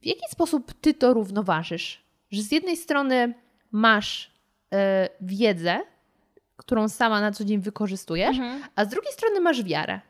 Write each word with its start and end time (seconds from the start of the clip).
w 0.00 0.06
jaki 0.06 0.28
sposób 0.30 0.72
ty 0.80 0.94
to 0.94 1.14
równoważysz? 1.14 2.02
Że 2.30 2.42
z 2.42 2.52
jednej 2.52 2.76
strony 2.76 3.34
masz 3.72 4.30
e, 4.72 5.08
wiedzę, 5.20 5.80
którą 6.56 6.88
sama 6.88 7.20
na 7.20 7.32
co 7.32 7.44
dzień 7.44 7.60
wykorzystujesz, 7.60 8.36
mhm. 8.36 8.62
a 8.74 8.84
z 8.84 8.88
drugiej 8.88 9.12
strony 9.12 9.40
masz 9.40 9.62
wiarę. 9.62 10.00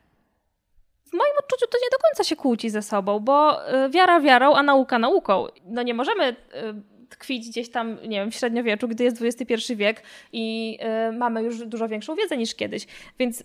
W 1.05 1.13
moim 1.13 1.33
odczuciu 1.39 1.67
to 1.67 1.79
nie 1.79 1.91
do 1.93 1.99
końca 2.09 2.25
się 2.25 2.37
kłóci 2.37 2.71
ze 2.71 2.83
sobą, 2.83 3.21
bo 3.21 3.67
e, 3.67 3.91
wiara 3.91 4.21
wiarą, 4.21 4.55
a 4.55 4.63
nauka 4.63 4.99
nauką. 4.99 5.47
No 5.65 5.83
nie 5.83 5.95
możemy 5.95 6.25
e, 6.25 6.37
tkwić 7.09 7.49
gdzieś 7.49 7.71
tam, 7.71 7.99
nie 8.03 8.21
wiem, 8.21 8.31
w 8.31 8.35
średniowieczu, 8.35 8.89
gdy 8.89 9.05
jest 9.05 9.23
XXI 9.23 9.77
wiek 9.77 10.03
i 10.33 10.79
mamy 11.13 11.43
już 11.43 11.67
dużo 11.67 11.89
większą 11.89 12.15
wiedzę 12.15 12.37
niż 12.37 12.55
kiedyś. 12.55 12.87
Więc 13.19 13.45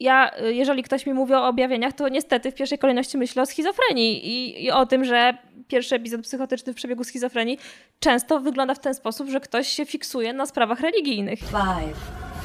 ja, 0.00 0.30
jeżeli 0.50 0.82
ktoś 0.82 1.06
mi 1.06 1.14
mówi 1.14 1.34
o 1.34 1.48
objawieniach, 1.48 1.92
to 1.92 2.08
niestety 2.08 2.52
w 2.52 2.54
pierwszej 2.54 2.78
kolejności 2.78 3.18
myślę 3.18 3.42
o 3.42 3.46
schizofrenii 3.46 4.28
i, 4.28 4.64
i, 4.64 4.70
o 4.70 4.86
tym, 4.86 5.04
że 5.04 5.38
pierwszy 5.68 5.94
epizod 5.94 6.20
psychotyczny 6.22 6.72
w 6.72 6.76
przebiegu 6.76 7.04
schizofrenii 7.04 7.58
często 8.00 8.40
wygląda 8.40 8.74
w 8.74 8.78
ten 8.78 8.94
sposób, 8.94 9.28
że 9.28 9.40
ktoś 9.40 9.68
się 9.68 9.86
fiksuje 9.86 10.32
na 10.32 10.46
sprawach 10.46 10.80
religijnych. 10.80 11.38
Five, 11.38 11.98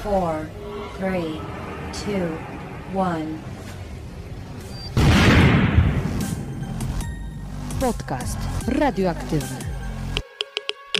four, 0.04 0.36
three, 0.98 1.40
two, 1.92 3.00
one. 3.00 3.26
Podcast 7.82 8.38
radioaktywny. 8.68 9.65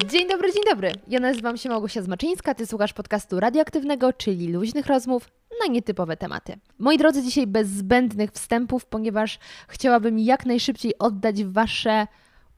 Dzień 0.10 0.28
dobry, 0.28 0.54
dzień 0.54 0.64
dobry. 0.70 0.92
Ja 1.08 1.20
nazywam 1.20 1.58
się 1.58 1.70
Małgosia 1.70 2.02
Zmaczyńska, 2.02 2.54
ty 2.54 2.66
słuchasz 2.66 2.94
podcastu 2.94 3.40
radioaktywnego, 3.40 4.14
czyli 4.14 4.48
luźnych 4.48 4.88
rozmów 4.88 5.30
na 5.62 5.74
nietypowe 5.74 6.18
tematy. 6.18 6.54
Moi 6.80 6.98
drodzy, 6.98 7.24
dzisiaj 7.24 7.48
bez 7.48 7.68
zbędnych 7.68 8.32
wstępów, 8.32 8.86
ponieważ 8.86 9.40
chciałabym 9.68 10.20
jak 10.20 10.46
najszybciej 10.46 10.98
oddać 11.00 11.44
Wasze 11.44 12.08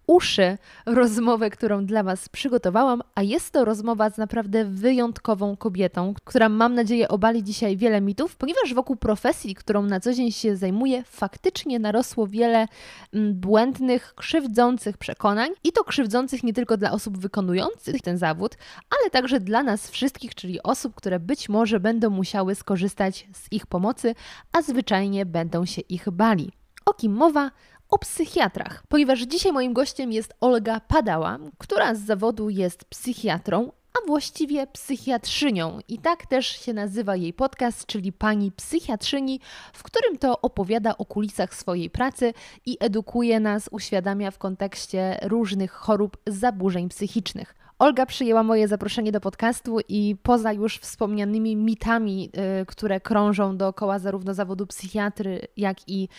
uszy 0.07 0.57
rozmowę, 0.85 1.49
którą 1.49 1.85
dla 1.85 2.03
Was 2.03 2.29
przygotowałam, 2.29 3.01
a 3.15 3.21
jest 3.21 3.51
to 3.51 3.65
rozmowa 3.65 4.09
z 4.09 4.17
naprawdę 4.17 4.65
wyjątkową 4.65 5.57
kobietą, 5.57 6.13
która 6.23 6.49
mam 6.49 6.73
nadzieję 6.73 7.07
obali 7.07 7.43
dzisiaj 7.43 7.77
wiele 7.77 8.01
mitów, 8.01 8.35
ponieważ 8.35 8.73
wokół 8.73 8.95
profesji, 8.95 9.55
którą 9.55 9.81
na 9.83 9.99
co 9.99 10.13
dzień 10.13 10.31
się 10.31 10.55
zajmuje, 10.55 11.03
faktycznie 11.03 11.79
narosło 11.79 12.27
wiele 12.27 12.67
mm, 13.13 13.33
błędnych, 13.33 14.13
krzywdzących 14.15 14.97
przekonań 14.97 15.49
i 15.63 15.71
to 15.71 15.83
krzywdzących 15.83 16.43
nie 16.43 16.53
tylko 16.53 16.77
dla 16.77 16.91
osób 16.91 17.17
wykonujących 17.17 18.01
ten 18.01 18.17
zawód, 18.17 18.55
ale 18.99 19.09
także 19.09 19.39
dla 19.39 19.63
nas 19.63 19.89
wszystkich, 19.89 20.35
czyli 20.35 20.63
osób, 20.63 20.95
które 20.95 21.19
być 21.19 21.49
może 21.49 21.79
będą 21.79 22.09
musiały 22.09 22.55
skorzystać 22.55 23.27
z 23.33 23.51
ich 23.51 23.65
pomocy, 23.65 24.15
a 24.51 24.61
zwyczajnie 24.61 25.25
będą 25.25 25.65
się 25.65 25.81
ich 25.81 26.09
bali. 26.09 26.51
O 26.85 26.93
kim 26.93 27.11
mowa? 27.11 27.51
O 27.89 27.97
psychiatrach, 27.97 28.83
ponieważ 28.87 29.21
dzisiaj 29.21 29.51
moim 29.51 29.73
gościem 29.73 30.11
jest 30.11 30.33
Olga 30.41 30.79
Padała, 30.79 31.39
która 31.57 31.95
z 31.95 31.99
zawodu 31.99 32.49
jest 32.49 32.85
psychiatrą, 32.85 33.71
a 33.97 34.07
właściwie 34.07 34.67
psychiatrzynią. 34.67 35.79
I 35.87 35.97
tak 35.97 36.25
też 36.25 36.47
się 36.47 36.73
nazywa 36.73 37.15
jej 37.15 37.33
podcast, 37.33 37.85
czyli 37.85 38.13
Pani 38.13 38.51
Psychiatrzyni, 38.51 39.39
w 39.73 39.83
którym 39.83 40.17
to 40.17 40.41
opowiada 40.41 40.97
o 40.97 41.05
kulisach 41.05 41.55
swojej 41.55 41.89
pracy 41.89 42.33
i 42.65 42.77
edukuje 42.79 43.39
nas, 43.39 43.69
uświadamia 43.71 44.31
w 44.31 44.37
kontekście 44.37 45.19
różnych 45.21 45.71
chorób, 45.71 46.17
zaburzeń 46.27 46.89
psychicznych. 46.89 47.55
Olga 47.79 48.05
przyjęła 48.05 48.43
moje 48.43 48.67
zaproszenie 48.67 49.11
do 49.11 49.21
podcastu 49.21 49.77
i 49.89 50.15
poza 50.23 50.53
już 50.53 50.77
wspomnianymi 50.77 51.55
mitami, 51.55 52.29
y, 52.61 52.65
które 52.65 53.01
krążą 53.01 53.57
dookoła 53.57 53.99
zarówno 53.99 54.33
zawodu 54.33 54.67
psychiatry, 54.67 55.47
jak 55.57 55.77
i 55.87 56.09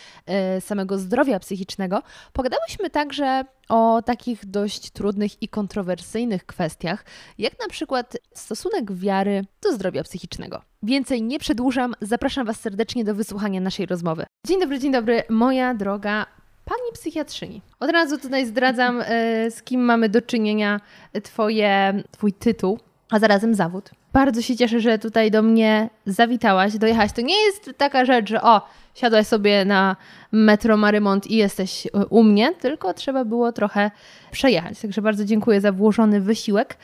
y, 0.57 0.61
samego 0.61 0.99
zdrowia 0.99 1.39
psychicznego, 1.39 2.03
pogadałyśmy 2.33 2.91
także 2.91 3.45
o 3.69 4.03
takich 4.03 4.47
dość 4.47 4.91
trudnych 4.91 5.43
i 5.43 5.49
kontrowersyjnych 5.49 6.47
kwestiach, 6.47 7.05
jak 7.39 7.53
na 7.61 7.69
przykład 7.69 8.17
stosunek 8.35 8.93
wiary 8.93 9.45
do 9.63 9.73
zdrowia 9.73 10.03
psychicznego. 10.03 10.63
Więcej 10.83 11.23
nie 11.23 11.39
przedłużam, 11.39 11.95
zapraszam 12.01 12.47
Was 12.47 12.61
serdecznie 12.61 13.05
do 13.05 13.15
wysłuchania 13.15 13.61
naszej 13.61 13.87
rozmowy. 13.87 14.27
Dzień 14.47 14.61
dobry, 14.61 14.79
dzień 14.79 14.93
dobry, 14.93 15.23
moja 15.29 15.75
droga 15.75 16.27
pani 16.69 16.93
psychiatrzyni. 16.93 17.63
Od 17.81 17.91
razu 17.91 18.19
tutaj 18.19 18.47
zdradzam, 18.47 19.01
e, 19.01 19.51
z 19.51 19.63
kim 19.63 19.81
mamy 19.81 20.09
do 20.09 20.23
czynienia, 20.23 20.81
twoje, 21.23 22.03
twój 22.11 22.33
tytuł, 22.33 22.79
a 23.11 23.19
zarazem 23.19 23.55
zawód. 23.55 23.91
Bardzo 24.13 24.43
się 24.43 24.57
cieszę, 24.57 24.81
że 24.81 24.99
tutaj 24.99 25.31
do 25.31 25.43
mnie 25.43 25.91
zawitałaś, 26.07 26.79
dojechałaś. 26.79 27.13
To 27.13 27.21
nie 27.21 27.45
jest 27.45 27.71
taka 27.77 28.05
rzecz, 28.05 28.29
że 28.29 28.43
o, 28.43 28.67
siadłaś 28.95 29.27
sobie 29.27 29.65
na 29.65 29.97
metro 30.33 30.77
Marymont 30.77 31.27
i 31.27 31.37
jesteś 31.37 31.87
e, 31.87 31.91
u 32.07 32.23
mnie, 32.23 32.55
tylko 32.55 32.95
trzeba 32.95 33.25
było 33.25 33.53
trochę 33.53 33.91
przejechać. 34.31 34.81
Także 34.81 35.03
bardzo 35.03 35.25
dziękuję 35.25 35.61
za 35.61 35.73
włożony 35.73 36.21
wysiłek. 36.21 36.77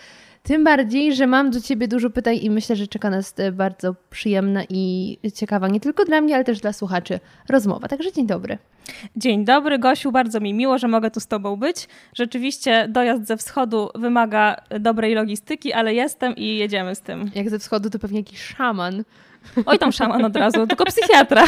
Tym 0.47 0.65
bardziej, 0.65 1.15
że 1.15 1.27
mam 1.27 1.51
do 1.51 1.61
Ciebie 1.61 1.89
dużo 1.89 2.11
pytań 2.11 2.39
i 2.43 2.51
myślę, 2.51 2.77
że 2.77 2.87
czeka 2.87 3.11
nas 3.11 3.35
e, 3.37 3.53
bardzo 3.53 3.95
przyjemna 4.11 4.63
i 4.69 5.19
ciekawa, 5.35 5.69
nie 5.69 5.81
tylko 5.81 6.05
dla 6.05 6.21
mnie, 6.21 6.35
ale 6.35 6.45
też 6.45 6.61
dla 6.61 6.73
słuchaczy, 6.73 7.21
rozmowa. 7.49 7.89
Także 7.89 8.13
dzień 8.13 8.27
dobry. 8.27 8.59
Dzień 9.17 9.45
dobry, 9.45 9.79
Gosiu, 9.79 10.13
bardzo 10.13 10.41
mi 10.41 10.55
miło, 10.55 10.79
że 10.79 10.89
mogę 10.89 11.11
tu 11.11 11.21
z 11.21 11.27
Tobą 11.27 11.57
być. 11.57 11.89
Rzeczywiście 12.15 12.89
dojazd 12.89 13.27
ze 13.27 13.37
wschodu 13.37 13.89
wymaga 13.95 14.57
dobrej 14.81 15.15
logistyki, 15.15 15.73
ale 15.73 15.95
jestem 15.95 16.37
i 16.37 16.57
jedziemy 16.57 16.95
z 16.95 17.01
tym. 17.01 17.31
Jak 17.35 17.51
ze 17.51 17.59
wschodu, 17.59 17.91
to 17.91 17.99
pewnie 17.99 18.19
jakiś 18.19 18.41
szaman. 18.41 19.05
Oj, 19.67 19.79
tam 19.79 19.93
szaman 19.93 20.25
od 20.25 20.37
razu, 20.37 20.67
tylko 20.69 20.85
psychiatra. 20.85 21.45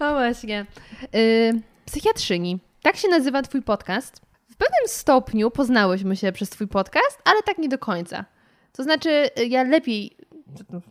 No 0.00 0.12
właśnie. 0.12 0.66
Yy, 1.12 1.60
psychiatrzyni. 1.84 2.58
Tak 2.82 2.96
się 2.96 3.08
nazywa 3.08 3.42
Twój 3.42 3.62
podcast. 3.62 4.33
W 4.54 4.56
pewnym 4.56 4.88
stopniu 4.88 5.50
poznałyśmy 5.50 6.16
się 6.16 6.32
przez 6.32 6.50
Twój 6.50 6.68
podcast, 6.68 7.22
ale 7.24 7.42
tak 7.42 7.58
nie 7.58 7.68
do 7.68 7.78
końca. 7.78 8.24
To 8.72 8.82
znaczy, 8.82 9.30
ja 9.48 9.62
lepiej 9.62 10.16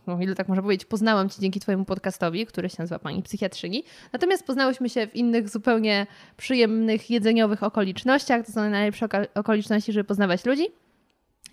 no 0.06 0.18
ile 0.20 0.34
tak 0.34 0.48
można 0.48 0.62
powiedzieć, 0.62 0.88
poznałam 0.88 1.28
Cię 1.28 1.40
dzięki 1.40 1.60
Twojemu 1.60 1.84
podcastowi, 1.84 2.46
który 2.46 2.68
się 2.68 2.76
nazywa 2.78 2.98
Pani 2.98 3.22
Psychiatrzyni. 3.22 3.84
Natomiast 4.12 4.46
poznałyśmy 4.46 4.88
się 4.88 5.06
w 5.06 5.16
innych 5.16 5.48
zupełnie 5.48 6.06
przyjemnych, 6.36 7.10
jedzeniowych 7.10 7.62
okolicznościach. 7.62 8.46
To 8.46 8.52
są 8.52 8.70
najlepsze 8.70 9.08
okoliczności, 9.34 9.92
żeby 9.92 10.04
poznawać 10.04 10.44
ludzi. 10.44 10.66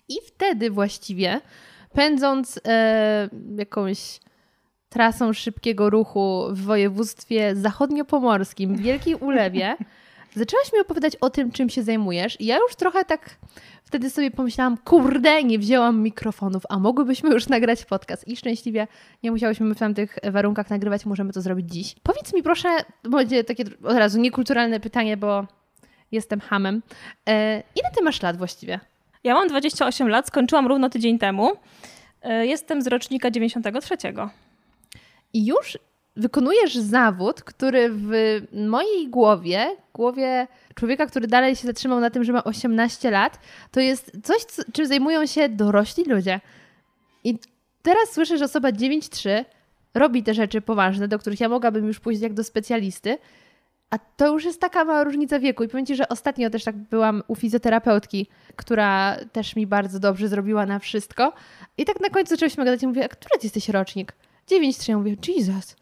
I 0.07 0.15
wtedy 0.27 0.71
właściwie, 0.71 1.41
pędząc 1.93 2.59
e, 2.65 3.29
jakąś 3.57 4.19
trasą 4.89 5.33
szybkiego 5.33 5.89
ruchu 5.89 6.47
w 6.51 6.61
województwie 6.61 7.55
zachodniopomorskim, 7.55 8.75
w 8.75 8.81
Wielkiej 8.81 9.15
Ulewie, 9.15 9.75
zaczęłaś 10.35 10.73
mi 10.73 10.79
opowiadać 10.79 11.15
o 11.15 11.29
tym, 11.29 11.51
czym 11.51 11.69
się 11.69 11.83
zajmujesz. 11.83 12.41
I 12.41 12.45
ja 12.45 12.57
już 12.57 12.75
trochę 12.75 13.05
tak 13.05 13.29
wtedy 13.83 14.09
sobie 14.09 14.31
pomyślałam, 14.31 14.77
kurde, 14.77 15.43
nie 15.43 15.59
wzięłam 15.59 16.01
mikrofonów, 16.01 16.63
a 16.69 16.79
mogłybyśmy 16.79 17.29
już 17.29 17.47
nagrać 17.47 17.85
podcast. 17.85 18.27
I 18.27 18.37
szczęśliwie 18.37 18.87
nie 19.23 19.31
musiałyśmy 19.31 19.75
w 19.75 19.79
tamtych 19.79 20.17
warunkach 20.31 20.69
nagrywać, 20.69 21.05
możemy 21.05 21.33
to 21.33 21.41
zrobić 21.41 21.69
dziś. 21.69 21.95
Powiedz 22.03 22.33
mi 22.33 22.43
proszę, 22.43 22.69
będzie 23.03 23.43
takie 23.43 23.63
od 23.83 23.97
razu 23.97 24.19
niekulturalne 24.19 24.79
pytanie, 24.79 25.17
bo 25.17 25.47
jestem 26.11 26.39
hamem. 26.39 26.81
E, 27.29 27.63
ile 27.75 27.91
ty 27.95 28.03
masz 28.03 28.21
lat 28.21 28.37
właściwie? 28.37 28.79
Ja 29.23 29.33
mam 29.33 29.47
28 29.47 30.09
lat, 30.09 30.27
skończyłam 30.27 30.67
równo 30.67 30.89
tydzień 30.89 31.19
temu. 31.19 31.51
E, 32.21 32.45
jestem 32.45 32.81
z 32.81 32.87
rocznika 32.87 33.31
93. 33.31 33.95
I 35.33 35.45
już 35.45 35.77
wykonujesz 36.15 36.75
zawód, 36.75 37.43
który 37.43 37.89
w 37.91 38.11
mojej 38.67 39.09
głowie, 39.09 39.75
głowie 39.93 40.47
człowieka, 40.75 41.05
który 41.05 41.27
dalej 41.27 41.55
się 41.55 41.67
zatrzymał 41.67 41.99
na 41.99 42.09
tym, 42.09 42.23
że 42.23 42.33
ma 42.33 42.43
18 42.43 43.11
lat, 43.11 43.39
to 43.71 43.79
jest 43.79 44.17
coś, 44.23 44.37
czym 44.73 44.85
zajmują 44.85 45.25
się 45.25 45.49
dorośli 45.49 46.03
ludzie. 46.03 46.39
I 47.23 47.39
teraz 47.81 48.11
słyszę, 48.11 48.37
że 48.37 48.45
osoba 48.45 48.69
9-3 48.69 49.45
robi 49.93 50.23
te 50.23 50.33
rzeczy 50.33 50.61
poważne, 50.61 51.07
do 51.07 51.19
których 51.19 51.39
ja 51.39 51.49
mogłabym 51.49 51.87
już 51.87 51.99
pójść 51.99 52.21
jak 52.21 52.33
do 52.33 52.43
specjalisty, 52.43 53.17
a 53.89 53.97
to 53.97 54.33
już 54.33 54.45
jest 54.45 54.61
taka 54.61 54.85
mała 54.85 55.03
różnica 55.03 55.39
wieku. 55.39 55.63
I 55.63 55.67
powiem 55.67 55.85
Ci, 55.85 55.95
że 55.95 56.09
ostatnio 56.09 56.49
też 56.49 56.63
tak 56.63 56.75
byłam 56.75 57.23
u 57.27 57.35
fizjoterapeutki, 57.35 58.27
która 58.55 59.17
też 59.31 59.55
mi 59.55 59.67
bardzo 59.67 59.99
dobrze 59.99 60.27
zrobiła 60.27 60.65
na 60.65 60.79
wszystko. 60.79 61.33
I 61.77 61.85
tak 61.85 61.99
na 61.99 62.09
końcu 62.09 62.29
zaczęliśmy 62.29 62.65
gadać 62.65 62.83
i 62.83 62.87
mówię, 62.87 63.05
a 63.05 63.07
który 63.07 63.39
Ty 63.39 63.45
jesteś 63.45 63.69
rocznik? 63.69 64.13
9-3. 64.51 64.89
Ja 64.89 64.97
mówię, 64.97 65.15
Jesus, 65.27 65.75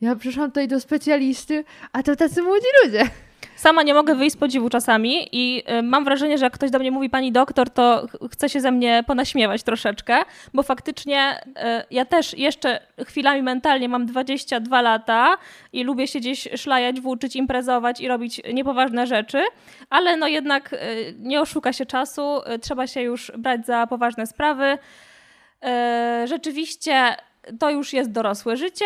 ja 0.00 0.16
przyszłam 0.16 0.50
tutaj 0.50 0.68
do 0.68 0.80
specjalisty, 0.80 1.64
a 1.92 2.02
to 2.02 2.16
tacy 2.16 2.42
młodzi 2.42 2.66
ludzie. 2.84 3.10
Sama 3.56 3.82
nie 3.82 3.94
mogę 3.94 4.14
wyjść 4.14 4.36
z 4.36 4.38
podziwu 4.38 4.70
czasami 4.70 5.28
i 5.32 5.62
y, 5.78 5.82
mam 5.82 6.04
wrażenie, 6.04 6.38
że 6.38 6.46
jak 6.46 6.52
ktoś 6.52 6.70
do 6.70 6.78
mnie 6.78 6.90
mówi 6.90 7.10
pani 7.10 7.32
doktor, 7.32 7.70
to 7.70 8.06
chce 8.32 8.48
się 8.48 8.60
ze 8.60 8.72
mnie 8.72 9.04
ponaśmiewać 9.06 9.62
troszeczkę, 9.62 10.18
bo 10.54 10.62
faktycznie 10.62 11.40
y, 11.40 11.52
ja 11.90 12.04
też 12.04 12.38
jeszcze 12.38 12.80
chwilami 13.06 13.42
mentalnie 13.42 13.88
mam 13.88 14.06
22 14.06 14.82
lata 14.82 15.38
i 15.72 15.84
lubię 15.84 16.06
się 16.06 16.18
gdzieś 16.18 16.48
szlajać, 16.56 17.00
włóczyć, 17.00 17.36
imprezować 17.36 18.00
i 18.00 18.08
robić 18.08 18.40
niepoważne 18.52 19.06
rzeczy, 19.06 19.42
ale 19.90 20.16
no 20.16 20.28
jednak 20.28 20.72
y, 20.72 20.76
nie 21.18 21.40
oszuka 21.40 21.72
się 21.72 21.86
czasu, 21.86 22.40
trzeba 22.62 22.86
się 22.86 23.02
już 23.02 23.32
brać 23.38 23.66
za 23.66 23.86
poważne 23.86 24.26
sprawy. 24.26 24.78
Rzeczywiście 26.24 27.16
to 27.58 27.70
już 27.70 27.92
jest 27.92 28.12
dorosłe 28.12 28.56
życie 28.56 28.84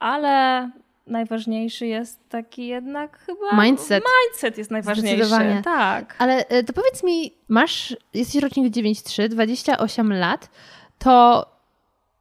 ale 0.00 0.70
najważniejszy 1.06 1.86
jest 1.86 2.28
taki 2.28 2.66
jednak 2.66 3.18
chyba... 3.18 3.62
Mindset. 3.62 4.04
Mindset 4.24 4.58
jest 4.58 4.70
najważniejszy. 4.70 5.62
Tak. 5.64 6.14
Ale 6.18 6.48
e, 6.48 6.62
to 6.64 6.72
powiedz 6.72 7.04
mi, 7.04 7.34
masz, 7.48 7.96
jesteś 8.14 8.42
rocznik 8.42 8.74
9.3, 8.74 9.28
28 9.28 10.12
lat, 10.12 10.50
to 10.98 11.46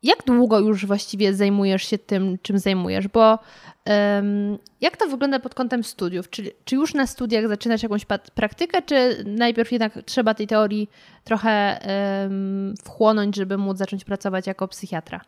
jak 0.03 0.23
długo 0.25 0.59
już 0.59 0.85
właściwie 0.85 1.33
zajmujesz 1.33 1.83
się 1.83 1.97
tym, 1.97 2.37
czym 2.41 2.59
zajmujesz? 2.59 3.07
Bo 3.07 3.39
um, 3.85 4.57
jak 4.81 4.97
to 4.97 5.07
wygląda 5.07 5.39
pod 5.39 5.55
kątem 5.55 5.83
studiów? 5.83 6.29
Czy, 6.29 6.51
czy 6.65 6.75
już 6.75 6.93
na 6.93 7.07
studiach 7.07 7.47
zaczynasz 7.47 7.83
jakąś 7.83 8.05
praktykę, 8.35 8.81
czy 8.81 9.23
najpierw 9.27 9.71
jednak 9.71 9.93
trzeba 10.05 10.33
tej 10.33 10.47
teorii 10.47 10.89
trochę 11.23 11.79
um, 12.23 12.73
wchłonąć, 12.83 13.35
żeby 13.35 13.57
móc 13.57 13.77
zacząć 13.77 14.03
pracować 14.05 14.47
jako 14.47 14.67
psychiatra? 14.67 15.21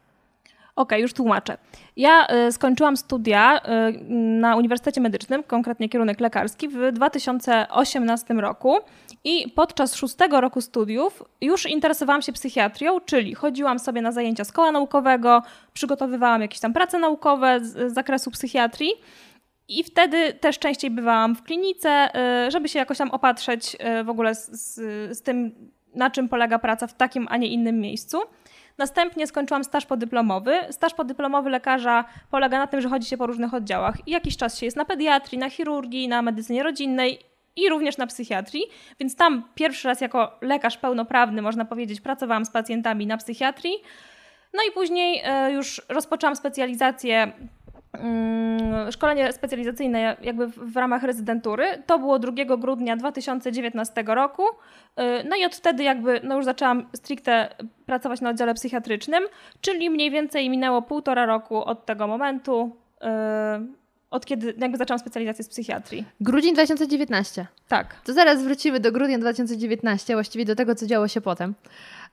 Okej, 0.82 1.02
już 1.02 1.14
tłumaczę. 1.14 1.58
Ja 1.98 2.28
y, 2.48 2.52
skończyłam 2.52 2.98
studia 2.98 3.62
y, 3.90 4.04
na 4.40 4.56
Uniwersytecie 4.56 5.02
Medycznym, 5.02 5.44
konkretnie 5.44 5.90
kierunek 5.90 6.20
lekarski, 6.20 6.68
w 6.70 6.92
2018 6.92 8.34
roku 8.34 8.78
i 9.24 9.52
podczas 9.56 9.96
szóstego 9.96 10.42
roku 10.42 10.62
studiów 10.62 11.24
już 11.42 11.66
interesowałam 11.66 12.22
się 12.22 12.34
psychiatrią, 12.34 13.00
czyli 13.00 13.36
chodziłam 13.36 13.80
sobie 13.80 14.02
na 14.02 14.12
zajęcia 14.12 14.44
z 14.44 14.52
koła 14.52 14.72
naukowego, 14.72 15.42
przygotowywałam 15.74 16.42
jakieś 16.42 16.60
tam 16.60 16.74
prace 16.74 17.00
naukowe 17.00 17.60
z, 17.60 17.92
z 17.92 17.94
zakresu 17.94 18.32
psychiatrii. 18.32 18.92
I 19.68 19.84
wtedy 19.84 20.34
też 20.34 20.60
częściej 20.60 20.92
bywałam 20.92 21.36
w 21.36 21.44
klinice, 21.44 22.10
y, 22.48 22.52
żeby 22.52 22.70
się 22.70 22.80
jakoś 22.80 22.98
tam 22.98 23.12
opatrzeć 23.12 23.78
w 24.04 24.10
ogóle 24.10 24.36
z, 24.36 24.50
z, 24.52 24.78
z 25.18 25.22
tym, 25.22 25.52
na 25.96 26.10
czym 26.10 26.30
polega 26.30 26.60
praca 26.60 26.88
w 26.88 26.94
takim, 26.94 27.28
a 27.30 27.38
nie 27.38 27.48
innym 27.48 27.80
miejscu. 27.80 28.18
Następnie 28.82 29.28
skończyłam 29.28 29.64
staż 29.64 29.86
podyplomowy. 29.86 30.60
Staż 30.70 30.94
podyplomowy 30.94 31.50
lekarza 31.50 32.06
polega 32.32 32.60
na 32.60 32.68
tym, 32.68 32.82
że 32.82 32.90
chodzi 32.90 33.08
się 33.08 33.18
po 33.18 33.28
różnych 33.28 33.54
oddziałach 33.54 34.08
i 34.08 34.12
jakiś 34.12 34.38
czas 34.38 34.60
się 34.60 34.66
jest 34.66 34.78
na 34.78 34.86
pediatrii, 34.86 35.40
na 35.40 35.50
chirurgii, 35.50 36.08
na 36.08 36.22
medycynie 36.22 36.64
rodzinnej 36.64 37.20
i 37.56 37.70
również 37.70 37.98
na 37.98 38.08
psychiatrii, 38.08 38.64
więc 39.00 39.16
tam 39.16 39.44
pierwszy 39.56 39.88
raz 39.88 40.02
jako 40.02 40.38
lekarz 40.42 40.78
pełnoprawny, 40.78 41.42
można 41.42 41.66
powiedzieć, 41.66 42.02
pracowałam 42.02 42.46
z 42.46 42.52
pacjentami 42.52 43.08
na 43.08 43.18
psychiatrii. 43.18 43.74
No 44.54 44.60
i 44.70 44.72
później 44.72 45.22
e, 45.26 45.52
już 45.52 45.82
rozpoczęłam 45.90 46.36
specjalizację 46.36 47.32
szkolenie 48.92 49.34
specjalizacyjne 49.34 50.18
jakby 50.22 50.48
w 50.48 50.76
ramach 50.76 51.04
rezydentury. 51.04 51.66
To 51.86 52.00
było 52.00 52.20
2 52.20 52.58
grudnia 52.58 52.98
2019 52.98 54.04
roku. 54.08 54.44
Y, 54.44 54.52
no 55.30 55.36
i 55.36 55.46
od 55.46 55.56
wtedy 55.56 55.84
jakby 55.84 56.22
no 56.24 56.36
już 56.36 56.46
zaczęłam 56.46 56.88
stricte 56.96 57.56
pracować 57.86 58.22
na 58.22 58.30
oddziale 58.30 58.54
psychiatrycznym, 58.54 59.24
czyli 59.62 59.90
mniej 59.90 60.12
więcej 60.12 60.50
minęło 60.50 60.82
półtora 60.82 61.26
roku 61.26 61.64
od 61.64 61.86
tego 61.86 62.08
momentu, 62.08 62.76
y, 63.04 63.82
od 64.12 64.26
kiedy 64.26 64.54
jakby 64.58 64.78
zaczęłam 64.78 65.00
specjalizację 65.00 65.44
z 65.44 65.50
psychiatrii. 65.50 66.06
Grudzień 66.22 66.54
2019. 66.54 67.48
Tak. 67.68 67.96
To 68.04 68.14
zaraz 68.14 68.44
wrócimy 68.44 68.80
do 68.80 68.92
grudnia 68.92 69.20
2019, 69.20 70.14
właściwie 70.14 70.46
do 70.46 70.56
tego, 70.56 70.76
co 70.76 70.88
działo 70.88 71.08
się 71.08 71.22
potem. 71.22 71.54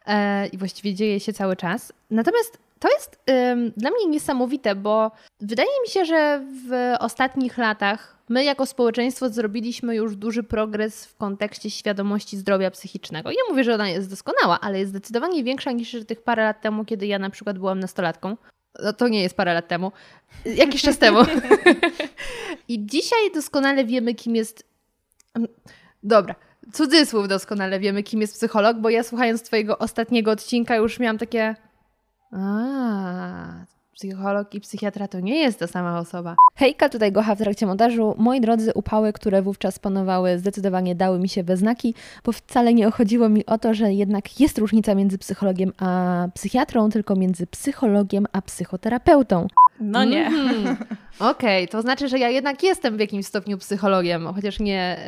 E, 0.07 0.47
I 0.47 0.59
właściwie 0.59 0.95
dzieje 0.95 1.21
się 1.21 1.33
cały 1.33 1.57
czas. 1.57 1.93
Natomiast 2.11 2.59
to 2.79 2.89
jest 2.89 3.19
ym, 3.31 3.73
dla 3.77 3.91
mnie 3.91 4.07
niesamowite, 4.07 4.75
bo 4.75 5.11
wydaje 5.41 5.69
mi 5.83 5.89
się, 5.89 6.05
że 6.05 6.45
w 6.69 6.95
ostatnich 7.01 7.59
latach 7.59 8.19
my 8.29 8.45
jako 8.45 8.67
społeczeństwo 8.67 9.29
zrobiliśmy 9.29 9.97
już 9.97 10.17
duży 10.17 10.43
progres 10.43 11.07
w 11.07 11.17
kontekście 11.17 11.71
świadomości 11.71 12.37
zdrowia 12.37 12.71
psychicznego. 12.71 13.31
Ja 13.31 13.37
mówię, 13.49 13.65
że 13.65 13.75
ona 13.75 13.89
jest 13.89 14.11
doskonała, 14.11 14.61
ale 14.61 14.79
jest 14.79 14.91
zdecydowanie 14.91 15.45
większa 15.45 15.73
niż 15.73 15.97
tych 16.07 16.23
parę 16.23 16.45
lat 16.45 16.61
temu, 16.61 16.85
kiedy 16.85 17.07
ja 17.07 17.19
na 17.19 17.31
przykład 17.31 17.59
byłam 17.59 17.81
nastolatką. 17.81 18.37
No 18.83 18.93
to 18.93 19.09
nie 19.09 19.23
jest 19.23 19.37
parę 19.37 19.55
lat 19.55 19.69
temu, 19.69 19.93
jakiś 20.45 20.83
czas 20.83 20.99
temu. 20.99 21.21
I 22.69 22.87
dzisiaj 22.87 23.19
doskonale 23.35 23.85
wiemy, 23.85 24.15
kim 24.15 24.37
jest. 24.37 24.69
Dobra, 26.03 26.35
cudzysłów 26.73 27.29
doskonale 27.29 27.81
wiemy, 27.81 28.03
kim 28.03 28.21
jest 28.21 28.35
psycholog, 28.35 28.77
bo 28.77 28.91
ja 28.91 29.03
słuchając 29.03 29.43
Twojego 29.43 29.79
ostatniego 29.79 30.31
odcinka 30.31 30.77
już 30.77 30.99
miałam 30.99 31.19
takie 31.19 31.55
a, 32.33 33.65
psycholog 33.99 34.55
i 34.55 34.61
psychiatra 34.61 35.09
to 35.09 35.21
nie 35.21 35.37
jest 35.37 35.59
ta 35.59 35.67
sama 35.67 35.99
osoba. 35.99 36.37
Hejka, 36.57 36.89
tutaj 36.89 37.13
Gocha 37.13 37.35
w 37.35 37.39
trakcie 37.39 37.67
montażu. 37.67 38.15
Moi 38.19 38.41
drodzy, 38.41 38.73
upały, 38.75 39.13
które 39.13 39.43
wówczas 39.43 39.79
panowały, 39.79 40.39
zdecydowanie 40.39 40.95
dały 40.95 41.19
mi 41.19 41.29
się 41.29 41.43
we 41.43 41.57
znaki, 41.57 41.95
bo 42.25 42.33
wcale 42.33 42.75
nie 42.75 42.91
chodziło 42.91 43.29
mi 43.29 43.47
o 43.47 43.59
to, 43.59 43.75
że 43.75 43.93
jednak 43.93 44.41
jest 44.41 44.59
różnica 44.59 44.95
między 44.95 45.19
psychologiem 45.19 45.73
a 45.79 46.29
psychiatrą, 46.35 46.91
tylko 46.91 47.17
między 47.17 47.47
psychologiem 47.47 48.27
a 48.33 48.43
psychoterapeutą. 48.43 49.47
No 49.81 50.05
nie. 50.05 50.27
Mm. 50.27 50.77
Okej, 51.19 51.65
okay, 51.65 51.69
to 51.69 51.83
znaczy, 51.83 52.09
że 52.09 52.19
ja 52.19 52.29
jednak 52.29 52.63
jestem 52.63 52.97
w 52.97 53.01
jakimś 53.01 53.27
stopniu 53.27 53.59
psychologiem, 53.59 54.27
chociaż 54.35 54.61
nie, 54.61 54.99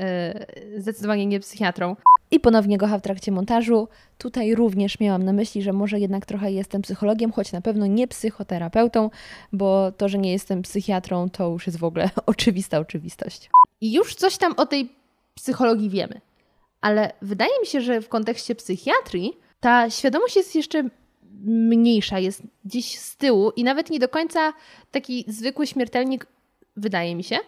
yy, 0.70 0.80
zdecydowanie 0.80 1.26
nie 1.26 1.40
psychiatrą. 1.40 1.96
I 2.30 2.40
ponownie 2.40 2.78
Gocha 2.78 2.98
w 2.98 3.02
trakcie 3.02 3.32
montażu. 3.32 3.88
Tutaj 4.18 4.54
również 4.54 5.00
miałam 5.00 5.22
na 5.22 5.32
myśli, 5.32 5.62
że 5.62 5.72
może 5.72 6.00
jednak 6.00 6.26
trochę 6.26 6.52
jestem 6.52 6.82
psychologiem, 6.82 7.32
choć 7.32 7.52
na 7.52 7.60
pewno 7.60 7.86
nie 7.86 8.08
psychoterapeutą, 8.08 9.10
bo 9.52 9.92
to, 9.92 10.08
że 10.08 10.18
nie 10.18 10.32
jestem 10.32 10.62
psychiatrą, 10.62 11.30
to 11.30 11.48
już 11.48 11.66
jest 11.66 11.78
w 11.78 11.84
ogóle 11.84 12.10
oczywista 12.26 12.78
oczywistość. 12.78 13.50
I 13.80 13.92
już 13.92 14.14
coś 14.14 14.36
tam 14.36 14.54
o 14.56 14.66
tej 14.66 14.92
psychologii 15.34 15.90
wiemy. 15.90 16.20
Ale 16.80 17.12
wydaje 17.22 17.60
mi 17.60 17.66
się, 17.66 17.80
że 17.80 18.00
w 18.00 18.08
kontekście 18.08 18.54
psychiatrii 18.54 19.32
ta 19.60 19.90
świadomość 19.90 20.36
jest 20.36 20.54
jeszcze 20.54 20.88
mniejsza, 21.44 22.18
jest 22.18 22.42
gdzieś 22.64 22.98
z 22.98 23.16
tyłu 23.16 23.50
i 23.56 23.64
nawet 23.64 23.90
nie 23.90 23.98
do 23.98 24.08
końca 24.08 24.52
taki 24.90 25.24
zwykły 25.28 25.66
śmiertelnik, 25.66 26.26
wydaje 26.76 27.14
mi 27.14 27.24
się, 27.24 27.38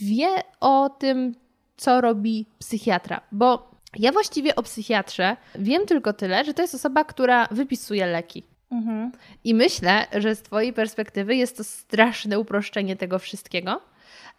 wie 0.00 0.28
o 0.60 0.90
tym, 0.98 1.34
co 1.76 2.00
robi 2.00 2.46
psychiatra. 2.58 3.20
Bo 3.32 3.75
ja 3.98 4.12
właściwie 4.12 4.56
o 4.56 4.62
psychiatrze 4.62 5.36
wiem 5.54 5.86
tylko 5.86 6.12
tyle, 6.12 6.44
że 6.44 6.54
to 6.54 6.62
jest 6.62 6.74
osoba, 6.74 7.04
która 7.04 7.48
wypisuje 7.50 8.06
leki. 8.06 8.42
Mhm. 8.70 9.12
I 9.44 9.54
myślę, 9.54 10.06
że 10.12 10.34
z 10.34 10.42
Twojej 10.42 10.72
perspektywy 10.72 11.36
jest 11.36 11.56
to 11.56 11.64
straszne 11.64 12.38
uproszczenie 12.38 12.96
tego 12.96 13.18
wszystkiego. 13.18 13.80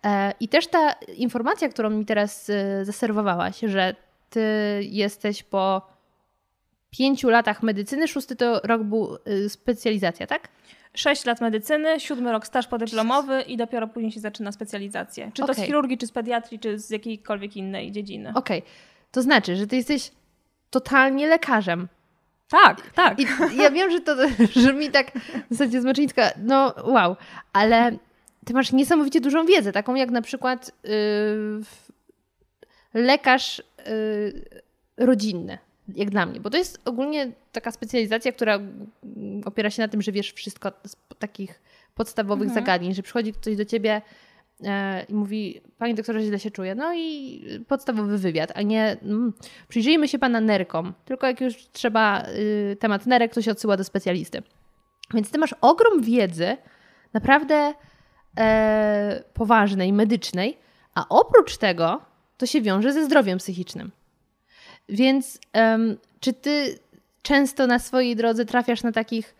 E, 0.05 0.33
I 0.39 0.47
też 0.47 0.67
ta 0.67 0.91
informacja, 1.17 1.69
którą 1.69 1.89
mi 1.89 2.05
teraz 2.05 2.49
e, 2.49 2.85
zaserwowałaś, 2.85 3.59
że 3.59 3.95
Ty 4.29 4.41
jesteś 4.83 5.44
po 5.44 5.88
pięciu 6.89 7.29
latach 7.29 7.63
medycyny, 7.63 8.07
szósty 8.07 8.35
to 8.35 8.59
rok 8.63 8.83
był 8.83 9.17
e, 9.25 9.50
specjalizacja, 9.50 10.27
tak? 10.27 10.47
Sześć 10.93 11.25
lat 11.25 11.41
medycyny, 11.41 12.00
siódmy 12.00 12.31
rok 12.31 12.47
staż 12.47 12.67
podyplomowy 12.67 13.41
i 13.41 13.57
dopiero 13.57 13.88
później 13.88 14.11
się 14.11 14.19
zaczyna 14.19 14.51
specjalizację. 14.51 15.31
Czy 15.33 15.43
okay. 15.43 15.55
to 15.55 15.61
z 15.61 15.65
chirurgii, 15.65 15.97
czy 15.97 16.07
z 16.07 16.11
pediatrii, 16.11 16.59
czy 16.59 16.79
z 16.79 16.89
jakiejkolwiek 16.89 17.57
innej 17.57 17.91
dziedziny. 17.91 18.29
Okej. 18.35 18.59
Okay. 18.59 18.71
To 19.17 19.21
znaczy, 19.21 19.55
że 19.55 19.67
ty 19.67 19.75
jesteś 19.75 20.11
totalnie 20.69 21.27
lekarzem. 21.27 21.88
Tak, 22.50 22.91
tak. 22.91 23.19
I 23.19 23.25
ja 23.57 23.71
wiem, 23.71 23.91
że 23.91 24.01
to 24.01 24.15
brzmi 24.55 24.91
tak 24.91 25.12
w 25.50 25.53
zasadzie 25.53 25.81
zmaczyńska, 25.81 26.31
no 26.43 26.74
wow, 26.83 27.15
ale 27.53 27.97
ty 28.45 28.53
masz 28.53 28.71
niesamowicie 28.71 29.21
dużą 29.21 29.45
wiedzę, 29.45 29.71
taką 29.71 29.95
jak 29.95 30.12
na 30.12 30.21
przykład 30.21 30.71
yy, 30.83 31.62
lekarz 32.93 33.63
yy, 33.86 35.05
rodzinny, 35.05 35.57
jak 35.95 36.09
dla 36.09 36.25
mnie, 36.25 36.39
bo 36.39 36.50
to 36.50 36.57
jest 36.57 36.81
ogólnie 36.86 37.31
taka 37.51 37.71
specjalizacja, 37.71 38.31
która 38.31 38.59
opiera 39.45 39.69
się 39.69 39.81
na 39.81 39.88
tym, 39.88 40.01
że 40.01 40.12
wiesz 40.12 40.31
wszystko 40.31 40.71
z 40.88 40.95
takich 41.19 41.62
podstawowych 41.95 42.47
mhm. 42.47 42.65
zagadnień, 42.65 42.93
że 42.93 43.03
przychodzi 43.03 43.33
ktoś 43.33 43.55
do 43.55 43.65
ciebie 43.65 44.01
i 45.09 45.13
mówi, 45.13 45.61
pani 45.77 45.95
doktorze 45.95 46.21
źle 46.21 46.39
się 46.39 46.51
czuje. 46.51 46.75
No 46.75 46.93
i 46.95 47.41
podstawowy 47.67 48.17
wywiad, 48.17 48.51
a 48.55 48.61
nie 48.61 48.97
mm, 49.03 49.33
przyjrzyjmy 49.67 50.07
się 50.07 50.19
pana 50.19 50.41
nerkom. 50.41 50.93
Tylko 51.05 51.27
jak 51.27 51.41
już 51.41 51.67
trzeba 51.71 52.23
y, 52.27 52.77
temat 52.79 53.05
nerek, 53.05 53.33
to 53.33 53.41
się 53.41 53.51
odsyła 53.51 53.77
do 53.77 53.83
specjalisty. 53.83 54.43
Więc 55.13 55.31
ty 55.31 55.37
masz 55.37 55.55
ogrom 55.61 56.01
wiedzy, 56.01 56.57
naprawdę 57.13 57.73
e, 58.37 59.23
poważnej, 59.33 59.93
medycznej, 59.93 60.57
a 60.95 61.05
oprócz 61.09 61.57
tego 61.57 62.01
to 62.37 62.45
się 62.45 62.61
wiąże 62.61 62.93
ze 62.93 63.05
zdrowiem 63.05 63.37
psychicznym. 63.37 63.91
Więc 64.89 65.39
czy 66.19 66.33
ty 66.33 66.79
często 67.21 67.67
na 67.67 67.79
swojej 67.79 68.15
drodze 68.15 68.45
trafiasz 68.45 68.83
na 68.83 68.91
takich 68.91 69.35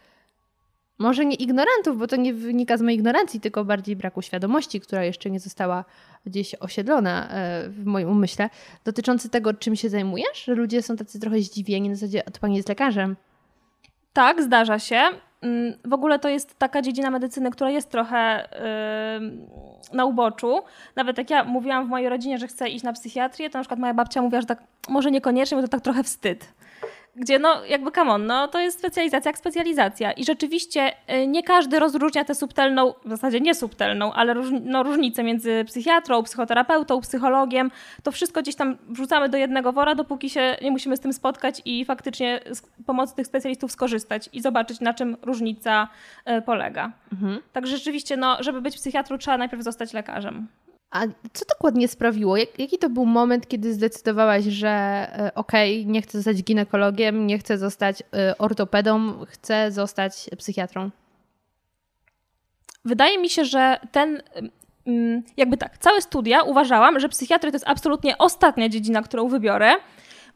może 0.98 1.26
nie 1.26 1.36
ignorantów, 1.36 1.98
bo 1.98 2.08
to 2.08 2.16
nie 2.16 2.34
wynika 2.34 2.78
z 2.78 2.82
mojej 2.82 2.98
ignorancji, 2.98 3.40
tylko 3.40 3.66
bardziej 3.66 3.96
braku 3.96 4.22
świadomości, 4.22 4.82
która 4.82 5.04
jeszcze 5.04 5.30
nie 5.30 5.40
została 5.40 5.86
gdzieś 6.26 6.56
osiedlona 6.56 7.30
e, 7.30 7.70
w 7.70 7.86
moim 7.86 8.10
umyśle, 8.10 8.50
dotyczący 8.86 9.30
tego, 9.30 9.54
czym 9.54 9.76
się 9.76 9.90
zajmujesz, 9.90 10.44
że 10.46 10.56
ludzie 10.56 10.82
są 10.82 10.96
tacy 10.96 11.20
trochę 11.20 11.40
zdziwieni, 11.40 11.90
na 11.90 11.96
zasadzie, 11.96 12.24
to 12.24 12.40
pani 12.40 12.56
jest 12.56 12.70
lekarzem. 12.70 13.16
Tak, 14.14 14.42
zdarza 14.44 14.80
się. 14.80 15.02
Mm, 15.42 15.74
w 15.86 15.94
ogóle 15.94 16.20
to 16.20 16.30
jest 16.30 16.60
taka 16.60 16.82
dziedzina 16.82 17.12
medycyny, 17.12 17.52
która 17.52 17.70
jest 17.70 17.90
trochę 17.90 18.50
yy, 19.22 19.98
na 19.98 20.06
uboczu. 20.06 20.62
Nawet 20.96 21.18
jak 21.18 21.30
ja 21.30 21.44
mówiłam 21.44 21.88
w 21.88 21.90
mojej 21.90 22.10
rodzinie, 22.10 22.38
że 22.38 22.48
chcę 22.48 22.70
iść 22.70 22.84
na 22.84 22.94
psychiatrię, 22.94 23.50
to 23.50 23.58
na 23.58 23.64
przykład 23.64 23.80
moja 23.80 23.94
babcia 23.94 24.22
mówiła, 24.22 24.42
że 24.42 24.48
tak 24.48 24.64
może 24.90 25.12
niekoniecznie, 25.12 25.58
bo 25.58 25.62
to 25.62 25.68
tak 25.68 25.82
trochę 25.82 26.04
wstyd. 26.04 26.54
Gdzie 27.18 27.40
no 27.40 27.66
jakby 27.66 27.92
come 27.92 28.12
on, 28.12 28.26
no 28.26 28.48
to 28.48 28.60
jest 28.60 28.80
specjalizacja 28.80 29.30
jak 29.30 29.38
specjalizacja 29.38 30.12
i 30.12 30.26
rzeczywiście 30.26 30.92
y, 31.14 31.28
nie 31.28 31.44
każdy 31.44 31.80
rozróżnia 31.80 32.26
tę 32.26 32.36
subtelną, 32.36 32.94
w 33.06 33.10
zasadzie 33.10 33.40
nie 33.40 33.56
subtelną, 33.56 34.14
ale 34.14 34.34
róż, 34.34 34.48
no, 34.62 34.84
różnicę 34.84 35.24
między 35.24 35.66
psychiatrą, 35.68 36.24
psychoterapeutą, 36.24 37.02
psychologiem, 37.02 37.72
to 38.04 38.12
wszystko 38.12 38.42
gdzieś 38.42 38.56
tam 38.56 38.78
wrzucamy 38.90 39.30
do 39.30 39.38
jednego 39.38 39.74
wora, 39.74 39.96
dopóki 39.96 40.30
się 40.30 40.58
nie 40.62 40.72
musimy 40.72 40.98
z 40.98 41.00
tym 41.00 41.14
spotkać 41.14 41.62
i 41.66 41.86
faktycznie 41.86 42.40
z 42.52 42.62
pomocy 42.86 43.16
tych 43.16 43.28
specjalistów 43.28 43.72
skorzystać 43.72 44.30
i 44.34 44.42
zobaczyć 44.42 44.80
na 44.80 44.94
czym 44.94 45.18
różnica 45.22 45.88
y, 46.38 46.42
polega. 46.42 46.92
Mhm. 47.14 47.40
Także 47.54 47.78
rzeczywiście, 47.78 48.18
no, 48.18 48.38
żeby 48.40 48.62
być 48.62 48.76
psychiatrą 48.76 49.18
trzeba 49.18 49.38
najpierw 49.38 49.64
zostać 49.64 49.94
lekarzem. 49.94 50.48
A 50.92 51.02
co 51.34 51.46
dokładnie 51.50 51.88
sprawiło? 51.88 52.38
Jak, 52.38 52.60
jaki 52.60 52.78
to 52.78 52.90
był 52.90 53.06
moment, 53.06 53.48
kiedy 53.48 53.74
zdecydowałaś, 53.74 54.44
że 54.44 54.70
e, 54.70 55.32
okej, 55.36 55.82
okay, 55.82 55.92
nie 55.92 56.02
chcę 56.02 56.18
zostać 56.18 56.44
ginekologiem, 56.44 57.28
nie 57.28 57.38
chcę 57.40 57.58
zostać 57.58 58.04
e, 58.14 58.38
ortopedą, 58.38 59.26
chcę 59.26 59.72
zostać 59.72 60.30
psychiatrą? 60.38 60.90
Wydaje 62.86 63.18
mi 63.18 63.30
się, 63.30 63.46
że 63.46 63.80
ten 63.92 64.22
jakby 65.38 65.58
tak, 65.58 65.78
całe 65.78 66.02
studia 66.02 66.42
uważałam, 66.42 67.00
że 67.00 67.10
psychiatria 67.10 67.52
to 67.52 67.56
jest 67.56 67.68
absolutnie 67.68 68.18
ostatnia 68.18 68.70
dziedzina, 68.70 69.02
którą 69.02 69.28
wybiorę, 69.28 69.72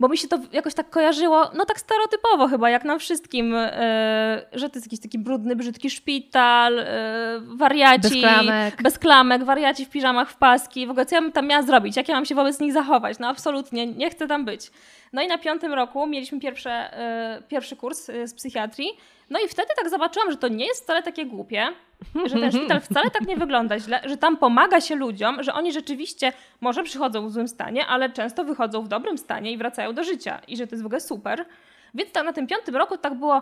bo 0.02 0.08
mi 0.08 0.18
się 0.18 0.28
to 0.28 0.40
jakoś 0.52 0.74
tak 0.74 0.90
kojarzyło, 0.90 1.52
no 1.54 1.66
tak 1.66 1.80
stereotypowo 1.80 2.48
chyba, 2.48 2.70
jak 2.70 2.84
nam 2.84 3.00
wszystkim, 3.00 3.54
yy, 3.54 4.60
że 4.60 4.70
to 4.70 4.78
jest 4.78 4.88
jakiś 4.88 5.00
taki 5.00 5.20
brudny, 5.20 5.56
brzydki 5.56 5.90
szpital, 5.90 6.76
yy, 6.76 7.58
wariaci. 7.58 8.02
Bez 8.02 8.22
klamek. 8.22 8.84
Bez 8.84 9.00
klamek, 9.00 9.44
wariaci 9.44 9.86
w 9.86 9.90
piżamach, 9.90 10.30
w 10.30 10.36
paski. 10.36 10.88
W 10.88 10.90
ogóle 10.90 11.06
co 11.06 11.16
ja 11.16 11.22
bym 11.22 11.32
tam 11.32 11.48
miała 11.48 11.64
zrobić? 11.64 11.98
Jak 11.98 12.10
ja 12.10 12.16
mam 12.16 12.26
się 12.26 12.36
wobec 12.36 12.60
nich 12.60 12.74
zachować? 12.74 13.20
No 13.20 13.28
absolutnie, 13.28 13.88
nie 13.88 14.10
chcę 14.10 14.28
tam 14.28 14.46
być. 14.46 14.72
No 15.14 15.22
i 15.22 15.28
na 15.28 15.38
piątym 15.38 15.74
roku 15.74 16.08
mieliśmy 16.08 16.40
pierwsze, 16.40 16.92
yy, 17.38 17.48
pierwszy 17.48 17.76
kurs 17.76 18.06
z 18.26 18.34
psychiatrii. 18.34 18.90
No 19.32 19.40
i 19.40 19.48
wtedy 19.48 19.70
tak 19.76 19.90
zobaczyłam, 19.90 20.32
że 20.32 20.38
to 20.38 20.48
nie 20.48 20.66
jest 20.66 20.84
wcale 20.84 21.04
takie 21.04 21.26
głupie, 21.26 21.68
że 22.30 22.40
ten 22.40 22.52
szpital 22.52 22.82
wcale 22.82 23.12
tak 23.12 23.28
nie 23.28 23.38
wygląda 23.38 23.80
źle, 23.80 24.02
że 24.06 24.18
tam 24.18 24.38
pomaga 24.38 24.82
się 24.82 24.96
ludziom, 24.96 25.44
że 25.44 25.54
oni 25.54 25.72
rzeczywiście 25.72 26.34
może 26.62 26.84
przychodzą 26.84 27.28
w 27.28 27.32
złym 27.32 27.48
stanie, 27.48 27.88
ale 27.88 28.10
często 28.10 28.44
wychodzą 28.44 28.82
w 28.82 28.88
dobrym 28.88 29.18
stanie 29.18 29.52
i 29.52 29.58
wracają 29.58 29.94
do 29.94 30.04
życia 30.04 30.42
i 30.48 30.58
że 30.58 30.68
to 30.68 30.76
jest 30.76 30.84
w 30.84 30.86
ogóle 30.86 31.02
super. 31.02 31.46
Więc 31.94 32.12
tak 32.12 32.26
na 32.26 32.34
tym 32.34 32.48
piątym 32.48 32.76
roku 32.76 32.98
tak 32.98 33.14
było, 33.14 33.42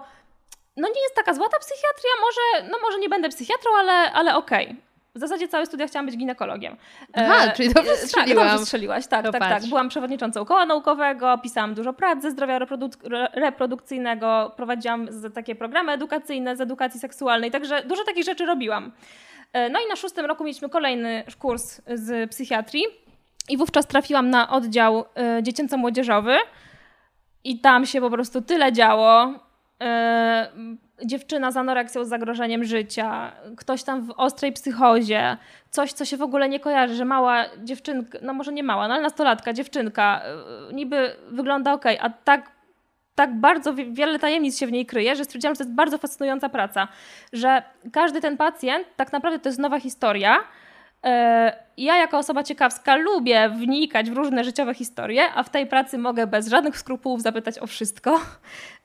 no 0.78 0.88
nie 0.88 1.02
jest 1.02 1.16
taka 1.16 1.34
złota 1.34 1.58
psychiatria, 1.60 2.12
może, 2.22 2.72
no 2.72 2.78
może 2.82 3.00
nie 3.00 3.10
będę 3.10 3.30
psychiatrą, 3.30 3.72
ale, 3.80 4.12
ale 4.12 4.36
okej. 4.36 4.66
Okay. 4.66 4.89
W 5.16 5.20
zasazie 5.20 5.48
całe 5.48 5.66
studia 5.66 5.88
chciałam 5.88 6.06
być 6.06 6.18
ginekologiem. 6.18 6.78
Aha, 7.14 7.46
e, 7.46 7.52
czyli 7.52 7.74
dobrze 7.74 7.96
strzeliłam. 7.96 8.38
Tak, 8.38 8.48
dobrze 8.48 8.66
strzeliłaś, 8.66 9.08
tak, 9.08 9.26
to 9.26 9.32
tak, 9.32 9.42
patrz. 9.42 9.62
tak. 9.62 9.70
Byłam 9.70 9.90
przewodniczącą 9.90 10.46
koła 10.46 10.66
naukowego, 10.66 11.38
pisałam 11.38 11.74
dużo 11.74 11.94
prac 11.94 12.22
ze 12.22 12.32
zdrowia 12.32 12.60
reproduk- 12.60 13.30
reprodukcyjnego, 13.34 14.52
prowadziłam 14.56 15.08
takie 15.34 15.56
programy 15.56 15.92
edukacyjne 15.92 16.56
z 16.56 16.62
edukacji 16.62 17.00
seksualnej, 17.00 17.52
także 17.52 17.84
dużo 17.86 18.04
takich 18.04 18.26
rzeczy 18.26 18.46
robiłam. 18.46 18.92
E, 19.54 19.70
no 19.70 19.80
i 19.86 19.90
na 19.90 19.96
szóstym 19.96 20.26
roku 20.26 20.44
mieliśmy 20.44 20.70
kolejny 20.70 21.24
kurs 21.40 21.82
z 21.94 22.30
psychiatrii 22.32 22.84
i 23.50 23.58
wówczas 23.58 23.88
trafiłam 23.88 24.30
na 24.30 24.50
oddział 24.50 25.06
e, 25.16 25.44
dziecięco-młodzieżowy 25.44 26.38
i 27.44 27.60
tam 27.60 27.86
się 27.86 28.02
po 28.02 28.10
prostu 28.10 28.42
tyle 28.42 28.74
działo 28.74 29.34
dziewczyna 31.06 31.52
z 31.52 31.58
anoreksją, 31.58 32.06
z 32.06 32.10
zagrożeniem 32.10 32.64
życia, 32.64 33.32
ktoś 33.58 33.84
tam 33.84 34.02
w 34.02 34.14
ostrej 34.18 34.54
psychozie, 34.54 35.38
coś, 35.70 35.94
co 35.94 36.06
się 36.06 36.18
w 36.18 36.22
ogóle 36.22 36.50
nie 36.50 36.60
kojarzy, 36.60 36.96
że 36.96 37.06
mała 37.06 37.46
dziewczynka, 37.64 38.18
no 38.22 38.34
może 38.34 38.54
nie 38.54 38.64
mała, 38.64 38.88
no 38.88 38.94
ale 38.94 39.04
nastolatka, 39.04 39.54
dziewczynka, 39.54 40.22
y, 40.70 40.74
niby 40.74 41.16
wygląda 41.28 41.74
ok, 41.74 41.86
a 42.00 42.10
tak, 42.10 42.52
tak 43.16 43.40
bardzo 43.40 43.74
wiele 43.74 44.20
tajemnic 44.20 44.60
się 44.60 44.68
w 44.68 44.72
niej 44.72 44.86
kryje, 44.86 45.16
że 45.16 45.26
stwierdziłam, 45.26 45.56
że 45.56 45.58
to 45.58 45.64
jest 45.64 45.76
bardzo 45.76 45.98
fascynująca 45.98 46.50
praca, 46.50 46.88
że 47.34 47.64
każdy 47.92 48.22
ten 48.22 48.38
pacjent 48.38 48.88
tak 48.96 49.12
naprawdę 49.12 49.40
to 49.40 49.50
jest 49.50 49.60
nowa 49.60 49.80
historia, 49.80 50.38
ja 51.78 51.98
jako 51.98 52.18
osoba 52.18 52.44
ciekawska 52.44 52.96
lubię 52.96 53.50
wnikać 53.50 54.10
w 54.12 54.14
różne 54.14 54.44
życiowe 54.44 54.74
historie, 54.74 55.34
a 55.36 55.44
w 55.44 55.50
tej 55.50 55.68
pracy 55.68 55.98
mogę 55.98 56.28
bez 56.28 56.48
żadnych 56.48 56.78
skrupułów 56.78 57.22
zapytać 57.22 57.60
o 57.60 57.68
wszystko. 57.68 58.20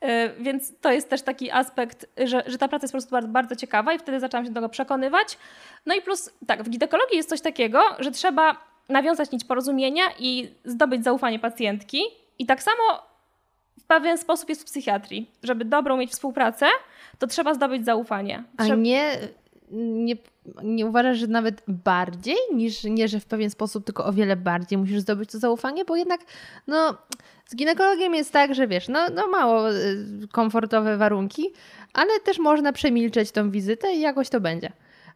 E, 0.01 0.29
więc 0.29 0.79
to 0.79 0.91
jest 0.91 1.09
też 1.09 1.21
taki 1.21 1.51
aspekt, 1.51 2.05
że, 2.25 2.43
że 2.47 2.57
ta 2.57 2.67
praca 2.67 2.83
jest 2.83 2.91
po 2.91 2.95
prostu 2.95 3.11
bardzo, 3.11 3.29
bardzo 3.29 3.55
ciekawa 3.55 3.93
i 3.93 3.99
wtedy 3.99 4.19
zaczęłam 4.19 4.45
się 4.45 4.51
do 4.51 4.55
tego 4.55 4.69
przekonywać. 4.69 5.37
No 5.85 5.95
i 5.95 6.01
plus, 6.01 6.29
tak, 6.47 6.63
w 6.63 6.69
ginekologii 6.69 7.17
jest 7.17 7.29
coś 7.29 7.41
takiego, 7.41 7.81
że 7.99 8.11
trzeba 8.11 8.57
nawiązać 8.89 9.31
nić 9.31 9.43
porozumienia 9.43 10.03
i 10.19 10.49
zdobyć 10.65 11.03
zaufanie 11.03 11.39
pacjentki. 11.39 12.01
I 12.39 12.45
tak 12.45 12.63
samo 12.63 12.81
w 13.79 13.83
pewien 13.83 14.17
sposób 14.17 14.49
jest 14.49 14.61
w 14.61 14.65
psychiatrii. 14.65 15.31
Żeby 15.43 15.65
dobrą 15.65 15.97
mieć 15.97 16.11
współpracę, 16.11 16.65
to 17.19 17.27
trzeba 17.27 17.53
zdobyć 17.53 17.85
zaufanie. 17.85 18.43
Trzeba... 18.57 18.73
A 18.73 18.77
nie 18.77 19.17
nie, 19.71 20.15
nie 20.63 20.85
uważasz, 20.85 21.17
że 21.17 21.27
nawet 21.27 21.61
bardziej 21.67 22.37
niż 22.53 22.83
nie, 22.83 23.07
że 23.07 23.19
w 23.19 23.25
pewien 23.25 23.49
sposób, 23.49 23.85
tylko 23.85 24.05
o 24.05 24.13
wiele 24.13 24.35
bardziej 24.35 24.77
musisz 24.77 24.99
zdobyć 24.99 25.31
to 25.31 25.39
zaufanie, 25.39 25.85
bo 25.85 25.95
jednak 25.95 26.21
no, 26.67 26.97
z 27.45 27.55
ginekologiem 27.55 28.15
jest 28.15 28.31
tak, 28.31 28.55
że 28.55 28.67
wiesz, 28.67 28.87
no, 28.87 28.99
no 29.15 29.27
mało 29.27 29.71
y, 29.71 29.97
komfortowe 30.31 30.97
warunki, 30.97 31.53
ale 31.93 32.19
też 32.19 32.39
można 32.39 32.73
przemilczeć 32.73 33.31
tą 33.31 33.51
wizytę 33.51 33.93
i 33.93 33.99
jakoś 33.99 34.29
to 34.29 34.41
będzie. 34.41 34.71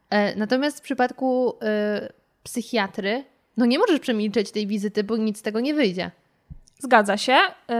E, 0.09 0.35
natomiast 0.35 0.79
w 0.79 0.81
przypadku 0.81 1.49
y, 1.49 2.13
psychiatry, 2.43 3.23
no 3.57 3.65
nie 3.65 3.79
możesz 3.79 3.99
przemilczeć 3.99 4.51
tej 4.51 4.67
wizyty, 4.67 5.03
bo 5.03 5.17
nic 5.17 5.39
z 5.39 5.41
tego 5.41 5.59
nie 5.59 5.73
wyjdzie. 5.73 6.11
Zgadza 6.79 7.17
się. 7.17 7.33
Y, 7.33 7.75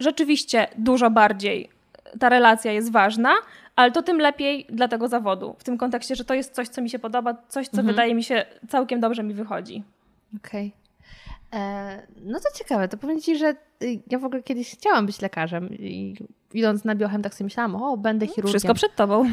rzeczywiście 0.00 0.66
dużo 0.78 1.10
bardziej 1.10 1.74
ta 2.20 2.28
relacja 2.28 2.72
jest 2.72 2.92
ważna, 2.92 3.34
ale 3.76 3.92
to 3.92 4.02
tym 4.02 4.18
lepiej 4.18 4.66
dla 4.70 4.88
tego 4.88 5.08
zawodu. 5.08 5.56
W 5.58 5.64
tym 5.64 5.78
kontekście, 5.78 6.16
że 6.16 6.24
to 6.24 6.34
jest 6.34 6.54
coś, 6.54 6.68
co 6.68 6.82
mi 6.82 6.90
się 6.90 6.98
podoba, 6.98 7.34
coś, 7.48 7.68
co 7.68 7.78
mhm. 7.78 7.86
wydaje 7.86 8.14
mi 8.14 8.24
się 8.24 8.44
całkiem 8.68 9.00
dobrze 9.00 9.22
mi 9.22 9.34
wychodzi. 9.34 9.82
Okej. 10.36 10.72
Okay. 11.48 11.60
E, 11.60 12.06
no 12.24 12.40
to 12.40 12.58
ciekawe, 12.58 12.88
to 12.88 12.96
powiem 12.96 13.20
Ci, 13.20 13.36
że 13.36 13.56
y, 13.82 14.02
ja 14.10 14.18
w 14.18 14.24
ogóle 14.24 14.42
kiedyś 14.42 14.70
chciałam 14.70 15.06
być 15.06 15.20
lekarzem 15.20 15.68
i 15.78 16.16
idąc 16.54 16.84
na 16.84 16.94
biochem 16.94 17.22
tak 17.22 17.34
sobie 17.34 17.44
myślałam, 17.44 17.76
o, 17.76 17.96
będę 17.96 18.26
chirurgiem. 18.26 18.52
Wszystko 18.52 18.74
przed 18.74 18.96
Tobą. 18.96 19.24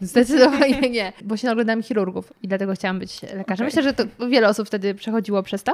Zdecydowanie 0.00 0.90
nie, 0.90 1.12
bo 1.24 1.36
się 1.36 1.50
oglądam 1.50 1.82
chirurgów 1.82 2.32
i 2.42 2.48
dlatego 2.48 2.74
chciałam 2.74 2.98
być 2.98 3.22
lekarzem. 3.22 3.44
Okay. 3.44 3.66
Myślę, 3.66 3.82
że 3.82 3.92
to 3.92 4.04
wiele 4.28 4.48
osób 4.48 4.66
wtedy 4.66 4.94
przechodziło 4.94 5.42
przez 5.42 5.62
to. 5.62 5.72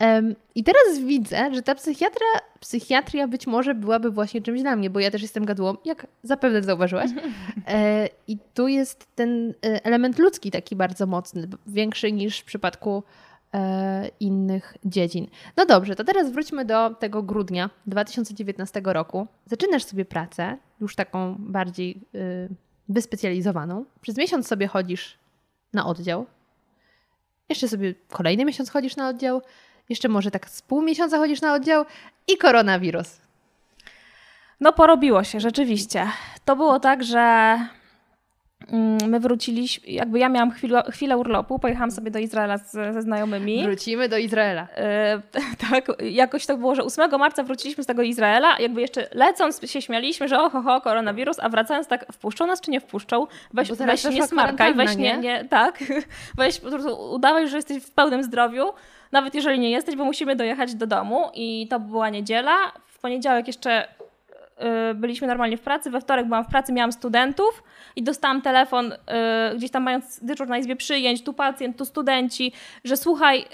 Um, 0.00 0.34
I 0.54 0.64
teraz 0.64 0.98
widzę, 1.04 1.54
że 1.54 1.62
ta 1.62 1.74
psychiatra, 1.74 2.26
psychiatria 2.60 3.28
być 3.28 3.46
może 3.46 3.74
byłaby 3.74 4.10
właśnie 4.10 4.42
czymś 4.42 4.62
dla 4.62 4.76
mnie, 4.76 4.90
bo 4.90 5.00
ja 5.00 5.10
też 5.10 5.22
jestem 5.22 5.44
gadułą, 5.44 5.76
jak 5.84 6.06
zapewne 6.22 6.62
zauważyłaś. 6.62 7.10
E, 7.68 8.08
I 8.28 8.38
tu 8.54 8.68
jest 8.68 9.06
ten 9.14 9.50
e, 9.50 9.84
element 9.84 10.18
ludzki 10.18 10.50
taki 10.50 10.76
bardzo 10.76 11.06
mocny, 11.06 11.48
większy 11.66 12.12
niż 12.12 12.40
w 12.40 12.44
przypadku 12.44 13.02
e, 13.54 14.10
innych 14.20 14.76
dziedzin. 14.84 15.26
No 15.56 15.66
dobrze, 15.66 15.96
to 15.96 16.04
teraz 16.04 16.30
wróćmy 16.30 16.64
do 16.64 16.90
tego 16.90 17.22
grudnia 17.22 17.70
2019 17.86 18.82
roku. 18.84 19.26
Zaczynasz 19.46 19.84
sobie 19.84 20.04
pracę, 20.04 20.56
już 20.80 20.96
taką 20.96 21.36
bardziej 21.38 22.00
y, 22.14 22.48
wyspecjalizowaną. 22.88 23.84
Przez 24.00 24.16
miesiąc 24.16 24.48
sobie 24.48 24.66
chodzisz 24.66 25.18
na 25.72 25.86
oddział. 25.86 26.26
Jeszcze 27.48 27.68
sobie 27.68 27.94
kolejny 28.10 28.44
miesiąc 28.44 28.70
chodzisz 28.70 28.96
na 28.96 29.08
oddział. 29.08 29.42
Jeszcze 29.88 30.08
może 30.08 30.30
tak 30.30 30.50
z 30.50 30.62
pół 30.62 30.82
miesiąca 30.82 31.18
chodzisz 31.18 31.40
na 31.40 31.54
oddział 31.54 31.84
i 32.28 32.38
koronawirus. 32.38 33.20
No 34.60 34.72
porobiło 34.72 35.24
się, 35.24 35.40
rzeczywiście. 35.40 36.08
To 36.44 36.56
było 36.56 36.80
tak, 36.80 37.04
że 37.04 37.58
my 39.08 39.20
wróciliśmy, 39.20 39.90
jakby 39.90 40.18
ja 40.18 40.28
miałam 40.28 40.50
chwilę, 40.50 40.82
chwilę 40.90 41.16
urlopu, 41.16 41.58
pojechałam 41.58 41.90
sobie 41.90 42.10
do 42.10 42.18
Izraela 42.18 42.58
z, 42.58 42.70
ze 42.72 43.02
znajomymi. 43.02 43.64
Wrócimy 43.64 44.08
do 44.08 44.18
Izraela. 44.18 44.68
E, 44.76 45.20
tak, 45.70 46.02
jakoś 46.02 46.46
tak 46.46 46.58
było, 46.58 46.74
że 46.74 46.84
8 46.84 47.10
marca 47.18 47.42
wróciliśmy 47.42 47.84
z 47.84 47.86
tego 47.86 48.02
Izraela, 48.02 48.56
jakby 48.58 48.80
jeszcze 48.80 49.08
lecąc 49.12 49.70
się 49.70 49.82
śmialiśmy, 49.82 50.28
że 50.28 50.40
oho, 50.40 50.62
ho, 50.62 50.80
koronawirus, 50.80 51.36
a 51.40 51.48
wracając 51.48 51.86
tak, 51.86 52.12
wpuszczą 52.12 52.46
nas 52.46 52.60
czy 52.60 52.70
nie 52.70 52.80
wpuszczą? 52.80 53.26
Weź, 53.54 53.72
weź 53.72 54.04
nie 54.04 54.26
smarkaj, 54.26 54.74
weź 54.74 54.96
nie, 54.96 55.16
nie, 55.16 55.44
tak, 55.44 55.78
weź 56.38 56.60
po 56.60 56.70
prostu 56.70 57.12
udawaj, 57.12 57.48
że 57.48 57.56
jesteś 57.56 57.82
w 57.82 57.90
pełnym 57.90 58.22
zdrowiu, 58.22 58.64
nawet 59.12 59.34
jeżeli 59.34 59.58
nie 59.58 59.70
jesteś, 59.70 59.96
bo 59.96 60.04
musimy 60.04 60.36
dojechać 60.36 60.74
do 60.74 60.86
domu 60.86 61.24
i 61.34 61.68
to 61.70 61.80
była 61.80 62.10
niedziela. 62.10 62.56
W 62.86 62.98
poniedziałek 62.98 63.46
jeszcze 63.46 63.88
byliśmy 64.94 65.26
normalnie 65.26 65.56
w 65.56 65.60
pracy, 65.60 65.90
we 65.90 66.00
wtorek 66.00 66.26
byłam 66.26 66.44
w 66.44 66.48
pracy, 66.48 66.72
miałam 66.72 66.92
studentów 66.92 67.62
i 67.96 68.02
dostałam 68.02 68.42
telefon 68.42 68.92
y, 68.92 68.96
gdzieś 69.56 69.70
tam 69.70 69.82
mając 69.82 70.20
dyczur 70.24 70.48
na 70.48 70.58
izbie 70.58 70.76
przyjęć, 70.76 71.24
tu 71.24 71.34
pacjent, 71.34 71.76
tu 71.76 71.84
studenci, 71.84 72.52
że 72.84 72.96
słuchaj, 72.96 73.40
y, 73.40 73.44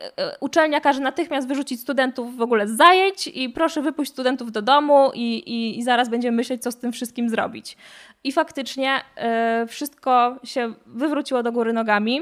uczelnia 0.40 0.80
każe 0.80 1.00
natychmiast 1.00 1.48
wyrzucić 1.48 1.80
studentów 1.80 2.36
w 2.36 2.42
ogóle 2.42 2.68
z 2.68 2.76
zajęć 2.76 3.26
i 3.26 3.48
proszę 3.48 3.82
wypuść 3.82 4.10
studentów 4.10 4.52
do 4.52 4.62
domu 4.62 5.10
i, 5.14 5.38
i, 5.38 5.78
i 5.78 5.82
zaraz 5.82 6.08
będziemy 6.08 6.36
myśleć, 6.36 6.62
co 6.62 6.72
z 6.72 6.76
tym 6.76 6.92
wszystkim 6.92 7.28
zrobić. 7.28 7.76
I 8.24 8.32
faktycznie 8.32 9.00
wszystko 9.68 10.36
się 10.44 10.74
wywróciło 10.86 11.42
do 11.42 11.52
góry 11.52 11.72
nogami. 11.72 12.20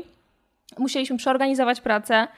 Musieliśmy 0.79 1.17
przeorganizować 1.17 1.81
pracę. 1.81 2.29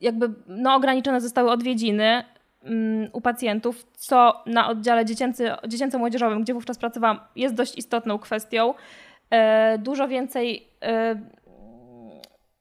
jakby 0.00 0.30
no, 0.46 0.74
ograniczone 0.74 1.20
zostały 1.20 1.50
odwiedziny 1.50 2.24
u 3.12 3.20
pacjentów, 3.20 3.84
co 3.92 4.42
na 4.46 4.68
oddziale 4.68 5.04
dziecięco-młodzieżowym, 5.68 6.42
gdzie 6.42 6.54
wówczas 6.54 6.78
pracowałam, 6.78 7.20
jest 7.36 7.54
dość 7.54 7.78
istotną 7.78 8.18
kwestią. 8.18 8.74
E, 9.30 9.78
dużo 9.78 10.08
więcej, 10.08 10.68
e, 10.82 11.20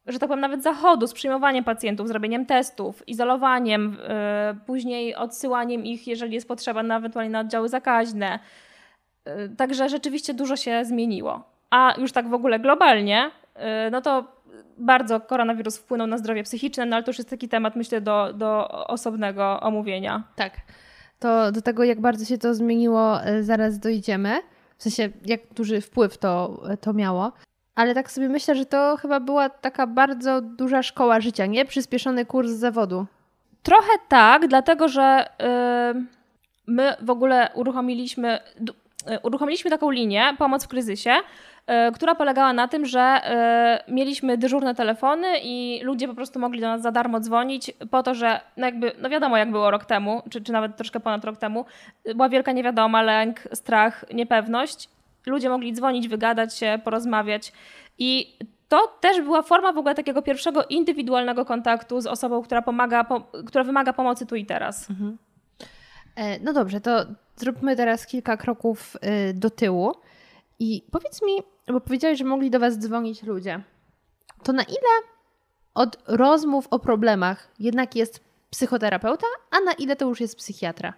że 0.07 0.19
tak 0.19 0.29
powiem, 0.29 0.41
nawet 0.41 0.63
zachodu 0.63 1.07
z 1.07 1.13
przyjmowaniem 1.13 1.63
pacjentów, 1.63 2.07
zrobieniem 2.07 2.45
testów, 2.45 3.07
izolowaniem, 3.07 3.97
e, 4.07 4.55
później 4.65 5.15
odsyłaniem 5.15 5.85
ich, 5.85 6.07
jeżeli 6.07 6.33
jest 6.33 6.47
potrzeba, 6.47 6.83
na 6.83 6.97
ewentualnie 6.97 7.31
na 7.31 7.39
oddziały 7.39 7.69
zakaźne. 7.69 8.39
Także 9.57 9.89
rzeczywiście 9.89 10.33
dużo 10.33 10.55
się 10.55 10.85
zmieniło. 10.85 11.43
A 11.69 11.93
już 11.97 12.11
tak 12.11 12.27
w 12.27 12.33
ogóle 12.33 12.59
globalnie, 12.59 13.31
no 13.91 14.01
to 14.01 14.36
bardzo 14.77 15.19
koronawirus 15.19 15.77
wpłynął 15.77 16.07
na 16.07 16.17
zdrowie 16.17 16.43
psychiczne, 16.43 16.85
no 16.85 16.95
ale 16.95 17.03
to 17.03 17.11
już 17.11 17.17
jest 17.17 17.29
taki 17.29 17.49
temat, 17.49 17.75
myślę, 17.75 18.01
do, 18.01 18.33
do 18.33 18.67
osobnego 18.87 19.59
omówienia. 19.59 20.23
Tak. 20.35 20.53
To 21.19 21.51
do 21.51 21.61
tego, 21.61 21.83
jak 21.83 22.01
bardzo 22.01 22.25
się 22.25 22.37
to 22.37 22.55
zmieniło, 22.55 23.19
zaraz 23.41 23.79
dojdziemy 23.79 24.39
w 24.77 24.83
sensie 24.83 25.09
jak 25.25 25.39
duży 25.55 25.81
wpływ 25.81 26.17
to, 26.17 26.61
to 26.81 26.93
miało. 26.93 27.31
Ale 27.75 27.93
tak 27.93 28.11
sobie 28.11 28.29
myślę, 28.29 28.55
że 28.55 28.65
to 28.65 28.97
chyba 29.01 29.19
była 29.19 29.49
taka 29.49 29.87
bardzo 29.87 30.41
duża 30.41 30.83
szkoła 30.83 31.21
życia, 31.21 31.45
nie? 31.45 31.65
Przyspieszony 31.65 32.25
kurs 32.25 32.51
zawodu. 32.51 33.05
Trochę 33.63 33.91
tak, 34.07 34.47
dlatego 34.47 34.87
że 34.87 35.29
yy, 35.95 36.05
my 36.67 36.95
w 37.01 37.09
ogóle 37.09 37.49
uruchomiliśmy, 37.53 38.39
yy, 39.07 39.19
uruchomiliśmy 39.23 39.71
taką 39.71 39.89
linię 39.89 40.35
pomoc 40.37 40.65
w 40.65 40.67
kryzysie, 40.67 41.11
E, 41.11 41.56
która 41.93 42.15
polegała 42.15 42.53
na 42.53 42.67
tym, 42.67 42.85
że 42.85 42.99
e, 42.99 43.83
mieliśmy 43.87 44.37
dyżurne 44.37 44.75
telefony 44.75 45.27
i 45.43 45.79
ludzie 45.83 46.07
po 46.07 46.13
prostu 46.13 46.39
mogli 46.39 46.61
do 46.61 46.67
nas 46.67 46.81
za 46.81 46.91
darmo 46.91 47.19
dzwonić 47.19 47.71
po 47.91 48.03
to, 48.03 48.15
że 48.15 48.41
no 48.57 48.65
jakby, 48.65 48.91
no 49.01 49.09
wiadomo 49.09 49.37
jak 49.37 49.51
było 49.51 49.71
rok 49.71 49.85
temu, 49.85 50.21
czy, 50.29 50.41
czy 50.41 50.51
nawet 50.51 50.75
troszkę 50.75 50.99
ponad 50.99 51.25
rok 51.25 51.37
temu, 51.37 51.65
była 52.15 52.29
wielka 52.29 52.51
niewiadoma, 52.51 53.01
lęk, 53.01 53.39
strach, 53.53 54.05
niepewność. 54.13 54.89
Ludzie 55.25 55.49
mogli 55.49 55.73
dzwonić, 55.73 56.07
wygadać 56.07 56.57
się, 56.57 56.79
porozmawiać 56.83 57.53
i 57.99 58.37
to 58.69 58.97
też 59.01 59.21
była 59.21 59.41
forma 59.41 59.73
w 59.73 59.77
ogóle 59.77 59.95
takiego 59.95 60.21
pierwszego 60.21 60.63
indywidualnego 60.63 61.45
kontaktu 61.45 62.01
z 62.01 62.07
osobą, 62.07 62.41
która 62.41 62.61
pomaga, 62.61 63.03
po, 63.03 63.21
która 63.45 63.63
wymaga 63.63 63.93
pomocy 63.93 64.25
tu 64.25 64.35
i 64.35 64.45
teraz. 64.45 64.89
Mhm. 64.89 65.17
E, 66.15 66.39
no 66.39 66.53
dobrze, 66.53 66.81
to 66.81 67.05
zróbmy 67.35 67.75
teraz 67.75 68.07
kilka 68.07 68.37
kroków 68.37 68.97
do 69.33 69.49
tyłu. 69.49 69.93
I 70.59 70.83
powiedz 70.91 71.21
mi, 71.21 71.56
bo 71.73 71.81
powiedziałeś, 71.81 72.19
że 72.19 72.25
mogli 72.25 72.49
do 72.49 72.59
Was 72.59 72.77
dzwonić 72.77 73.23
ludzie. 73.23 73.63
To 74.43 74.53
na 74.53 74.63
ile 74.63 75.17
od 75.73 75.97
rozmów 76.07 76.67
o 76.71 76.79
problemach 76.79 77.47
jednak 77.59 77.95
jest 77.95 78.23
psychoterapeuta, 78.49 79.27
a 79.51 79.59
na 79.59 79.73
ile 79.73 79.95
to 79.95 80.05
już 80.05 80.21
jest 80.21 80.35
psychiatra? 80.35 80.93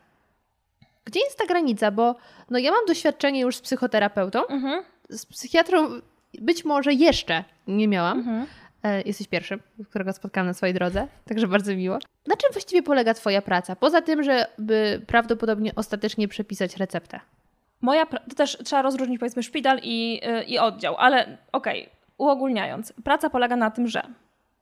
Gdzie 1.06 1.20
jest 1.20 1.38
ta 1.38 1.46
granica? 1.46 1.92
Bo 1.92 2.16
no 2.50 2.60
ja 2.60 2.72
mam 2.72 2.86
doświadczenie 2.86 3.42
już 3.42 3.56
z 3.56 3.62
psychoterapeutą, 3.62 4.48
mhm. 4.48 4.84
z 5.10 5.26
psychiatrą 5.26 5.90
być 6.34 6.66
może 6.66 6.94
jeszcze 6.94 7.44
nie 7.68 7.88
miałam. 7.88 8.20
Mhm. 8.20 8.46
E, 8.84 9.02
jesteś 9.02 9.28
pierwszym, 9.28 9.60
którego 9.90 10.14
spotkałam 10.14 10.48
na 10.48 10.54
swojej 10.54 10.76
drodze, 10.76 11.08
także 11.26 11.48
bardzo 11.48 11.76
miło. 11.76 11.98
Na 12.28 12.36
czym 12.36 12.52
właściwie 12.52 12.84
polega 12.84 13.14
Twoja 13.14 13.42
praca? 13.42 13.76
Poza 13.76 14.02
tym, 14.02 14.24
żeby 14.24 15.02
prawdopodobnie 15.08 15.76
ostatecznie 15.76 16.28
przepisać 16.28 16.78
receptę. 16.78 17.20
Moja, 17.82 18.06
to 18.06 18.36
też 18.36 18.58
trzeba 18.66 18.82
rozróżnić 18.82 19.20
powiedzmy 19.20 19.44
szpital 19.44 19.80
i, 19.84 20.22
y, 20.42 20.44
i 20.44 20.60
oddział, 20.60 20.96
ale 20.98 21.38
okej, 21.52 21.82
okay, 21.82 21.96
uogólniając, 22.18 22.94
praca 23.04 23.30
polega 23.30 23.56
na 23.56 23.72
tym, 23.72 23.88
że 23.88 24.04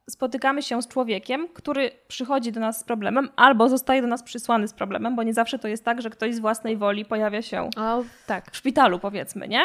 spotykamy 0.10 0.62
się 0.62 0.82
z 0.82 0.88
człowiekiem, 0.88 1.48
który 1.54 1.92
przychodzi 2.08 2.52
do 2.52 2.60
nas 2.60 2.80
z 2.80 2.84
problemem 2.84 3.30
albo 3.36 3.70
zostaje 3.70 4.02
do 4.02 4.08
nas 4.08 4.24
przysłany 4.24 4.68
z 4.68 4.74
problemem, 4.74 5.16
bo 5.16 5.24
nie 5.24 5.34
zawsze 5.34 5.60
to 5.60 5.68
jest 5.68 5.86
tak, 5.86 6.02
że 6.02 6.10
ktoś 6.10 6.36
z 6.36 6.40
własnej 6.40 6.78
woli 6.78 7.06
pojawia 7.06 7.42
się 7.42 7.70
o, 7.78 8.04
tak. 8.28 8.52
w 8.52 8.58
szpitalu, 8.58 9.00
powiedzmy, 9.00 9.48
nie? 9.48 9.62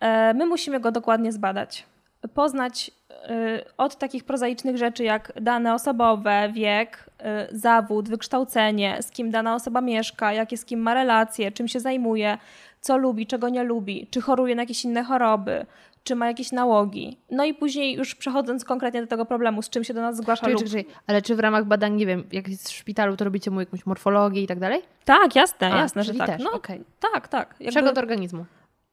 E, 0.00 0.34
my 0.34 0.46
musimy 0.46 0.80
go 0.80 0.92
dokładnie 0.92 1.32
zbadać, 1.32 1.86
poznać 2.34 2.90
y, 3.10 3.64
od 3.76 3.96
takich 3.96 4.24
prozaicznych 4.24 4.76
rzeczy 4.76 5.04
jak 5.04 5.32
dane 5.40 5.74
osobowe, 5.74 6.50
wiek, 6.52 7.10
y, 7.50 7.56
zawód, 7.56 8.08
wykształcenie, 8.08 8.98
z 9.00 9.10
kim 9.10 9.30
dana 9.30 9.54
osoba 9.54 9.80
mieszka, 9.80 10.32
jakie 10.32 10.56
z 10.56 10.64
kim 10.64 10.80
ma 10.80 10.94
relacje, 10.94 11.52
czym 11.52 11.68
się 11.68 11.80
zajmuje, 11.80 12.38
co 12.86 12.96
lubi, 12.96 13.26
czego 13.26 13.48
nie 13.48 13.64
lubi, 13.64 14.06
czy 14.10 14.20
choruje 14.20 14.54
na 14.54 14.62
jakieś 14.62 14.84
inne 14.84 15.04
choroby, 15.04 15.66
czy 16.04 16.14
ma 16.14 16.26
jakieś 16.26 16.52
nałogi. 16.52 17.18
No 17.30 17.44
i 17.44 17.54
później 17.54 17.94
już 17.94 18.14
przechodząc 18.14 18.64
konkretnie 18.64 19.00
do 19.00 19.06
tego 19.06 19.24
problemu, 19.24 19.62
z 19.62 19.70
czym 19.70 19.84
się 19.84 19.94
do 19.94 20.00
nas 20.00 20.16
zgłasza 20.16 20.46
czyli, 20.46 20.54
lub... 20.54 20.64
Czyli, 20.64 20.84
ale 21.06 21.22
czy 21.22 21.36
w 21.36 21.40
ramach 21.40 21.64
badań, 21.64 21.94
nie 21.94 22.06
wiem, 22.06 22.24
jak 22.32 22.48
jest 22.48 22.68
w 22.68 22.72
szpitalu, 22.72 23.16
to 23.16 23.24
robicie 23.24 23.50
mu 23.50 23.60
jakąś 23.60 23.86
morfologię 23.86 24.42
i 24.42 24.46
tak 24.46 24.58
dalej? 24.58 24.82
Tak, 25.04 25.36
jasne, 25.36 25.72
A, 25.72 25.76
jasne, 25.76 26.04
że 26.04 26.14
tak. 26.14 26.26
Też, 26.26 26.42
no, 26.42 26.52
okay. 26.52 26.84
Tak, 27.12 27.28
tak. 27.28 27.48
Jakby... 27.50 27.70
Przegląd 27.70 27.98
organizmu. 27.98 28.44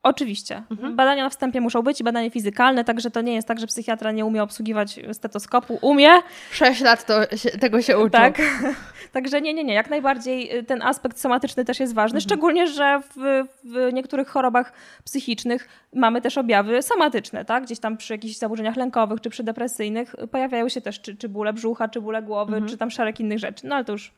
Oczywiście. 0.04 0.64
Mhm. 0.72 0.96
Badania 0.96 1.24
na 1.24 1.30
wstępie 1.30 1.62
muszą 1.62 1.82
być 1.82 2.02
i 2.02 2.04
badania 2.04 2.30
fizykalne, 2.30 2.84
także 2.84 3.12
to 3.12 3.22
nie 3.22 3.34
jest 3.34 3.48
tak, 3.48 3.60
że 3.60 3.68
psychiatra 3.68 4.12
nie 4.12 4.26
umie 4.26 4.44
obsługiwać 4.44 5.00
stetoskopu. 5.14 5.80
Umie. 5.82 6.10
Sześć 6.52 6.82
lat 6.82 7.06
to 7.06 7.38
się, 7.38 7.50
tego 7.50 7.82
się 7.82 8.00
uczy. 8.00 8.12
Tak. 8.12 8.42
Także 9.12 9.42
nie, 9.42 9.54
nie, 9.54 9.64
nie. 9.64 9.74
Jak 9.74 9.90
najbardziej 9.90 10.58
y, 10.58 10.64
ten 10.64 10.82
aspekt 10.82 11.20
somatyczny 11.20 11.66
też 11.66 11.80
jest 11.80 11.94
ważny, 11.94 12.18
mhm. 12.18 12.22
szczególnie, 12.22 12.68
że 12.68 13.00
w, 13.16 13.44
w, 13.64 13.94
niektórych 13.94 14.28
chorobach 14.28 14.74
psychicznych 15.06 15.68
mamy 15.94 16.22
też 16.22 16.38
objawy 16.38 16.82
somatyczne, 16.82 17.46
tak? 17.46 17.64
Gdzieś 17.64 17.80
tam 17.80 17.98
przy 17.98 18.14
jakichś 18.14 18.36
zaburzeniach 18.36 18.76
lękowych 18.76 19.22
czy 19.22 19.30
przy 19.30 19.44
depresyjnych 19.44 20.16
pojawiają 20.32 20.70
się 20.70 20.82
też 20.82 21.02
czy, 21.02 21.16
czy 21.16 21.30
bóle 21.30 21.54
brzucha, 21.54 21.88
czy 21.88 22.02
bóle 22.02 22.22
głowy, 22.22 22.54
mhm. 22.54 22.70
czy 22.72 22.78
tam 22.78 22.92
szereg 22.92 23.20
innych 23.20 23.40
rzeczy. 23.40 23.68
No 23.68 23.76
ale 23.76 23.86
to 23.86 23.92
już 23.92 24.12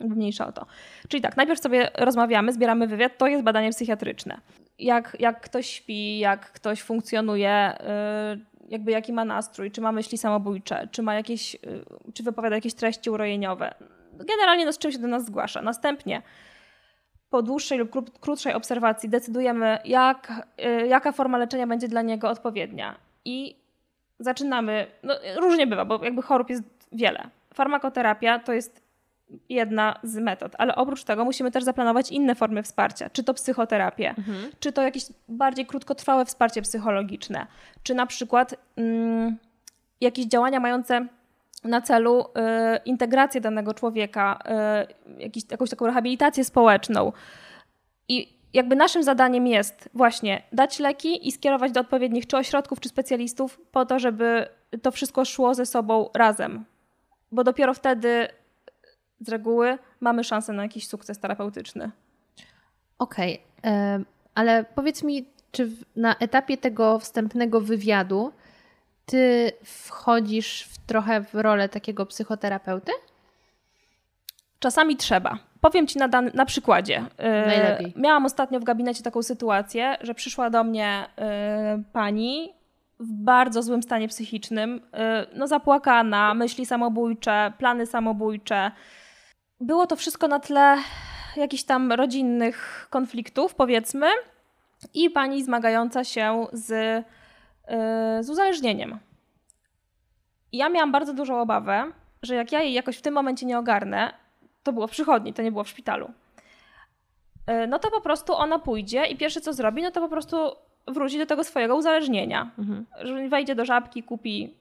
mniejsza 0.00 0.46
o 0.46 0.52
to. 0.52 0.66
Czyli 1.08 1.22
tak, 1.22 1.36
najpierw 1.36 1.60
sobie 1.60 1.90
rozmawiamy, 1.94 2.52
zbieramy 2.52 2.86
wywiad, 2.86 3.18
to 3.18 3.26
jest 3.26 3.44
badanie 3.44 3.70
psychiatryczne. 3.70 4.40
Jak, 4.78 5.16
jak 5.20 5.40
ktoś 5.40 5.66
śpi, 5.66 6.18
jak 6.18 6.52
ktoś 6.52 6.82
funkcjonuje, 6.82 7.72
y, 8.34 8.68
jakby 8.68 8.90
jaki 8.90 9.12
ma 9.12 9.24
nastrój, 9.24 9.70
czy 9.70 9.80
ma 9.80 9.92
myśli 9.92 10.18
samobójcze, 10.18 10.88
czy 10.90 11.02
ma 11.02 11.14
jakieś, 11.14 11.54
y, 11.54 11.58
czy 12.14 12.22
wypowiada 12.22 12.56
jakieś 12.56 12.74
treści 12.74 13.10
urojeniowe. 13.10 13.74
Generalnie 14.12 14.64
no, 14.64 14.72
z 14.72 14.78
czym 14.78 14.92
się 14.92 14.98
do 14.98 15.08
nas 15.08 15.24
zgłasza. 15.24 15.62
Następnie 15.62 16.22
po 17.30 17.42
dłuższej 17.42 17.78
lub 17.78 18.18
krótszej 18.20 18.54
obserwacji 18.54 19.08
decydujemy, 19.08 19.78
jak, 19.84 20.32
y, 20.82 20.86
jaka 20.86 21.12
forma 21.12 21.38
leczenia 21.38 21.66
będzie 21.66 21.88
dla 21.88 22.02
niego 22.02 22.30
odpowiednia. 22.30 22.94
I 23.24 23.56
zaczynamy, 24.18 24.86
no 25.02 25.14
różnie 25.36 25.66
bywa, 25.66 25.84
bo 25.84 26.04
jakby 26.04 26.22
chorób 26.22 26.50
jest 26.50 26.62
wiele. 26.92 27.30
Farmakoterapia 27.54 28.38
to 28.38 28.52
jest 28.52 28.87
jedna 29.48 29.98
z 30.02 30.16
metod, 30.16 30.52
ale 30.58 30.74
oprócz 30.74 31.04
tego 31.04 31.24
musimy 31.24 31.50
też 31.50 31.64
zaplanować 31.64 32.10
inne 32.10 32.34
formy 32.34 32.62
wsparcia, 32.62 33.10
czy 33.10 33.24
to 33.24 33.34
psychoterapię, 33.34 34.08
mhm. 34.08 34.50
czy 34.60 34.72
to 34.72 34.82
jakieś 34.82 35.04
bardziej 35.28 35.66
krótkotrwałe 35.66 36.24
wsparcie 36.24 36.62
psychologiczne, 36.62 37.46
czy 37.82 37.94
na 37.94 38.06
przykład 38.06 38.54
mm, 38.76 39.36
jakieś 40.00 40.26
działania 40.26 40.60
mające 40.60 41.06
na 41.64 41.80
celu 41.80 42.20
y, 42.20 42.24
integrację 42.84 43.40
danego 43.40 43.74
człowieka, 43.74 44.38
y, 45.18 45.22
jakiś, 45.22 45.44
jakąś 45.50 45.70
taką 45.70 45.86
rehabilitację 45.86 46.44
społeczną. 46.44 47.12
I 48.08 48.38
jakby 48.52 48.76
naszym 48.76 49.02
zadaniem 49.02 49.46
jest 49.46 49.88
właśnie 49.94 50.42
dać 50.52 50.78
leki 50.78 51.28
i 51.28 51.32
skierować 51.32 51.72
do 51.72 51.80
odpowiednich 51.80 52.26
czy 52.26 52.36
ośrodków, 52.36 52.80
czy 52.80 52.88
specjalistów 52.88 53.60
po 53.72 53.86
to, 53.86 53.98
żeby 53.98 54.48
to 54.82 54.90
wszystko 54.90 55.24
szło 55.24 55.54
ze 55.54 55.66
sobą 55.66 56.10
razem. 56.14 56.64
Bo 57.32 57.44
dopiero 57.44 57.74
wtedy 57.74 58.28
z 59.20 59.28
reguły 59.28 59.78
mamy 60.00 60.24
szansę 60.24 60.52
na 60.52 60.62
jakiś 60.62 60.86
sukces 60.86 61.18
terapeutyczny. 61.18 61.90
Okej, 62.98 63.42
okay. 63.58 64.04
ale 64.34 64.64
powiedz 64.74 65.02
mi, 65.02 65.26
czy 65.52 65.70
na 65.96 66.16
etapie 66.16 66.56
tego 66.56 66.98
wstępnego 66.98 67.60
wywiadu 67.60 68.32
ty 69.06 69.52
wchodzisz 69.64 70.62
w 70.62 70.78
trochę 70.78 71.20
w 71.20 71.34
rolę 71.34 71.68
takiego 71.68 72.06
psychoterapeuty? 72.06 72.92
Czasami 74.58 74.96
trzeba. 74.96 75.38
Powiem 75.60 75.86
ci 75.86 75.98
na, 75.98 76.08
dan- 76.08 76.30
na 76.34 76.46
przykładzie. 76.46 77.04
E, 77.16 77.46
Najlepiej. 77.46 77.92
Miałam 77.96 78.26
ostatnio 78.26 78.60
w 78.60 78.64
gabinecie 78.64 79.02
taką 79.02 79.22
sytuację, 79.22 79.96
że 80.00 80.14
przyszła 80.14 80.50
do 80.50 80.64
mnie 80.64 81.06
y, 81.78 81.84
pani 81.92 82.52
w 83.00 83.12
bardzo 83.12 83.62
złym 83.62 83.82
stanie 83.82 84.08
psychicznym, 84.08 84.76
y, 84.76 84.80
no 85.34 85.46
zapłakana, 85.46 86.34
myśli 86.34 86.66
samobójcze, 86.66 87.52
plany 87.58 87.86
samobójcze 87.86 88.70
było 89.60 89.86
to 89.86 89.96
wszystko 89.96 90.28
na 90.28 90.40
tle 90.40 90.76
jakichś 91.36 91.62
tam 91.62 91.92
rodzinnych 91.92 92.86
konfliktów, 92.90 93.54
powiedzmy, 93.54 94.06
i 94.94 95.10
pani 95.10 95.44
zmagająca 95.44 96.04
się 96.04 96.46
z, 96.52 96.68
yy, 96.68 98.24
z 98.24 98.30
uzależnieniem. 98.30 98.98
I 100.52 100.56
ja 100.56 100.68
miałam 100.68 100.92
bardzo 100.92 101.14
dużą 101.14 101.40
obawę, 101.40 101.92
że 102.22 102.34
jak 102.34 102.52
ja 102.52 102.62
jej 102.62 102.72
jakoś 102.72 102.96
w 102.96 103.02
tym 103.02 103.14
momencie 103.14 103.46
nie 103.46 103.58
ogarnę, 103.58 104.12
to 104.62 104.72
było 104.72 104.86
w 104.86 104.90
przychodni, 104.90 105.34
to 105.34 105.42
nie 105.42 105.52
było 105.52 105.64
w 105.64 105.68
szpitalu. 105.68 106.10
Yy, 107.48 107.66
no 107.66 107.78
to 107.78 107.90
po 107.90 108.00
prostu 108.00 108.34
ona 108.34 108.58
pójdzie 108.58 109.06
i 109.06 109.16
pierwsze 109.16 109.40
co 109.40 109.52
zrobi, 109.52 109.82
no 109.82 109.90
to 109.90 110.00
po 110.00 110.08
prostu 110.08 110.36
wróci 110.86 111.18
do 111.18 111.26
tego 111.26 111.44
swojego 111.44 111.76
uzależnienia. 111.76 112.50
Mhm. 112.58 112.86
Że 113.00 113.28
wejdzie 113.28 113.54
do 113.54 113.64
żabki, 113.64 114.02
kupi 114.02 114.54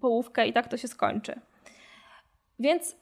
połówkę 0.00 0.48
i 0.48 0.52
tak 0.52 0.68
to 0.68 0.76
się 0.76 0.88
skończy. 0.88 1.40
Więc 2.58 2.96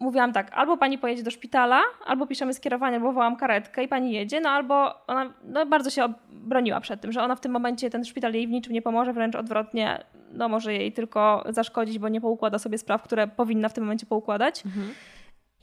mówiłam 0.00 0.32
tak, 0.32 0.50
albo 0.52 0.76
pani 0.76 0.98
pojedzie 0.98 1.22
do 1.22 1.30
szpitala, 1.30 1.80
albo 2.06 2.26
piszemy 2.26 2.54
skierowanie, 2.54 2.96
albo 2.96 3.12
wołam 3.12 3.36
karetkę 3.36 3.84
i 3.84 3.88
pani 3.88 4.12
jedzie, 4.12 4.40
no 4.40 4.50
albo 4.50 5.06
ona 5.06 5.32
no, 5.44 5.66
bardzo 5.66 5.90
się 5.90 6.12
broniła 6.30 6.80
przed 6.80 7.00
tym, 7.00 7.12
że 7.12 7.22
ona 7.22 7.36
w 7.36 7.40
tym 7.40 7.52
momencie, 7.52 7.90
ten 7.90 8.04
szpital 8.04 8.34
jej 8.34 8.46
w 8.46 8.50
niczym 8.50 8.72
nie 8.72 8.82
pomoże, 8.82 9.12
wręcz 9.12 9.34
odwrotnie, 9.34 10.04
no 10.32 10.48
może 10.48 10.74
jej 10.74 10.92
tylko 10.92 11.44
zaszkodzić, 11.48 11.98
bo 11.98 12.08
nie 12.08 12.20
poukłada 12.20 12.58
sobie 12.58 12.78
spraw, 12.78 13.02
które 13.02 13.28
powinna 13.28 13.68
w 13.68 13.72
tym 13.72 13.84
momencie 13.84 14.06
poukładać. 14.06 14.66
Mhm. 14.66 14.94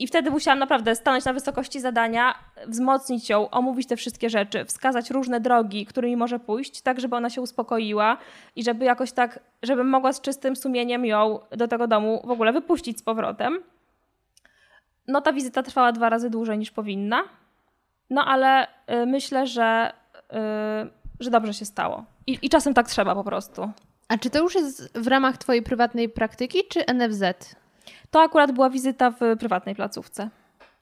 I 0.00 0.06
wtedy 0.06 0.30
musiałam 0.30 0.58
naprawdę 0.58 0.94
stanąć 0.94 1.24
na 1.24 1.32
wysokości 1.32 1.80
zadania, 1.80 2.34
wzmocnić 2.66 3.30
ją, 3.30 3.50
omówić 3.50 3.88
te 3.88 3.96
wszystkie 3.96 4.30
rzeczy, 4.30 4.64
wskazać 4.64 5.10
różne 5.10 5.40
drogi, 5.40 5.86
którymi 5.86 6.16
może 6.16 6.38
pójść, 6.38 6.82
tak 6.82 7.00
żeby 7.00 7.16
ona 7.16 7.30
się 7.30 7.40
uspokoiła 7.40 8.16
i 8.56 8.64
żeby 8.64 8.84
jakoś 8.84 9.12
tak, 9.12 9.40
żebym 9.62 9.88
mogła 9.88 10.12
z 10.12 10.20
czystym 10.20 10.56
sumieniem 10.56 11.06
ją 11.06 11.38
do 11.50 11.68
tego 11.68 11.86
domu 11.86 12.22
w 12.24 12.30
ogóle 12.30 12.52
wypuścić 12.52 12.98
z 12.98 13.02
powrotem. 13.02 13.58
No 15.08 15.20
ta 15.20 15.32
wizyta 15.32 15.62
trwała 15.62 15.92
dwa 15.92 16.08
razy 16.08 16.30
dłużej 16.30 16.58
niż 16.58 16.70
powinna, 16.70 17.22
no 18.10 18.24
ale 18.24 18.66
y, 18.66 19.06
myślę, 19.06 19.46
że, 19.46 19.92
y, 20.32 20.34
że 21.20 21.30
dobrze 21.30 21.54
się 21.54 21.64
stało. 21.64 22.04
I, 22.26 22.38
I 22.42 22.48
czasem 22.48 22.74
tak 22.74 22.88
trzeba 22.88 23.14
po 23.14 23.24
prostu. 23.24 23.70
A 24.08 24.18
czy 24.18 24.30
to 24.30 24.38
już 24.38 24.54
jest 24.54 24.98
w 24.98 25.06
ramach 25.06 25.38
Twojej 25.38 25.62
prywatnej 25.62 26.08
praktyki, 26.08 26.58
czy 26.68 26.84
NFZ? 26.94 27.22
To 28.10 28.20
akurat 28.20 28.52
była 28.52 28.70
wizyta 28.70 29.10
w 29.10 29.18
prywatnej 29.38 29.74
placówce. 29.74 30.30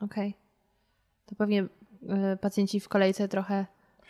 Okej. 0.01 0.29
Okay. 0.29 0.41
To 1.27 1.35
pewnie 1.35 1.62
y, 1.62 2.37
pacjenci 2.41 2.81
w 2.81 2.89
kolejce 2.89 3.29
trochę. 3.29 3.67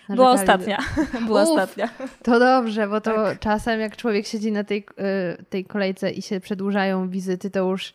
Narzekali. 0.08 0.16
Była 0.16 0.30
ostatnia. 0.30 0.78
Była 1.26 1.42
Uf, 1.42 1.48
ostatnia. 1.48 1.88
To 2.22 2.38
dobrze, 2.38 2.88
bo 2.88 3.00
to 3.00 3.14
tak. 3.14 3.38
czasem 3.38 3.80
jak 3.80 3.96
człowiek 3.96 4.26
siedzi 4.26 4.52
na 4.52 4.64
tej, 4.64 4.86
y, 5.40 5.44
tej 5.44 5.64
kolejce 5.64 6.10
i 6.10 6.22
się 6.22 6.40
przedłużają 6.40 7.08
wizyty, 7.08 7.50
to 7.50 7.58
już 7.70 7.94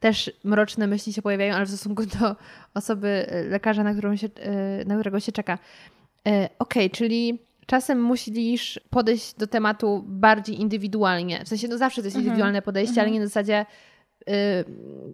też 0.00 0.32
mroczne 0.44 0.86
myśli 0.86 1.12
się 1.12 1.22
pojawiają, 1.22 1.54
ale 1.54 1.66
w 1.66 1.68
stosunku 1.68 2.06
do 2.06 2.36
osoby, 2.74 3.26
y, 3.32 3.48
lekarza, 3.48 3.82
na, 3.84 3.92
którą 3.92 4.16
się, 4.16 4.26
y, 4.26 4.84
na 4.84 4.94
którego 4.94 5.20
się 5.20 5.32
czeka. 5.32 5.54
Y, 5.54 6.30
okej, 6.30 6.48
okay, 6.58 6.90
czyli 6.90 7.38
czasem 7.66 8.02
musisz 8.02 8.80
podejść 8.90 9.34
do 9.34 9.46
tematu 9.46 10.04
bardziej 10.06 10.60
indywidualnie. 10.60 11.44
W 11.44 11.48
sensie, 11.48 11.68
no 11.68 11.78
zawsze 11.78 12.02
to 12.02 12.06
jest 12.06 12.16
mhm. 12.16 12.24
indywidualne 12.24 12.62
podejście, 12.62 12.90
mhm. 12.90 13.04
ale 13.04 13.12
nie 13.12 13.20
na 13.20 13.26
zasadzie 13.26 13.66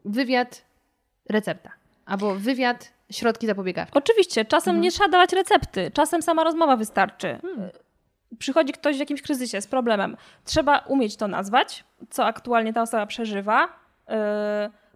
wywiad, 0.04 0.64
recepta. 1.28 1.70
Albo 2.06 2.34
wywiad, 2.34 2.92
środki 3.10 3.46
zapobiegawcze. 3.46 3.94
Oczywiście, 3.94 4.44
czasem 4.44 4.70
mhm. 4.70 4.82
nie 4.82 4.90
trzeba 4.90 5.08
dawać 5.08 5.32
recepty, 5.32 5.90
czasem 5.94 6.22
sama 6.22 6.44
rozmowa 6.44 6.76
wystarczy. 6.76 7.38
Hmm. 7.42 7.70
Przychodzi 8.38 8.72
ktoś 8.72 8.96
w 8.96 9.00
jakimś 9.00 9.22
kryzysie 9.22 9.60
z 9.60 9.66
problemem. 9.66 10.16
Trzeba 10.44 10.78
umieć 10.78 11.16
to 11.16 11.28
nazwać, 11.28 11.84
co 12.10 12.26
aktualnie 12.26 12.72
ta 12.72 12.82
osoba 12.82 13.06
przeżywa, 13.06 13.83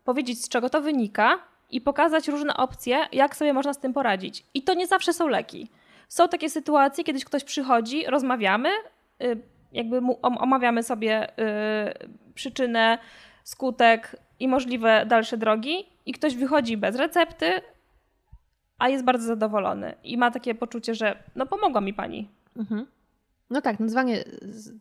powiedzieć 0.04 0.44
z 0.44 0.48
czego 0.48 0.70
to 0.70 0.80
wynika 0.80 1.38
i 1.70 1.80
pokazać 1.80 2.28
różne 2.28 2.56
opcje, 2.56 2.98
jak 3.12 3.36
sobie 3.36 3.52
można 3.52 3.74
z 3.74 3.78
tym 3.78 3.92
poradzić. 3.92 4.44
I 4.54 4.62
to 4.62 4.74
nie 4.74 4.86
zawsze 4.86 5.12
są 5.12 5.28
leki. 5.28 5.70
Są 6.08 6.28
takie 6.28 6.50
sytuacje, 6.50 7.04
kiedyś 7.04 7.24
ktoś 7.24 7.44
przychodzi, 7.44 8.06
rozmawiamy, 8.06 8.68
yy, 9.20 9.42
jakby 9.72 10.00
omawiamy 10.20 10.82
sobie 10.82 11.28
yy, 11.36 12.08
przyczynę, 12.34 12.98
skutek 13.44 14.16
i 14.40 14.48
możliwe 14.48 15.06
dalsze 15.06 15.36
drogi, 15.36 15.86
i 16.06 16.12
ktoś 16.12 16.36
wychodzi 16.36 16.76
bez 16.76 16.96
recepty, 16.96 17.52
a 18.78 18.88
jest 18.88 19.04
bardzo 19.04 19.26
zadowolony 19.26 19.94
i 20.04 20.18
ma 20.18 20.30
takie 20.30 20.54
poczucie, 20.54 20.94
że 20.94 21.22
no 21.36 21.46
pomogła 21.46 21.80
mi 21.80 21.94
pani. 21.94 22.28
Mhm. 22.56 22.86
No 23.50 23.60
tak, 23.60 23.80
nazwanie 23.80 24.24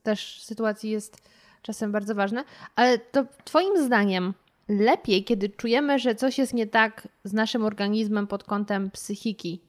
też 0.03 0.43
sytuacji 0.43 0.89
jest 0.89 1.29
czasem 1.67 1.91
bardzo 1.91 2.15
ważne, 2.15 2.43
ale 2.75 2.97
to 2.97 3.25
Twoim 3.43 3.85
zdaniem 3.85 4.33
lepiej, 4.69 5.23
kiedy 5.23 5.49
czujemy, 5.49 5.99
że 5.99 6.15
coś 6.15 6.37
jest 6.37 6.53
nie 6.53 6.67
tak 6.67 7.07
z 7.23 7.33
naszym 7.33 7.65
organizmem 7.65 8.27
pod 8.27 8.43
kątem 8.43 8.91
psychiki, 8.91 9.61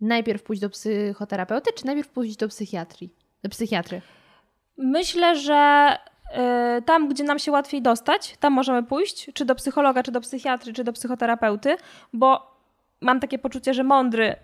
najpierw 0.00 0.42
pójść 0.42 0.62
do 0.62 0.70
psychoterapeuty, 0.70 1.70
czy 1.72 1.86
najpierw 1.86 2.08
pójść 2.08 2.36
do 2.36 2.48
psychiatrii, 2.48 3.14
do 3.42 3.48
psychiatry? 3.48 4.02
Myślę, 4.76 5.36
że 5.36 5.92
y, 6.78 6.82
tam, 6.82 7.08
gdzie 7.08 7.24
nam 7.24 7.38
się 7.38 7.52
łatwiej 7.52 7.82
dostać, 7.82 8.36
tam 8.40 8.52
możemy 8.52 8.82
pójść, 8.82 9.30
czy 9.34 9.44
do 9.44 9.54
psychologa, 9.54 10.02
czy 10.02 10.12
do 10.12 10.20
psychiatry, 10.20 10.72
czy 10.72 10.84
do 10.84 10.92
psychoterapeuty, 10.92 11.76
bo 12.12 12.56
mam 13.00 13.20
takie 13.20 13.38
poczucie, 13.38 13.74
że 13.74 13.84
mądry 13.84 14.36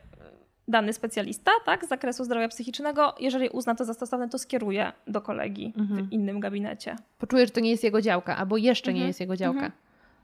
dany 0.68 0.92
specjalista 0.92 1.50
tak, 1.64 1.84
z 1.84 1.88
zakresu 1.88 2.24
zdrowia 2.24 2.48
psychicznego, 2.48 3.14
jeżeli 3.20 3.48
uzna 3.48 3.74
to 3.74 3.84
za 3.84 3.94
stosowne, 3.94 4.28
to 4.28 4.38
skieruje 4.38 4.92
do 5.06 5.20
kolegi 5.20 5.72
mhm. 5.76 6.06
w 6.06 6.12
innym 6.12 6.40
gabinecie. 6.40 6.96
Poczuje, 7.18 7.46
że 7.46 7.52
to 7.52 7.60
nie 7.60 7.70
jest 7.70 7.84
jego 7.84 8.00
działka, 8.02 8.36
albo 8.36 8.56
jeszcze 8.56 8.90
mhm. 8.90 9.00
nie 9.00 9.06
jest 9.06 9.20
jego 9.20 9.36
działka. 9.36 9.66
Mhm. 9.66 9.72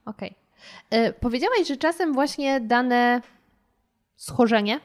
Okej. 0.04 0.34
Okay. 0.88 1.00
E, 1.00 1.12
powiedziałaś, 1.12 1.68
że 1.68 1.76
czasem 1.76 2.12
właśnie 2.12 2.60
dane 2.60 3.22
schorzenie, 4.16 4.80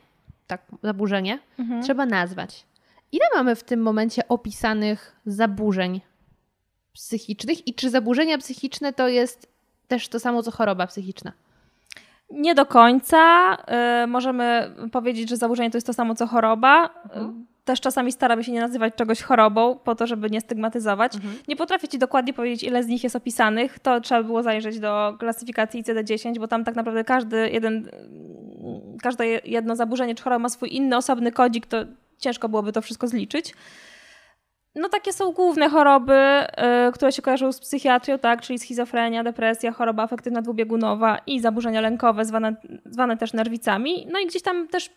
tak, 0.47 0.61
zaburzenie, 0.83 1.39
mhm. 1.59 1.83
trzeba 1.83 2.05
nazwać. 2.05 2.65
Ile 3.11 3.25
mamy 3.35 3.55
w 3.55 3.63
tym 3.63 3.81
momencie 3.81 4.27
opisanych 4.27 5.15
zaburzeń 5.25 6.01
psychicznych 6.93 7.67
i 7.67 7.73
czy 7.73 7.89
zaburzenia 7.89 8.37
psychiczne 8.37 8.93
to 8.93 9.07
jest 9.07 9.47
też 9.87 10.07
to 10.07 10.19
samo 10.19 10.43
co 10.43 10.51
choroba 10.51 10.87
psychiczna? 10.87 11.31
Nie 12.31 12.55
do 12.55 12.65
końca. 12.65 13.53
Y, 14.03 14.07
możemy 14.07 14.75
powiedzieć, 14.91 15.29
że 15.29 15.37
zaburzenie 15.37 15.71
to 15.71 15.77
jest 15.77 15.87
to 15.87 15.93
samo 15.93 16.15
co 16.15 16.27
choroba. 16.27 16.89
Mhm. 17.03 17.45
Też 17.65 17.81
czasami 17.81 18.11
staramy 18.11 18.43
się 18.43 18.51
nie 18.51 18.61
nazywać 18.61 18.95
czegoś 18.95 19.21
chorobą, 19.21 19.79
po 19.83 19.95
to, 19.95 20.07
żeby 20.07 20.29
nie 20.29 20.41
stygmatyzować. 20.41 21.15
Mhm. 21.15 21.33
Nie 21.47 21.55
potrafię 21.55 21.87
Ci 21.87 21.99
dokładnie 21.99 22.33
powiedzieć, 22.33 22.63
ile 22.63 22.83
z 22.83 22.87
nich 22.87 23.03
jest 23.03 23.15
opisanych. 23.15 23.79
To 23.79 24.01
trzeba 24.01 24.23
było 24.23 24.43
zajrzeć 24.43 24.79
do 24.79 25.15
klasyfikacji 25.19 25.83
ICD-10, 25.83 26.39
bo 26.39 26.47
tam 26.47 26.63
tak 26.63 26.75
naprawdę 26.75 27.03
każdy 27.03 27.49
jeden, 27.49 27.89
każde 29.01 29.25
jedno 29.27 29.75
zaburzenie 29.75 30.15
czy 30.15 30.23
choroba 30.23 30.39
ma 30.39 30.49
swój 30.49 30.75
inny, 30.75 30.97
osobny 30.97 31.31
kodzik, 31.31 31.65
to 31.65 31.77
ciężko 32.19 32.49
byłoby 32.49 32.71
to 32.71 32.81
wszystko 32.81 33.07
zliczyć. 33.07 33.53
No 34.75 34.89
takie 34.89 35.13
są 35.13 35.31
główne 35.31 35.69
choroby, 35.69 36.13
y, 36.13 36.91
które 36.91 37.11
się 37.11 37.21
kojarzą 37.21 37.51
z 37.51 37.59
psychiatrią, 37.59 38.19
tak, 38.19 38.41
czyli 38.41 38.59
schizofrenia, 38.59 39.23
depresja, 39.23 39.71
choroba 39.71 40.03
afektywna 40.03 40.41
dwubiegunowa 40.41 41.17
i 41.27 41.39
zaburzenia 41.39 41.81
lękowe, 41.81 42.25
zwane, 42.25 42.55
zwane 42.85 43.17
też 43.17 43.33
nerwicami. 43.33 44.07
No 44.11 44.19
i 44.19 44.27
gdzieś 44.27 44.41
tam 44.41 44.67
też, 44.67 44.89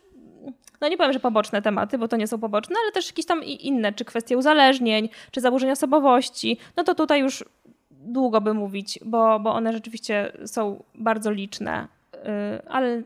no 0.81 0.89
nie 0.89 0.97
powiem, 0.97 1.13
że 1.13 1.21
poboczne 1.21 1.63
tematy, 1.63 1.99
bo 1.99 2.09
to 2.09 2.17
nie 2.17 2.27
są 2.27 2.39
poboczne, 2.39 2.77
ale 2.83 2.93
też 2.93 3.07
jakieś 3.07 3.27
tam 3.27 3.45
inne, 3.45 3.93
czy 3.93 4.05
kwestie 4.05 4.39
uzależnień, 4.39 5.09
czy 5.31 5.41
zaburzenia 5.41 5.73
osobowości. 5.73 6.59
No 6.77 6.85
to 6.85 6.95
tutaj 6.95 7.21
już 7.21 7.45
długo 7.91 8.41
by 8.41 8.55
mówić, 8.55 8.99
bo, 9.05 9.41
bo 9.41 9.53
one 9.55 9.73
rzeczywiście 9.73 10.33
są 10.47 10.83
bardzo 10.95 11.31
liczne, 11.31 11.89
y, 12.15 12.19
ale... 12.69 13.03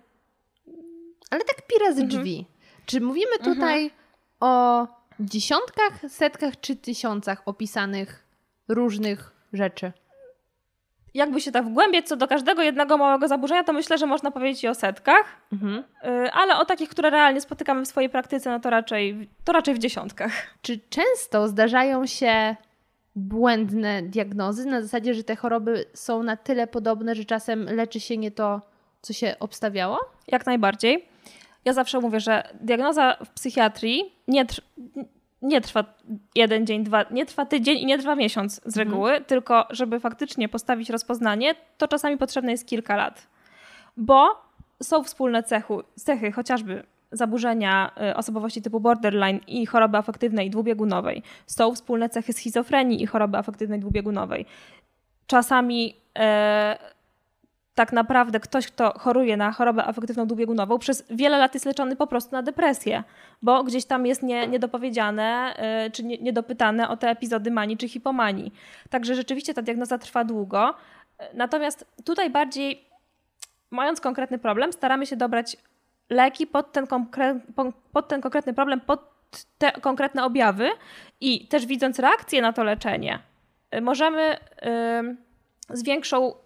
Ale 1.30 1.44
tak 1.44 1.66
pi 1.66 1.74
razy 1.86 2.02
mhm. 2.02 2.08
drzwi. 2.08 2.46
Czy 2.86 3.00
mówimy 3.00 3.38
tutaj 3.44 3.82
mhm. 3.82 4.00
o 4.40 4.86
dziesiątkach, 5.20 6.00
setkach 6.08 6.60
czy 6.60 6.76
tysiącach 6.76 7.42
opisanych 7.46 8.26
różnych 8.68 9.32
rzeczy. 9.52 9.92
Jakby 11.14 11.40
się 11.40 11.52
tak 11.52 11.64
wgłębiać 11.64 12.08
co 12.08 12.16
do 12.16 12.28
każdego 12.28 12.62
jednego 12.62 12.98
małego 12.98 13.28
zaburzenia, 13.28 13.64
to 13.64 13.72
myślę, 13.72 13.98
że 13.98 14.06
można 14.06 14.30
powiedzieć 14.30 14.64
i 14.64 14.68
o 14.68 14.74
setkach, 14.74 15.24
mhm. 15.52 15.84
Y, 16.24 16.32
ale 16.32 16.56
o 16.56 16.64
takich, 16.64 16.88
które 16.88 17.10
realnie 17.10 17.40
spotykamy 17.40 17.84
w 17.84 17.88
swojej 17.88 18.10
praktyce, 18.10 18.50
no 18.50 18.60
to 18.60 18.70
raczej, 18.70 19.28
to 19.44 19.52
raczej 19.52 19.74
w 19.74 19.78
dziesiątkach. 19.78 20.32
Czy 20.62 20.80
często 20.88 21.48
zdarzają 21.48 22.06
się 22.06 22.56
błędne 23.16 24.02
diagnozy 24.02 24.66
na 24.66 24.82
zasadzie, 24.82 25.14
że 25.14 25.24
te 25.24 25.36
choroby 25.36 25.84
są 25.94 26.22
na 26.22 26.36
tyle 26.36 26.66
podobne, 26.66 27.14
że 27.14 27.24
czasem 27.24 27.64
leczy 27.64 28.00
się 28.00 28.16
nie 28.16 28.30
to, 28.30 28.60
co 29.02 29.12
się 29.12 29.36
obstawiało? 29.40 29.98
Jak 30.28 30.46
najbardziej. 30.46 31.08
Ja 31.66 31.72
zawsze 31.72 32.00
mówię, 32.00 32.20
że 32.20 32.42
diagnoza 32.60 33.16
w 33.24 33.30
psychiatrii 33.30 34.14
nie, 34.28 34.46
tr 34.46 34.62
nie 35.42 35.60
trwa 35.60 35.84
jeden 36.34 36.66
dzień, 36.66 36.84
dwa, 36.84 37.04
nie 37.10 37.26
trwa 37.26 37.46
tydzień 37.46 37.78
i 37.78 37.86
nie 37.86 37.98
trwa 37.98 38.16
miesiąc 38.16 38.54
z 38.54 38.66
mhm. 38.66 38.88
reguły, 38.88 39.10
mhm. 39.10 39.24
tylko 39.24 39.66
żeby 39.70 40.00
faktycznie 40.00 40.48
postawić 40.48 40.90
rozpoznanie, 40.90 41.54
to 41.78 41.88
czasami 41.88 42.16
potrzebne 42.16 42.52
jest 42.52 42.66
kilka 42.66 42.96
lat. 42.96 43.26
Bo 43.96 44.28
są 44.82 45.04
wspólne 45.04 45.42
cechu, 45.42 45.82
cechy, 45.96 46.32
chociażby 46.32 46.82
zaburzenia 47.12 47.90
y, 48.10 48.16
osobowości 48.16 48.62
typu 48.62 48.80
borderline 48.80 49.40
i 49.46 49.66
choroby 49.66 49.98
afektywnej 49.98 50.50
dwubiegunowej. 50.50 51.22
Są 51.46 51.74
wspólne 51.74 52.08
cechy 52.08 52.32
schizofrenii 52.32 53.02
i 53.02 53.06
choroby 53.06 53.38
afektywnej 53.38 53.80
dwubiegunowej. 53.80 54.46
Czasami 55.26 55.96
e, 56.18 56.78
tak 57.76 57.92
naprawdę 57.92 58.40
ktoś, 58.40 58.66
kto 58.66 58.98
choruje 58.98 59.36
na 59.36 59.52
chorobę 59.52 59.84
afektywną 59.84 60.26
dwubiegunową, 60.26 60.78
przez 60.78 61.04
wiele 61.10 61.38
lat 61.38 61.54
jest 61.54 61.66
leczony 61.66 61.96
po 61.96 62.06
prostu 62.06 62.32
na 62.32 62.42
depresję, 62.42 63.04
bo 63.42 63.64
gdzieś 63.64 63.84
tam 63.84 64.06
jest 64.06 64.22
nie, 64.22 64.48
niedopowiedziane 64.48 65.54
yy, 65.84 65.90
czy 65.90 66.04
nie, 66.04 66.18
niedopytane 66.18 66.88
o 66.88 66.96
te 66.96 67.10
epizody 67.10 67.50
manii 67.50 67.76
czy 67.76 67.88
hipomanii. 67.88 68.52
Także 68.90 69.14
rzeczywiście 69.14 69.54
ta 69.54 69.62
diagnoza 69.62 69.98
trwa 69.98 70.24
długo. 70.24 70.74
Natomiast 71.34 71.86
tutaj 72.04 72.30
bardziej, 72.30 72.84
mając 73.70 74.00
konkretny 74.00 74.38
problem, 74.38 74.72
staramy 74.72 75.06
się 75.06 75.16
dobrać 75.16 75.56
leki 76.10 76.46
pod 76.46 76.72
ten, 76.72 76.86
pod 77.92 78.08
ten 78.08 78.20
konkretny 78.20 78.54
problem, 78.54 78.80
pod 78.80 79.00
te 79.58 79.72
konkretne 79.72 80.24
objawy 80.24 80.70
i 81.20 81.48
też 81.48 81.66
widząc 81.66 81.98
reakcję 81.98 82.42
na 82.42 82.52
to 82.52 82.64
leczenie, 82.64 83.18
możemy 83.82 84.36
yy, 84.62 85.76
z 85.76 85.82
większą 85.82 86.45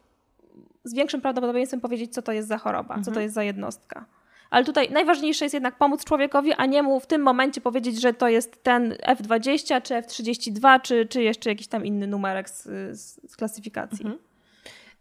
z 0.85 0.95
większym 0.95 1.21
prawdopodobieństwem 1.21 1.81
powiedzieć, 1.81 2.15
co 2.15 2.23
to 2.23 2.33
jest 2.33 2.49
za 2.49 2.59
choroba, 2.59 2.95
Mhm. 2.95 3.05
co 3.05 3.11
to 3.13 3.21
jest 3.21 3.35
za 3.35 3.43
jednostka. 3.43 4.05
Ale 4.51 4.65
tutaj 4.65 4.91
najważniejsze 4.91 5.45
jest 5.45 5.55
jednak 5.55 5.79
pomóc 5.79 6.05
człowiekowi, 6.05 6.53
a 6.53 6.67
nie 6.67 6.83
mu 6.83 7.01
w 7.01 7.07
tym 7.07 7.23
momencie 7.23 7.61
powiedzieć, 7.61 8.01
że 8.01 8.15
to 8.15 8.29
jest 8.29 8.63
ten 8.63 8.93
F20 8.93 9.83
czy 9.83 9.95
F32, 9.95 10.81
czy, 10.81 11.07
czy 11.07 11.23
jeszcze 11.23 11.51
jakiś 11.51 11.67
tam 11.69 11.87
inny 11.87 12.07
numerek 12.07 12.51
z, 12.51 12.63
z, 13.01 13.31
z 13.31 13.37
klasyfikacji. 13.37 14.05
Mhm. 14.05 14.19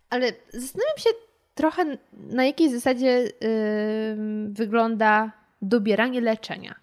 Ale 0.09 0.31
zastanawiam 0.53 0.97
się 0.97 1.09
trochę, 1.55 1.97
na 2.13 2.45
jakiej 2.45 2.69
zasadzie 2.69 3.23
ym, 4.13 4.53
wygląda 4.53 5.31
dobieranie 5.61 6.21
leczenia. 6.21 6.75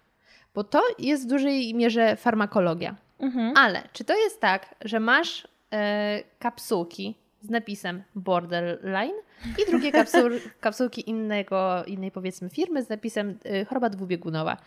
Bo 0.55 0.63
to 0.63 0.81
jest 0.99 1.23
w 1.23 1.29
dużej 1.29 1.73
mierze 1.73 2.15
farmakologia. 2.15 2.95
Mhm. 3.19 3.53
Ale 3.57 3.83
czy 3.93 4.03
to 4.03 4.17
jest 4.17 4.41
tak, 4.41 4.75
że 4.81 4.99
masz 4.99 5.47
e, 5.73 6.23
kapsułki 6.39 7.15
z 7.47 7.49
napisem 7.49 8.03
borderline 8.15 9.13
i 9.61 9.71
drugie 9.71 9.91
kapsuł, 9.91 10.21
kapsułki 10.61 11.09
innego, 11.09 11.83
innej 11.85 12.11
powiedzmy 12.11 12.49
firmy 12.49 12.83
z 12.83 12.89
napisem 12.89 13.37
e, 13.45 13.65
choroba 13.65 13.89
dwubiegunowa? 13.89 14.57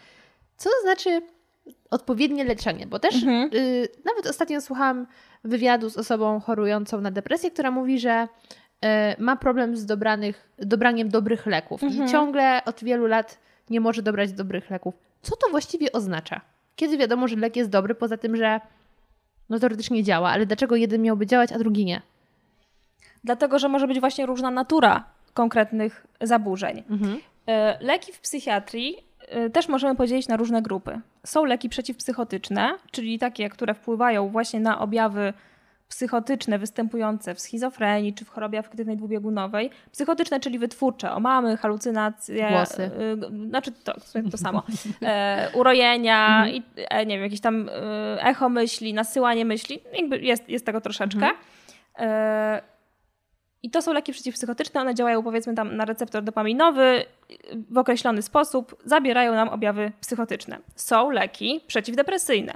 Co 0.56 0.70
to 0.70 0.76
znaczy 0.82 1.22
odpowiednie 1.90 2.44
leczenie? 2.44 2.86
Bo 2.86 2.98
też 2.98 3.14
Mhm. 3.14 3.50
y, 3.54 3.88
nawet 4.04 4.26
ostatnio 4.26 4.60
słuchałam 4.60 5.06
wywiadu 5.44 5.90
z 5.90 5.96
osobą 5.96 6.40
chorującą 6.40 7.00
na 7.00 7.10
depresję, 7.10 7.50
która 7.50 7.70
mówi, 7.70 7.98
że 7.98 8.28
e, 8.84 9.16
ma 9.18 9.36
problem 9.36 9.76
z 9.76 9.86
dobranych, 9.86 10.50
dobraniem 10.58 11.08
dobrych 11.08 11.46
leków 11.46 11.82
Mhm. 11.82 12.04
i 12.08 12.10
ciągle 12.12 12.64
od 12.64 12.84
wielu 12.84 13.06
lat 13.06 13.38
nie 13.70 13.80
może 13.80 14.02
dobrać 14.02 14.32
dobrych 14.32 14.70
leków. 14.70 14.94
Co 15.22 15.36
to 15.36 15.50
właściwie 15.50 15.92
oznacza? 15.92 16.40
Kiedy 16.76 16.98
wiadomo, 16.98 17.28
że 17.28 17.36
lek 17.36 17.56
jest 17.56 17.70
dobry, 17.70 17.94
poza 17.94 18.16
tym, 18.16 18.36
że 18.36 18.60
no 19.48 19.58
teoretycznie 19.58 20.02
działa, 20.04 20.30
ale 20.30 20.46
dlaczego 20.46 20.76
jeden 20.76 21.02
miałby 21.02 21.26
działać, 21.26 21.52
a 21.52 21.58
drugi 21.58 21.84
nie? 21.84 22.02
Dlatego, 23.24 23.58
że 23.58 23.68
może 23.68 23.86
być 23.86 24.00
właśnie 24.00 24.26
różna 24.26 24.50
natura 24.50 25.04
konkretnych 25.34 26.06
zaburzeń. 26.20 26.82
E, 27.46 27.78
Leki 27.80 28.12
w 28.12 28.20
psychiatrii 28.20 28.96
e, 29.28 29.50
też 29.50 29.68
możemy 29.68 29.94
podzielić 29.96 30.28
na 30.28 30.36
różne 30.36 30.62
grupy. 30.62 31.00
Są 31.26 31.44
leki 31.44 31.68
przeciwpsychotyczne, 31.68 32.70
czyli 32.90 33.18
takie, 33.18 33.48
które 33.48 33.74
wpływają 33.74 34.28
właśnie 34.28 34.60
na 34.60 34.80
objawy 34.80 35.32
psychotyczne 35.88 36.58
występujące 36.58 37.34
w 37.34 37.40
schizofrenii 37.40 38.14
czy 38.14 38.24
w 38.24 38.28
chorobie 38.30 38.58
afektywnej 38.58 38.96
dwubiegunowej. 38.96 39.70
Psychotyczne, 39.92 40.40
czyli 40.40 40.58
wytwórcze, 40.58 41.12
omamy, 41.12 41.56
halucynacje, 41.56 42.48
Głosy. 42.50 42.90
g- 43.16 43.48
znaczy 43.48 43.72
to, 43.72 43.92
to 44.30 44.38
samo, 44.38 44.62
e, 45.02 45.48
urojenia, 45.54 46.48
i, 46.48 46.62
e, 46.76 47.06
nie 47.06 47.14
wiem, 47.14 47.24
jakieś 47.24 47.40
tam 47.40 47.70
echo 48.18 48.48
myśli, 48.48 48.94
nasyłanie 48.94 49.44
myśli, 49.44 49.80
jakby 49.98 50.18
jest, 50.18 50.48
jest 50.48 50.66
tego 50.66 50.80
troszeczkę. 50.80 51.28
E, 51.98 52.62
i 53.62 53.70
to 53.70 53.82
są 53.82 53.92
leki 53.92 54.12
przeciwpsychotyczne, 54.12 54.80
one 54.80 54.94
działają 54.94 55.22
powiedzmy 55.22 55.54
tam 55.54 55.76
na 55.76 55.84
receptor 55.84 56.24
dopaminowy 56.24 57.04
w 57.70 57.78
określony 57.78 58.22
sposób, 58.22 58.76
zabierają 58.84 59.34
nam 59.34 59.48
objawy 59.48 59.92
psychotyczne. 60.00 60.58
Są 60.74 61.10
leki 61.10 61.60
przeciwdepresyjne, 61.66 62.52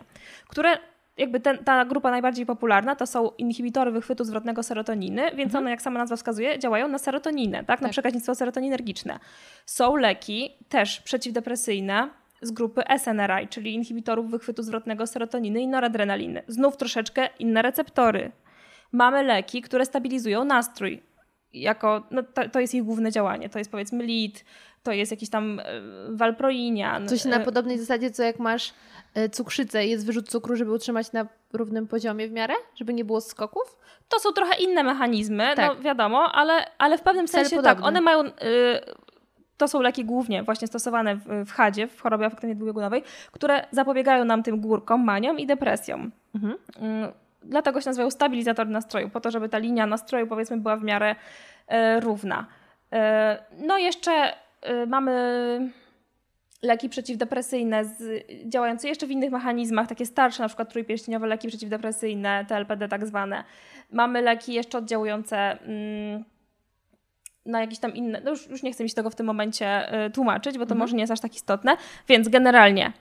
które 0.48 0.78
jakby 1.16 1.40
ten, 1.40 1.58
ta 1.58 1.84
grupa 1.84 2.10
najbardziej 2.10 2.46
popularna 2.46 2.96
to 2.96 3.06
są 3.06 3.30
inhibitory 3.38 3.90
wychwytu 3.90 4.24
zwrotnego 4.24 4.62
serotoniny, 4.62 5.30
więc 5.34 5.54
one, 5.54 5.70
jak 5.70 5.82
sama 5.82 5.98
nazwa 5.98 6.16
wskazuje, 6.16 6.58
działają 6.58 6.88
na 6.88 6.98
serotoninę, 6.98 7.58
tak? 7.64 7.80
na 7.80 7.86
Tak. 7.86 7.90
przekaźnictwo 7.92 8.34
serotoninergiczne. 8.34 9.18
Są 9.66 9.96
leki 9.96 10.50
też 10.68 11.00
przeciwdepresyjne 11.00 12.10
z 12.42 12.50
grupy 12.50 12.82
SNRI, 12.98 13.48
czyli 13.48 13.74
inhibitorów 13.74 14.30
wychwytu 14.30 14.62
zwrotnego 14.62 15.06
serotoniny 15.06 15.60
i 15.60 15.68
noradrenaliny. 15.68 16.42
Znów 16.48 16.76
troszeczkę 16.76 17.28
inne 17.38 17.62
receptory, 17.62 18.32
mamy 18.94 19.22
leki, 19.22 19.62
które 19.62 19.84
stabilizują 19.84 20.44
nastrój. 20.44 21.02
Jako, 21.52 22.02
no 22.10 22.22
to, 22.22 22.48
to 22.48 22.60
jest 22.60 22.74
ich 22.74 22.82
główne 22.84 23.12
działanie. 23.12 23.48
To 23.48 23.58
jest 23.58 23.70
powiedzmy 23.70 24.04
lit, 24.04 24.44
to 24.82 24.92
jest 24.92 25.10
jakiś 25.10 25.30
tam 25.30 25.60
e, 25.60 25.64
valproinian. 26.10 27.08
Coś 27.08 27.24
na 27.24 27.36
e, 27.36 27.44
podobnej 27.44 27.78
zasadzie, 27.78 28.10
co 28.10 28.22
jak 28.22 28.38
masz 28.38 28.74
e, 29.14 29.28
cukrzycę, 29.28 29.86
jest 29.86 30.06
wyrzut 30.06 30.28
cukru, 30.28 30.56
żeby 30.56 30.72
utrzymać 30.72 31.12
na 31.12 31.26
równym 31.52 31.86
poziomie 31.86 32.28
w 32.28 32.32
miarę, 32.32 32.54
żeby 32.76 32.94
nie 32.94 33.04
było 33.04 33.20
skoków? 33.20 33.78
To 34.08 34.20
są 34.20 34.32
trochę 34.32 34.56
inne 34.56 34.82
mechanizmy, 34.82 35.48
no 35.48 35.54
Tak. 35.54 35.80
wiadomo, 35.80 36.32
ale, 36.32 36.52
ale 36.78 36.98
w 36.98 37.02
pewnym 37.02 37.28
Cel 37.28 37.44
sensie 37.44 37.62
tak, 37.62 37.82
one 37.82 38.00
mają... 38.00 38.24
y, 38.24 38.30
to 39.56 39.68
są 39.68 39.80
leki 39.80 40.04
głównie 40.04 40.42
właśnie 40.42 40.66
stosowane 40.66 41.16
w, 41.16 41.24
w 41.46 41.52
HADzie, 41.52 41.86
w 41.86 42.00
chorobie 42.00 42.26
afektywnej 42.26 42.56
dwubiegunowej, 42.56 43.02
które 43.32 43.66
zapobiegają 43.70 44.24
nam 44.24 44.42
tym 44.42 44.60
górkom, 44.60 45.04
maniom 45.04 45.38
i 45.38 45.46
depresjom. 45.46 46.10
Mhm. 46.34 46.56
Mm, 46.76 47.12
Dlatego 47.44 47.80
się 47.80 47.86
nazywają 47.86 48.10
stabilizator 48.10 48.68
nastroju, 48.68 49.10
po 49.10 49.20
to, 49.20 49.30
żeby 49.30 49.48
ta 49.48 49.58
linia 49.58 49.86
nastroju 49.86 50.26
powiedzmy 50.26 50.56
była 50.56 50.76
w 50.76 50.84
miarę 50.84 51.14
e, 51.68 52.00
równa. 52.00 52.46
E, 52.92 53.44
no 53.58 53.78
jeszcze 53.78 54.12
e, 54.62 54.86
mamy 54.86 55.72
leki 56.62 56.88
przeciwdepresyjne 56.88 57.84
z, 57.84 58.24
działające 58.48 58.88
jeszcze 58.88 59.06
w 59.06 59.10
innych 59.10 59.30
mechanizmach, 59.30 59.88
takie 59.88 60.06
starsze, 60.06 60.42
na 60.42 60.48
przykład 60.48 60.72
trójpierścieniowe 60.72 61.26
leki 61.26 61.48
przeciwdepresyjne, 61.48 62.44
TLPD 62.48 62.88
tak 62.88 63.06
zwane. 63.06 63.44
Mamy 63.90 64.22
leki 64.22 64.52
jeszcze 64.52 64.78
oddziałujące 64.78 65.36
mm, 65.38 66.24
na 67.46 67.60
jakieś 67.60 67.78
tam 67.78 67.94
inne, 67.94 68.20
no 68.24 68.30
już, 68.30 68.48
już 68.48 68.62
nie 68.62 68.72
chcę 68.72 68.82
mi 68.82 68.88
się 68.88 68.94
tego 68.94 69.10
w 69.10 69.14
tym 69.14 69.26
momencie 69.26 69.94
y, 70.06 70.10
tłumaczyć, 70.10 70.58
bo 70.58 70.66
to 70.66 70.74
Mhm. 70.74 70.78
może 70.78 70.96
nie 70.96 71.02
jest 71.02 71.12
aż 71.12 71.20
tak 71.20 71.34
istotne, 71.34 71.76
więc 72.08 72.28
generalnie 72.28 72.92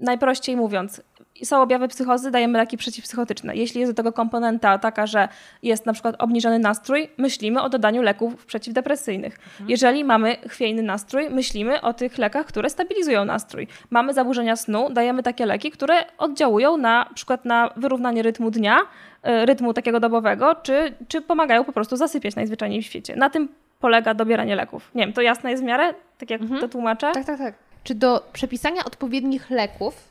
najprościej 0.00 0.56
mówiąc, 0.56 1.02
są 1.44 1.62
objawy 1.62 1.88
psychozy, 1.88 2.30
dajemy 2.30 2.58
leki 2.58 2.76
przeciwpsychotyczne. 2.76 3.56
Jeśli 3.56 3.80
jest 3.80 3.92
do 3.92 3.96
tego 3.96 4.12
komponenta 4.12 4.78
taka, 4.78 5.06
że 5.06 5.28
jest 5.62 5.86
na 5.86 5.92
przykład 5.92 6.14
obniżony 6.18 6.58
nastrój, 6.58 7.08
myślimy 7.18 7.62
o 7.62 7.68
dodaniu 7.68 8.02
leków 8.02 8.46
przeciwdepresyjnych. 8.46 9.38
Jeżeli 9.68 10.04
mamy 10.04 10.36
chwiejny 10.48 10.82
nastrój, 10.82 11.30
myślimy 11.30 11.80
o 11.80 11.92
tych 11.92 12.18
lekach, 12.18 12.46
które 12.46 12.70
stabilizują 12.70 13.24
nastrój. 13.24 13.66
Mamy 13.90 14.14
zaburzenia 14.14 14.56
snu, 14.56 14.90
dajemy 14.90 15.22
takie 15.22 15.46
leki, 15.46 15.70
które 15.70 15.94
oddziałują 16.18 16.76
na 16.76 17.06
przykład 17.14 17.44
na 17.44 17.70
wyrównanie 17.76 18.22
rytmu 18.22 18.50
dnia, 18.50 18.78
y, 18.78 19.46
rytmu 19.46 19.74
takiego 19.74 20.00
dobowego, 20.00 20.54
czy, 20.54 20.94
czy 21.08 21.20
pomagają 21.20 21.64
po 21.64 21.72
prostu 21.72 21.96
zasypiać 21.96 22.36
najzwyczajniej 22.36 22.82
w 22.82 22.86
świecie. 22.86 23.16
Na 23.16 23.30
tym 23.30 23.48
polega 23.80 24.14
dobieranie 24.14 24.56
leków. 24.56 24.90
Nie 24.94 25.02
wiem, 25.04 25.12
to 25.12 25.22
jasne 25.22 25.50
jest 25.50 25.62
w 25.62 25.66
miarę? 25.66 25.94
Tak 26.18 26.30
jak 26.30 26.40
Mhm. 26.40 26.60
to 26.60 26.68
tłumaczę? 26.68 27.12
Tak, 27.12 27.24
tak, 27.24 27.38
tak. 27.38 27.54
Czy 27.84 27.94
do 27.94 28.28
przepisania 28.32 28.84
odpowiednich 28.84 29.50
leków 29.50 30.08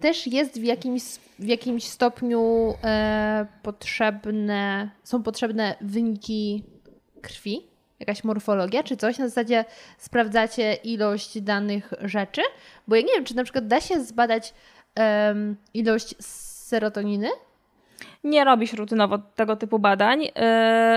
też 0.00 0.26
jest 0.26 0.60
w 0.60 0.64
jakimś, 0.64 1.02
w 1.38 1.46
jakimś 1.46 1.84
stopniu 1.84 2.74
e, 2.84 3.46
potrzebne, 3.62 4.90
są 5.04 5.22
potrzebne 5.22 5.74
wyniki 5.80 6.64
krwi? 7.22 7.66
Jakaś 8.00 8.24
morfologia 8.24 8.82
czy 8.82 8.96
coś? 8.96 9.18
Na 9.18 9.28
zasadzie 9.28 9.64
sprawdzacie 9.98 10.74
ilość 10.74 11.40
danych 11.40 11.92
rzeczy? 12.00 12.42
Bo 12.88 12.96
ja 12.96 13.02
nie 13.02 13.14
wiem, 13.14 13.24
czy 13.24 13.36
na 13.36 13.44
przykład 13.44 13.66
da 13.66 13.80
się 13.80 14.00
zbadać 14.00 14.54
em, 14.94 15.56
ilość 15.74 16.14
serotoniny? 16.20 17.28
Nie 18.24 18.44
robi 18.44 18.68
się 18.68 18.76
rutynowo 18.76 19.18
tego 19.18 19.56
typu 19.56 19.78
badań. 19.78 20.22
Yy, 20.22 20.30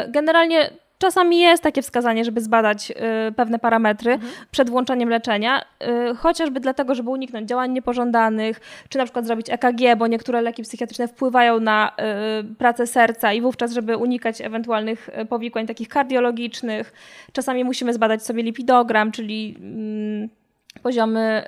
Generalnie 0.08 0.70
czasami 0.98 1.40
jest 1.40 1.64
takie 1.64 1.82
wskazanie, 1.82 2.26
żeby 2.26 2.42
zbadać 2.42 2.90
yy, 2.90 2.96
pewne 3.36 3.60
parametry 3.60 4.20
przed 4.52 4.70
włączeniem 4.70 5.10
leczenia, 5.10 5.62
yy, 5.82 6.16
chociażby 6.16 6.60
dlatego, 6.60 6.96
żeby 6.96 7.10
uniknąć 7.10 7.50
działań 7.50 7.72
niepożądanych, 7.72 8.62
czy 8.90 8.98
na 8.98 9.04
przykład 9.04 9.26
zrobić 9.26 9.50
EKG, 9.50 9.96
bo 9.98 10.08
niektóre 10.08 10.42
leki 10.42 10.64
psychiatryczne 10.64 11.08
wpływają 11.08 11.60
na 11.60 11.92
yy, 11.98 12.56
pracę 12.56 12.88
serca 12.88 13.34
i 13.34 13.42
wówczas, 13.42 13.72
żeby 13.72 13.98
unikać 13.98 14.42
ewentualnych 14.42 15.10
yy, 15.18 15.26
powikłań 15.26 15.68
takich 15.68 15.88
kardiologicznych, 15.90 16.94
czasami 17.34 17.64
musimy 17.64 17.94
zbadać 17.94 18.24
sobie 18.24 18.44
lipidogram, 18.44 19.12
czyli 19.12 19.56
mm, 19.60 20.30
poziomy 20.84 21.44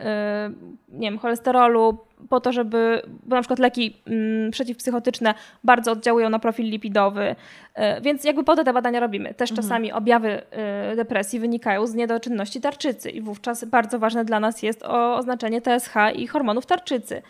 yy, 0.90 1.00
nie 1.00 1.10
wiem, 1.10 1.20
cholesterolu, 1.20 2.07
po 2.30 2.40
to, 2.40 2.52
żeby, 2.52 3.02
bo 3.24 3.36
na 3.36 3.42
przykład 3.42 3.60
leki 3.60 4.02
mm, 4.08 4.52
przeciwpsychotyczne 4.52 5.34
bardzo 5.64 5.92
oddziałują 5.92 6.30
na 6.30 6.40
profil 6.40 6.66
lipidowy, 6.66 7.36
yy, 7.78 8.02
więc 8.02 8.24
jakby 8.24 8.44
po 8.44 8.56
to 8.56 8.64
te 8.64 8.74
badania 8.74 9.00
robimy. 9.00 9.34
Też 9.34 9.54
czasami 9.54 9.92
objawy 9.92 10.42
yy, 10.90 10.96
depresji 10.96 11.40
wynikają 11.40 11.88
z 11.88 11.94
niedoczynności 11.94 12.62
tarczycy 12.62 13.10
i 13.10 13.22
wówczas 13.22 13.66
bardzo 13.66 14.00
ważne 14.00 14.26
dla 14.26 14.40
nas 14.40 14.64
jest 14.64 14.84
o 14.84 15.16
oznaczenie 15.16 15.62
TSH 15.62 15.94
i 16.16 16.28
hormonów 16.28 16.66
tarczycy. 16.66 17.22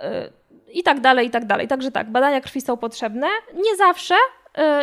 Yy, 0.00 0.06
I 0.72 0.82
tak 0.82 1.00
dalej, 1.00 1.26
i 1.26 1.30
tak 1.30 1.44
dalej. 1.44 1.68
Także 1.68 1.90
tak, 1.90 2.10
badania 2.10 2.40
krwi 2.40 2.60
są 2.60 2.76
potrzebne. 2.76 3.26
Nie 3.54 3.76
zawsze, 3.76 4.14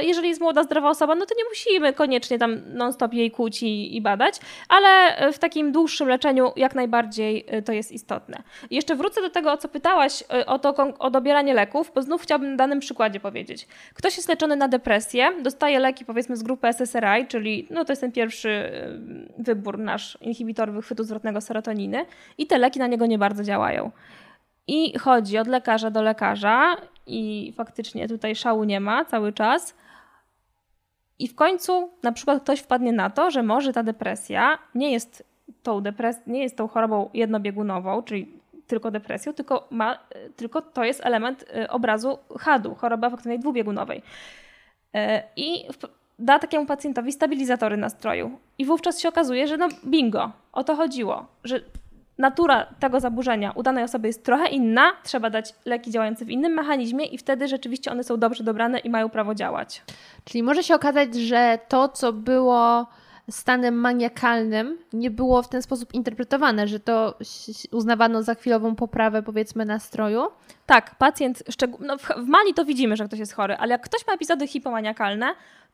jeżeli 0.02 0.30
jest 0.30 0.42
młoda, 0.42 0.64
zdrowa 0.64 0.90
osoba, 0.90 1.16
no 1.16 1.26
to 1.26 1.36
nie 1.38 1.44
musimy 1.50 1.94
koniecznie 1.94 2.40
tam 2.40 2.62
non-stop 2.74 3.14
jej 3.14 3.32
kłuć 3.32 3.64
i, 3.64 3.96
i 3.96 4.02
badać, 4.02 4.40
ale 4.70 5.22
y, 5.28 5.32
w 5.32 5.40
takim 5.40 5.72
dłuższym 5.72 6.08
leczeniu 6.08 6.52
jak 6.56 6.76
najbardziej 6.76 7.46
y, 7.58 7.62
to 7.62 7.72
jest 7.74 7.92
istotne. 7.92 8.44
Jeszcze 8.72 8.96
wrócę 8.96 9.22
do 9.22 9.30
tego, 9.30 9.52
o 9.52 9.58
co 9.58 9.68
pytałaś, 9.68 10.24
o, 10.46 10.60
to, 10.60 10.76
o 11.00 11.10
dobieranie 11.10 11.54
leków, 11.54 11.92
bo 11.96 12.02
znów 12.02 12.22
chciałabym 12.22 12.52
na 12.52 12.58
danym 12.58 12.80
przykładzie 12.80 13.20
powiedzieć. 13.20 13.68
Ktoś 13.94 14.18
jest 14.18 14.30
leczony 14.30 14.56
na 14.56 14.68
depresję, 14.68 15.32
dostaje 15.42 15.80
leki 15.80 16.06
powiedzmy 16.06 16.38
z 16.38 16.44
grupy 16.44 16.68
SSRI, 16.68 17.28
czyli 17.28 17.68
no 17.70 17.86
to 17.86 17.92
jest 17.92 18.02
ten 18.02 18.12
pierwszy 18.12 18.72
wybór 19.38 19.80
nasz 19.80 20.18
inhibitor 20.22 20.72
wychwytu 20.72 21.04
zwrotnego 21.04 21.42
serotoniny 21.42 22.06
i 22.38 22.48
te 22.48 22.58
leki 22.58 22.80
na 22.80 22.88
niego 22.88 23.06
nie 23.06 23.18
bardzo 23.18 23.44
działają. 23.44 23.92
I 24.68 25.00
chodzi 25.00 25.38
od 25.38 25.48
lekarza 25.48 25.92
do 25.92 26.02
lekarza, 26.02 26.76
i 27.10 27.54
faktycznie 27.58 28.08
tutaj 28.08 28.36
szału 28.36 28.64
nie 28.64 28.80
ma 28.80 29.06
cały 29.06 29.34
czas. 29.34 29.76
I 31.20 31.28
w 31.28 31.36
końcu 31.36 31.90
na 32.04 32.12
przykład 32.12 32.44
ktoś 32.44 32.60
wpadnie 32.60 32.92
na 32.92 33.10
to, 33.10 33.32
że 33.32 33.44
może 33.44 33.74
ta 33.74 33.84
depresja 33.84 34.58
nie 34.76 34.92
jest 34.92 35.24
tą, 35.64 35.82
depres- 35.82 36.28
nie 36.28 36.44
jest 36.44 36.58
tą 36.58 36.68
chorobą 36.68 37.10
jednobiegunową, 37.14 38.04
czyli 38.04 38.40
tylko 38.68 38.92
depresją, 38.92 39.34
tylko, 39.34 39.68
ma, 39.72 40.00
tylko 40.36 40.62
to 40.62 40.84
jest 40.84 41.06
element 41.06 41.46
y, 41.56 41.70
obrazu 41.70 42.20
HAD-u, 42.40 42.76
choroby 42.76 43.08
afektywnej 43.08 43.40
dwubiegunowej. 43.40 44.02
Y, 44.96 45.00
I 45.36 45.66
da 46.20 46.40
takiemu 46.40 46.66
pacjentowi 46.66 47.12
stabilizatory 47.12 47.78
nastroju. 47.78 48.40
I 48.58 48.66
wówczas 48.66 49.00
się 49.00 49.10
okazuje, 49.10 49.48
że 49.48 49.58
no 49.58 49.68
bingo, 49.86 50.32
o 50.54 50.64
to 50.64 50.76
chodziło, 50.76 51.26
że 51.44 51.60
natura 52.20 52.66
tego 52.80 53.00
zaburzenia 53.00 53.52
u 53.52 53.64
danej 53.64 53.84
osoby 53.84 54.08
jest 54.08 54.26
trochę 54.26 54.48
inna, 54.48 54.92
trzeba 55.04 55.30
dać 55.30 55.54
leki 55.66 55.92
działające 55.92 56.26
w 56.26 56.30
innym 56.30 56.54
mechanizmie 56.54 57.06
i 57.06 57.18
wtedy 57.18 57.48
rzeczywiście 57.48 57.92
one 57.92 58.04
są 58.04 58.18
dobrze 58.18 58.44
dobrane 58.44 58.80
i 58.80 58.90
mają 58.90 59.10
prawo 59.10 59.36
działać. 59.36 59.84
Czyli 60.26 60.44
może 60.44 60.64
się 60.64 60.76
okazać, 60.76 61.16
że 61.16 61.60
to, 61.68 61.88
co 61.88 62.14
było 62.14 62.88
stanem 63.30 63.76
maniakalnym, 63.76 64.78
nie 64.94 65.12
było 65.12 65.44
w 65.44 65.50
ten 65.50 65.62
sposób 65.62 65.94
interpretowane, 65.94 66.68
że 66.68 66.80
to 66.80 67.16
uznawano 67.72 68.24
za 68.24 68.36
chwilową 68.36 68.76
poprawę, 68.76 69.24
powiedzmy, 69.24 69.66
nastroju? 69.66 70.28
Tak, 70.66 70.96
pacjent, 70.96 71.44
no 71.80 71.98
w 71.98 72.28
Mali 72.28 72.54
to 72.54 72.66
widzimy, 72.66 72.96
że 72.96 73.06
ktoś 73.06 73.20
jest 73.20 73.34
chory, 73.34 73.56
ale 73.56 73.72
jak 73.72 73.82
ktoś 73.82 74.08
ma 74.08 74.14
epizody 74.14 74.48
hipomaniakalne, 74.48 75.26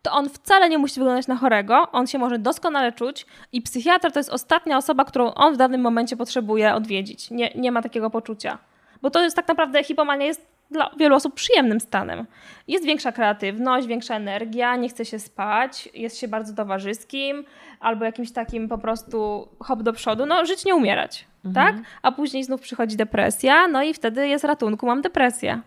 to 0.06 0.12
on 0.12 0.30
wcale 0.30 0.70
nie 0.70 0.78
musi 0.78 1.00
wyglądać 1.00 1.28
na 1.28 1.36
chorego, 1.36 1.92
on 1.92 2.08
się 2.08 2.20
może 2.20 2.40
doskonale 2.40 2.92
czuć 2.92 3.26
i 3.52 3.62
psychiatra 3.62 4.12
to 4.12 4.20
jest 4.20 4.30
ostatnia 4.30 4.78
osoba, 4.78 5.06
którą 5.06 5.34
on 5.34 5.54
w 5.54 5.58
danym 5.58 5.82
momencie 5.82 6.18
potrzebuje 6.18 6.74
odwiedzić. 6.74 7.32
Nie, 7.32 7.52
nie 7.56 7.72
ma 7.72 7.82
takiego 7.82 8.10
poczucia. 8.10 8.58
Bo 9.02 9.10
to 9.10 9.24
jest 9.24 9.36
tak 9.36 9.48
naprawdę, 9.48 9.84
hipomania 9.84 10.26
jest 10.26 10.48
dla 10.72 10.90
wielu 10.98 11.16
osób 11.16 11.34
przyjemnym 11.34 11.80
stanem. 11.80 12.26
Jest 12.68 12.86
większa 12.86 13.12
kreatywność, 13.12 13.88
większa 13.88 14.16
energia, 14.16 14.76
nie 14.76 14.90
chce 14.90 15.06
się 15.06 15.20
spać, 15.20 15.90
jest 15.94 16.18
się 16.18 16.28
bardzo 16.28 16.54
towarzyskim, 16.56 17.46
albo 17.80 18.06
jakimś 18.06 18.32
takim 18.32 18.70
po 18.70 18.78
prostu 18.78 19.48
hop 19.60 19.84
do 19.84 19.94
przodu, 19.94 20.26
no 20.26 20.46
żyć 20.46 20.66
nie 20.66 20.76
umierać, 20.76 21.26
mhm. 21.46 21.76
tak? 21.76 21.86
A 22.02 22.12
później 22.12 22.44
znów 22.44 22.62
przychodzi 22.62 22.98
depresja, 22.98 23.68
no 23.68 23.84
i 23.84 23.94
wtedy 23.94 24.28
jest 24.28 24.44
ratunku, 24.44 24.86
mam 24.86 25.02
depresję. 25.02 25.62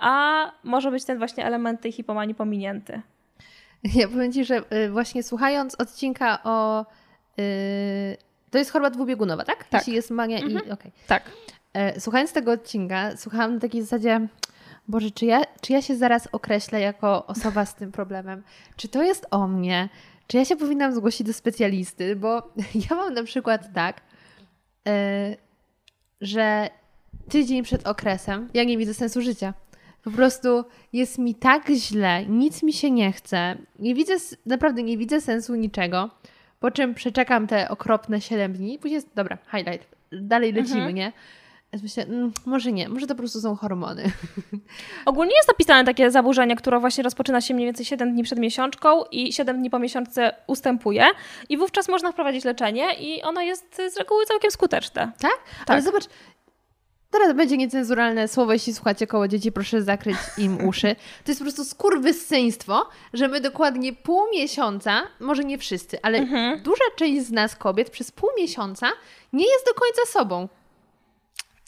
A 0.00 0.44
może 0.64 0.90
być 0.90 1.04
ten 1.04 1.18
właśnie 1.18 1.46
element 1.46 1.80
tej 1.80 1.92
hipomanii 1.92 2.34
pominięty. 2.34 3.02
Ja 3.94 4.08
powiem 4.08 4.32
Ci, 4.32 4.44
że 4.44 4.62
y, 4.72 4.90
właśnie 4.90 5.22
słuchając 5.22 5.74
odcinka 5.74 6.38
o... 6.44 6.86
Yy, 7.36 7.44
to 8.50 8.58
jest 8.58 8.70
choroba 8.70 8.90
dwubiegunowa, 8.90 9.44
tak? 9.44 9.64
Tak. 9.64 9.72
Jeśli 9.72 9.94
jest 9.94 10.10
mania 10.10 10.38
mhm. 10.38 10.66
i... 10.66 10.70
Okay. 10.70 10.92
Tak. 11.06 11.22
E, 11.72 12.00
słuchając 12.00 12.32
tego 12.32 12.52
odcinka, 12.52 13.16
słuchałam 13.16 13.54
na 13.54 13.60
takiej 13.60 13.82
zasadzie, 13.82 14.28
Boże, 14.88 15.10
czy 15.10 15.26
ja, 15.26 15.42
czy 15.60 15.72
ja 15.72 15.82
się 15.82 15.96
zaraz 15.96 16.28
określę 16.32 16.80
jako 16.80 17.26
osoba 17.26 17.66
z 17.66 17.74
tym 17.74 17.92
problemem? 17.92 18.42
Czy 18.76 18.88
to 18.88 19.02
jest 19.02 19.26
o 19.30 19.48
mnie? 19.48 19.88
Czy 20.26 20.36
ja 20.36 20.44
się 20.44 20.56
powinnam 20.56 20.94
zgłosić 20.94 21.26
do 21.26 21.32
specjalisty? 21.32 22.16
Bo 22.16 22.52
ja 22.90 22.96
mam 22.96 23.14
na 23.14 23.22
przykład 23.22 23.74
tak, 23.74 24.00
e, 24.88 25.36
że 26.20 26.70
tydzień 27.28 27.62
przed 27.62 27.86
okresem 27.86 28.48
ja 28.54 28.64
nie 28.64 28.78
widzę 28.78 28.94
sensu 28.94 29.22
życia. 29.22 29.54
Po 30.04 30.10
prostu 30.10 30.64
jest 30.92 31.18
mi 31.18 31.34
tak 31.34 31.70
źle, 31.70 32.26
nic 32.26 32.62
mi 32.62 32.72
się 32.72 32.90
nie 32.90 33.12
chce. 33.12 33.56
Nie 33.78 33.94
widzę, 33.94 34.14
naprawdę 34.46 34.82
nie 34.82 34.98
widzę 34.98 35.20
sensu 35.20 35.54
niczego. 35.54 36.10
Po 36.60 36.70
czym 36.70 36.94
przeczekam 36.94 37.46
te 37.46 37.68
okropne 37.68 38.20
7 38.20 38.52
dni 38.52 38.74
i 38.74 38.78
później 38.78 38.94
jest, 38.94 39.08
dobra, 39.14 39.38
highlight, 39.50 39.88
dalej 40.12 40.52
lecimy, 40.52 40.76
mhm. 40.76 40.94
nie? 40.94 41.12
Myślę, 41.82 42.04
mm, 42.04 42.32
może 42.46 42.72
nie, 42.72 42.88
może 42.88 43.06
to 43.06 43.14
po 43.14 43.18
prostu 43.18 43.40
są 43.40 43.56
hormony. 43.56 44.04
Ogólnie 45.06 45.36
jest 45.36 45.48
napisane 45.48 45.84
takie 45.84 46.10
zaburzenie, 46.10 46.56
które 46.56 46.80
właśnie 46.80 47.04
rozpoczyna 47.04 47.40
się 47.40 47.54
mniej 47.54 47.66
więcej 47.66 47.86
7 47.86 48.12
dni 48.12 48.22
przed 48.22 48.38
miesiączką 48.38 49.04
i 49.04 49.32
7 49.32 49.58
dni 49.58 49.70
po 49.70 49.78
miesiączce 49.78 50.34
ustępuje 50.46 51.04
i 51.48 51.56
wówczas 51.56 51.88
można 51.88 52.12
wprowadzić 52.12 52.44
leczenie 52.44 52.94
i 52.94 53.22
ono 53.22 53.40
jest 53.40 53.82
z 53.88 53.96
reguły 53.96 54.26
całkiem 54.26 54.50
skuteczne. 54.50 55.12
Tak? 55.20 55.38
tak. 55.58 55.70
Ale 55.70 55.82
zobacz, 55.82 56.04
Teraz 57.10 57.36
będzie 57.36 57.56
niecenzuralne 57.56 58.28
słowo, 58.28 58.52
jeśli 58.52 58.74
słuchacie 58.74 59.06
koło 59.06 59.28
dzieci, 59.28 59.52
proszę 59.52 59.82
zakryć 59.82 60.16
im 60.38 60.58
uszy. 60.68 60.96
To 61.24 61.30
jest 61.30 61.40
po 61.40 61.44
prostu 61.44 61.64
skurwysyństwo, 61.64 62.88
że 63.12 63.28
my 63.28 63.40
dokładnie 63.40 63.92
pół 63.92 64.30
miesiąca, 64.32 65.02
może 65.20 65.44
nie 65.44 65.58
wszyscy, 65.58 65.98
ale 66.02 66.18
mhm. 66.18 66.62
duża 66.62 66.84
część 66.96 67.26
z 67.26 67.30
nas 67.30 67.56
kobiet 67.56 67.90
przez 67.90 68.10
pół 68.12 68.30
miesiąca 68.38 68.88
nie 69.32 69.46
jest 69.52 69.66
do 69.66 69.74
końca 69.74 70.02
sobą. 70.06 70.48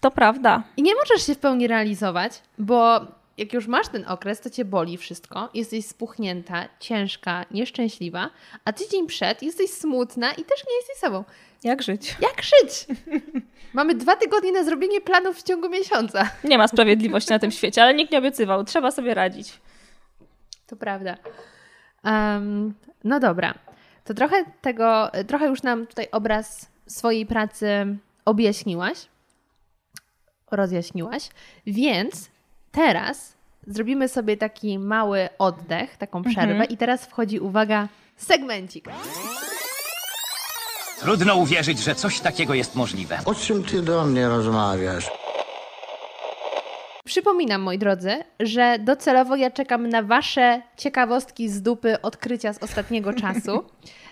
To 0.01 0.11
prawda. 0.11 0.63
I 0.77 0.83
nie 0.83 0.95
możesz 0.95 1.27
się 1.27 1.35
w 1.35 1.39
pełni 1.39 1.67
realizować, 1.67 2.43
bo 2.59 3.01
jak 3.37 3.53
już 3.53 3.67
masz 3.67 3.89
ten 3.89 4.05
okres, 4.09 4.41
to 4.41 4.51
cię 4.51 4.65
boli 4.65 4.97
wszystko, 4.97 5.49
jesteś 5.55 5.87
spuchnięta, 5.87 6.69
ciężka, 6.81 7.45
nieszczęśliwa, 7.51 8.31
a 8.65 8.73
tydzień 8.73 9.07
przed 9.07 9.43
jesteś 9.43 9.71
smutna 9.71 10.33
i 10.33 10.45
też 10.45 10.65
nie 10.69 10.77
jesteś 10.77 10.97
sobą. 10.97 11.25
Jak 11.65 11.83
żyć? 11.83 12.17
Jak 12.21 12.43
żyć? 12.43 12.87
Mamy 13.73 13.95
dwa 13.95 14.17
tygodnie 14.17 14.53
na 14.53 14.65
zrobienie 14.65 15.01
planów 15.01 15.37
w 15.37 15.43
ciągu 15.43 15.69
miesiąca. 15.69 16.31
Nie 16.45 16.59
ma 16.59 16.69
sprawiedliwości 16.69 17.31
na 17.31 17.39
tym 17.39 17.51
świecie, 17.51 17.83
ale 17.83 17.95
nikt 17.95 18.13
nie 18.13 18.19
obiecywał. 18.19 18.65
Trzeba 18.65 18.91
sobie 18.91 19.15
radzić. 19.15 19.61
To 20.67 20.77
prawda. 20.77 21.17
Um, 22.05 22.75
no 23.05 23.21
dobra. 23.21 23.55
To 24.05 24.15
trochę 24.15 24.45
tego, 24.61 25.11
trochę 25.27 25.47
już 25.47 25.63
nam 25.63 25.87
tutaj 25.87 26.09
obraz 26.13 26.71
swojej 26.87 27.27
pracy 27.27 27.97
objaśniłaś 28.25 29.09
rozjaśniłaś. 30.51 31.29
Więc 31.67 32.31
teraz 32.73 33.37
zrobimy 33.67 34.09
sobie 34.09 34.37
taki 34.37 34.79
mały 34.79 35.29
oddech, 35.39 35.97
taką 35.97 36.23
przerwę 36.23 36.53
mhm. 36.53 36.71
i 36.71 36.77
teraz 36.77 37.07
wchodzi, 37.07 37.41
uwaga, 37.41 37.89
segmencik. 38.17 38.89
Trudno 41.01 41.37
uwierzyć, 41.37 41.79
że 41.79 41.95
coś 41.95 42.21
takiego 42.21 42.55
jest 42.55 42.77
możliwe. 42.77 43.19
O 43.25 43.35
czym 43.35 43.65
ty 43.65 43.83
do 43.83 44.05
mnie 44.05 44.29
rozmawiasz? 44.29 45.11
Przypominam, 47.05 47.63
moi 47.63 47.79
drodzy, 47.79 48.25
że 48.41 48.79
docelowo 48.79 49.37
ja 49.37 49.51
czekam 49.51 49.89
na 49.89 50.03
Wasze 50.03 50.63
ciekawostki 50.77 51.49
z 51.49 51.63
dupy 51.63 52.03
odkrycia 52.03 52.53
z 52.53 52.63
ostatniego 52.63 53.13
czasu. 53.13 53.65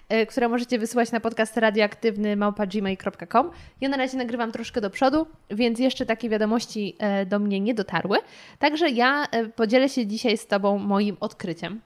E, 0.09 0.27
które 0.31 0.49
możecie 0.49 0.79
wysłać 0.79 1.13
na 1.13 1.21
podcast 1.21 1.57
radioaktywny 1.57 2.37
małpa.gmail.com. 2.37 3.51
Ja 3.81 3.89
na 3.89 3.97
razie 3.97 4.19
nagrywam 4.19 4.53
troszkę 4.53 4.81
do 4.81 4.91
przodu, 4.91 5.27
więc 5.51 5.79
jeszcze 5.79 6.07
takie 6.07 6.29
wiadomości 6.29 6.97
e, 6.99 7.27
do 7.27 7.39
mnie 7.39 7.61
nie 7.61 7.75
dotarły. 7.75 8.19
Także 8.59 8.91
ja 8.91 9.27
e, 9.31 9.47
podzielę 9.47 9.89
się 9.89 10.07
dzisiaj 10.07 10.39
z 10.39 10.47
Tobą 10.47 10.79
moim 10.79 11.17
odkryciem. 11.21 11.81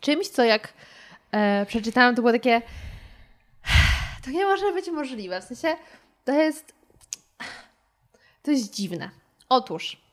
Czymś, 0.00 0.28
co 0.28 0.44
jak 0.44 0.72
przeczytałam, 1.66 2.14
to 2.14 2.22
było 2.22 2.32
takie 2.32 2.62
to 4.24 4.30
nie 4.30 4.44
może 4.44 4.72
być 4.72 4.90
możliwe. 4.90 5.40
W 5.40 5.44
sensie 5.44 5.76
to 6.24 6.32
jest 6.32 6.74
to 8.42 8.50
jest 8.50 8.74
dziwne. 8.74 9.10
Otóż 9.48 10.04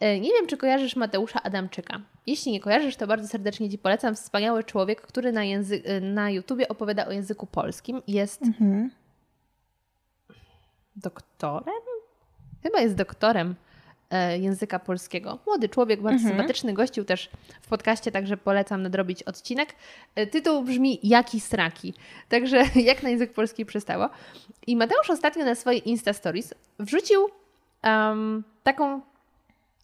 nie 0.00 0.32
wiem, 0.32 0.46
czy 0.46 0.56
kojarzysz 0.56 0.96
Mateusza 0.96 1.42
Adamczyka. 1.42 2.00
Jeśli 2.26 2.52
nie 2.52 2.60
kojarzysz, 2.60 2.96
to 2.96 3.06
bardzo 3.06 3.28
serdecznie 3.28 3.70
Ci 3.70 3.78
polecam. 3.78 4.14
Wspaniały 4.14 4.64
człowiek, 4.64 5.02
który 5.02 5.32
na, 5.32 5.40
języ- 5.40 6.02
na 6.02 6.30
YouTubie 6.30 6.68
opowiada 6.68 7.06
o 7.06 7.12
języku 7.12 7.46
polskim. 7.46 8.02
Jest 8.06 8.42
mhm. 8.42 8.90
doktorem? 10.96 11.74
Chyba 12.62 12.80
jest 12.80 12.94
doktorem 12.94 13.50
e, 13.50 13.54
języka 14.18 14.78
polskiego. 14.78 15.38
Młody 15.46 15.68
człowiek, 15.68 16.02
bardzo 16.02 16.16
mhm. 16.16 16.34
sympatyczny, 16.34 16.72
gościł 16.72 17.04
też 17.04 17.30
w 17.62 17.68
podcaście, 17.68 18.12
także 18.12 18.36
polecam 18.36 18.82
nadrobić 18.82 19.22
odcinek. 19.22 19.74
E, 20.14 20.26
tytuł 20.26 20.62
brzmi 20.62 20.98
Jaki 21.02 21.40
sraki, 21.40 21.94
także 22.28 22.64
jak 22.90 23.02
na 23.02 23.08
język 23.08 23.32
polski 23.32 23.66
przystało. 23.66 24.08
I 24.66 24.76
Mateusz 24.76 25.10
ostatnio 25.10 25.44
na 25.44 25.54
swojej 25.54 25.88
Insta 25.88 26.12
Stories 26.12 26.54
wrzucił 26.78 27.28
um, 27.84 28.44
taką 28.62 29.00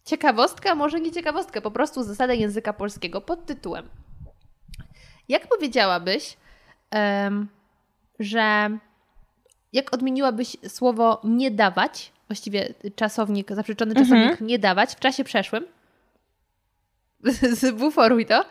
ciekawostka, 0.05 0.75
może 0.75 0.99
nie 0.99 1.11
ciekawostka, 1.11 1.61
po 1.61 1.71
prostu 1.71 2.03
zasadę 2.03 2.35
języka 2.35 2.73
polskiego 2.73 3.21
pod 3.21 3.45
tytułem. 3.45 3.89
Jak 5.29 5.47
powiedziałabyś, 5.47 6.37
um, 6.91 7.47
że 8.19 8.77
jak 9.73 9.93
odmieniłabyś 9.93 10.57
słowo 10.67 11.21
nie 11.23 11.51
dawać, 11.51 12.11
właściwie 12.31 12.73
czasownik, 12.95 13.51
zaprzeczony 13.51 13.95
czasownik 13.95 14.31
mhm. 14.31 14.47
nie 14.47 14.59
dawać 14.59 14.95
w 14.95 14.99
czasie 14.99 15.23
przeszłym? 15.23 15.65
Zbuforuj 17.61 18.25
to. 18.25 18.45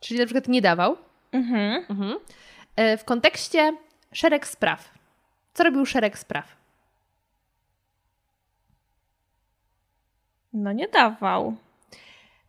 Czyli 0.00 0.20
na 0.20 0.26
przykład 0.26 0.48
nie 0.48 0.62
dawał. 0.62 0.96
Mhm. 1.32 1.84
Mhm. 1.90 2.18
E, 2.76 2.96
w 2.96 3.04
kontekście 3.04 3.76
szereg 4.12 4.46
spraw. 4.46 4.90
Co 5.54 5.64
robił 5.64 5.86
szereg 5.86 6.18
spraw? 6.18 6.56
No 10.52 10.72
nie 10.72 10.88
dawał. 10.88 11.56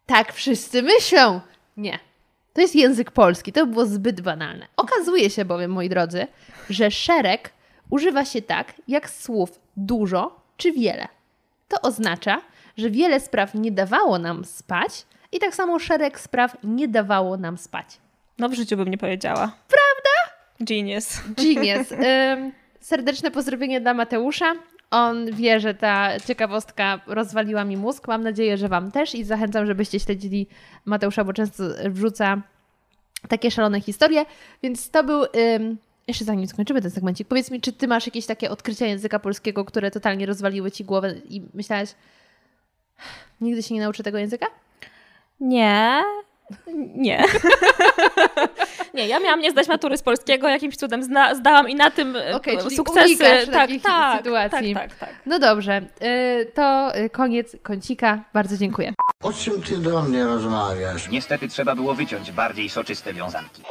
Tak 0.05 0.34
wszyscy 0.34 0.84
myślą. 0.84 1.41
Nie. 1.78 1.99
To 2.53 2.61
jest 2.61 2.76
język 2.76 3.11
polski. 3.11 3.53
To 3.53 3.66
było 3.66 3.86
zbyt 3.86 4.22
banalne. 4.22 4.68
Okazuje 4.78 5.30
się 5.30 5.45
bowiem, 5.45 5.72
moi 5.72 5.89
drodzy, 5.89 6.28
że 6.70 6.91
szereg 6.91 7.55
używa 7.89 8.25
się 8.25 8.41
tak, 8.41 8.73
jak 8.88 9.09
słów 9.09 9.59
dużo 9.77 10.39
czy 10.57 10.71
wiele. 10.71 11.07
To 11.67 11.81
oznacza, 11.81 12.41
że 12.77 12.89
wiele 12.89 13.19
spraw 13.19 13.53
nie 13.53 13.71
dawało 13.71 14.19
nam 14.19 14.45
spać 14.45 15.05
I 15.31 15.39
tak 15.39 15.55
samo 15.55 15.79
szereg 15.79 16.19
spraw 16.19 16.57
nie 16.63 16.88
dawało 16.88 17.38
nam 17.38 17.57
spać. 17.57 17.88
No 18.39 18.49
w 18.49 18.53
życiu 18.53 18.77
bym 18.77 18.88
nie 18.88 18.97
powiedziała. 18.97 19.55
Prawda? 19.67 20.36
Genius. 20.59 21.21
Genius. 21.38 21.91
Ym, 22.33 22.51
serdeczne 22.79 23.31
pozdrowienie 23.31 23.81
dla 23.81 23.93
Mateusza. 23.93 24.53
On 24.91 25.31
wie, 25.31 25.59
że 25.59 25.73
ta 25.73 26.19
ciekawostka 26.19 26.99
rozwaliła 27.07 27.63
mi 27.63 27.77
mózg. 27.77 28.07
Mam 28.07 28.23
nadzieję, 28.23 28.57
że 28.57 28.67
Wam 28.67 28.91
też 28.91 29.15
i 29.15 29.23
zachęcam, 29.23 29.65
żebyście 29.65 29.99
śledzili 29.99 30.47
Mateusza, 30.86 31.23
bo 31.23 31.33
często 31.33 31.63
wrzuca 31.89 32.41
takie 33.27 33.51
szalone 33.51 33.81
historie. 33.81 34.25
Więc 34.63 34.89
to 34.89 35.03
był. 35.03 35.23
Ym, 35.23 35.77
jeszcze 36.08 36.26
zanim 36.26 36.47
skończymy 36.47 36.82
ten 36.82 36.91
segmencik, 36.91 37.28
powiedz 37.28 37.51
mi, 37.51 37.62
czy 37.62 37.74
Ty 37.74 37.88
masz 37.88 38.06
jakieś 38.06 38.26
takie 38.26 38.49
odkrycia 38.49 38.86
języka 38.86 39.20
polskiego, 39.20 39.66
które 39.66 39.91
totalnie 39.91 40.26
rozwaliły 40.26 40.72
Ci 40.72 40.86
głowę 40.86 41.16
i 41.30 41.41
myślałaś, 41.53 41.89
nigdy 43.41 43.64
się 43.64 43.76
nie 43.76 43.82
nauczę 43.82 44.03
tego 44.03 44.18
języka? 44.18 44.45
Nie. 45.39 46.03
Nie. 46.95 47.24
nie, 48.93 49.08
ja 49.08 49.20
miałam 49.20 49.39
nie 49.39 49.51
zdać 49.51 49.68
matury 49.68 49.97
z 49.97 50.01
polskiego, 50.01 50.49
jakimś 50.49 50.76
cudem 50.78 51.03
zna, 51.03 51.36
zdałam 51.36 51.70
i 51.70 51.76
na 51.76 51.91
tym 51.91 52.10
Okej, 52.10 52.34
okay, 52.34 52.58
czyli 52.58 52.76
sukcesy. 52.76 53.18
Tak, 53.18 53.49
takich 53.53 53.82
tak, 53.82 54.18
sytuacji. 54.18 54.74
tak, 54.74 54.89
tak, 54.89 54.99
tak. 54.99 55.10
No 55.26 55.39
dobrze, 55.39 55.82
y, 56.41 56.51
to 56.53 56.97
y, 56.97 57.10
koniec 57.10 57.56
kącika. 57.64 58.24
Bardzo 58.34 58.58
dziękuję. 58.58 58.93
O 59.24 59.34
czym 59.34 59.62
ty 59.62 59.78
do 59.78 60.01
mnie 60.01 60.24
rozmawiasz? 60.24 61.10
Niestety 61.10 61.47
trzeba 61.47 61.76
było 61.76 61.93
wyciąć 61.93 62.32
bardziej 62.32 62.70
soczyste 62.70 63.14
wiązanki. 63.14 63.62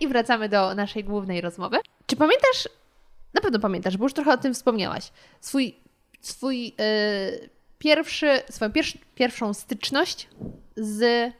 I 0.00 0.08
wracamy 0.08 0.48
do 0.48 0.74
naszej 0.74 1.04
głównej 1.04 1.40
rozmowy. 1.40 1.78
Czy 2.06 2.16
pamiętasz, 2.16 2.68
na 3.34 3.40
pewno 3.40 3.58
pamiętasz, 3.58 3.96
bo 3.96 4.04
już 4.04 4.12
trochę 4.12 4.32
o 4.32 4.36
tym 4.36 4.54
wspomniałaś, 4.54 5.12
swój, 5.40 5.76
swój 6.20 6.66
y, 6.68 7.48
pierwszy, 7.78 8.40
swoją 8.50 8.72
pierwsz, 8.72 8.98
pierwszą 9.14 9.54
styczność 9.54 10.28
z 10.76 11.32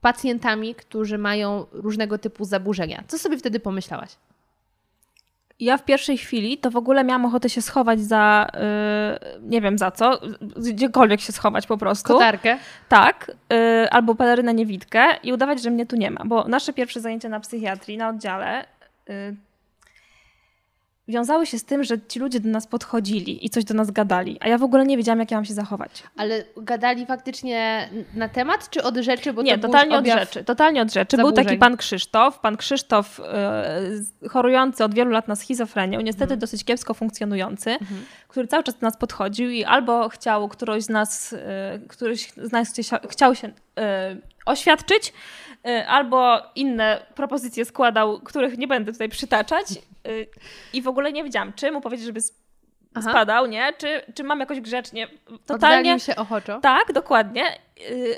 pacjentami, 0.00 0.74
którzy 0.74 1.18
mają 1.18 1.66
różnego 1.72 2.18
typu 2.18 2.44
zaburzenia. 2.44 3.04
Co 3.08 3.18
sobie 3.18 3.38
wtedy 3.38 3.60
pomyślałaś? 3.60 4.10
Ja 5.60 5.76
w 5.76 5.84
pierwszej 5.84 6.18
chwili 6.18 6.58
to 6.58 6.70
w 6.70 6.76
ogóle 6.76 7.04
miałam 7.04 7.24
ochotę 7.24 7.48
się 7.48 7.62
schować 7.62 8.00
za, 8.00 8.46
yy, 8.54 9.40
nie 9.42 9.60
wiem 9.60 9.78
za 9.78 9.90
co, 9.90 10.20
gdziekolwiek 10.56 11.20
się 11.20 11.32
schować 11.32 11.66
po 11.66 11.78
prostu. 11.78 12.12
Kotarkę? 12.12 12.58
Tak, 12.88 13.32
yy, 13.50 13.90
albo 13.90 14.14
pelerynę 14.14 14.54
niewidkę 14.54 15.04
i 15.22 15.32
udawać, 15.32 15.62
że 15.62 15.70
mnie 15.70 15.86
tu 15.86 15.96
nie 15.96 16.10
ma. 16.10 16.24
Bo 16.24 16.44
nasze 16.48 16.72
pierwsze 16.72 17.00
zajęcia 17.00 17.28
na 17.28 17.40
psychiatrii, 17.40 17.96
na 17.96 18.08
oddziale, 18.08 18.64
yy, 19.08 19.36
wiązały 21.10 21.46
się 21.46 21.58
z 21.58 21.64
tym, 21.64 21.84
że 21.84 21.94
ci 22.08 22.18
ludzie 22.18 22.40
do 22.40 22.48
nas 22.48 22.66
podchodzili 22.66 23.46
i 23.46 23.50
coś 23.50 23.64
do 23.64 23.74
nas 23.74 23.90
gadali, 23.90 24.36
a 24.40 24.48
ja 24.48 24.58
w 24.58 24.62
ogóle 24.62 24.84
nie 24.86 24.96
wiedziałam, 24.96 25.18
jak 25.18 25.30
ja 25.30 25.36
mam 25.36 25.44
się 25.44 25.54
zachować. 25.54 26.02
Ale 26.16 26.44
gadali 26.56 27.06
faktycznie 27.06 27.88
na 28.14 28.28
temat, 28.28 28.70
czy 28.70 28.82
od 28.82 28.96
rzeczy? 28.96 29.32
Bo 29.32 29.42
nie, 29.42 29.58
to 29.58 29.66
totalnie 29.68 29.98
od 29.98 30.06
rzeczy. 30.06 30.44
Totalnie 30.44 30.82
od 30.82 30.92
rzeczy. 30.92 31.16
zaburzeń. 31.16 31.34
Był 31.36 31.44
taki 31.44 31.58
pan 31.58 31.76
Krzysztof, 31.76 32.38
pan 32.38 32.56
Krzysztof 32.56 33.20
yy, 34.22 34.28
chorujący 34.28 34.84
od 34.84 34.94
wielu 34.94 35.10
lat 35.10 35.28
na 35.28 35.36
schizofrenię, 35.36 35.98
niestety 35.98 36.24
Mhm. 36.24 36.40
dosyć 36.40 36.64
kiepsko 36.64 36.94
funkcjonujący, 36.94 37.76
który 38.28 38.46
cały 38.48 38.62
czas 38.62 38.74
do 38.78 38.86
nas 38.86 38.96
podchodził 38.96 39.50
i 39.50 39.64
albo 39.64 40.08
chciał 40.08 40.48
któryś 40.48 40.84
z 40.84 40.88
nas, 40.88 41.32
yy, 41.32 41.38
któryś 41.88 42.32
z 42.36 42.52
nas 42.52 42.68
chcia- 42.74 43.08
chciał 43.08 43.34
się 43.34 43.48
yy, 43.48 43.82
oświadczyć, 44.46 45.12
yy, 45.64 45.88
albo 45.88 46.38
inne 46.54 47.06
propozycje 47.14 47.64
składał, 47.64 48.20
których 48.20 48.58
nie 48.58 48.68
będę 48.68 48.92
tutaj 48.92 49.08
przytaczać 49.08 49.66
yy, 50.04 50.26
i 50.72 50.82
w 50.82 50.88
ogóle 50.88 51.12
nie 51.12 51.24
wiedziałam, 51.24 51.52
czy 51.52 51.72
mu 51.72 51.80
powiedzieć, 51.80 52.06
żeby 52.06 52.20
Aha. 52.94 53.10
spadał, 53.10 53.46
nie? 53.46 53.72
Czy, 53.78 54.02
czy 54.14 54.24
mam 54.24 54.40
jakoś 54.40 54.60
grzecznie, 54.60 55.08
totalnie... 55.46 55.78
Oddalił 55.78 55.98
się 55.98 56.16
ochoczo. 56.16 56.60
Tak, 56.60 56.92
dokładnie. 56.92 57.42
Yy, 57.90 58.16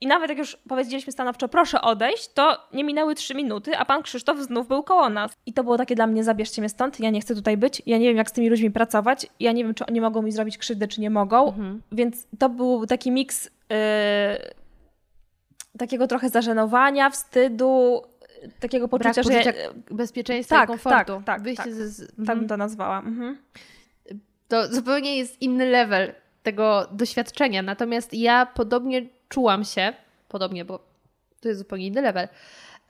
I 0.00 0.06
nawet 0.06 0.28
jak 0.28 0.38
już 0.38 0.56
powiedzieliśmy 0.68 1.12
stanowczo, 1.12 1.48
proszę 1.48 1.80
odejść, 1.80 2.28
to 2.28 2.58
nie 2.72 2.84
minęły 2.84 3.14
trzy 3.14 3.34
minuty, 3.34 3.76
a 3.76 3.84
pan 3.84 4.02
Krzysztof 4.02 4.38
znów 4.38 4.68
był 4.68 4.82
koło 4.82 5.08
nas. 5.08 5.32
I 5.46 5.52
to 5.52 5.64
było 5.64 5.78
takie 5.78 5.94
dla 5.94 6.06
mnie, 6.06 6.24
zabierzcie 6.24 6.62
mnie 6.62 6.68
stąd, 6.68 7.00
ja 7.00 7.10
nie 7.10 7.20
chcę 7.20 7.34
tutaj 7.34 7.56
być, 7.56 7.82
ja 7.86 7.98
nie 7.98 8.08
wiem, 8.08 8.16
jak 8.16 8.30
z 8.30 8.32
tymi 8.32 8.50
ludźmi 8.50 8.70
pracować, 8.70 9.26
ja 9.40 9.52
nie 9.52 9.64
wiem, 9.64 9.74
czy 9.74 9.86
oni 9.86 10.00
mogą 10.00 10.22
mi 10.22 10.32
zrobić 10.32 10.58
krzywdę, 10.58 10.88
czy 10.88 11.00
nie 11.00 11.10
mogą. 11.10 11.48
Mhm. 11.48 11.82
Więc 11.92 12.26
to 12.38 12.48
był 12.48 12.86
taki 12.86 13.10
miks 13.10 13.44
yy, 13.44 13.76
takiego 15.78 16.06
trochę 16.06 16.28
zażenowania, 16.28 17.10
wstydu, 17.10 18.02
takiego 18.60 18.88
Brak 18.88 19.02
poczucia, 19.14 19.22
że... 19.22 19.30
poczucia 19.30 19.62
Ja, 19.62 19.70
bezpieczeństwa 19.90 20.56
tak, 20.56 20.64
i 20.64 20.72
komfortu. 20.72 21.12
tak, 21.16 21.24
tak, 21.24 21.42
Wyjście 21.42 21.64
tak. 21.64 21.72
ze... 21.74 21.88
z- 21.88 22.06
tak 22.08 22.18
mhm. 22.18 22.38
bym 22.38 22.48
to 22.48 22.56
nazwała. 22.56 22.98
Mhm. 22.98 23.38
to 24.48 24.66
zupełnie 24.74 25.16
jest 25.18 25.42
inny 25.42 25.66
level 25.70 26.12
tego 26.42 26.86
doświadczenia. 26.92 27.62
Natomiast 27.62 28.14
ja 28.14 28.46
podobnie 28.46 29.02
czułam 29.28 29.64
się, 29.64 29.92
podobnie, 30.28 30.64
bo 30.64 30.78
to 31.40 31.48
jest 31.48 31.58
zupełnie 31.60 31.86
inny 31.86 32.02
level, 32.02 32.28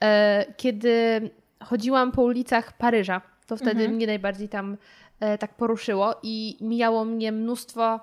e, 0.03 0.45
kiedy 0.57 1.21
chodziłam 1.63 2.11
po 2.11 2.21
ulicach 2.23 2.73
Paryża. 2.77 3.21
To 3.47 3.57
wtedy 3.57 3.71
Mhm. 3.71 3.91
mnie 3.91 4.07
najbardziej 4.07 4.49
tam 4.49 4.77
e, 5.19 5.37
tak 5.37 5.53
poruszyło 5.53 6.15
i 6.23 6.57
mijało 6.61 7.05
mnie 7.05 7.31
mnóstwo, 7.31 7.99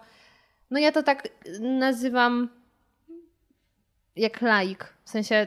no 0.70 0.78
ja 0.78 0.92
to 0.92 1.02
tak 1.02 1.28
nazywam 1.60 2.48
jak 4.16 4.40
laik, 4.40 4.94
w 5.04 5.10
sensie 5.10 5.46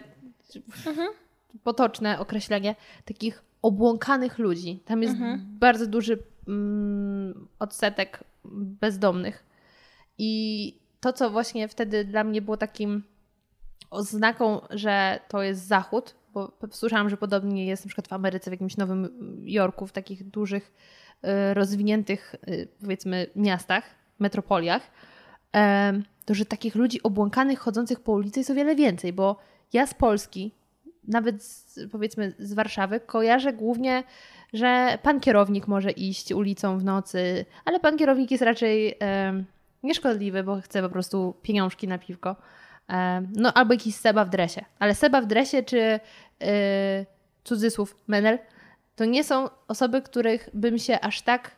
potoczne 1.63 2.19
określenie, 2.19 2.75
takich 3.05 3.43
obłąkanych 3.61 4.39
ludzi. 4.39 4.79
Tam 4.85 5.01
jest 5.03 5.15
bardzo 5.59 5.87
duży 5.87 6.19
mm, 6.47 7.47
odsetek 7.59 8.23
bezdomnych. 8.53 9.45
I 10.17 10.73
to, 10.99 11.13
co 11.13 11.29
właśnie 11.29 11.67
wtedy 11.67 12.05
dla 12.05 12.23
mnie 12.23 12.41
było 12.41 12.57
takim 12.57 13.03
oznaką, 13.89 14.61
że 14.69 15.19
to 15.27 15.43
jest 15.43 15.67
Zachód, 15.67 16.15
bo 16.33 16.51
słyszałam, 16.71 17.09
że 17.09 17.17
podobnie 17.17 17.65
jest 17.65 17.85
na 17.85 17.89
przykład 17.89 18.07
w 18.07 18.13
Ameryce, 18.13 18.51
w 18.51 18.53
jakimś 18.53 18.77
Nowym 18.77 19.09
Jorku, 19.45 19.87
w 19.87 19.91
takich 19.91 20.23
dużych, 20.29 20.73
y, 21.23 21.53
rozwiniętych, 21.53 22.35
y, 22.47 22.67
powiedzmy, 22.81 23.27
miastach, 23.35 23.83
metropoliach, 24.19 24.81
to 26.25 26.33
że 26.33 26.45
takich 26.45 26.75
ludzi 26.75 27.03
obłąkanych, 27.03 27.59
chodzących 27.59 27.99
po 27.99 28.11
ulicy 28.11 28.39
jest 28.39 28.49
o 28.49 28.53
wiele 28.53 28.75
więcej, 28.75 29.13
bo 29.13 29.35
ja 29.73 29.87
z 29.87 29.93
Polski, 29.93 30.51
nawet 31.07 31.43
z, 31.43 31.79
powiedzmy 31.91 32.33
z 32.39 32.53
Warszawy, 32.53 32.99
kojarzę 32.99 33.53
głównie, 33.53 34.03
że 34.53 34.97
pan 35.03 35.19
kierownik 35.19 35.67
może 35.67 35.91
iść 35.91 36.31
ulicą 36.31 36.77
w 36.79 36.83
nocy, 36.83 37.45
ale 37.65 37.79
pan 37.79 37.97
kierownik 37.97 38.31
jest 38.31 38.43
raczej 38.43 38.95
em, 38.99 39.45
nieszkodliwy, 39.83 40.43
bo 40.43 40.61
chce 40.61 40.81
po 40.81 40.89
prostu 40.89 41.35
pieniążki 41.41 41.87
na 41.87 41.97
piwko. 41.97 42.35
Em, 42.87 43.33
no 43.35 43.53
albo 43.53 43.73
jakiś 43.73 43.95
Seba 43.95 44.25
w 44.25 44.29
dresie. 44.29 44.65
Ale 44.79 44.95
Seba 44.95 45.21
w 45.21 45.25
dresie 45.25 45.63
czy 45.63 45.77
yy, 45.77 46.47
cudzysłów 47.43 47.95
Menel 48.07 48.39
to 48.95 49.05
nie 49.05 49.23
są 49.23 49.49
osoby, 49.67 50.01
których 50.01 50.49
bym 50.53 50.77
się 50.77 50.99
aż 50.99 51.21
tak 51.21 51.54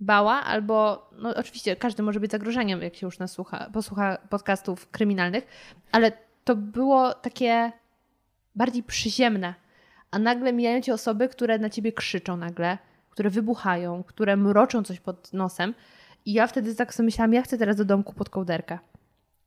bała, 0.00 0.32
albo 0.32 1.10
no 1.18 1.34
oczywiście 1.36 1.76
każdy 1.76 2.02
może 2.02 2.20
być 2.20 2.30
zagrożeniem, 2.30 2.82
jak 2.82 2.96
się 2.96 3.06
już 3.06 3.18
nas 3.18 3.32
słucha, 3.32 3.70
posłucha 3.72 4.18
podcastów 4.30 4.90
kryminalnych, 4.90 5.46
ale 5.92 6.12
to 6.44 6.56
było 6.56 7.14
takie 7.14 7.72
bardziej 8.54 8.82
przyziemne. 8.82 9.54
A 10.10 10.18
nagle 10.18 10.52
mijają 10.52 10.80
cię 10.80 10.94
osoby, 10.94 11.28
które 11.28 11.58
na 11.58 11.70
ciebie 11.70 11.92
krzyczą 11.92 12.36
nagle, 12.36 12.78
które 13.10 13.30
wybuchają, 13.30 14.04
które 14.04 14.36
mroczą 14.36 14.82
coś 14.82 15.00
pod 15.00 15.32
nosem. 15.32 15.74
I 16.24 16.32
ja 16.32 16.46
wtedy 16.46 16.74
tak 16.74 16.94
sobie 16.94 17.04
myślałam, 17.04 17.34
ja 17.34 17.42
chcę 17.42 17.58
teraz 17.58 17.76
do 17.76 17.84
domku 17.84 18.12
pod 18.12 18.30
kołderkę. 18.30 18.78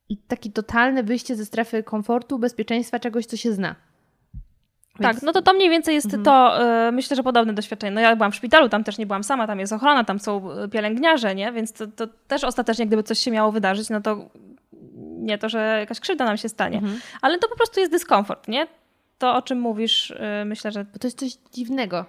I 0.10 0.18
takie 0.18 0.52
totalne 0.52 1.04
wyjście 1.04 1.36
ze 1.36 1.46
strefy 1.46 1.84
komfortu, 1.84 2.40
bezpieczeństwa, 2.40 3.00
czegoś, 3.00 3.26
co 3.26 3.38
się 3.38 3.54
zna. 3.54 3.76
Tak, 5.02 5.22
no 5.22 5.32
to 5.34 5.42
to 5.42 5.54
mniej 5.54 5.70
więcej 5.70 5.96
jest 5.96 6.06
Mhm. 6.06 6.24
to, 6.24 6.64
y, 6.88 6.92
myślę, 6.92 7.16
że 7.16 7.24
podobne 7.24 7.54
doświadczenie. 7.54 7.92
No 7.92 8.02
ja 8.02 8.16
byłam 8.16 8.32
w 8.32 8.36
szpitalu, 8.36 8.70
tam 8.70 8.84
też 8.84 8.98
nie 8.98 9.06
byłam 9.06 9.24
sama, 9.24 9.48
tam 9.48 9.60
jest 9.60 9.74
ochrona, 9.74 10.04
tam 10.04 10.20
są 10.20 10.52
y, 10.52 10.70
pielęgniarze, 10.70 11.36
nie? 11.36 11.52
Więc 11.52 11.74
to, 11.74 11.88
to 11.88 12.08
też 12.28 12.44
ostatecznie, 12.44 12.88
gdyby 12.88 13.04
coś 13.04 13.20
się 13.20 13.32
miało 13.32 13.52
wydarzyć, 13.52 13.90
no 13.90 14.02
to 14.02 14.18
nie 15.20 15.38
to, 15.38 15.50
że 15.50 15.78
jakaś 15.80 16.00
krzywda 16.00 16.26
nam 16.26 16.38
się 16.38 16.50
stanie. 16.50 16.78
Mhm. 16.78 17.00
Ale 17.22 17.38
to 17.38 17.50
po 17.50 17.56
prostu 17.56 17.80
jest 17.80 17.92
dyskomfort, 17.92 18.48
nie? 18.48 18.68
To, 19.18 19.36
o 19.36 19.42
czym 19.42 19.60
mówisz, 19.60 20.12
y, 20.12 20.46
myślę, 20.46 20.72
że 20.72 20.84
Bo 20.84 21.00
to 21.00 21.08
jest 21.08 21.20
coś 21.20 21.32
dziwnego. 21.54 22.06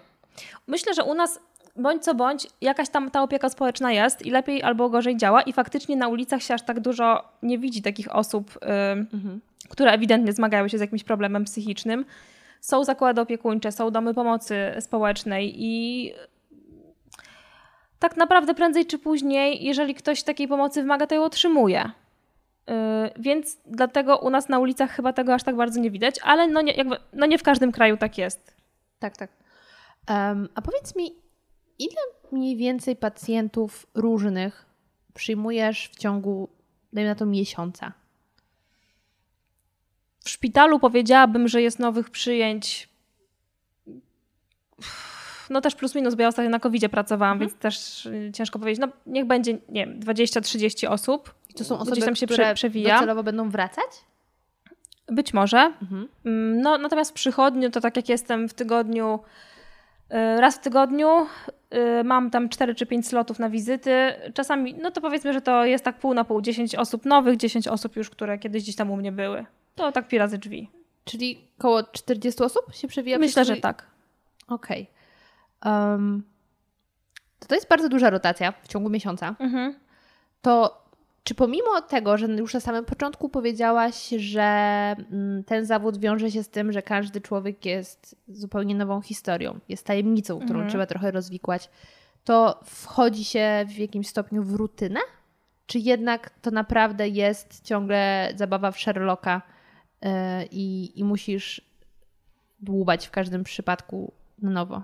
Myślę, 0.66 0.94
że 0.94 1.04
u 1.04 1.14
nas 1.14 1.40
bądź 1.76 2.02
co 2.04 2.14
bądź 2.14 2.46
jakaś 2.60 2.88
tam 2.88 3.10
ta 3.10 3.22
opieka 3.22 3.48
społeczna 3.48 3.92
jest 3.92 4.26
i 4.26 4.30
lepiej 4.30 4.62
albo 4.62 4.88
gorzej 4.90 5.16
działa 5.16 5.42
i 5.42 5.52
faktycznie 5.52 5.96
na 5.96 6.08
ulicach 6.08 6.42
się 6.42 6.54
aż 6.54 6.62
tak 6.62 6.80
dużo 6.80 7.24
nie 7.42 7.58
widzi 7.58 7.82
takich 7.82 8.14
osób, 8.14 8.58
ym, 8.92 9.40
które 9.68 9.92
ewidentnie 9.92 10.32
zmagają 10.32 10.68
się 10.68 10.78
z 10.78 10.80
jakimś 10.80 11.04
problemem 11.04 11.44
psychicznym. 11.44 12.04
Są 12.60 12.84
zakłady 12.84 13.20
opiekuńcze, 13.20 13.72
są 13.72 13.90
domy 13.90 14.14
pomocy 14.14 14.72
społecznej 14.80 15.54
i 15.56 16.12
tak 17.98 18.16
naprawdę 18.16 18.54
prędzej 18.54 18.86
czy 18.86 18.98
później, 18.98 19.64
jeżeli 19.64 19.94
ktoś 19.94 20.22
takiej 20.22 20.48
pomocy 20.48 20.82
wymaga, 20.82 21.06
to 21.06 21.14
ją 21.14 21.24
otrzymuje. 21.24 21.90
Yy, 22.66 22.74
Więc 23.18 23.58
dlatego 23.66 24.18
u 24.18 24.30
nas 24.30 24.48
na 24.48 24.58
ulicach 24.58 24.90
chyba 24.90 25.12
tego 25.12 25.34
aż 25.34 25.42
tak 25.42 25.56
bardzo 25.56 25.80
nie 25.80 25.90
widać, 25.90 26.16
ale 26.22 26.46
no 26.46 26.60
nie, 26.60 26.72
jakby, 26.72 26.96
no 27.12 27.26
nie 27.26 27.38
w 27.38 27.42
każdym 27.42 27.72
kraju 27.72 27.96
tak 27.96 28.18
jest. 28.18 28.54
Tak, 28.98 29.16
tak. 29.16 29.30
Em, 30.06 30.48
a 30.54 30.62
powiedz 30.62 30.96
mi, 30.96 31.14
ile 31.78 32.00
mniej 32.32 32.56
więcej 32.56 32.96
pacjentów 32.96 33.86
różnych 33.94 34.66
przyjmujesz 35.14 35.90
w 35.92 35.98
ciągu, 35.98 36.48
dajmy 36.92 37.10
na 37.10 37.14
to, 37.14 37.26
miesiąca? 37.26 37.92
W 40.24 40.28
szpitalu 40.30 40.78
powiedziałabym, 40.78 41.48
że 41.48 41.62
jest 41.62 41.78
nowych 41.78 42.10
przyjęć. 42.10 42.88
No 45.50 45.60
też 45.60 45.74
plus 45.74 45.94
minus, 45.94 46.14
bo 46.14 46.22
ja 46.22 46.28
ostatnio 46.28 46.50
na 46.50 46.60
covid 46.60 46.88
pracowałam, 46.88 47.32
Mhm. 47.32 47.48
więc 47.50 47.60
też 47.62 48.06
y, 48.06 48.30
ciężko 48.34 48.58
powiedzieć. 48.58 48.80
No 48.80 48.88
niech 49.06 49.24
będzie, 49.24 49.52
nie 49.68 49.86
wiem, 49.86 50.00
20-30 50.00 50.86
osób. 50.88 51.34
I 51.50 51.54
to 51.54 51.64
są 51.64 51.74
osoby, 51.74 51.90
Gdzieś 51.92 52.04
tam 52.04 52.16
się 52.16 52.26
które 52.26 52.44
prze, 52.44 52.54
przewija. 52.54 52.94
docelowo 52.94 53.22
będą 53.22 53.50
wracać? 53.50 53.84
Być 55.08 55.34
może. 55.34 55.58
Mhm. 55.82 56.08
Mm, 56.24 56.60
No, 56.62 56.78
natomiast 56.78 57.10
w 57.10 57.14
przychodniu, 57.14 57.70
to 57.70 57.80
tak 57.80 57.96
jak 57.96 58.08
jestem 58.08 58.48
w 58.48 58.54
tygodniu, 58.54 59.18
y, 60.12 60.40
raz 60.40 60.56
w 60.56 60.60
tygodniu, 60.60 61.08
y, 62.00 62.04
mam 62.04 62.30
tam 62.30 62.48
4 62.48 62.74
czy 62.74 62.86
5 62.86 63.06
slotów 63.08 63.38
na 63.38 63.50
wizyty. 63.50 64.12
Czasami, 64.34 64.74
no 64.74 64.90
to 64.90 65.00
powiedzmy, 65.00 65.32
że 65.32 65.40
to 65.40 65.64
jest 65.64 65.84
tak 65.84 65.98
pół 65.98 66.14
na 66.14 66.24
pół. 66.24 66.40
10 66.40 66.74
osób 66.74 67.04
nowych, 67.06 67.36
10 67.36 67.68
osób 67.68 67.96
już, 67.96 68.10
które 68.10 68.38
kiedyś 68.38 68.62
gdzieś 68.62 68.76
tam 68.76 68.90
u 68.90 68.96
mnie 68.96 69.12
były. 69.12 69.44
To 69.80 69.92
tak 69.92 70.08
pi 70.08 70.18
razy 70.18 70.38
drzwi. 70.38 70.70
Czyli 71.04 71.44
koło 71.58 71.82
40 71.82 72.42
osób 72.42 72.74
się 72.74 72.88
przewija? 72.88 73.18
Myślę, 73.18 73.44
że 73.44 73.56
tak. 73.56 73.86
Okej. 74.48 74.86
Em, 75.64 76.22
to 77.38 77.48
to 77.48 77.54
jest 77.54 77.68
bardzo 77.68 77.88
duża 77.88 78.10
rotacja 78.10 78.52
w 78.62 78.68
ciągu 78.68 78.90
miesiąca. 78.90 79.36
Mhm. 79.38 79.74
To 80.42 80.80
czy 81.24 81.34
pomimo 81.34 81.80
tego, 81.80 82.16
że 82.16 82.26
już 82.26 82.54
na 82.54 82.60
samym 82.60 82.84
początku 82.84 83.28
powiedziałaś, 83.28 84.08
że 84.08 84.42
mm, 85.12 85.44
ten 85.44 85.64
zawód 85.64 85.98
wiąże 85.98 86.30
się 86.30 86.42
z 86.42 86.48
tym, 86.48 86.72
że 86.72 86.82
każdy 86.82 87.20
człowiek 87.20 87.64
jest 87.66 88.16
zupełnie 88.28 88.74
nową 88.74 89.00
historią, 89.00 89.58
jest 89.68 89.86
tajemnicą, 89.86 90.36
którą 90.36 90.54
Mhm. 90.54 90.68
trzeba 90.68 90.86
trochę 90.86 91.10
rozwikłać, 91.10 91.70
to 92.24 92.60
wchodzi 92.64 93.24
się 93.24 93.64
w 93.68 93.78
jakimś 93.78 94.08
stopniu 94.08 94.42
w 94.42 94.54
rutynę? 94.54 95.00
Czy 95.66 95.78
jednak 95.78 96.30
to 96.42 96.50
naprawdę 96.50 97.08
jest 97.08 97.64
ciągle 97.64 98.32
zabawa 98.36 98.70
w 98.70 98.78
Sherlocka 98.78 99.42
i, 100.50 100.92
i 100.94 101.04
musisz 101.04 101.60
dłubać 102.60 103.06
w 103.06 103.10
każdym 103.10 103.44
przypadku 103.44 104.12
na 104.42 104.50
nowo? 104.50 104.82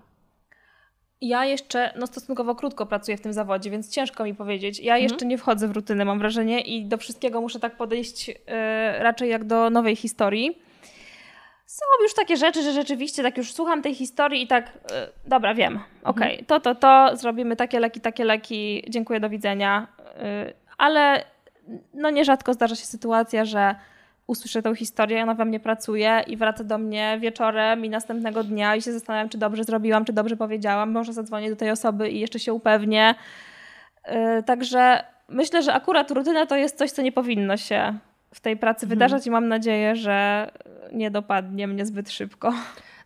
Ja 1.20 1.44
jeszcze 1.44 1.92
no, 1.98 2.06
stosunkowo 2.06 2.54
krótko 2.54 2.86
pracuję 2.86 3.16
w 3.16 3.20
tym 3.20 3.32
zawodzie, 3.32 3.70
więc 3.70 3.90
ciężko 3.90 4.24
mi 4.24 4.34
powiedzieć. 4.34 4.80
Ja 4.80 4.94
Mhm. 4.94 5.02
jeszcze 5.02 5.26
nie 5.26 5.38
wchodzę 5.38 5.68
w 5.68 5.70
rutynę, 5.70 6.04
mam 6.04 6.18
wrażenie, 6.18 6.60
i 6.60 6.84
do 6.84 6.98
wszystkiego 6.98 7.40
muszę 7.40 7.60
tak 7.60 7.76
podejść 7.76 8.30
e, 8.46 9.02
raczej 9.02 9.30
jak 9.30 9.44
do 9.44 9.70
nowej 9.70 9.96
historii. 9.96 10.58
Są 11.66 11.84
już 12.02 12.14
takie 12.14 12.36
rzeczy, 12.36 12.62
że 12.62 12.72
rzeczywiście 12.72 13.22
tak 13.22 13.36
już 13.36 13.52
słucham 13.52 13.82
tej 13.82 13.94
historii 13.94 14.42
i 14.42 14.46
tak, 14.46 14.78
e, 14.92 15.08
dobra, 15.26 15.54
wiem, 15.54 15.80
okej, 16.02 16.44
to, 16.46 16.60
to, 16.60 16.74
to, 16.74 17.16
zrobimy 17.16 17.56
takie 17.56 17.80
leki, 17.80 18.00
takie 18.00 18.24
leki, 18.24 18.84
dziękuję, 18.88 19.20
do 19.20 19.30
widzenia. 19.30 19.86
E, 20.16 20.52
ale 20.78 21.24
no 21.94 22.10
nierzadko 22.10 22.54
zdarza 22.54 22.76
się 22.76 22.86
sytuacja, 22.86 23.44
że 23.44 23.74
usłyszę 24.26 24.62
tę 24.62 24.74
historię, 24.74 25.22
ona 25.22 25.34
we 25.34 25.44
mnie 25.44 25.60
pracuje 25.60 26.24
i 26.26 26.36
wraca 26.36 26.64
do 26.64 26.78
mnie 26.78 27.18
wieczorem 27.20 27.84
i 27.84 27.90
następnego 27.90 28.44
dnia 28.44 28.76
i 28.76 28.82
się 28.82 28.92
zastanawiam, 28.92 29.28
czy 29.28 29.38
dobrze 29.38 29.64
zrobiłam, 29.64 30.04
czy 30.04 30.12
dobrze 30.12 30.36
powiedziałam. 30.36 30.90
Może 30.90 31.12
zadzwonię 31.12 31.50
do 31.50 31.56
tej 31.56 31.70
osoby 31.70 32.10
i 32.10 32.20
jeszcze 32.20 32.38
się 32.38 32.52
upewnię. 32.52 33.14
Yy, 34.08 34.42
Także 34.42 35.04
myślę, 35.28 35.62
że 35.62 35.72
akurat 35.72 36.10
rutyna 36.10 36.46
to 36.46 36.56
jest 36.56 36.78
coś, 36.78 36.90
co 36.90 37.02
nie 37.02 37.12
powinno 37.12 37.56
się 37.56 37.98
w 38.34 38.40
tej 38.40 38.56
pracy 38.56 38.86
wydarzać 38.86 39.26
i 39.26 39.30
mam 39.30 39.48
nadzieję, 39.48 39.96
że 39.96 40.50
nie 40.92 41.10
dopadnie 41.10 41.66
mnie 41.66 41.86
zbyt 41.86 42.10
szybko. 42.10 42.52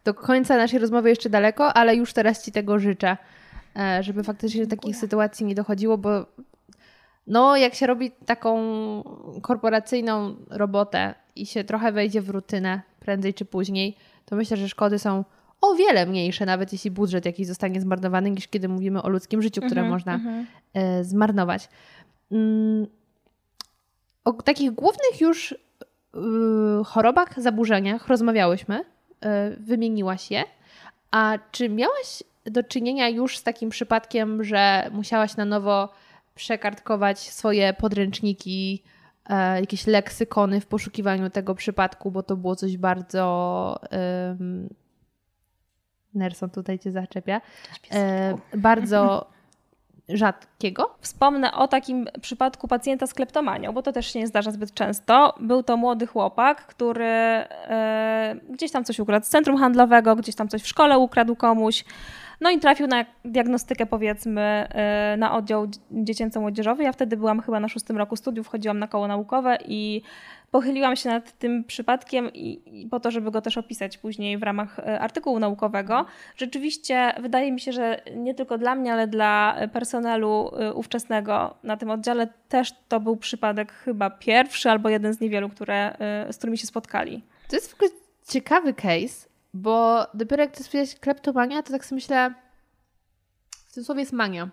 Do 0.04 0.14
końca 0.14 0.56
naszej 0.56 0.78
rozmowy 0.78 1.08
jeszcze 1.08 1.30
daleko, 1.30 1.74
ale 1.74 1.96
już 1.96 2.12
teraz 2.12 2.44
Ci 2.44 2.52
tego 2.52 2.78
życzę, 2.78 3.16
e, 3.76 4.02
żeby 4.02 4.24
faktycznie 4.24 4.66
do 4.66 4.76
takich 4.76 4.96
sytuacji 4.96 5.46
nie 5.46 5.54
dochodziło, 5.54 5.98
bo 5.98 6.26
no, 7.30 7.56
jak 7.56 7.74
się 7.74 7.86
robi 7.86 8.10
taką 8.10 8.58
korporacyjną 9.42 10.36
robotę 10.50 11.14
i 11.36 11.46
się 11.46 11.64
trochę 11.64 11.92
wejdzie 11.92 12.22
w 12.22 12.30
rutynę 12.30 12.80
prędzej 13.00 13.34
czy 13.34 13.44
później, 13.44 13.96
to 14.24 14.36
myślę, 14.36 14.56
że 14.56 14.68
szkody 14.68 14.98
są 14.98 15.24
o 15.60 15.74
wiele 15.74 16.06
mniejsze, 16.06 16.46
nawet 16.46 16.72
jeśli 16.72 16.90
budżet 16.90 17.24
jakiś 17.24 17.46
zostanie 17.46 17.80
zmarnowany, 17.80 18.30
niż 18.30 18.48
kiedy 18.48 18.68
mówimy 18.68 19.02
o 19.02 19.08
ludzkim 19.08 19.42
życiu, 19.42 19.60
które 19.60 19.80
Mhm, 19.80 19.90
można 19.90 20.14
mhm. 20.14 20.46
e, 20.74 21.04
zmarnować. 21.04 21.68
Mm, 22.32 22.86
O 24.24 24.32
takich 24.32 24.70
głównych 24.70 25.20
już 25.20 25.52
y, 25.52 25.56
chorobach, 26.84 27.40
zaburzeniach 27.40 28.08
rozmawiałyśmy, 28.08 28.80
y, 28.80 28.86
wymieniłaś 29.60 30.30
je. 30.30 30.44
A 31.10 31.38
czy 31.50 31.68
miałaś 31.68 32.22
do 32.46 32.62
czynienia 32.62 33.08
już 33.08 33.38
z 33.38 33.42
takim 33.42 33.70
przypadkiem, 33.70 34.44
że 34.44 34.90
musiałaś 34.92 35.36
na 35.36 35.44
nowo 35.44 35.88
przekartkować 36.34 37.18
swoje 37.18 37.74
podręczniki, 37.74 38.82
e, 39.26 39.60
jakieś 39.60 39.86
leksykony 39.86 40.60
w 40.60 40.66
poszukiwaniu 40.66 41.30
tego 41.30 41.54
przypadku, 41.54 42.10
bo 42.10 42.22
to 42.22 42.36
było 42.36 42.56
coś 42.56 42.76
bardzo. 42.76 43.80
Um, 43.92 44.68
Nerson 46.14 46.50
tutaj 46.50 46.78
cię 46.78 46.92
zaczepia. 46.92 47.40
E, 47.92 48.36
bardzo 48.56 49.26
rzadkiego. 50.08 50.94
Wspomnę 51.00 51.52
o 51.52 51.68
takim 51.68 52.08
przypadku 52.20 52.68
pacjenta 52.68 53.06
z 53.06 53.14
kleptomanią, 53.14 53.72
bo 53.72 53.82
to 53.82 53.92
też 53.92 54.12
się 54.12 54.18
nie 54.18 54.26
zdarza 54.26 54.50
zbyt 54.50 54.74
często. 54.74 55.34
Był 55.40 55.62
to 55.62 55.76
młody 55.76 56.06
chłopak, 56.06 56.66
który 56.66 57.04
e, 57.04 58.36
gdzieś 58.50 58.72
tam 58.72 58.84
coś 58.84 58.98
ukradł 58.98 59.26
z 59.26 59.28
centrum 59.28 59.56
handlowego, 59.56 60.16
gdzieś 60.16 60.34
tam 60.34 60.48
coś 60.48 60.62
w 60.62 60.68
szkole 60.68 60.98
ukradł 60.98 61.36
komuś. 61.36 61.84
No 62.40 62.50
i 62.50 62.58
trafił 62.58 62.86
na 62.86 63.04
diagnostykę, 63.24 63.86
powiedzmy, 63.86 64.40
e, 64.40 65.16
na 65.18 65.34
oddział 65.36 65.66
dziecięco-młodzieżowy. 65.90 66.82
Ja 66.82 66.92
wtedy 66.92 67.16
byłam 67.16 67.40
chyba 67.40 67.60
na 67.60 67.68
szóstym 67.68 67.96
roku 67.96 68.16
studiów, 68.16 68.48
chodziłam 68.48 68.78
na 68.78 68.88
koło 68.88 69.08
naukowe 69.08 69.58
i 69.64 70.02
pochyliłam 70.50 70.96
się 70.96 71.08
nad 71.08 71.38
tym 71.38 71.64
przypadkiem 71.64 72.30
i, 72.34 72.62
i 72.82 72.86
po 72.86 73.00
to, 73.00 73.10
żeby 73.10 73.30
go 73.30 73.40
też 73.40 73.58
opisać 73.58 73.98
później 73.98 74.38
w 74.38 74.42
ramach 74.42 74.78
e, 74.78 75.00
artykułu 75.00 75.38
naukowego. 75.38 76.06
Rzeczywiście 76.36 77.12
wydaje 77.20 77.52
mi 77.52 77.60
się, 77.60 77.72
że 77.72 78.02
nie 78.16 78.34
tylko 78.34 78.58
dla 78.58 78.74
mnie, 78.74 78.92
ale 78.92 79.06
dla 79.06 79.56
personelu 79.72 80.50
e, 80.58 80.74
ówczesnego 80.74 81.54
na 81.62 81.76
tym 81.76 81.90
oddziale 81.90 82.28
też 82.48 82.72
to 82.88 83.00
był 83.00 83.16
przypadek 83.16 83.72
chyba 83.72 84.10
pierwszy 84.10 84.70
albo 84.70 84.88
jeden 84.88 85.14
z 85.14 85.20
niewielu, 85.20 85.48
które, 85.48 85.96
z 86.30 86.36
którymi 86.36 86.58
się 86.58 86.66
spotkali. 86.66 87.22
To 87.48 87.56
jest 87.56 87.70
w 87.70 87.74
ogóle 87.74 87.90
ciekawy 88.28 88.74
case, 88.74 89.29
bo 89.54 90.06
dopiero 90.14 90.42
jak 90.42 90.52
ty 90.52 90.64
powiedziałeś 90.64 90.94
kleptomania, 90.94 91.62
to 91.62 91.72
tak 91.72 91.84
sobie 91.84 91.96
myślę, 91.96 92.34
w 93.68 93.74
tym 93.74 93.84
słowie 93.84 94.00
jest 94.00 94.12
mania. 94.12 94.48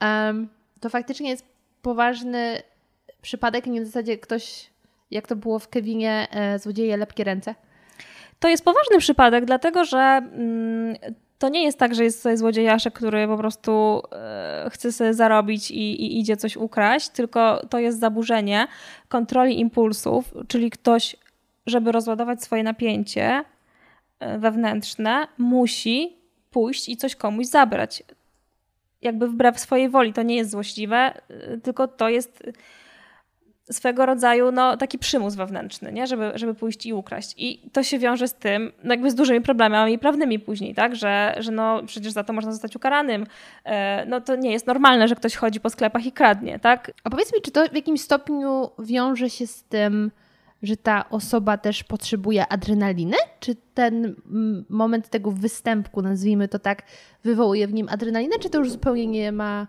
Em, 0.00 0.48
to 0.80 0.90
faktycznie 0.90 1.30
jest 1.30 1.44
poważny 1.82 2.62
przypadek, 3.22 3.66
nie 3.66 3.82
w 3.82 3.86
zasadzie 3.86 4.18
ktoś, 4.18 4.70
jak 5.10 5.26
to 5.26 5.36
było 5.36 5.58
w 5.58 5.68
Kevinie, 5.68 6.28
e, 6.30 6.58
złodzieje 6.58 6.96
lepkie 6.96 7.24
ręce. 7.24 7.54
To 8.40 8.48
jest 8.48 8.64
poważny 8.64 8.98
przypadek, 8.98 9.44
dlatego 9.44 9.84
że 9.84 9.98
mm, 9.98 10.96
to 11.38 11.48
nie 11.48 11.64
jest 11.64 11.78
tak, 11.78 11.94
że 11.94 12.04
jest 12.04 12.22
sobie 12.22 12.36
złodziejaszek, 12.36 12.94
który 12.94 13.26
po 13.26 13.36
prostu 13.36 14.02
e, 14.12 14.68
chce 14.72 14.92
sobie 14.92 15.14
zarobić 15.14 15.70
i, 15.70 16.04
i 16.04 16.20
idzie 16.20 16.36
coś 16.36 16.56
ukraść, 16.56 17.08
tylko 17.08 17.66
to 17.70 17.78
jest 17.78 18.00
zaburzenie 18.00 18.66
kontroli 19.08 19.60
impulsów, 19.60 20.34
czyli 20.48 20.70
ktoś, 20.70 21.16
żeby 21.66 21.92
rozładować 21.92 22.42
swoje 22.42 22.62
napięcie 22.62 23.44
wewnętrzne, 24.38 25.28
musi 25.38 26.16
pójść 26.50 26.88
i 26.88 26.96
coś 26.96 27.16
komuś 27.16 27.46
zabrać. 27.46 28.02
Jakby 29.02 29.28
wbrew 29.28 29.60
swojej 29.60 29.88
woli. 29.88 30.12
To 30.12 30.22
nie 30.22 30.36
jest 30.36 30.50
złośliwe, 30.50 30.96
e, 30.96 31.58
tylko 31.58 31.88
to 31.88 32.08
jest 32.08 32.42
swego 33.70 34.06
rodzaju 34.06 34.52
no, 34.52 34.76
taki 34.76 34.98
przymus 34.98 35.34
wewnętrzny, 35.34 35.92
nie? 35.92 36.06
Żeby, 36.06 36.32
żeby 36.34 36.54
pójść 36.54 36.86
i 36.86 36.92
ukraść. 36.92 37.34
I 37.36 37.70
to 37.72 37.82
się 37.82 37.98
wiąże 37.98 38.28
z 38.28 38.34
tym, 38.34 38.72
no 38.84 38.94
jakby 38.94 39.10
z 39.10 39.14
dużymi 39.14 39.40
problemami 39.40 39.98
prawnymi 39.98 40.38
później, 40.38 40.74
tak? 40.74 40.96
Że, 40.96 41.34
że 41.38 41.52
no 41.52 41.82
przecież 41.86 42.12
za 42.12 42.24
to 42.24 42.32
można 42.32 42.52
zostać 42.52 42.76
ukaranym. 42.76 43.26
E, 43.64 44.06
no 44.06 44.20
to 44.20 44.36
nie 44.36 44.52
jest 44.52 44.66
normalne, 44.66 45.08
że 45.08 45.14
ktoś 45.14 45.36
chodzi 45.36 45.60
po 45.60 45.70
sklepach 45.70 46.06
i 46.06 46.12
kradnie, 46.12 46.58
tak? 46.58 46.92
A 47.04 47.10
powiedz 47.10 47.34
mi, 47.34 47.42
czy 47.42 47.50
to 47.50 47.68
w 47.68 47.74
jakimś 47.74 48.00
stopniu 48.00 48.70
wiąże 48.78 49.30
się 49.30 49.46
z 49.46 49.62
tym, 49.62 50.10
że 50.62 50.76
ta 50.76 51.08
osoba 51.10 51.58
też 51.58 51.84
potrzebuje 51.84 52.48
adrenaliny? 52.48 53.16
Czy 53.40 53.56
ten 53.74 54.04
mm, 54.26 54.64
moment 54.68 55.08
tego 55.08 55.30
występku, 55.30 56.02
nazwijmy 56.02 56.48
to 56.48 56.58
tak, 56.58 56.82
wywołuje 57.24 57.66
w 57.68 57.74
nim 57.74 57.88
adrenalinę, 57.88 58.38
czy 58.38 58.50
to 58.50 58.58
już 58.58 58.70
zupełnie 58.70 59.06
nie 59.06 59.32
ma 59.32 59.66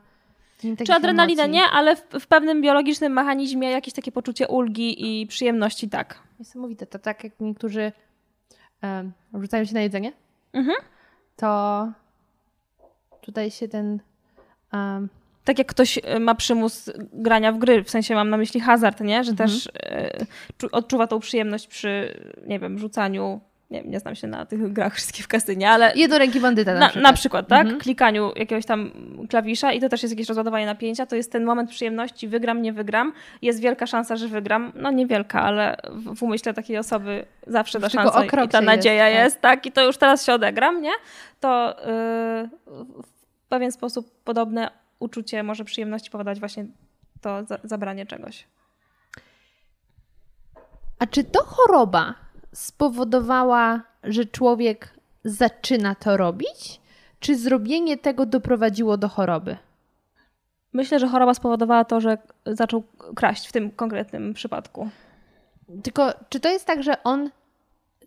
Czy 0.86 0.94
adrenalina 0.94 1.44
emocji? 1.44 1.62
nie, 1.62 1.66
ale 1.74 1.96
w, 1.96 2.02
w 2.20 2.28
pewnym 2.28 2.62
biologicznym 2.62 3.14
mechanizmie 3.14 3.70
jakieś 3.72 3.94
takie 3.94 4.12
poczucie 4.12 4.48
ulgi 4.48 5.22
i 5.22 5.28
przyjemności 5.28 5.90
tak. 5.90 6.20
Niesamowite. 6.40 6.86
To 6.86 7.00
tak 7.00 7.24
jak 7.24 7.40
niektórzy 7.40 7.92
um, 8.84 9.14
rzucają 9.42 9.66
się 9.66 9.74
na 9.74 9.82
jedzenie, 9.82 10.14
Mhm. 10.54 10.78
to 11.36 11.92
tutaj 13.22 13.52
się 13.52 13.68
ten... 13.68 14.00
Um, 14.74 15.10
Tak 15.48 15.58
jak 15.58 15.68
ktoś 15.68 16.00
e, 16.04 16.20
ma 16.20 16.36
przymus 16.36 16.90
grania 17.14 17.52
w 17.52 17.58
gry, 17.58 17.84
w 17.84 17.90
sensie 17.90 18.16
mam 18.16 18.30
na 18.30 18.38
myśli 18.38 18.60
hazard, 18.60 19.02
nie? 19.02 19.24
Że 19.24 19.34
też 19.34 19.70
e, 19.84 20.26
czu- 20.58 20.70
odczuwa 20.72 21.08
tą 21.08 21.20
przyjemność 21.20 21.68
przy, 21.68 22.20
nie 22.48 22.60
wiem, 22.60 22.80
rzucaniu 22.80 23.42
nie, 23.70 23.82
nie 23.82 24.00
znam 24.00 24.16
się 24.16 24.28
na 24.28 24.46
tych 24.46 24.74
grach 24.74 24.96
wszystkich 24.96 25.26
w 25.26 25.28
kasynie, 25.28 25.70
ale 25.70 25.94
Jednoręki 25.96 26.40
bandyta 26.40 26.74
na, 26.74 26.80
na, 26.80 26.88
przykład. 26.90 27.04
na 27.04 27.14
przykład, 27.14 27.48
tak? 27.48 27.62
Mhm. 27.62 27.80
Klikaniu 27.80 28.32
jakiegoś 28.36 28.66
tam 28.66 28.92
klawisza 29.30 29.72
i 29.74 29.80
to 29.82 29.90
też 29.90 30.04
jest 30.04 30.14
jakieś 30.14 30.28
rozładowanie 30.28 30.66
napięcia, 30.66 31.06
to 31.06 31.16
jest 31.16 31.32
ten 31.32 31.44
moment 31.44 31.70
przyjemności, 31.70 32.28
wygram, 32.28 32.62
nie 32.62 32.74
wygram. 32.74 33.14
Jest 33.42 33.60
wielka 33.62 33.86
szansa, 33.86 34.16
że 34.16 34.28
wygram. 34.28 34.72
No 34.76 34.92
niewielka, 34.92 35.42
ale 35.42 35.78
w, 35.90 36.16
w 36.16 36.24
umyśle 36.24 36.54
takiej 36.54 36.78
osoby 36.78 37.26
zawsze 37.48 37.80
ta 37.80 37.90
Tylko 37.90 38.04
szansa 38.04 38.44
i 38.44 38.48
ta 38.48 38.62
nadzieja 38.62 39.10
jest, 39.10 39.24
jest, 39.24 39.42
tak. 39.42 39.56
tak. 39.56 39.66
I 39.66 39.72
to 39.72 39.86
już 39.86 39.98
teraz 39.98 40.26
się 40.26 40.34
odegram, 40.34 40.82
nie? 40.82 40.94
To 41.40 41.76
yy, 41.80 42.50
w 43.46 43.48
pewien 43.50 43.72
sposób 43.72 44.12
podobne 44.24 44.87
uczucie 45.00 45.44
może 45.44 45.66
przyjemności 45.66 46.12
powodować 46.12 46.40
właśnie 46.40 46.66
to 47.22 47.46
za, 47.46 47.58
zabranie 47.64 48.06
czegoś. 48.06 48.48
A 51.00 51.06
czy 51.06 51.24
to 51.24 51.44
choroba 51.44 52.16
spowodowała, 52.54 53.82
że 54.04 54.26
człowiek 54.26 54.94
zaczyna 55.24 55.96
to 55.96 56.18
robić? 56.18 56.82
Czy 57.20 57.38
zrobienie 57.38 57.98
tego 57.98 58.26
doprowadziło 58.26 58.98
do 58.98 59.10
choroby? 59.10 59.58
Myślę, 60.74 61.00
że 61.00 61.08
choroba 61.08 61.34
spowodowała 61.34 61.86
to, 61.86 62.02
że 62.02 62.18
zaczął 62.46 62.84
kraść 63.16 63.48
w 63.48 63.52
tym 63.52 63.72
konkretnym 63.72 64.34
przypadku. 64.34 64.90
Tylko 65.84 66.14
czy 66.30 66.40
to 66.40 66.50
jest 66.50 66.66
tak, 66.66 66.84
że 66.84 67.04
on 67.04 67.30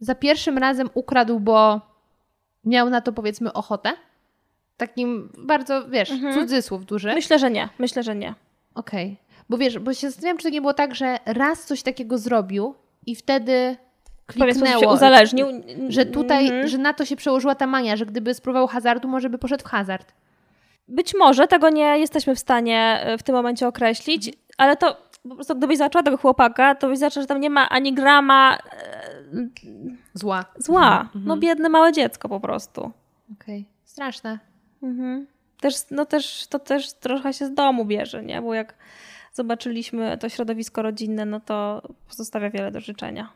za 0.01 0.15
pierwszym 0.15 0.59
razem 0.59 0.91
ukradł, 0.95 1.41
bo 1.41 1.81
miał 2.65 2.91
na 2.91 3.01
to 3.01 3.13
powiedzmy 3.13 3.53
ochotę? 3.53 3.93
Takim 4.81 5.33
bardzo, 5.39 5.89
wiesz, 5.89 6.11
Mhm. 6.11 6.35
cudzysłów 6.35 6.85
duży. 6.85 7.15
Myślę, 7.15 7.39
że 7.39 7.51
nie. 7.51 7.69
Myślę, 7.79 8.03
że 8.03 8.15
nie. 8.15 8.35
Okej. 8.75 9.17
Bo 9.49 9.59
wiesz, 9.59 9.79
bo 9.79 9.95
się 9.95 10.11
zastanawiam, 10.11 10.37
czy 10.39 10.43
to 10.43 10.51
nie 10.51 10.61
było 10.61 10.75
tak, 10.75 10.95
że 10.95 11.19
raz 11.27 11.65
coś 11.67 11.83
takiego 11.83 12.19
zrobił 12.19 12.75
i 13.07 13.17
wtedy 13.17 13.77
sposób 14.31 14.49
się 14.49 14.61
kliknęło, 14.61 14.95
uzależnił. 14.95 15.47
że 15.89 16.07
tutaj, 16.07 16.45
Mhm. 16.47 16.69
że 16.69 16.79
na 16.79 16.93
to 16.95 17.05
się 17.05 17.17
przełożyła 17.17 17.55
ta 17.55 17.67
mania, 17.67 17.97
że 17.97 18.07
gdyby 18.07 18.35
spróbował 18.35 18.67
hazardu, 18.67 19.09
może 19.09 19.31
by 19.31 19.39
poszedł 19.39 19.65
w 19.65 19.67
hazard. 19.69 20.13
Być 20.89 21.15
może, 21.19 21.47
tego 21.47 21.71
nie 21.71 21.99
jesteśmy 21.99 22.35
w 22.35 22.39
stanie 22.39 23.01
e, 23.03 23.19
w 23.19 23.23
tym 23.23 23.35
momencie 23.35 23.69
określić, 23.69 24.33
ale 24.59 24.77
to 24.77 24.97
po 25.29 25.35
prostu 25.35 25.55
gdybyś 25.57 25.79
zaczęła 25.79 26.03
tego 26.03 26.17
chłopaka, 26.17 26.75
to 26.75 26.89
byś 26.89 26.99
zaczęła, 26.99 27.23
że 27.23 27.27
tam 27.29 27.41
nie 27.41 27.51
ma 27.51 27.69
ani 27.69 27.93
grama 27.95 28.57
e, 28.57 28.61
Zła. 30.15 30.45
zła. 30.59 31.01
Mhm. 31.01 31.25
No 31.25 31.37
biedne 31.37 31.69
małe 31.69 31.93
dziecko 31.93 32.29
po 32.29 32.41
prostu. 32.41 32.91
Okej. 33.41 33.67
Straszne. 33.85 34.39
Mhm. 34.83 35.27
Też, 35.61 35.75
no 35.91 36.07
też, 36.07 36.47
to 36.47 36.59
też 36.59 36.93
trochę 36.93 37.33
się 37.33 37.47
z 37.47 37.55
domu 37.55 37.85
bierze, 37.85 38.23
nie? 38.23 38.43
Bo 38.43 38.55
jak 38.55 38.75
zobaczyliśmy 39.33 40.19
to 40.19 40.29
środowisko 40.29 40.83
rodzinne, 40.83 41.25
no 41.25 41.41
to 41.41 41.83
pozostawia 42.09 42.51
wiele 42.51 42.71
do 42.71 42.81
życzenia. 42.81 43.33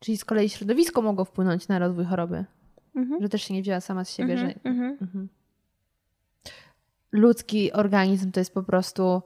Czyli 0.00 0.16
z 0.16 0.24
kolei 0.24 0.48
środowisko 0.48 1.02
mogło 1.02 1.24
wpłynąć 1.24 1.68
na 1.68 1.78
rozwój 1.78 2.04
choroby. 2.04 2.44
Mhm. 2.96 3.22
Że 3.22 3.28
też 3.28 3.42
się 3.42 3.54
nie 3.54 3.62
wzięła 3.62 3.80
sama 3.80 4.04
z 4.04 4.14
siebie, 4.16 4.32
Mhm, 4.32 4.50
że 4.50 4.70
mhm. 4.70 4.96
Mhm. 5.00 5.28
ludzki 7.12 7.72
organizm 7.72 8.32
to 8.32 8.40
jest 8.40 8.54
po 8.54 8.62
prostu 8.62 9.22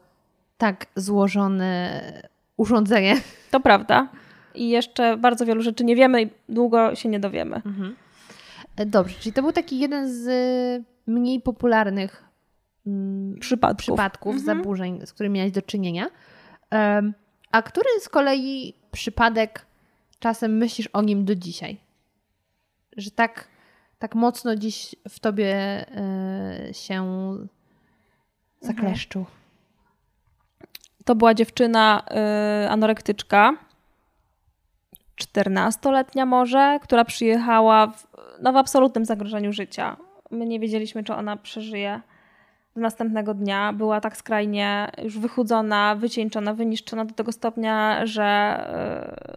tak 0.58 0.86
złożone 0.96 2.02
urządzenie. 2.56 3.14
To 3.50 3.60
prawda. 3.60 4.08
I 4.54 4.68
jeszcze 4.68 5.16
bardzo 5.16 5.46
wielu 5.46 5.62
rzeczy 5.62 5.84
nie 5.84 5.96
wiemy 5.96 6.22
i 6.22 6.30
długo 6.48 6.94
się 6.94 7.08
nie 7.08 7.20
dowiemy. 7.20 7.62
E, 8.76 8.86
Dobrze, 8.86 9.14
czyli 9.20 9.32
to 9.32 9.42
był 9.42 9.52
taki 9.52 9.78
jeden 9.78 10.08
z 10.08 10.24
mniej 11.08 11.40
popularnych 11.40 12.24
mm, 12.86 13.38
Przypadków. 13.40 13.78
przypadków 13.78 14.36
Mhm. 14.36 14.58
zaburzeń, 14.58 15.06
z 15.06 15.12
którymi 15.12 15.36
miałeś 15.36 15.52
do 15.52 15.62
czynienia. 15.62 16.06
A 17.52 17.62
który 17.62 17.88
z 18.00 18.08
kolei 18.08 18.74
przypadek 18.92 19.66
czasem 20.18 20.56
myślisz 20.56 20.86
o 20.86 21.02
nim 21.02 21.24
do 21.24 21.34
dzisiaj? 21.34 21.80
Że 22.96 23.10
tak, 23.10 23.48
tak 23.98 24.14
mocno 24.14 24.56
dziś 24.56 24.94
w 25.08 25.20
tobie 25.20 25.54
e, 25.56 26.74
się 26.74 27.04
zakleszczył. 28.60 29.26
To 31.04 31.14
była 31.14 31.34
dziewczyna 31.34 32.02
y, 32.64 32.68
anorektyczka, 32.68 33.52
14-letnia 35.20 36.26
może, 36.26 36.78
która 36.82 37.04
przyjechała 37.04 37.86
w, 37.86 38.06
no, 38.42 38.52
w 38.52 38.56
absolutnym 38.56 39.04
zagrożeniu 39.04 39.52
życia. 39.52 39.96
My 40.30 40.46
nie 40.46 40.60
wiedzieliśmy, 40.60 41.04
czy 41.04 41.14
ona 41.14 41.36
przeżyje 41.36 42.00
do 42.76 42.80
następnego 42.80 43.34
dnia. 43.34 43.72
Była 43.72 44.00
tak 44.00 44.16
skrajnie 44.16 44.90
już 45.02 45.18
wychudzona, 45.18 45.94
wycieńczona, 45.94 46.54
wyniszczona 46.54 47.04
do 47.04 47.14
tego 47.14 47.32
stopnia, 47.32 48.06
że 48.06 48.58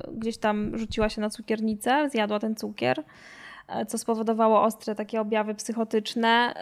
y, 0.07 0.17
gdzieś 0.17 0.37
tam 0.37 0.77
rzuciła 0.77 1.09
się 1.09 1.21
na 1.21 1.29
cukiernicę, 1.29 2.09
zjadła 2.09 2.39
ten 2.39 2.55
cukier 2.55 3.03
e, 3.67 3.85
co 3.85 3.97
spowodowało 3.97 4.63
ostre 4.63 4.95
takie 4.95 5.21
objawy 5.21 5.55
psychotyczne. 5.55 6.53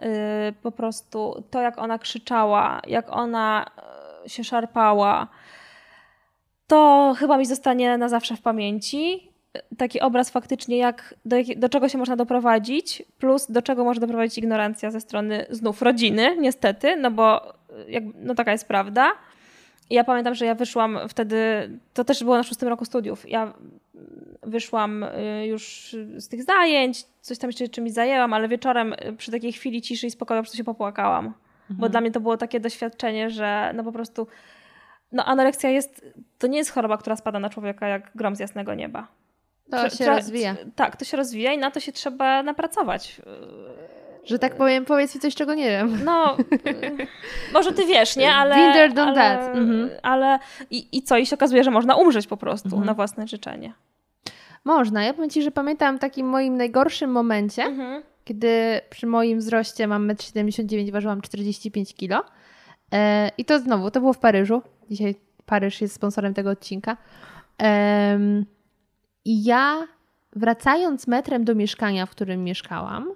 Y, 0.49 0.53
Po 0.61 0.71
prostu 0.71 1.43
to, 1.51 1.61
jak 1.61 1.77
ona 1.77 1.99
krzyczała, 1.99 2.81
jak 2.87 3.09
ona 3.09 3.65
się 4.27 4.43
szarpała, 4.43 5.27
to 6.67 7.13
chyba 7.17 7.37
mi 7.37 7.45
zostanie 7.45 7.97
na 7.97 8.09
zawsze 8.09 8.35
w 8.35 8.41
pamięci. 8.41 9.28
Taki 9.77 10.01
obraz 10.01 10.29
faktycznie, 10.29 10.77
jak 10.77 11.15
do, 11.25 11.35
do 11.57 11.69
czego 11.69 11.89
się 11.89 11.97
można 11.97 12.15
doprowadzić, 12.15 13.03
plus 13.19 13.51
do 13.51 13.61
czego 13.61 13.83
może 13.83 13.99
doprowadzić 13.99 14.37
ignorancja 14.37 14.91
ze 14.91 15.01
strony 15.01 15.45
znów 15.49 15.81
rodziny, 15.81 16.37
niestety, 16.39 16.95
no 16.95 17.11
bo 17.11 17.53
y, 17.87 17.91
jak, 17.91 18.03
no 18.15 18.35
taka 18.35 18.51
jest 18.51 18.67
prawda. 18.67 19.11
I 19.89 19.95
ja 19.95 20.03
pamiętam, 20.03 20.35
że 20.35 20.45
ja 20.45 20.55
wyszłam 20.55 20.99
wtedy, 21.09 21.69
to 21.93 22.03
też 22.03 22.23
było 22.23 22.37
na 22.37 22.43
szóstym 22.43 22.69
roku 22.69 22.85
studiów. 22.85 23.29
Ja 23.29 23.53
wyszłam 24.43 25.03
y, 25.03 25.45
już 25.47 25.95
z 26.17 26.27
tych 26.27 26.43
zajęć, 26.43 27.03
coś 27.21 27.37
tam 27.37 27.47
jeszcze 27.47 27.67
czymś 27.67 27.91
zajęłam, 27.91 28.33
ale 28.33 28.47
wieczorem 28.47 28.93
y, 28.93 29.15
przy 29.17 29.31
takiej 29.31 29.53
chwili 29.53 29.81
ciszy 29.81 30.07
i 30.07 30.11
spokoju 30.11 30.39
po 30.39 30.43
prostu 30.43 30.57
się 30.57 30.63
popłakałam. 30.63 31.33
Bo 31.69 31.89
dla 31.89 32.01
mnie 32.01 32.11
to 32.11 32.19
było 32.19 32.37
takie 32.37 32.59
doświadczenie, 32.59 33.29
że 33.29 33.71
no 33.75 33.83
po 33.83 33.91
prostu 33.91 34.27
no 35.11 35.25
anoreksja 35.25 35.69
jest, 35.69 36.05
to 36.39 36.47
nie 36.47 36.57
jest 36.57 36.71
choroba, 36.71 36.97
która 36.97 37.15
spada 37.15 37.39
na 37.39 37.49
człowieka 37.49 37.87
jak 37.87 38.11
grom 38.15 38.35
z 38.35 38.39
jasnego 38.39 38.73
nieba. 38.73 39.07
To 39.71 39.89
się 39.89 40.05
rozwija. 40.05 40.55
Tak, 40.75 40.95
to 40.97 41.05
się 41.05 41.17
rozwija 41.17 41.53
i 41.53 41.57
na 41.57 41.71
to 41.71 41.79
się 41.79 41.91
trzeba 41.91 42.43
napracować. 42.43 43.21
Że 44.25 44.39
tak 44.39 44.55
powiem, 44.55 44.85
powiedz 44.85 45.15
mi 45.15 45.21
coś, 45.21 45.35
czego 45.35 45.53
nie 45.53 45.69
wiem. 45.69 45.99
No, 46.05 46.37
może 47.53 47.73
ty 47.73 47.85
wiesz, 47.85 48.15
nie? 48.15 48.31
Ale, 48.31 48.55
Been 48.55 48.73
there, 48.73 48.93
done 48.93 49.11
ale, 49.11 49.15
that. 49.37 49.55
Mhm. 49.57 49.89
ale 50.01 50.39
i, 50.69 50.87
i 50.97 51.03
co? 51.03 51.17
I 51.17 51.25
się 51.25 51.35
okazuje, 51.35 51.63
że 51.63 51.71
można 51.71 51.95
umrzeć 51.95 52.27
po 52.27 52.37
prostu 52.37 52.67
Mhm. 52.67 52.85
na 52.85 52.93
własne 52.93 53.27
życzenie. 53.27 53.73
Można. 54.63 55.03
Ja 55.03 55.13
powiem 55.13 55.29
Ci, 55.29 55.41
że 55.43 55.51
pamiętam 55.51 55.97
w 55.97 55.99
takim 55.99 56.27
moim 56.27 56.57
najgorszym 56.57 57.11
momencie, 57.11 57.63
Mhm. 57.63 58.03
kiedy 58.25 58.81
przy 58.89 59.07
moim 59.07 59.39
wzroście 59.39 59.87
mam 59.87 60.07
1,79 60.07 60.79
m, 60.87 60.91
ważyłam 60.91 61.21
45 61.21 61.95
kg. 61.95 62.29
E, 62.93 63.31
I 63.37 63.45
to 63.45 63.59
znowu, 63.59 63.91
to 63.91 63.99
było 63.99 64.13
w 64.13 64.19
Paryżu. 64.19 64.61
Dzisiaj 64.89 65.15
Paryż 65.45 65.81
jest 65.81 65.95
sponsorem 65.95 66.33
tego 66.33 66.49
odcinka. 66.49 66.97
Em, 67.57 68.45
I 69.25 69.43
ja 69.43 69.87
wracając 70.35 71.07
metrem 71.07 71.45
do 71.45 71.55
mieszkania, 71.55 72.05
w 72.05 72.09
którym 72.09 72.43
mieszkałam, 72.43 73.11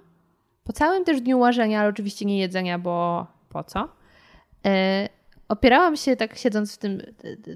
po 0.64 0.72
całym 0.72 1.04
też 1.04 1.20
dniu 1.20 1.38
łażenia, 1.38 1.80
ale 1.80 1.88
oczywiście 1.88 2.24
nie 2.24 2.38
jedzenia, 2.38 2.78
bo 2.78 3.26
po 3.48 3.64
co, 3.64 3.88
e, 4.66 5.08
opierałam 5.48 5.96
się 5.96 6.16
tak 6.16 6.38
siedząc 6.38 6.74
w 6.74 6.78
tym, 6.78 7.02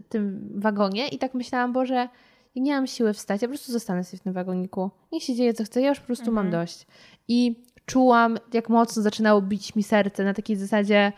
tym 0.09 0.53
wagonie 0.55 1.09
i 1.09 1.19
tak 1.19 1.35
myślałam, 1.35 1.73
Boże, 1.73 2.09
ja 2.55 2.63
nie 2.63 2.75
mam 2.75 2.87
siły 2.87 3.13
wstać, 3.13 3.43
ja 3.43 3.49
po 3.49 3.53
prostu 3.53 3.73
zostanę 3.73 4.05
sobie 4.05 4.21
w 4.21 4.23
tym 4.23 4.33
wagoniku. 4.33 4.91
Niech 5.13 5.23
się 5.23 5.35
dzieje 5.35 5.55
co 5.55 5.65
chce, 5.65 5.81
ja 5.81 5.89
już 5.89 6.01
po 6.01 6.07
prostu 6.07 6.33
mam 6.33 6.51
dość. 6.51 6.87
I 7.29 7.63
czułam, 7.87 8.39
jak 8.53 8.69
mocno 8.69 9.03
zaczynało 9.03 9.43
bić 9.43 9.75
mi 9.75 9.83
serce 9.83 10.25
na 10.25 10.35
takiej 10.35 10.57
zasadzie 10.57 11.13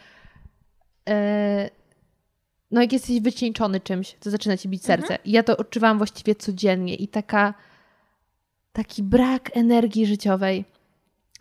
e, 1.09 1.71
no 2.71 2.81
jak 2.81 2.93
jesteś 2.93 3.21
wycieńczony 3.21 3.81
czymś, 3.81 4.15
to 4.21 4.31
zaczyna 4.31 4.57
ci 4.57 4.69
bić 4.69 4.85
serce. 4.85 5.19
I 5.25 5.31
ja 5.33 5.43
to 5.43 5.57
odczuwałam 5.57 5.99
właściwie 5.99 6.35
codziennie 6.35 6.95
i 6.95 7.09
taka 7.09 7.55
taki 8.73 9.03
brak 9.03 9.57
energii 9.57 10.07
życiowej. 10.07 10.65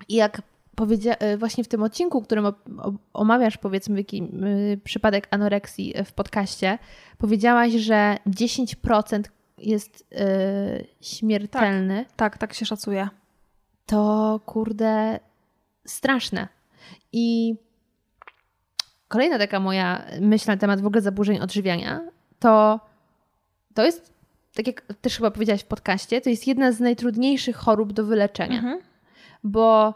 I 0.07 0.15
jak 0.15 0.41
powiedzia- 0.75 1.15
e, 1.19 1.37
właśnie 1.37 1.63
w 1.63 1.67
tym 1.67 1.83
odcinku, 1.83 2.21
którym 2.21 2.45
o- 2.45 2.53
o- 2.77 2.93
omawiasz 3.13 3.57
powiedzmy 3.57 3.97
jaki, 3.97 4.23
y, 4.73 4.79
przypadek 4.83 5.27
anoreksji 5.31 5.93
w 6.05 6.11
podcaście, 6.13 6.77
powiedziałaś, 7.17 7.71
że 7.73 8.17
10% 8.25 9.31
jest 9.57 10.01
y, 10.01 10.87
śmiertelny 11.01 12.05
Tak, 12.15 12.37
tak 12.37 12.53
się 12.53 12.65
szacuje. 12.65 13.07
to 13.85 14.39
kurde 14.45 15.19
straszne. 15.85 16.47
I 17.13 17.55
kolejna 19.09 19.37
taka 19.37 19.59
moja 19.59 20.05
myśl 20.21 20.45
na 20.47 20.57
temat 20.57 20.81
w 20.81 20.85
ogóle 20.85 21.01
zaburzeń 21.01 21.39
odżywiania, 21.39 22.01
to 22.39 22.79
to 23.73 23.85
jest, 23.85 24.13
tak 24.55 24.67
jak 24.67 24.81
też 25.01 25.17
chyba 25.17 25.31
powiedziałaś 25.31 25.61
w 25.61 25.65
podcaście, 25.67 26.21
to 26.21 26.29
jest 26.29 26.47
jedna 26.47 26.71
z 26.71 26.79
najtrudniejszych 26.79 27.55
chorób 27.55 27.93
do 27.93 28.05
wyleczenia, 28.05 28.57
Mhm. 28.57 28.79
bo 29.43 29.93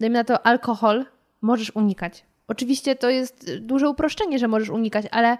dajmy 0.00 0.14
na 0.18 0.24
to 0.24 0.46
alkohol 0.46 1.04
możesz 1.40 1.76
unikać. 1.76 2.24
Oczywiście 2.48 2.96
to 2.96 3.10
jest 3.10 3.56
duże 3.56 3.88
uproszczenie, 3.88 4.38
że 4.38 4.48
możesz 4.48 4.68
unikać, 4.70 5.06
ale 5.10 5.38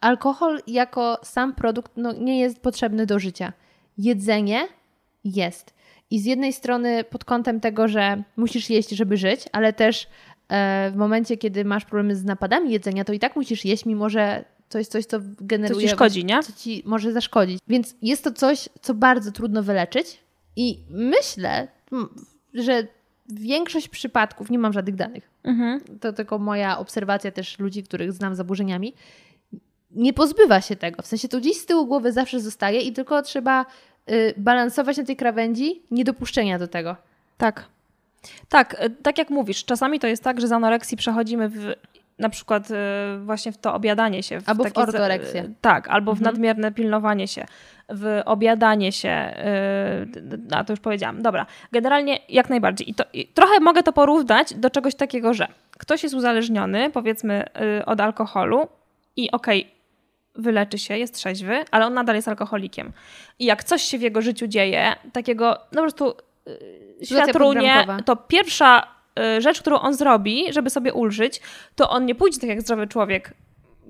alkohol 0.00 0.60
jako 0.66 1.18
sam 1.22 1.54
produkt 1.54 1.92
no, 1.96 2.12
nie 2.12 2.40
jest 2.40 2.60
potrzebny 2.60 3.06
do 3.06 3.18
życia. 3.18 3.52
Jedzenie 3.98 4.68
jest. 5.24 5.74
I 6.10 6.18
z 6.20 6.24
jednej 6.24 6.52
strony 6.52 7.04
pod 7.04 7.24
kątem 7.24 7.60
tego, 7.60 7.88
że 7.88 8.22
musisz 8.36 8.70
jeść, 8.70 8.90
żeby 8.90 9.16
żyć, 9.16 9.44
ale 9.52 9.72
też 9.72 10.08
w 10.92 10.96
momencie, 10.96 11.36
kiedy 11.36 11.64
masz 11.64 11.84
problemy 11.84 12.16
z 12.16 12.24
napadami 12.24 12.70
jedzenia, 12.72 13.04
to 13.04 13.12
i 13.12 13.18
tak 13.18 13.36
musisz 13.36 13.64
jeść, 13.64 13.86
mimo 13.86 14.08
że 14.08 14.44
to 14.68 14.78
jest 14.78 14.92
coś, 14.92 15.04
co 15.06 15.18
generuje... 15.40 15.74
Co 15.74 15.80
ci 15.80 15.88
szkodzi, 15.88 16.24
nie? 16.24 16.42
Co 16.42 16.52
ci 16.52 16.82
może 16.86 17.12
zaszkodzić. 17.12 17.58
Więc 17.68 17.94
jest 18.02 18.24
to 18.24 18.32
coś, 18.32 18.68
co 18.80 18.94
bardzo 18.94 19.32
trudno 19.32 19.62
wyleczyć 19.62 20.20
i 20.56 20.78
myślę, 20.90 21.68
że 22.54 22.86
większość 23.28 23.88
przypadków, 23.88 24.50
nie 24.50 24.58
mam 24.58 24.72
żadnych 24.72 24.94
danych, 24.94 25.30
Mhm. 25.44 25.80
to 26.00 26.12
tylko 26.12 26.38
moja 26.38 26.78
obserwacja 26.78 27.30
też 27.30 27.58
ludzi, 27.58 27.82
których 27.82 28.12
znam 28.12 28.34
z 28.34 28.36
zaburzeniami, 28.36 28.94
nie 29.90 30.12
pozbywa 30.12 30.60
się 30.60 30.76
tego. 30.76 31.02
W 31.02 31.06
sensie 31.06 31.28
to 31.28 31.40
gdzieś 31.40 31.56
z 31.56 31.66
tyłu 31.66 31.86
głowy 31.86 32.12
zawsze 32.12 32.40
zostaje 32.40 32.80
i 32.80 32.92
tylko 32.92 33.22
trzeba 33.22 33.66
y, 34.10 34.34
balansować 34.36 34.96
na 34.96 35.04
tej 35.04 35.16
krawędzi 35.16 35.82
niedopuszczenia 35.90 36.58
do 36.58 36.68
tego. 36.68 36.96
Tak. 37.38 37.64
Tak, 38.48 38.84
y, 38.84 38.90
tak 38.90 39.18
jak 39.18 39.30
mówisz, 39.30 39.64
czasami 39.64 40.00
to 40.00 40.06
jest 40.06 40.24
tak, 40.24 40.40
że 40.40 40.48
z 40.48 40.52
anoreksji 40.52 40.96
przechodzimy 40.96 41.48
w 41.48 41.72
na 42.18 42.28
przykład 42.28 42.70
y, 42.70 42.74
właśnie 43.24 43.52
w 43.52 43.58
to 43.58 43.74
obiadanie 43.74 44.22
się. 44.22 44.40
W 44.40 44.48
Albo 44.48 44.64
w 44.64 44.66
takie 44.66 44.80
za- 44.80 44.86
ortoreksję. 44.86 45.42
y, 45.44 45.54
Tak, 45.60 45.88
albo 45.88 46.14
w 46.14 46.18
Mhm. 46.18 46.34
nadmierne 46.34 46.72
pilnowanie 46.72 47.28
się, 47.28 47.46
w 47.88 48.22
obiadanie 48.24 48.92
się. 48.92 49.34
A 50.50 50.64
to 50.64 50.72
już 50.72 50.80
powiedziałam. 50.80 51.22
Dobra, 51.22 51.46
generalnie 51.72 52.18
jak 52.28 52.50
najbardziej. 52.50 52.90
I, 52.90 52.94
to, 52.94 53.04
I 53.12 53.26
trochę 53.26 53.60
mogę 53.60 53.82
to 53.82 53.92
porównać 53.92 54.54
do 54.54 54.70
czegoś 54.70 54.94
takiego, 54.94 55.34
że 55.34 55.48
ktoś 55.78 56.02
jest 56.02 56.14
uzależniony, 56.14 56.90
powiedzmy, 56.90 57.44
od 57.86 58.00
alkoholu 58.00 58.68
i 59.16 59.30
okej, 59.30 59.70
wyleczy 60.34 60.78
się, 60.78 60.98
jest 60.98 61.14
trzeźwy, 61.14 61.64
ale 61.70 61.86
on 61.86 61.94
nadal 61.94 62.16
jest 62.16 62.28
alkoholikiem. 62.28 62.92
I 63.38 63.44
jak 63.44 63.64
coś 63.64 63.82
się 63.82 63.98
w 63.98 64.02
jego 64.02 64.22
życiu 64.22 64.46
dzieje, 64.46 64.92
takiego, 65.12 65.50
no 65.72 65.76
po 65.76 65.80
prostu 65.82 66.14
Sytuacja 66.46 67.04
świat 67.04 67.36
runie, 67.36 67.74
podbramkowa. 67.76 68.02
to 68.02 68.16
pierwsza 68.16 68.86
y, 69.38 69.40
rzecz, 69.42 69.60
którą 69.60 69.78
on 69.78 69.94
zrobi, 69.94 70.52
żeby 70.52 70.70
sobie 70.70 70.92
ulżyć, 70.94 71.40
to 71.76 71.90
on 71.90 72.06
nie 72.06 72.14
pójdzie 72.14 72.40
tak 72.40 72.48
jak 72.50 72.60
zdrowy 72.60 72.86
człowiek 72.86 73.32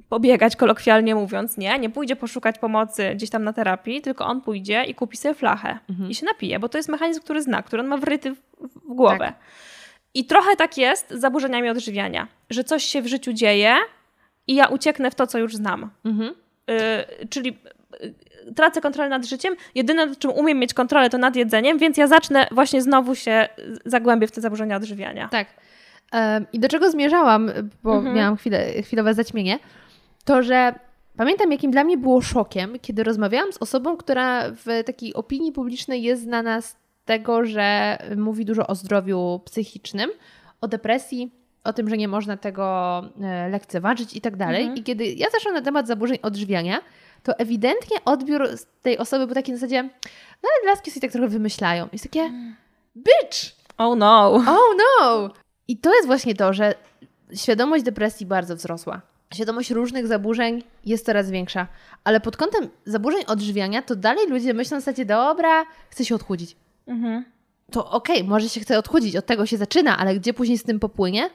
pobiegać, 0.09 0.57
kolokwialnie 0.57 1.15
mówiąc, 1.15 1.57
nie, 1.57 1.79
nie 1.79 1.91
pójdzie 1.91 2.17
poszukać 2.17 2.59
pomocy 2.59 3.11
gdzieś 3.15 3.31
tam 3.31 3.45
na 3.45 3.53
terapii, 3.53 4.03
tylko 4.03 4.27
on 4.27 4.41
pójdzie 4.41 4.85
i 4.85 4.95
kupi 4.95 5.17
sobie 5.17 5.35
flachę 5.35 5.79
Mhm. 5.91 6.11
i 6.11 6.15
się 6.15 6.27
napije, 6.27 6.59
bo 6.59 6.69
to 6.69 6.79
jest 6.79 6.89
mechanizm, 6.89 7.21
który 7.21 7.43
zna, 7.43 7.63
który 7.63 7.83
on 7.83 7.89
ma 7.89 7.97
wryty 7.97 8.35
w, 8.35 8.39
w 8.61 8.95
głowę. 8.95 9.19
Tak. 9.19 9.35
I 10.15 10.25
trochę 10.25 10.57
tak 10.57 10.79
jest 10.79 11.11
z 11.11 11.21
zaburzeniami 11.21 11.69
odżywiania, 11.69 12.29
że 12.51 12.65
coś 12.65 12.85
się 12.85 13.03
w 13.03 13.07
życiu 13.07 13.33
dzieje 13.33 13.77
i 14.47 14.55
ja 14.55 14.67
ucieknę 14.67 15.11
w 15.11 15.15
to, 15.15 15.27
co 15.27 15.39
już 15.39 15.57
znam. 15.57 15.91
Mhm. 16.05 16.35
Y, 16.71 17.29
czyli 17.29 17.59
y, 18.03 18.15
tracę 18.57 18.81
kontrolę 18.81 19.09
nad 19.09 19.27
życiem. 19.27 19.55
Jedyne, 19.75 20.07
nad 20.07 20.19
czym 20.19 20.31
umiem 20.31 20.59
mieć 20.59 20.75
kontrolę, 20.75 21.11
to 21.11 21.19
nad 21.19 21.37
jedzeniem, 21.37 21.79
więc 21.79 21.97
ja 21.97 22.07
zacznę 22.07 22.47
właśnie 22.51 22.83
znowu 22.83 23.15
się 23.15 23.49
zagłębię 23.85 24.27
w 24.27 24.33
te 24.33 24.41
zaburzenia 24.41 24.77
odżywiania. 24.77 25.29
Tak. 25.29 25.47
I 26.53 26.61
do 26.61 26.69
czego 26.69 26.91
zmierzałam, 26.91 27.51
bo 27.83 27.97
Mhm. 27.97 28.17
miałam 28.17 28.37
chwilę, 28.37 28.83
chwilowe 28.83 29.15
zaćmienie, 29.15 29.59
to 30.25 30.43
że 30.43 30.75
pamiętam, 31.17 31.53
jakim 31.53 31.71
dla 31.71 31.85
mnie 31.85 31.99
było 31.99 32.23
szokiem, 32.23 32.79
kiedy 32.83 33.03
rozmawiałam 33.05 33.53
z 33.53 33.59
osobą, 33.59 33.97
która 33.97 34.51
w 34.51 34.85
takiej 34.87 35.15
opinii 35.15 35.53
publicznej 35.53 36.03
jest 36.03 36.23
znana 36.23 36.61
z 36.61 36.77
tego, 37.05 37.45
że 37.45 37.99
mówi 38.17 38.45
dużo 38.45 38.67
o 38.67 38.75
zdrowiu 38.75 39.41
psychicznym, 39.45 40.11
o 40.61 40.69
depresji, 40.69 41.31
o 41.65 41.73
tym, 41.73 41.89
że 41.89 41.97
nie 41.97 42.09
można 42.09 42.37
tego 42.37 42.99
e, 43.23 43.49
lekceważyć 43.49 44.17
i 44.17 44.21
tak 44.21 44.37
dalej. 44.37 44.61
Mhm. 44.61 44.77
I 44.79 44.83
kiedy 44.83 45.07
ja 45.07 45.27
zaszłam 45.31 45.55
na 45.55 45.63
temat 45.63 45.87
zaburzeń 45.87 46.19
odżywiania, 46.23 46.79
to 47.27 47.39
ewidentnie 47.39 47.97
odbiór 48.05 48.49
tej 48.83 48.99
osoby 48.99 49.27
był 49.27 49.35
taki 49.35 49.53
na 49.53 49.59
zasadzie, 49.59 49.83
no 50.43 50.49
ale 50.57 50.73
laski 50.73 50.91
sobie 50.91 51.01
tak 51.01 51.13
trochę 51.13 51.29
wymyślają. 51.29 51.89
Jest 51.93 52.05
takie, 52.05 52.33
bitch! 52.97 53.57
Oh 53.79 53.97
no. 53.97 54.35
Oh 54.35 54.75
no! 54.79 55.31
I 55.69 55.77
to 55.77 55.95
jest 55.95 56.07
właśnie 56.07 56.35
to, 56.35 56.53
że 56.53 56.75
świadomość 57.35 57.85
depresji 57.85 58.27
bardzo 58.27 58.57
wzrosła. 58.57 59.01
Świadomość 59.35 59.71
różnych 59.71 60.07
zaburzeń 60.07 60.63
jest 60.85 61.07
coraz 61.07 61.31
większa, 61.31 61.67
ale 62.05 62.21
pod 62.21 62.37
kątem 62.37 62.69
zaburzeń 62.85 63.23
odżywiania 63.27 63.83
to 63.83 63.97
dalej 63.97 64.27
ludzie 64.29 64.55
myślą 64.55 64.77
w 64.77 64.81
zasadzie, 64.81 65.05
dobra, 65.05 65.65
chcę 65.91 66.05
się 66.05 66.15
odchudzić. 66.15 66.57
Mhm. 66.87 67.25
To 67.71 67.91
okej, 67.91 68.25
może 68.25 68.49
się 68.49 68.61
chce 68.61 68.79
odchudzić, 68.79 69.17
od 69.17 69.27
tego 69.27 69.47
się 69.47 69.57
zaczyna, 69.57 69.99
ale 69.99 70.15
gdzie 70.15 70.35
później 70.35 70.59
z 70.59 70.63
tym 70.63 70.81
popłynie? 70.81 71.31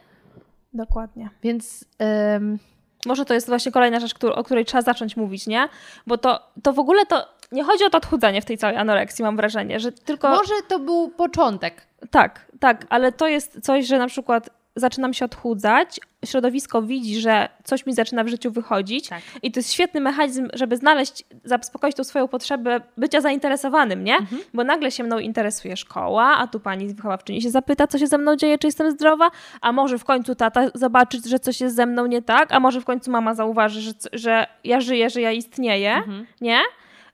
Dokładnie. 0.73 1.29
Więc 1.43 1.85
em, 1.99 2.59
Może 3.05 3.25
to 3.25 3.33
jest 3.33 3.47
właśnie 3.47 3.71
kolejna 3.71 3.99
rzecz, 3.99 4.13
o 4.23 4.43
której 4.43 4.65
trzeba 4.65 4.81
zacząć 4.81 5.17
mówić, 5.17 5.47
nie? 5.47 5.69
Bo 6.07 6.17
to, 6.17 6.39
to 6.63 6.73
w 6.73 6.79
ogóle 6.79 7.05
to 7.05 7.27
nie 7.51 7.63
chodzi 7.63 7.83
o 7.83 7.89
to 7.89 7.97
odchudzanie 7.97 8.41
w 8.41 8.45
tej 8.45 8.57
całej 8.57 8.77
anoreksji, 8.77 9.23
mam 9.23 9.35
wrażenie, 9.35 9.79
że 9.79 9.91
tylko... 9.91 10.29
może 10.29 10.53
to 10.67 10.79
był 10.79 11.09
początek. 11.09 11.87
Tak, 12.11 12.45
tak, 12.59 12.85
ale 12.89 13.11
to 13.11 13.27
jest 13.27 13.61
coś, 13.61 13.85
że 13.85 13.97
na 13.97 14.07
przykład 14.07 14.49
zaczynam 14.75 15.13
się 15.13 15.25
odchudzać, 15.25 15.99
środowisko 16.25 16.81
widzi, 16.81 17.21
że 17.21 17.49
coś 17.63 17.85
mi 17.85 17.93
zaczyna 17.93 18.23
w 18.23 18.27
życiu 18.27 18.51
wychodzić 18.51 19.07
Tak. 19.09 19.21
i 19.43 19.51
to 19.51 19.59
jest 19.59 19.73
świetny 19.73 20.01
mechanizm, 20.01 20.47
żeby 20.53 20.77
znaleźć, 20.77 21.23
zaspokoić 21.43 21.95
tą 21.95 22.03
swoją 22.03 22.27
potrzebę 22.27 22.81
bycia 22.97 23.21
zainteresowanym, 23.21 24.03
nie? 24.03 24.15
Mhm. 24.17 24.41
Bo 24.53 24.63
nagle 24.63 24.91
się 24.91 25.03
mną 25.03 25.19
interesuje 25.19 25.77
szkoła, 25.77 26.23
a 26.37 26.47
tu 26.47 26.59
pani 26.59 26.87
wychowawczyni 26.93 27.41
się 27.41 27.49
zapyta, 27.49 27.87
co 27.87 27.97
się 27.97 28.07
ze 28.07 28.17
mną 28.17 28.35
dzieje, 28.35 28.57
czy 28.57 28.67
jestem 28.67 28.91
zdrowa, 28.91 29.31
a 29.61 29.71
może 29.71 29.97
w 29.97 30.05
końcu 30.05 30.35
tata 30.35 30.61
zobaczyć, 30.73 31.25
że 31.25 31.39
coś 31.39 31.61
jest 31.61 31.75
ze 31.75 31.85
mną 31.85 32.05
nie 32.05 32.21
tak, 32.21 32.51
a 32.51 32.59
może 32.59 32.81
w 32.81 32.85
końcu 32.85 33.11
mama 33.11 33.35
zauważy, 33.35 33.81
że, 33.81 33.91
że 34.13 34.47
ja 34.63 34.81
żyję, 34.81 35.09
że 35.09 35.21
ja 35.21 35.31
istnieję, 35.31 35.93
Mhm. 35.95 36.25
nie? 36.41 36.59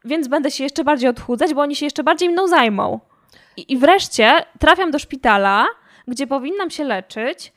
Więc 0.06 0.28
będę 0.28 0.52
się 0.52 0.64
jeszcze 0.64 0.84
bardziej 0.84 1.10
odchudzać, 1.10 1.54
bo 1.54 1.62
oni 1.62 1.76
się 1.76 1.86
jeszcze 1.86 2.04
bardziej 2.04 2.30
mną 2.30 2.48
zajmą. 2.48 3.00
I, 3.58 3.74
I 3.74 3.78
wreszcie 3.78 4.32
trafiam 4.60 4.92
do 4.92 5.00
szpitala, 5.00 5.66
gdzie 6.08 6.28
powinnam 6.28 6.70
się 6.70 6.84
leczyć, 6.84 7.54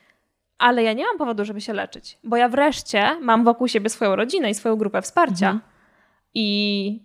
ale 0.58 0.82
ja 0.82 0.92
nie 0.92 1.04
mam 1.04 1.18
powodu, 1.18 1.44
żeby 1.44 1.60
się 1.60 1.72
leczyć, 1.72 2.18
bo 2.24 2.36
ja 2.36 2.48
wreszcie 2.48 3.16
mam 3.20 3.44
wokół 3.44 3.68
siebie 3.68 3.90
swoją 3.90 4.16
rodzinę 4.16 4.50
i 4.50 4.54
swoją 4.54 4.76
grupę 4.76 5.02
wsparcia. 5.02 5.46
Mhm. 5.50 5.60
I 6.34 7.00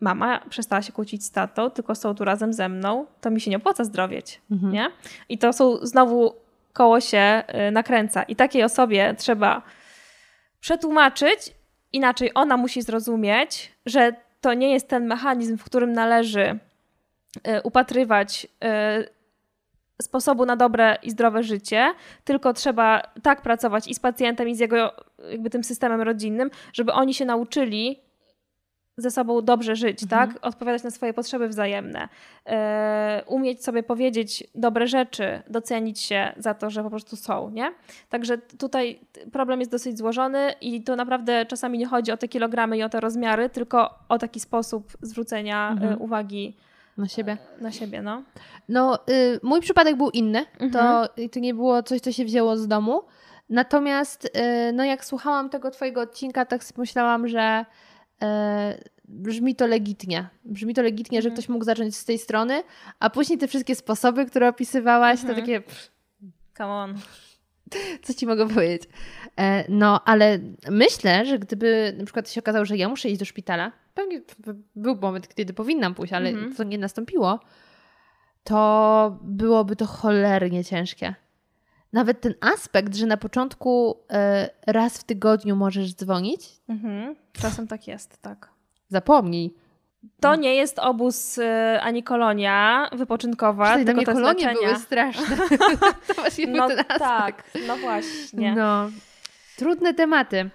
mama 0.00 0.40
przestała 0.50 0.82
się 0.82 0.92
kłócić 0.92 1.24
z 1.24 1.30
tatą, 1.30 1.70
tylko 1.70 1.94
są 1.94 2.14
tu 2.14 2.24
razem 2.24 2.52
ze 2.52 2.68
mną, 2.68 3.06
to 3.20 3.30
mi 3.30 3.40
się 3.40 3.50
nie 3.50 3.56
opłaca 3.56 3.84
zdrowieć, 3.84 4.40
Mhm. 4.50 4.72
nie? 4.72 4.90
I 5.28 5.38
to 5.38 5.52
są 5.52 5.76
znowu 5.82 6.34
koło 6.72 7.00
się 7.00 7.42
y, 7.68 7.70
nakręca. 7.70 8.22
I 8.22 8.36
takiej 8.36 8.62
osobie 8.62 9.14
trzeba 9.18 9.62
przetłumaczyć, 10.60 11.54
inaczej 11.92 12.30
ona 12.34 12.56
musi 12.56 12.82
zrozumieć, 12.82 13.72
że 13.86 14.12
to 14.40 14.54
nie 14.54 14.72
jest 14.72 14.88
ten 14.88 15.06
mechanizm, 15.06 15.58
w 15.58 15.64
którym 15.64 15.92
należy 15.92 16.58
y, 17.36 17.62
upatrywać 17.62 18.46
y, 18.64 19.19
sposobu 20.02 20.46
na 20.46 20.56
dobre 20.56 20.96
i 21.02 21.10
zdrowe 21.10 21.42
życie, 21.42 21.92
tylko 22.24 22.52
trzeba 22.52 23.02
tak 23.22 23.42
pracować 23.42 23.88
i 23.88 23.94
z 23.94 24.00
pacjentem, 24.00 24.48
i 24.48 24.54
z 24.54 24.58
jego 24.60 24.92
jakby 25.30 25.50
tym 25.50 25.64
systemem 25.64 26.00
rodzinnym, 26.00 26.50
żeby 26.72 26.92
oni 26.92 27.14
się 27.14 27.24
nauczyli 27.24 28.00
ze 28.96 29.10
sobą 29.10 29.42
dobrze 29.42 29.76
żyć, 29.76 30.02
Mhm. 30.02 30.28
tak? 30.30 30.38
Odpowiadać 30.46 30.82
na 30.82 30.90
swoje 30.90 31.14
potrzeby 31.14 31.48
wzajemne, 31.48 32.08
e, 32.46 33.22
umieć 33.26 33.64
sobie 33.64 33.82
powiedzieć 33.82 34.44
dobre 34.54 34.86
rzeczy, 34.86 35.42
docenić 35.48 36.00
się 36.00 36.32
za 36.36 36.54
to, 36.54 36.70
że 36.70 36.82
po 36.82 36.90
prostu 36.90 37.16
są, 37.16 37.50
nie? 37.50 37.72
Także 38.08 38.38
tutaj 38.38 39.00
problem 39.32 39.60
jest 39.60 39.72
dosyć 39.72 39.98
złożony 39.98 40.54
i 40.60 40.82
to 40.82 40.96
naprawdę 40.96 41.46
czasami 41.46 41.78
nie 41.78 41.86
chodzi 41.86 42.12
o 42.12 42.16
te 42.16 42.28
kilogramy 42.28 42.78
i 42.78 42.82
o 42.82 42.88
te 42.88 43.00
rozmiary, 43.00 43.48
tylko 43.50 43.94
o 44.08 44.18
taki 44.18 44.40
sposób 44.40 44.92
zwrócenia 45.02 45.70
Mhm. 45.70 45.92
e, 45.92 45.96
uwagi 45.96 46.56
Na 47.00 47.08
siebie. 47.08 47.36
na 47.60 47.72
siebie, 47.72 48.02
no. 48.02 48.22
No, 48.68 48.98
y, 49.10 49.40
mój 49.42 49.60
przypadek 49.60 49.96
był 49.96 50.10
inny. 50.10 50.46
Mhm. 50.60 50.70
To, 50.72 51.08
to 51.32 51.40
nie 51.40 51.54
było 51.54 51.82
coś, 51.82 52.00
co 52.00 52.12
się 52.12 52.24
wzięło 52.24 52.56
z 52.56 52.68
domu. 52.68 53.02
Natomiast, 53.48 54.24
y, 54.24 54.72
no 54.72 54.84
jak 54.84 55.04
słuchałam 55.04 55.50
tego 55.50 55.70
twojego 55.70 56.00
odcinka, 56.00 56.44
tak 56.46 56.64
sobie 56.64 56.80
myślałam, 56.80 57.28
że 57.28 57.64
y, 58.22 58.26
brzmi 59.08 59.54
to 59.56 59.66
legitnie. 59.66 60.28
Brzmi 60.44 60.74
to 60.74 60.82
legitnie, 60.82 61.22
że 61.22 61.28
Mhm. 61.28 61.34
ktoś 61.42 61.48
mógł 61.48 61.64
zacząć 61.64 61.96
z 61.96 62.04
tej 62.04 62.18
strony, 62.18 62.62
a 63.00 63.10
później 63.10 63.38
te 63.38 63.48
wszystkie 63.48 63.74
sposoby, 63.74 64.26
które 64.26 64.48
opisywałaś, 64.48 65.20
Mhm. 65.20 65.34
to 65.34 65.40
takie, 65.40 65.60
pff, 65.60 65.90
Come 66.56 66.70
on. 66.72 66.94
co 68.02 68.14
ci 68.14 68.26
mogę 68.26 68.48
powiedzieć. 68.48 68.82
E, 69.36 69.64
no, 69.68 70.00
ale 70.04 70.38
myślę, 70.70 71.26
że 71.26 71.38
gdyby 71.38 71.94
na 71.98 72.04
przykład 72.04 72.30
się 72.30 72.40
okazało, 72.40 72.64
że 72.64 72.76
ja 72.76 72.88
muszę 72.88 73.08
iść 73.08 73.18
do 73.18 73.24
szpitala, 73.24 73.72
pewnie 74.06 74.20
był 74.76 74.96
moment, 74.96 75.34
kiedy 75.34 75.52
powinnam 75.52 75.94
pójść, 75.94 76.12
ale 76.12 76.28
Mhm. 76.30 76.54
to 76.54 76.64
nie 76.64 76.78
nastąpiło, 76.78 77.40
to 78.44 79.18
byłoby 79.22 79.76
to 79.76 79.86
cholernie 79.86 80.64
ciężkie. 80.64 81.14
Nawet 81.92 82.20
ten 82.20 82.34
aspekt, 82.40 82.94
że 82.94 83.06
na 83.06 83.16
początku 83.16 83.96
e, 84.10 84.50
raz 84.66 84.98
w 84.98 85.04
tygodniu 85.04 85.56
możesz 85.56 85.94
dzwonić, 85.94 86.46
Mhm. 86.68 87.16
Czasem 87.32 87.66
tak 87.68 87.88
jest, 87.88 88.22
tak. 88.22 88.48
zapomnij. 88.88 89.54
To 90.20 90.34
nie 90.34 90.54
jest 90.54 90.78
obóz 90.78 91.38
y, 91.38 91.44
ani 91.80 92.02
kolonia 92.02 92.88
wypoczynkowa, 92.92 93.76
dla 93.76 93.84
tylko 93.84 94.04
to 94.04 94.12
kolonie 94.12 94.46
leczenie. 94.46 94.66
były 94.66 94.78
straszne. 94.78 95.36
to 96.06 96.14
właśnie 96.14 96.46
był 96.46 96.56
No 96.56 96.68
ten 96.68 96.78
aspekt. 96.78 96.98
tak, 96.98 97.44
no 97.66 97.76
właśnie. 97.76 98.54
No, 98.54 98.90
trudne 99.56 99.94
tematy. 99.94 100.50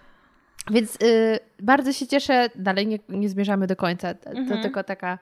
Więc 0.72 0.96
y, 1.04 1.40
bardzo 1.62 1.94
się 1.94 2.08
cieszę, 2.08 2.50
dalej 2.56 2.88
nie, 2.88 3.00
nie 3.10 3.30
zmierzamy 3.30 3.68
do 3.68 3.76
końca, 3.76 4.14
to, 4.14 4.30
to 4.32 4.38
Mhm. 4.38 4.62
tylko 4.62 4.84
taka 4.84 5.20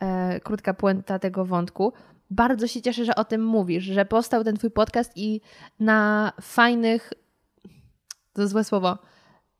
e, 0.00 0.40
krótka 0.40 0.74
puenta 0.74 1.18
tego 1.18 1.44
wątku. 1.44 1.92
bardzo 2.30 2.66
się 2.66 2.82
cieszę, 2.82 3.04
że 3.04 3.14
o 3.14 3.24
tym 3.24 3.44
mówisz, 3.44 3.84
że 3.84 4.04
powstał 4.04 4.44
ten 4.44 4.56
twój 4.56 4.70
podcast 4.70 5.12
i 5.16 5.40
na 5.80 6.32
fajnych, 6.40 7.12
to 8.32 8.48
złe 8.48 8.64
słowo, 8.64 8.98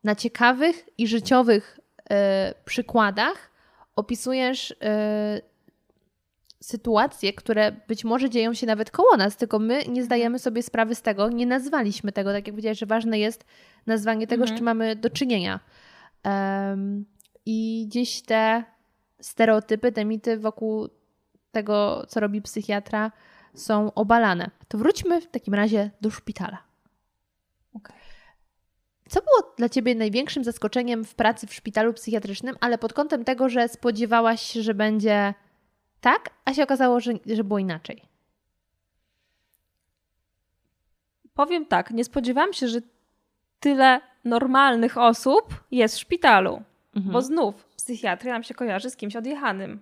na 0.03 0.15
ciekawych 0.15 0.89
i 0.97 1.07
życiowych 1.07 1.79
e, 2.09 2.53
przykładach 2.65 3.51
opisujesz 3.95 4.75
e, 4.81 5.41
sytuacje, 6.65 7.33
które 7.33 7.71
być 7.87 8.03
może 8.03 8.29
dzieją 8.29 8.53
się 8.53 8.67
nawet 8.67 8.91
koło 8.91 9.17
nas, 9.17 9.37
tylko 9.37 9.59
my 9.59 9.83
nie 9.87 10.03
zdajemy 10.03 10.39
sobie 10.39 10.63
sprawy 10.63 10.95
z 10.95 11.01
tego, 11.01 11.29
nie 11.29 11.45
nazwaliśmy 11.45 12.11
tego, 12.11 12.29
tak 12.29 12.47
jak 12.47 12.53
powiedziałeś, 12.53 12.79
że 12.79 12.85
ważne 12.85 13.19
jest 13.19 13.45
nazwanie 13.85 14.27
tego, 14.27 14.47
z 14.47 14.51
czym 14.51 14.65
mamy 14.65 14.95
do 14.95 15.09
czynienia. 15.09 15.59
Em, 16.23 17.05
I 17.45 17.85
gdzieś 17.89 18.21
te 18.21 18.63
stereotypy, 19.21 19.91
te 19.91 20.05
mity 20.05 20.37
wokół 20.37 20.89
tego, 21.51 22.05
co 22.07 22.19
robi 22.19 22.41
psychiatra, 22.41 23.11
są 23.53 23.93
obalane. 23.93 24.51
To 24.67 24.77
wróćmy 24.77 25.21
w 25.21 25.27
takim 25.27 25.53
razie 25.53 25.91
do 26.01 26.11
szpitala. 26.11 26.57
Co 29.09 29.19
było 29.19 29.53
dla 29.57 29.69
Ciebie 29.69 29.95
największym 29.95 30.43
zaskoczeniem 30.43 31.05
w 31.05 31.15
pracy 31.15 31.47
w 31.47 31.53
szpitalu 31.53 31.93
psychiatrycznym, 31.93 32.55
ale 32.61 32.77
pod 32.77 32.93
kątem 32.93 33.25
tego, 33.25 33.49
że 33.49 33.67
spodziewałaś 33.67 34.41
się, 34.41 34.61
że 34.61 34.73
będzie 34.73 35.33
tak, 36.01 36.29
a 36.45 36.53
się 36.53 36.63
okazało, 36.63 36.99
że, 36.99 37.13
że 37.25 37.43
było 37.43 37.59
inaczej? 37.59 38.01
Powiem 41.33 41.65
tak, 41.65 41.91
nie 41.91 42.03
spodziewałam 42.03 42.53
się, 42.53 42.67
że 42.67 42.79
tyle 43.59 44.01
normalnych 44.23 44.97
osób 44.97 45.63
jest 45.71 45.95
w 45.95 45.99
szpitalu. 45.99 46.61
Mhm. 46.95 47.13
Bo 47.13 47.21
znów 47.21 47.65
psychiatria 47.77 48.33
nam 48.33 48.43
się 48.43 48.53
kojarzy 48.53 48.89
z 48.89 48.95
kimś 48.95 49.15
odjechanym. 49.15 49.79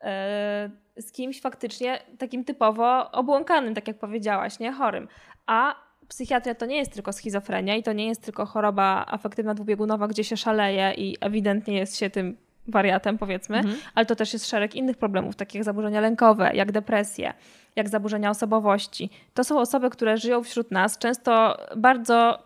E, 0.00 0.70
Z 0.96 1.12
kimś 1.12 1.40
faktycznie 1.40 2.02
takim 2.18 2.44
typowo 2.44 3.10
obłąkanym, 3.10 3.74
tak 3.74 3.88
jak 3.88 3.98
powiedziałaś, 3.98 4.58
nie? 4.58 4.72
Chorym. 4.72 5.08
A 5.46 5.74
psychiatria 6.08 6.54
to 6.54 6.66
nie 6.66 6.76
jest 6.76 6.92
tylko 6.92 7.12
schizofrenia 7.12 7.76
i 7.76 7.82
to 7.82 7.92
nie 7.92 8.06
jest 8.06 8.22
tylko 8.22 8.46
choroba 8.46 9.06
afektywna 9.08 9.54
dwubiegunowa, 9.54 10.08
gdzie 10.08 10.24
się 10.24 10.36
szaleje 10.36 10.94
i 10.96 11.16
ewidentnie 11.20 11.78
jest 11.78 11.98
się 11.98 12.10
tym 12.10 12.36
wariatem, 12.68 13.18
powiedzmy, 13.18 13.56
Mhm. 13.56 13.76
ale 13.94 14.06
to 14.06 14.16
też 14.16 14.32
jest 14.32 14.50
szereg 14.50 14.74
innych 14.74 14.96
problemów, 14.96 15.36
takich 15.36 15.54
jak 15.54 15.64
zaburzenia 15.64 16.00
lękowe, 16.00 16.50
jak 16.54 16.72
depresje, 16.72 17.34
jak 17.76 17.88
zaburzenia 17.88 18.30
osobowości. 18.30 19.10
To 19.34 19.44
są 19.44 19.60
osoby, 19.60 19.90
które 19.90 20.16
żyją 20.16 20.42
wśród 20.42 20.70
nas, 20.70 20.98
często 20.98 21.56
bardzo 21.76 22.38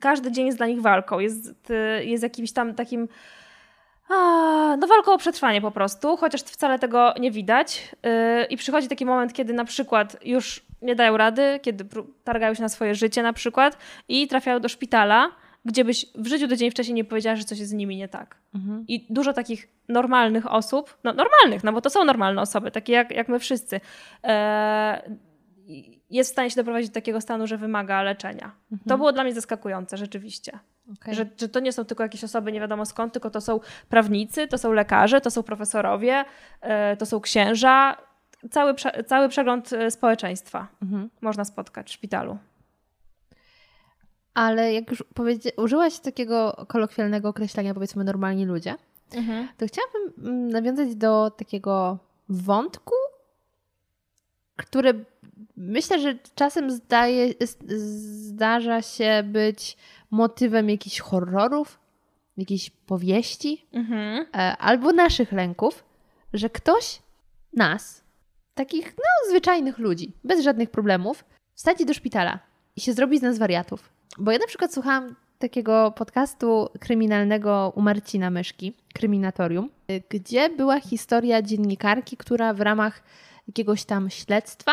każdy 0.00 0.32
dzień 0.32 0.46
jest 0.46 0.58
dla 0.58 0.66
nich 0.66 0.80
walką, 0.80 1.18
jest, 1.18 1.70
y, 1.70 2.04
jest 2.04 2.22
jakimś 2.22 2.52
tam 2.52 2.74
takim 2.74 3.08
a, 4.08 4.14
no 4.78 4.86
walką 4.86 5.12
o 5.12 5.18
przetrwanie 5.18 5.60
po 5.60 5.70
prostu, 5.70 6.16
chociaż 6.16 6.40
wcale 6.42 6.78
tego 6.78 7.14
nie 7.20 7.30
widać. 7.30 7.88
Yy, 8.02 8.44
I 8.44 8.56
przychodzi 8.56 8.88
taki 8.88 9.06
moment, 9.06 9.32
kiedy 9.32 9.52
na 9.52 9.64
przykład 9.64 10.16
już 10.24 10.62
nie 10.82 10.94
dają 10.94 11.16
rady, 11.16 11.60
kiedy 11.62 11.84
targają 12.24 12.54
się 12.54 12.62
na 12.62 12.68
swoje 12.68 12.94
życie 12.94 13.22
na 13.22 13.32
przykład 13.32 13.78
i 14.08 14.28
trafiają 14.28 14.60
do 14.60 14.68
szpitala, 14.68 15.30
gdzie 15.64 15.84
byś 15.84 16.06
w 16.14 16.26
życiu 16.26 16.48
tydzień 16.48 16.70
wcześniej 16.70 16.94
nie 16.94 17.04
powiedziała, 17.04 17.36
że 17.36 17.44
coś 17.44 17.58
jest 17.58 17.70
z 17.70 17.74
nimi 17.74 17.96
nie 17.96 18.08
tak. 18.08 18.36
Mhm. 18.54 18.84
I 18.88 19.06
dużo 19.10 19.32
takich 19.32 19.68
normalnych 19.88 20.52
osób, 20.52 20.98
no 21.04 21.12
normalnych, 21.12 21.64
no 21.64 21.72
bo 21.72 21.80
to 21.80 21.90
są 21.90 22.04
normalne 22.04 22.42
osoby, 22.42 22.70
takie 22.70 22.92
jak, 22.92 23.10
jak 23.10 23.28
my 23.28 23.38
wszyscy, 23.38 23.80
e, 24.24 25.12
jest 26.10 26.30
w 26.30 26.32
stanie 26.32 26.50
się 26.50 26.56
doprowadzić 26.56 26.90
do 26.90 26.94
takiego 26.94 27.20
stanu, 27.20 27.46
że 27.46 27.56
wymaga 27.56 28.02
leczenia. 28.02 28.52
To 28.88 28.96
było 28.96 29.12
dla 29.12 29.24
mnie 29.24 29.34
zaskakujące, 29.34 29.96
rzeczywiście. 29.96 30.58
Okej. 30.92 31.14
Że, 31.14 31.26
że 31.40 31.48
to 31.48 31.60
nie 31.60 31.72
są 31.72 31.84
tylko 31.84 32.02
jakieś 32.02 32.24
osoby 32.24 32.52
nie 32.52 32.60
wiadomo 32.60 32.86
skąd, 32.86 33.12
tylko 33.12 33.30
to 33.30 33.40
są 33.40 33.60
prawnicy, 33.88 34.48
to 34.48 34.58
są 34.58 34.72
lekarze, 34.72 35.20
to 35.20 35.30
są 35.30 35.42
profesorowie, 35.42 36.24
e, 36.60 36.96
to 36.96 37.06
są 37.06 37.20
księża. 37.20 37.96
Cały, 38.50 38.74
prze, 38.74 39.04
cały 39.04 39.28
przegląd 39.28 39.72
e, 39.72 39.90
społeczeństwa 39.90 40.68
Mhm. 40.82 41.10
można 41.20 41.44
spotkać 41.44 41.88
w 41.88 41.92
szpitalu. 41.92 42.38
Ale 44.34 44.72
jak 44.72 44.90
już 44.90 45.04
powiedzia- 45.14 45.50
użyłaś 45.62 45.98
takiego 45.98 46.64
kolokwialnego 46.68 47.28
określenia, 47.28 47.74
powiedzmy 47.74 48.04
normalni 48.04 48.44
ludzie, 48.44 48.74
to 49.56 49.66
chciałabym 49.66 50.12
mm, 50.18 50.48
nawiązać 50.48 50.94
do 50.96 51.30
takiego 51.30 51.98
wątku, 52.28 52.94
który 54.56 55.04
myślę, 55.56 56.00
że 56.00 56.18
czasem 56.34 56.70
zdaje, 56.70 57.34
zdarza 58.26 58.82
się 58.82 59.22
być 59.26 59.76
motywem 60.10 60.70
jakichś 60.70 61.00
horrorów, 61.00 61.78
jakiejś 62.36 62.70
powieści 62.70 63.66
Mhm. 63.72 64.26
e, 64.34 64.56
albo 64.56 64.92
naszych 64.92 65.32
lęków, 65.32 65.84
że 66.32 66.50
ktoś 66.50 67.02
nas, 67.52 68.04
takich 68.54 68.94
no, 68.96 69.30
zwyczajnych 69.30 69.78
ludzi, 69.78 70.12
bez 70.24 70.40
żadnych 70.44 70.70
problemów, 70.70 71.24
wsadzi 71.54 71.86
do 71.86 71.94
szpitala 71.94 72.38
i 72.76 72.80
się 72.80 72.92
zrobi 72.92 73.18
z 73.18 73.22
nas 73.22 73.38
wariatów. 73.38 73.93
Bo 74.18 74.32
ja 74.32 74.38
na 74.38 74.46
przykład 74.46 74.74
słuchałam 74.74 75.14
takiego 75.38 75.92
podcastu 75.96 76.68
kryminalnego 76.80 77.72
u 77.76 77.80
Marcina 77.82 78.30
Myszki, 78.30 78.72
Kryminatorium, 78.94 79.70
gdzie 80.08 80.50
była 80.50 80.80
historia 80.80 81.42
dziennikarki, 81.42 82.16
która 82.16 82.54
w 82.54 82.60
ramach 82.60 83.02
jakiegoś 83.48 83.84
tam 83.84 84.10
śledztwa 84.10 84.72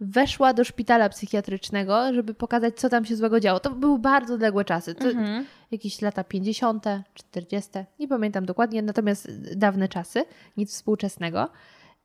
weszła 0.00 0.54
do 0.54 0.64
szpitala 0.64 1.08
psychiatrycznego, 1.08 2.14
żeby 2.14 2.34
pokazać, 2.34 2.76
co 2.76 2.88
tam 2.88 3.04
się 3.04 3.16
złego 3.16 3.40
działo. 3.40 3.60
To 3.60 3.70
były 3.70 3.98
bardzo 3.98 4.34
odległe 4.34 4.64
czasy. 4.64 4.94
To 4.94 5.08
Mhm. 5.08 5.44
jakieś 5.70 6.02
lata 6.02 6.24
50., 6.24 6.84
40., 7.14 7.70
nie 7.98 8.08
pamiętam 8.08 8.46
dokładnie, 8.46 8.82
natomiast 8.82 9.56
dawne 9.56 9.88
czasy, 9.88 10.24
nic 10.56 10.70
współczesnego. 10.72 11.48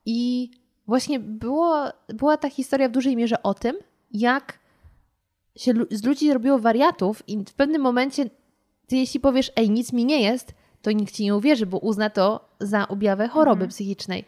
I 0.06 0.50
właśnie 0.86 1.20
było, 1.20 1.84
była 2.08 2.36
ta 2.36 2.50
historia 2.50 2.88
w 2.88 2.92
dużej 2.92 3.16
mierze 3.16 3.42
o 3.42 3.54
tym, 3.54 3.76
jak 4.12 4.58
się 5.56 5.72
z 5.90 6.04
ludzi 6.04 6.32
robiło 6.32 6.58
wariatów 6.58 7.28
i 7.28 7.38
w 7.44 7.54
pewnym 7.54 7.82
momencie 7.82 8.30
ty 8.86 8.96
jeśli 8.96 9.20
powiesz, 9.20 9.52
ej, 9.56 9.70
nic 9.70 9.92
mi 9.92 10.04
nie 10.04 10.22
jest, 10.22 10.54
to 10.82 10.92
nikt 10.92 11.14
ci 11.14 11.24
nie 11.24 11.36
uwierzy, 11.36 11.66
bo 11.66 11.78
uzna 11.78 12.10
to 12.10 12.48
za 12.60 12.88
objawę 12.88 13.28
choroby 13.28 13.52
Mhm. 13.64 13.70
psychicznej. 13.70 14.24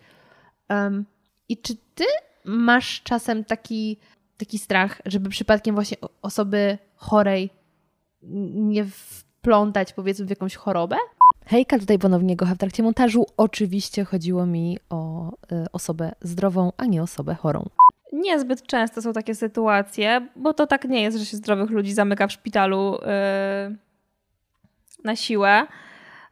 Em, 0.68 1.04
I 1.48 1.56
czy 1.56 1.76
ty 1.94 2.04
masz 2.44 3.02
czasem 3.02 3.44
taki, 3.44 3.96
taki 4.36 4.58
strach, 4.58 5.02
żeby 5.06 5.30
przypadkiem 5.30 5.74
właśnie 5.74 5.96
osoby 6.22 6.78
chorej 6.94 7.50
nie 8.52 8.84
wplątać 8.84 9.92
powiedzmy 9.92 10.26
w 10.26 10.30
jakąś 10.30 10.54
chorobę? 10.56 10.96
Hejka, 11.46 11.78
tutaj 11.78 11.98
ponownie 11.98 12.36
Gocha 12.36 12.54
w 12.54 12.58
trakcie 12.58 12.82
montażu. 12.82 13.26
Oczywiście 13.36 14.04
chodziło 14.04 14.46
mi 14.46 14.78
o 14.90 15.30
y, 15.32 15.34
osobę 15.72 16.12
zdrową, 16.20 16.72
a 16.76 16.86
nie 16.86 17.02
osobę 17.02 17.34
chorą. 17.34 17.68
Niezbyt 18.12 18.66
często 18.66 19.02
są 19.02 19.12
takie 19.12 19.34
sytuacje, 19.34 20.28
bo 20.36 20.54
to 20.54 20.66
tak 20.66 20.84
nie 20.84 21.02
jest, 21.02 21.18
że 21.18 21.24
się 21.24 21.36
zdrowych 21.36 21.70
ludzi 21.70 21.92
zamyka 21.92 22.26
w 22.26 22.32
szpitalu 22.32 22.98
yy, 23.70 23.76
na 25.04 25.16
siłę. 25.16 25.66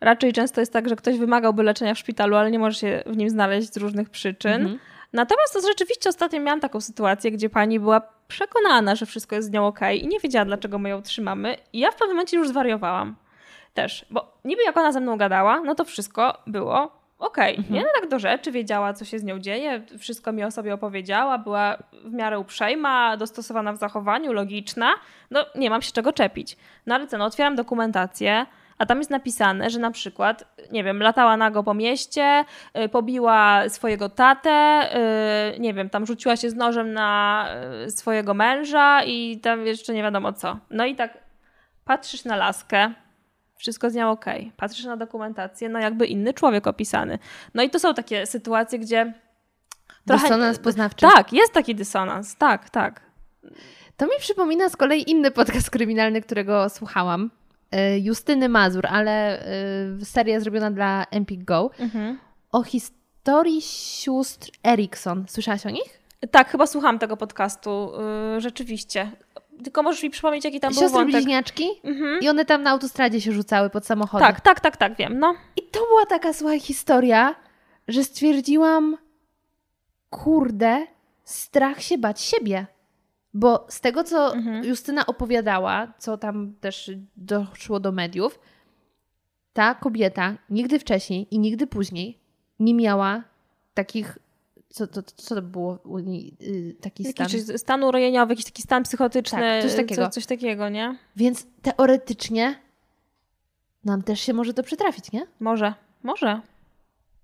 Raczej 0.00 0.32
często 0.32 0.60
jest 0.60 0.72
tak, 0.72 0.88
że 0.88 0.96
ktoś 0.96 1.18
wymagałby 1.18 1.62
leczenia 1.62 1.94
w 1.94 1.98
szpitalu, 1.98 2.36
ale 2.36 2.50
nie 2.50 2.58
może 2.58 2.78
się 2.78 3.02
w 3.06 3.16
nim 3.16 3.30
znaleźć 3.30 3.72
z 3.72 3.76
różnych 3.76 4.10
przyczyn. 4.10 4.52
Mhm. 4.52 4.78
Natomiast 5.12 5.52
to 5.52 5.60
rzeczywiście 5.60 6.08
ostatnio 6.08 6.40
miałam 6.40 6.60
taką 6.60 6.80
sytuację, 6.80 7.30
gdzie 7.30 7.50
pani 7.50 7.80
była 7.80 8.00
przekonana, 8.28 8.94
że 8.94 9.06
wszystko 9.06 9.36
jest 9.36 9.48
z 9.48 9.50
nią 9.50 9.66
ok 9.66 9.80
i 9.94 10.08
nie 10.08 10.20
wiedziała, 10.20 10.44
dlaczego 10.44 10.78
my 10.78 10.88
ją 10.88 11.02
trzymamy. 11.02 11.56
I 11.72 11.78
ja 11.78 11.90
w 11.90 11.94
pewnym 11.94 12.16
momencie 12.16 12.36
już 12.36 12.48
zwariowałam. 12.48 13.16
Też, 13.74 14.06
bo 14.10 14.38
niby 14.44 14.62
jak 14.62 14.76
ona 14.76 14.92
ze 14.92 15.00
mną 15.00 15.16
gadała, 15.16 15.60
no 15.60 15.74
to 15.74 15.84
wszystko 15.84 16.42
było 16.46 16.95
okej. 17.18 17.64
Nie, 17.70 17.80
no 17.80 17.88
tak 18.00 18.10
do 18.10 18.18
rzeczy, 18.18 18.52
wiedziała, 18.52 18.92
co 18.92 19.04
się 19.04 19.18
z 19.18 19.24
nią 19.24 19.38
dzieje, 19.38 19.82
wszystko 19.98 20.32
mi 20.32 20.44
o 20.44 20.50
sobie 20.50 20.74
opowiedziała, 20.74 21.38
była 21.38 21.78
w 22.04 22.12
miarę 22.12 22.38
uprzejma, 22.38 23.16
dostosowana 23.16 23.72
w 23.72 23.76
zachowaniu, 23.76 24.32
logiczna. 24.32 24.94
No 25.30 25.46
nie 25.54 25.70
mam 25.70 25.82
się 25.82 25.92
czego 25.92 26.12
czepić. 26.12 26.56
No 26.86 26.94
ale 26.94 27.06
co, 27.06 27.18
no 27.18 27.24
otwieram 27.24 27.56
dokumentację, 27.56 28.46
a 28.78 28.86
tam 28.86 28.98
jest 28.98 29.10
napisane, 29.10 29.70
że 29.70 29.78
na 29.78 29.90
przykład, 29.90 30.44
nie 30.72 30.84
wiem, 30.84 31.02
latała 31.02 31.36
nago 31.36 31.62
po 31.62 31.74
mieście, 31.74 32.44
y, 32.84 32.88
pobiła 32.88 33.68
swojego 33.68 34.08
tatę, 34.08 34.88
y, 35.56 35.60
nie 35.60 35.74
wiem, 35.74 35.90
tam 35.90 36.06
rzuciła 36.06 36.36
się 36.36 36.50
z 36.50 36.54
nożem 36.54 36.92
na 36.92 37.48
y, 37.86 37.90
swojego 37.90 38.34
męża 38.34 39.04
i 39.04 39.40
tam 39.40 39.66
jeszcze 39.66 39.94
nie 39.94 40.02
wiadomo 40.02 40.32
co. 40.32 40.58
No 40.70 40.86
i 40.86 40.94
tak 40.94 41.18
patrzysz 41.84 42.24
na 42.24 42.36
laskę, 42.36 42.90
wszystko 43.56 43.90
z 43.90 43.94
nią 43.94 44.10
ok. 44.10 44.24
Patrzysz 44.56 44.84
na 44.84 44.96
dokumentację, 44.96 45.68
no 45.68 45.78
jakby 45.78 46.06
inny 46.06 46.34
człowiek 46.34 46.66
opisany. 46.66 47.18
No 47.54 47.62
i 47.62 47.70
to 47.70 47.78
są 47.78 47.94
takie 47.94 48.26
sytuacje, 48.26 48.78
gdzie 48.78 49.12
Dysonans 50.06 50.58
poznawczy. 50.58 51.06
Tak, 51.14 51.32
jest 51.32 51.52
taki 51.52 51.74
dysonans, 51.74 52.36
tak, 52.36 52.70
tak. 52.70 53.00
To 53.96 54.06
mi 54.06 54.12
przypomina 54.18 54.68
z 54.68 54.76
kolei 54.76 55.10
inny 55.10 55.30
podcast 55.30 55.70
kryminalny, 55.70 56.22
którego 56.22 56.68
słuchałam. 56.68 57.30
y, 57.74 58.00
Justyny 58.00 58.48
Mazur, 58.48 58.86
ale 58.86 59.42
y, 60.00 60.04
seria 60.04 60.40
zrobiona 60.40 60.70
dla 60.70 61.06
Empik 61.10 61.44
Go. 61.44 61.70
Mhm. 61.78 62.18
O 62.52 62.62
historii 62.62 63.62
sióstr 63.62 64.50
Erikson. 64.64 65.24
Słyszałaś 65.28 65.66
o 65.66 65.70
nich? 65.70 66.00
Tak, 66.30 66.50
chyba 66.50 66.66
słucham 66.66 66.98
tego 66.98 67.16
podcastu, 67.16 67.92
yy, 68.34 68.40
rzeczywiście. 68.40 69.12
Tylko 69.64 69.82
możesz 69.82 70.02
mi 70.02 70.10
przypomnieć, 70.10 70.44
jaki 70.44 70.60
tam 70.60 70.72
był 70.72 70.82
Siostry 70.82 70.98
wątek. 70.98 71.14
bliźniaczki. 71.14 71.68
Mhm. 71.84 72.20
I 72.22 72.28
one 72.28 72.44
tam 72.44 72.62
na 72.62 72.70
autostradzie 72.70 73.20
się 73.20 73.32
rzucały 73.32 73.70
pod 73.70 73.86
samochodem. 73.86 74.26
Tak, 74.28 74.40
tak, 74.40 74.60
tak, 74.60 74.76
tak, 74.76 74.96
wiem, 74.96 75.18
no. 75.18 75.34
I 75.56 75.62
to 75.62 75.80
była 75.86 76.06
taka 76.06 76.32
słuchaj 76.32 76.60
historia, 76.60 77.34
że 77.88 78.04
stwierdziłam, 78.04 78.96
kurde, 80.10 80.86
strach 81.24 81.82
się 81.82 81.98
bać 81.98 82.20
siebie. 82.20 82.66
Bo 83.34 83.66
z 83.68 83.80
tego, 83.80 84.04
co 84.04 84.34
Mhm. 84.34 84.64
Justyna 84.64 85.06
opowiadała, 85.06 85.92
co 85.98 86.18
tam 86.18 86.54
też 86.60 86.90
doszło 87.16 87.80
do 87.80 87.92
mediów, 87.92 88.38
ta 89.52 89.74
kobieta 89.74 90.34
nigdy 90.50 90.78
wcześniej 90.78 91.26
i 91.30 91.38
nigdy 91.38 91.66
później 91.66 92.18
nie 92.60 92.74
miała 92.74 93.22
takich. 93.74 94.18
Co 94.68 94.86
to, 94.86 95.02
co 95.02 95.34
to 95.34 95.42
było 95.42 95.78
u 95.84 95.98
niej? 95.98 96.34
y, 96.42 96.76
Taki 96.80 97.04
stan. 97.04 97.26
Jakiś 97.32 97.60
stan 97.60 97.84
urojeniowy, 97.84 98.32
jakiś 98.32 98.44
taki 98.44 98.62
stan 98.62 98.82
psychotyczny, 98.82 99.38
Tak, 99.38 99.62
coś 99.62 99.74
takiego. 99.76 100.04
Coś, 100.04 100.14
coś 100.14 100.26
takiego, 100.26 100.68
nie? 100.68 100.96
Więc 101.16 101.46
teoretycznie 101.62 102.54
nam 103.84 104.02
też 104.02 104.20
się 104.20 104.32
może 104.34 104.54
to 104.54 104.62
przytrafić, 104.62 105.12
nie? 105.12 105.26
Może, 105.40 105.74
może. 106.02 106.40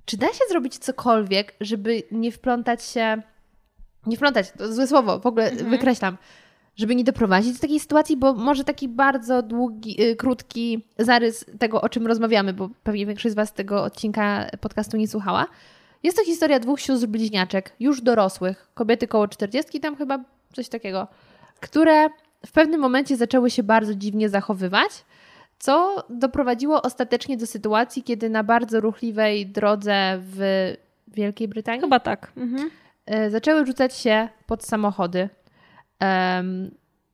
Czy 0.05 0.17
da 0.17 0.27
się 0.29 0.45
zrobić 0.49 0.79
cokolwiek, 0.79 1.55
żeby 1.61 2.03
nie 2.11 2.33
wplątać 2.33 2.85
się. 2.85 3.23
Nie 4.07 4.17
wplątać, 4.17 4.53
to 4.59 4.73
złe 4.73 4.87
słowo, 4.87 5.19
w 5.21 5.27
ogóle 5.27 5.51
Mhm. 5.51 5.71
wykreślam. 5.71 6.19
Żeby 6.77 6.95
nie 6.95 7.05
doprowadzić 7.05 7.53
do 7.55 7.59
takiej 7.61 7.81
sytuacji, 7.81 8.17
bo 8.17 8.35
może 8.35 8.65
taki 8.65 8.89
bardzo 8.89 9.43
długi, 9.43 10.03
y, 10.03 10.17
krótki 10.17 10.85
zarys 10.99 11.45
tego, 11.59 11.81
o 11.83 11.89
czym 11.89 12.07
rozmawiamy, 12.07 12.53
bo 12.53 12.71
pewnie 12.83 13.07
większość 13.07 13.33
z 13.33 13.37
Was 13.37 13.53
tego 13.53 13.83
odcinka 13.85 14.47
podcastu 14.61 14.97
nie 14.97 15.09
słuchała. 15.09 15.47
Jest 16.03 16.17
to 16.17 16.25
historia 16.25 16.61
dwóch 16.61 16.81
sióstr 16.81 17.07
bliźniaczek, 17.07 17.73
już 17.81 18.01
dorosłych, 18.01 18.69
kobiety 18.75 19.09
koło 19.09 19.29
40, 19.29 19.81
tam 19.81 19.97
chyba 19.97 20.25
coś 20.53 20.69
takiego, 20.69 21.09
które 21.61 22.09
w 22.47 22.53
pewnym 22.53 22.81
momencie 22.81 23.17
zaczęły 23.17 23.51
się 23.51 23.63
bardzo 23.63 23.95
dziwnie 23.95 24.29
zachowywać, 24.29 25.05
co 25.59 26.05
doprowadziło 26.11 26.83
ostatecznie 26.83 27.37
do 27.37 27.47
sytuacji, 27.47 28.03
kiedy 28.03 28.31
na 28.31 28.45
bardzo 28.45 28.81
ruchliwej 28.81 29.47
drodze 29.47 30.19
w 30.21 30.73
Wielkiej 31.09 31.49
Brytanii 31.49 31.81
Chyba 31.81 32.01
tak. 32.01 32.33
Mhm. 32.37 32.71
e, 33.07 33.31
zaczęły 33.31 33.67
rzucać 33.67 33.97
się 33.97 34.29
pod 34.47 34.65
samochody. 34.65 35.29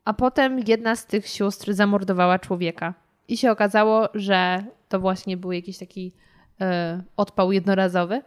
A 0.04 0.12
potem 0.12 0.60
jedna 0.66 0.96
z 0.96 1.06
tych 1.06 1.26
sióstr 1.26 1.72
zamordowała 1.72 2.38
człowieka. 2.38 2.94
I 3.28 3.36
się 3.36 3.50
okazało, 3.50 4.08
że 4.14 4.64
to 4.88 5.00
właśnie 5.00 5.36
był 5.36 5.52
jakiś 5.52 5.78
taki 5.78 6.12
e, 6.60 7.02
odpał 7.16 7.52
jednorazowy. 7.52 8.22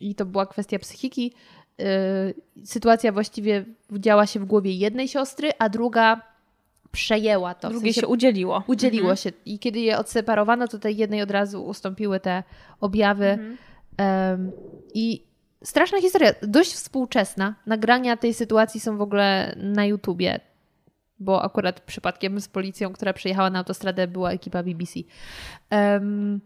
I 0.00 0.14
to 0.14 0.26
była 0.26 0.46
kwestia 0.46 0.78
psychiki. 0.78 1.32
E, 1.80 1.84
sytuacja 2.64 3.12
właściwie 3.12 3.64
działa 3.92 4.26
się 4.26 4.40
w 4.40 4.44
głowie 4.44 4.72
jednej 4.72 5.08
siostry, 5.08 5.50
a 5.58 5.68
druga 5.68 6.20
przejęła 6.92 7.54
to. 7.54 7.68
W 7.68 7.72
Drugie 7.72 7.86
sensie 7.92 8.00
się 8.00 8.06
udzieliło. 8.06 8.64
udzieliło 8.66 9.10
Mhm. 9.10 9.16
się. 9.16 9.30
I 9.46 9.58
kiedy 9.58 9.80
je 9.80 9.98
odseparowano, 9.98 10.68
to 10.68 10.78
tej 10.78 10.96
jednej 10.96 11.22
od 11.22 11.30
razu 11.30 11.64
ustąpiły 11.66 12.20
te 12.20 12.42
objawy. 12.80 13.26
Mhm. 13.26 13.56
Em, 13.96 14.52
I 14.94 15.22
straszna 15.64 16.00
historia, 16.00 16.32
dość 16.42 16.72
współczesna. 16.74 17.54
Nagrania 17.66 18.16
tej 18.16 18.34
sytuacji 18.34 18.80
są 18.80 18.96
w 18.96 19.00
ogóle 19.00 19.54
na 19.56 19.84
YouTubie, 19.86 20.40
bo 21.18 21.42
akurat 21.42 21.80
przypadkiem 21.80 22.40
z 22.40 22.48
policją, 22.48 22.92
która 22.92 23.12
przyjechała 23.12 23.50
na 23.50 23.58
autostradę, 23.58 24.08
była 24.08 24.30
ekipa 24.32 24.62
BBC. 24.62 25.00
Em, 25.70 26.40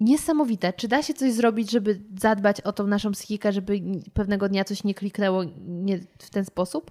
niesamowite. 0.00 0.72
Czy 0.72 0.88
da 0.88 1.02
się 1.02 1.14
coś 1.14 1.32
zrobić, 1.32 1.70
żeby 1.70 2.00
zadbać 2.18 2.60
o 2.60 2.72
tą 2.72 2.86
naszą 2.86 3.12
psychikę, 3.12 3.52
żeby 3.52 3.80
pewnego 4.14 4.48
dnia 4.48 4.64
coś 4.64 4.84
nie 4.84 4.94
kliknęło 4.94 5.44
nie 5.66 5.98
w 5.98 6.30
ten 6.30 6.44
sposób? 6.44 6.90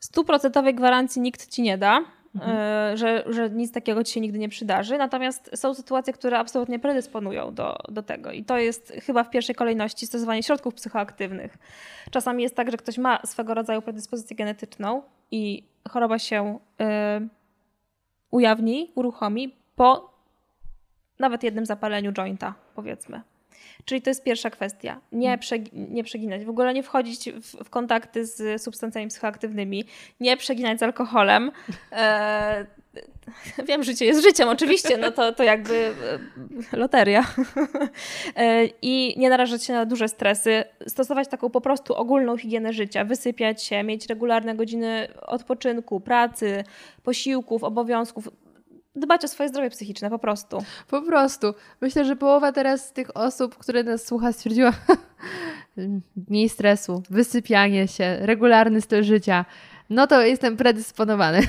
Stuprocentowej 0.00 0.74
gwarancji 0.74 1.22
nikt 1.22 1.46
ci 1.46 1.62
nie 1.62 1.78
da, 1.78 2.04
Mhm. 2.34 2.56
e, 2.56 2.96
że, 2.96 3.24
że 3.26 3.50
nic 3.50 3.72
takiego 3.72 4.04
ci 4.04 4.12
się 4.12 4.20
nigdy 4.20 4.38
nie 4.38 4.48
przydarzy. 4.48 4.98
Natomiast 4.98 5.50
są 5.54 5.74
sytuacje, 5.74 6.12
które 6.12 6.38
absolutnie 6.38 6.78
predysponują 6.78 7.54
do, 7.54 7.78
do 7.88 8.02
tego. 8.02 8.32
I 8.32 8.44
to 8.44 8.58
jest 8.58 8.92
chyba 9.06 9.24
w 9.24 9.30
pierwszej 9.30 9.54
kolejności 9.54 10.06
stosowanie 10.06 10.42
środków 10.42 10.74
psychoaktywnych. 10.74 11.58
Czasami 12.10 12.42
jest 12.42 12.54
tak, 12.56 12.70
że 12.70 12.76
ktoś 12.76 12.98
ma 12.98 13.20
swego 13.26 13.54
rodzaju 13.54 13.82
predyspozycję 13.82 14.36
genetyczną 14.36 15.02
i 15.30 15.64
choroba 15.88 16.18
się 16.18 16.58
e, 16.80 17.20
ujawni, 18.30 18.92
uruchomi 18.94 19.56
po 19.76 20.11
nawet 21.18 21.42
jednym 21.42 21.66
zapaleniu 21.66 22.12
jointa, 22.12 22.54
powiedzmy. 22.74 23.22
Czyli 23.84 24.02
to 24.02 24.10
jest 24.10 24.24
pierwsza 24.24 24.50
kwestia. 24.50 25.00
Nie, 25.12 25.38
przegi- 25.38 25.70
nie 25.72 26.04
przeginać, 26.04 26.44
w 26.44 26.50
ogóle 26.50 26.74
nie 26.74 26.82
wchodzić 26.82 27.30
w, 27.30 27.64
w 27.64 27.70
kontakty 27.70 28.26
z 28.26 28.62
substancjami 28.62 29.08
psychoaktywnymi, 29.08 29.84
nie 30.20 30.36
przeginać 30.36 30.78
z 30.78 30.82
alkoholem. 30.82 31.52
E, 31.92 32.66
wiem, 33.68 33.82
życie 33.82 34.06
jest 34.06 34.22
życiem, 34.22 34.48
oczywiście, 34.48 34.96
no 34.96 35.10
to, 35.10 35.32
to 35.32 35.42
jakby 35.42 35.94
e, 36.72 36.76
loteria. 36.76 37.24
E, 38.36 38.66
I 38.82 39.14
nie 39.18 39.30
narażać 39.30 39.64
się 39.64 39.72
na 39.72 39.86
duże 39.86 40.08
stresy, 40.08 40.64
stosować 40.86 41.28
taką 41.28 41.50
po 41.50 41.60
prostu 41.60 41.94
ogólną 41.94 42.36
higienę 42.36 42.72
życia, 42.72 43.04
wysypiać 43.04 43.62
się, 43.62 43.82
mieć 43.82 44.06
regularne 44.06 44.54
godziny 44.54 45.08
odpoczynku, 45.22 46.00
pracy, 46.00 46.64
posiłków, 47.02 47.64
obowiązków. 47.64 48.28
Dbać 48.96 49.24
o 49.24 49.28
swoje 49.28 49.48
zdrowie 49.48 49.70
psychiczne 49.70 50.10
po 50.10 50.18
prostu. 50.18 50.64
Po 50.88 51.02
prostu. 51.02 51.54
Myślę, 51.80 52.04
że 52.04 52.16
połowa 52.16 52.52
teraz 52.52 52.92
tych 52.92 53.16
osób, 53.16 53.58
które 53.58 53.82
nas 53.82 54.06
słucha, 54.06 54.32
stwierdziła 54.32 54.72
mniej 56.28 56.48
stresu, 56.48 57.02
wysypianie 57.10 57.88
się, 57.88 58.16
regularny 58.20 58.80
styl 58.80 59.02
życia. 59.02 59.44
No 59.90 60.06
to 60.06 60.20
jestem 60.22 60.56
predysponowany. 60.56 61.40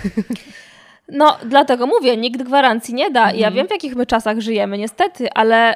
No, 1.09 1.37
dlatego 1.45 1.87
mówię, 1.87 2.17
nikt 2.17 2.43
gwarancji 2.43 2.93
nie 2.93 3.11
da. 3.11 3.21
Ja 3.31 3.31
Mhm. 3.47 3.53
wiem, 3.53 3.67
w 3.67 3.71
jakich 3.71 3.95
my 3.95 4.05
czasach 4.05 4.39
żyjemy, 4.39 4.77
niestety, 4.77 5.31
ale 5.33 5.75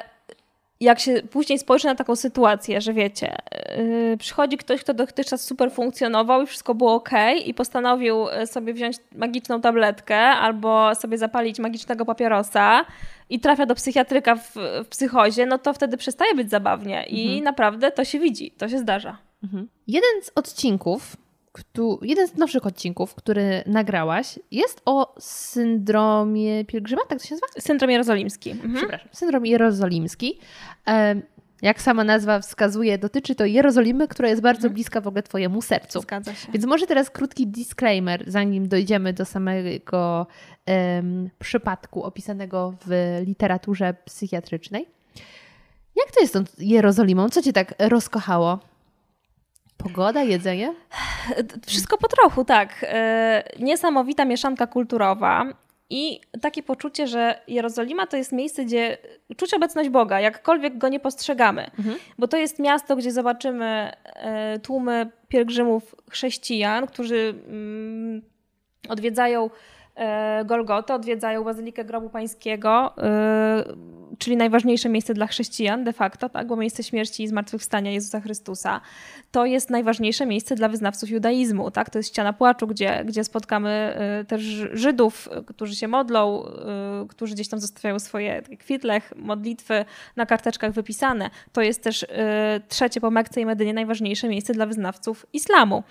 jak 0.80 1.00
się 1.00 1.22
później 1.30 1.58
spojrzy 1.58 1.86
na 1.86 1.94
taką 1.94 2.16
sytuację, 2.16 2.80
że 2.80 2.92
wiecie, 2.92 3.36
yy, 3.76 4.16
przychodzi 4.16 4.56
ktoś, 4.56 4.80
kto 4.80 4.94
dotychczas 4.94 5.44
super 5.44 5.72
funkcjonował 5.72 6.42
i 6.42 6.46
wszystko 6.46 6.74
było 6.74 6.94
ok 6.94 7.10
i 7.44 7.54
postanowił 7.54 8.28
y, 8.28 8.46
sobie 8.46 8.72
wziąć 8.74 8.96
magiczną 9.16 9.60
tabletkę 9.60 10.18
albo 10.18 10.94
sobie 10.94 11.18
zapalić 11.18 11.58
magicznego 11.58 12.04
papierosa 12.04 12.84
i 13.30 13.40
trafia 13.40 13.66
do 13.66 13.74
psychiatryka 13.74 14.36
w, 14.36 14.54
w 14.84 14.88
psychozie, 14.88 15.46
no 15.46 15.58
to 15.58 15.72
wtedy 15.72 15.96
przestaje 15.96 16.34
być 16.34 16.50
zabawnie 16.50 17.04
i 17.08 17.22
Mhm. 17.26 17.44
naprawdę 17.44 17.90
to 17.90 18.04
się 18.04 18.18
widzi, 18.18 18.50
to 18.50 18.68
się 18.68 18.78
zdarza. 18.78 19.18
Jeden 19.86 20.22
z 20.22 20.30
odcinków, 20.34 21.16
któ- 21.58 21.98
jeden 22.02 22.28
z 22.28 22.34
nowszych 22.36 22.66
odcinków, 22.66 23.14
który 23.14 23.62
nagrałaś, 23.66 24.38
jest 24.50 24.82
o 24.84 25.14
syndromie 25.20 26.64
pielgrzyma, 26.64 27.02
tak 27.08 27.18
to 27.18 27.24
się 27.26 27.34
nazywa? 27.34 27.46
Syndrom 27.60 27.90
jerozolimski. 27.90 28.50
Mhm. 28.50 28.74
Przepraszam. 28.74 29.08
Syndrom 29.12 29.46
jerozolimski. 29.46 30.38
Jak 31.62 31.82
sama 31.82 32.04
nazwa 32.04 32.40
wskazuje, 32.40 32.98
dotyczy 32.98 33.34
to 33.34 33.44
Jerozolimy, 33.44 34.08
która 34.08 34.28
jest 34.28 34.42
bardzo 34.42 34.70
bliska 34.70 35.00
w 35.00 35.06
ogóle 35.06 35.22
Twojemu 35.22 35.62
sercu. 35.62 36.00
Zgadza 36.00 36.34
się. 36.34 36.52
Więc 36.52 36.66
może 36.66 36.86
teraz 36.86 37.10
krótki 37.10 37.46
disclaimer, 37.46 38.24
zanim 38.26 38.68
dojdziemy 38.68 39.12
do 39.12 39.24
samego 39.24 40.26
em, 40.66 41.30
przypadku 41.38 42.02
opisanego 42.04 42.74
w 42.86 43.20
literaturze 43.26 43.94
psychiatrycznej. 44.04 44.86
Jak 45.96 46.10
to 46.14 46.20
jest 46.20 46.32
z 46.32 46.34
tą 46.36 46.44
Jerozolimą? 46.58 47.28
Co 47.28 47.42
cię 47.42 47.52
tak 47.52 47.74
rozkochało? 47.78 48.58
Pogoda, 49.78 50.22
jedzenie? 50.22 50.74
Wszystko 51.66 51.98
po 51.98 52.08
trochu, 52.08 52.44
tak. 52.44 52.84
E, 52.88 53.42
Niesamowita 53.58 54.24
mieszanka 54.24 54.66
kulturowa 54.66 55.46
i 55.90 56.20
takie 56.40 56.62
poczucie, 56.62 57.06
że 57.06 57.40
Jerozolima 57.48 58.06
to 58.06 58.16
jest 58.16 58.32
miejsce, 58.32 58.64
gdzie 58.64 58.98
czuć 59.36 59.54
obecność 59.54 59.88
Boga, 59.88 60.20
jakkolwiek 60.20 60.78
go 60.78 60.88
nie 60.88 61.00
postrzegamy. 61.00 61.70
Bo 62.18 62.28
to 62.28 62.36
jest 62.36 62.58
miasto, 62.58 62.96
gdzie 62.96 63.12
zobaczymy 63.12 63.92
e, 64.04 64.58
tłumy 64.58 65.10
pielgrzymów 65.28 65.94
chrześcijan, 66.10 66.86
którzy 66.86 67.34
mm, 67.48 68.22
odwiedzają 68.88 69.50
Golgotę, 70.44 70.94
odwiedzają 70.94 71.44
Bazylikę 71.44 71.84
Grobu 71.84 72.10
Pańskiego, 72.10 72.94
e, 72.98 73.64
czyli 74.18 74.36
najważniejsze 74.36 74.88
miejsce 74.88 75.14
dla 75.14 75.26
chrześcijan 75.26 75.84
de 75.84 75.92
facto, 75.92 76.28
tak, 76.28 76.46
bo 76.46 76.56
miejsce 76.56 76.82
śmierci 76.82 77.22
i 77.22 77.28
zmartwychwstania 77.28 77.90
Jezusa 77.90 78.20
Chrystusa. 78.20 78.80
To 79.32 79.46
jest 79.46 79.70
najważniejsze 79.70 80.26
miejsce 80.26 80.54
dla 80.54 80.68
wyznawców 80.68 81.10
judaizmu, 81.10 81.70
tak? 81.70 81.90
To 81.90 81.98
jest 81.98 82.08
ściana 82.08 82.32
płaczu, 82.32 82.66
gdzie, 82.66 83.04
gdzie 83.04 83.24
spotkamy 83.24 83.70
e, 83.70 84.24
też 84.24 84.42
Żydów, 84.72 85.28
e, 85.32 85.42
którzy 85.42 85.76
się 85.76 85.88
modlą, 85.88 86.44
e, 86.46 87.06
którzy 87.08 87.34
gdzieś 87.34 87.48
tam 87.48 87.60
zostawiają 87.60 87.98
swoje 87.98 88.42
kwitlech, 88.42 89.12
modlitwy 89.16 89.84
na 90.16 90.26
karteczkach 90.26 90.72
wypisane. 90.72 91.30
To 91.52 91.62
jest 91.62 91.82
też 91.82 92.06
e, 92.08 92.60
trzecie 92.68 93.00
po 93.00 93.10
Mekce 93.10 93.40
i 93.40 93.46
Medynie 93.46 93.74
najważniejsze 93.74 94.28
miejsce 94.28 94.54
dla 94.54 94.66
wyznawców 94.66 95.26
islamu. 95.32 95.82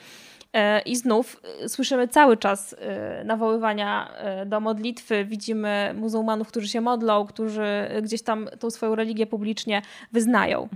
E, 0.54 0.82
I 0.82 0.96
znów 0.96 1.42
e, 1.64 1.70
słyszymy 1.70 2.08
cały 2.08 2.38
czas 2.38 2.76
e, 2.80 3.24
nawoływania 3.24 4.12
do 4.46 4.60
modlitwy. 4.60 5.26
Widzimy 5.26 5.94
muzułmanów, 5.96 6.48
którzy 6.48 6.68
się 6.68 6.82
modlą, 6.82 7.26
którzy 7.26 7.66
gdzieś 8.02 8.22
tam 8.22 8.50
tą 8.60 8.70
swoją 8.70 8.96
religię 8.96 9.28
publicznie 9.28 9.82
wyznają. 10.12 10.70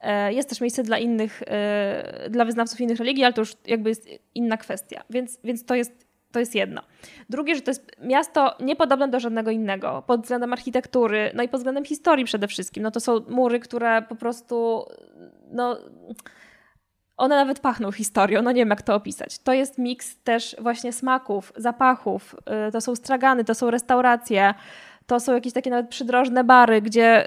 E, 0.00 0.32
Jest 0.32 0.48
też 0.48 0.60
miejsce 0.60 0.82
dla 0.82 0.98
innych, 0.98 1.42
dla 2.30 2.44
wyznawców 2.44 2.80
innych 2.80 2.98
religii, 2.98 3.24
ale 3.24 3.32
to 3.32 3.40
już 3.40 3.52
jakby 3.66 3.88
jest 3.88 4.08
inna 4.34 4.56
kwestia. 4.56 5.02
Więc, 5.10 5.38
więc 5.44 5.64
to 5.64 5.74
jest 5.74 6.12
to 6.32 6.40
jest 6.40 6.54
jedno. 6.54 6.82
Drugie, 7.30 7.54
że 7.54 7.60
to 7.60 7.70
jest 7.70 7.92
miasto 8.00 8.56
niepodobne 8.60 9.08
do 9.08 9.20
żadnego 9.20 9.50
innego 9.50 10.02
pod 10.06 10.22
względem 10.22 10.52
architektury, 10.52 11.30
no 11.34 11.42
i 11.42 11.48
pod 11.48 11.60
względem 11.60 11.84
historii 11.84 12.24
przede 12.24 12.48
wszystkim. 12.48 12.82
No 12.82 12.90
to 12.90 13.00
są 13.00 13.20
mury, 13.28 13.60
które 13.60 14.02
po 14.02 14.16
prostu 14.16 14.84
no, 15.50 15.78
one 17.16 17.36
nawet 17.36 17.60
pachną 17.60 17.92
historią, 17.92 18.42
no 18.42 18.52
nie 18.52 18.60
wiem 18.60 18.70
jak 18.70 18.82
to 18.82 18.94
opisać. 18.94 19.38
To 19.38 19.52
jest 19.52 19.78
miks 19.78 20.16
też 20.16 20.56
właśnie 20.60 20.92
smaków, 20.92 21.52
zapachów, 21.56 22.36
y, 22.68 22.72
to 22.72 22.80
są 22.80 22.96
stragany, 22.96 23.44
to 23.44 23.54
są 23.54 23.70
restauracje, 23.70 24.54
to 25.06 25.20
są 25.20 25.34
jakieś 25.34 25.52
takie 25.52 25.70
nawet 25.70 25.88
przydrożne 25.88 26.44
bary, 26.44 26.82
gdzie 26.82 27.24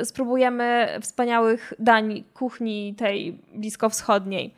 y, 0.00 0.04
spróbujemy 0.04 0.88
wspaniałych 1.02 1.72
dań 1.78 2.24
kuchni 2.34 2.94
tej 2.94 3.38
bliskowschodniej. 3.54 4.54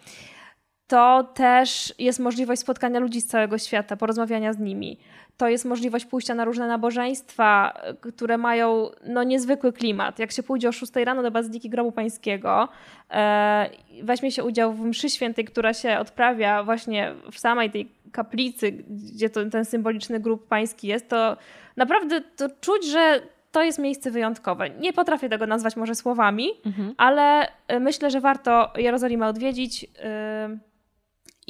To 0.91 1.24
też 1.34 1.95
jest 1.99 2.20
możliwość 2.20 2.61
spotkania 2.61 3.01
ludzi 3.01 3.20
z 3.20 3.26
całego 3.26 3.59
świata, 3.59 3.97
porozmawiania 3.97 4.53
z 4.53 4.59
nimi. 4.59 4.99
To 5.36 5.49
jest 5.49 5.64
możliwość 5.64 6.05
pójścia 6.05 6.34
na 6.34 6.45
różne 6.45 6.68
nabożeństwa, 6.68 7.80
y, 8.07 8.12
które 8.12 8.38
mają 8.38 8.91
no, 9.07 9.22
niezwykły 9.22 9.72
klimat. 9.72 10.18
Jak 10.18 10.32
się 10.32 10.43
pójdzie 10.43 10.68
o 10.68 10.72
6 10.72 10.93
rano 11.05 11.22
do 11.22 11.30
Bazyliki 11.30 11.70
Grobu 11.70 11.93
Pańskiego, 11.93 12.68
e, 13.11 13.70
weźmie 14.03 14.32
się 14.32 14.45
udział 14.45 14.72
w 14.72 14.80
mszy 14.80 15.11
świętej, 15.11 15.45
która 15.45 15.74
się 15.74 15.99
odprawia 15.99 16.64
właśnie 16.64 17.14
w 17.32 17.38
samej 17.38 17.70
tej 17.70 17.88
kaplicy, 18.12 18.72
gdzie 18.72 19.30
to, 19.30 19.45
ten 19.51 19.64
symboliczny 19.64 20.20
grób 20.20 20.49
pański 20.49 20.86
jest, 20.86 21.09
to 21.09 21.36
naprawdę 21.76 22.20
to 22.20 22.49
czuć, 22.61 22.86
że 22.86 23.20
to 23.53 23.62
jest 23.62 23.78
miejsce 23.78 24.11
wyjątkowe. 24.11 24.70
Nie 24.70 24.93
potrafię 24.93 25.28
tego 25.28 25.47
nazwać 25.47 25.76
może 25.76 25.95
słowami, 25.95 26.49
Mhm. 26.66 26.95
ale 26.97 27.49
y, 27.72 27.80
myślę, 27.80 28.11
że 28.11 28.20
warto 28.20 28.72
Jerozolimę 28.76 29.26
odwiedzić 29.26 29.82
yy, 29.82 29.91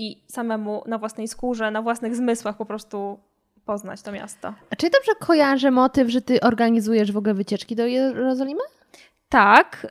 i 0.01 0.23
samemu 0.27 0.83
na 0.87 0.99
własnej 0.99 1.29
skórze, 1.29 1.71
na 1.71 1.83
własnych 1.83 2.17
zmysłach 2.17 2.57
po 2.57 2.67
prostu 2.67 3.19
poznać 3.65 4.03
to 4.03 4.13
miasto. 4.13 4.55
A 4.71 4.77
czy 4.77 4.91
dobrze 4.91 5.13
kojarzę 5.21 5.71
motyw, 5.71 6.11
że 6.11 6.23
ty 6.23 6.41
organizujesz 6.41 7.13
w 7.13 7.17
ogóle 7.17 7.35
wycieczki 7.35 7.77
do 7.77 7.87
Jerozolimy? 7.87 8.61
Tak, 9.31 9.87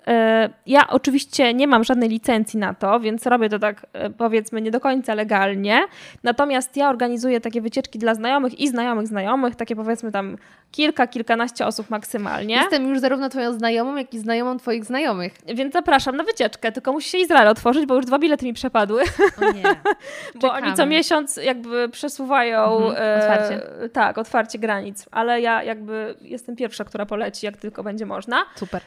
y, 0.47 0.53
ja 0.65 0.87
oczywiście 0.87 1.53
nie 1.53 1.67
mam 1.67 1.83
żadnej 1.83 2.09
licencji 2.09 2.59
na 2.59 2.73
to, 2.73 2.99
więc 2.99 3.25
robię 3.25 3.49
to 3.49 3.59
tak 3.59 3.85
y, 4.07 4.09
powiedzmy 4.09 4.61
nie 4.61 4.71
do 4.71 4.79
końca 4.79 5.13
legalnie. 5.13 5.81
Natomiast 6.23 6.77
ja 6.77 6.89
organizuję 6.89 7.41
takie 7.41 7.61
wycieczki 7.61 7.99
dla 7.99 8.15
znajomych 8.15 8.59
i 8.59 8.67
znajomych 8.67 9.07
znajomych, 9.07 9.55
takie 9.55 9.75
powiedzmy 9.75 10.11
tam 10.11 10.37
kilka, 10.71 11.07
kilkanaście 11.07 11.65
osób 11.65 11.89
maksymalnie. 11.89 12.55
Jestem 12.55 12.87
już 12.89 12.99
zarówno 12.99 13.29
twoją 13.29 13.53
znajomą, 13.53 13.95
jak 13.95 14.13
i 14.13 14.19
znajomą 14.19 14.57
twoich 14.57 14.85
znajomych. 14.85 15.33
Więc 15.55 15.73
zapraszam 15.73 16.15
na 16.15 16.23
wycieczkę, 16.23 16.71
tylko 16.71 16.91
musi 16.91 17.09
się 17.09 17.17
Izrael 17.17 17.47
otworzyć, 17.47 17.85
bo 17.85 17.95
już 17.95 18.05
dwa 18.05 18.19
bilety 18.19 18.45
mi 18.45 18.53
przepadły, 18.53 19.03
O 19.41 19.51
nie. 19.51 19.63
bo 20.41 20.51
oni 20.53 20.73
co 20.73 20.85
miesiąc 20.85 21.37
jakby 21.37 21.89
przesuwają 21.89 22.77
Mhm, 22.77 22.95
e, 22.97 23.15
otwarcie. 23.21 23.61
tak, 23.93 24.17
otwarcie 24.17 24.59
granic, 24.59 25.05
ale 25.11 25.41
ja 25.41 25.63
jakby 25.63 26.15
jestem 26.21 26.55
pierwsza, 26.55 26.83
która 26.83 27.05
poleci, 27.05 27.45
jak 27.45 27.57
tylko 27.57 27.83
będzie 27.83 28.05
można. 28.05 28.45
Super. 28.55 28.81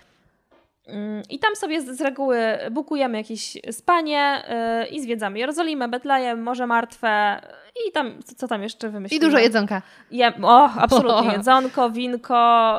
Mm, 0.87 1.23
I 1.31 1.39
tam 1.39 1.57
sobie 1.57 1.81
z, 1.83 2.01
reguły 2.01 2.39
bukujemy 2.71 3.19
jakieś 3.19 3.57
spanie 3.71 4.43
yy, 4.81 4.87
i 4.87 5.01
zwiedzamy 5.01 5.39
Jerozolimę, 5.39 5.89
Betlejem, 5.89 6.43
Morze 6.43 6.67
Martwe 6.67 7.41
i 7.89 7.93
tam, 7.93 8.23
co, 8.37 8.49
tam 8.49 8.63
jeszcze 8.63 8.89
I 8.89 8.91
wymyślimy. 8.91 9.25
dużo 9.25 9.39
jedzonka. 9.39 9.83
Je, 10.11 10.33
o, 10.43 10.71
absolutnie. 10.71 11.33
Jedzonko, 11.37 11.91
winko, 11.91 12.79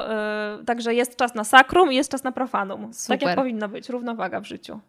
yy, 0.59 0.65
także 0.65 0.93
jest 0.93 1.15
czas 1.15 1.35
na 1.35 1.43
sakrum 1.43 1.91
i 1.93 1.95
jest 1.95 2.11
czas 2.11 2.23
na 2.23 2.31
profanum. 2.31 2.85
Tak 2.85 2.95
Super. 2.95 3.21
jak 3.21 3.35
powinno 3.35 3.69
być, 3.69 3.89
równowaga 3.89 4.39
w 4.39 4.45
życiu. 4.45 4.79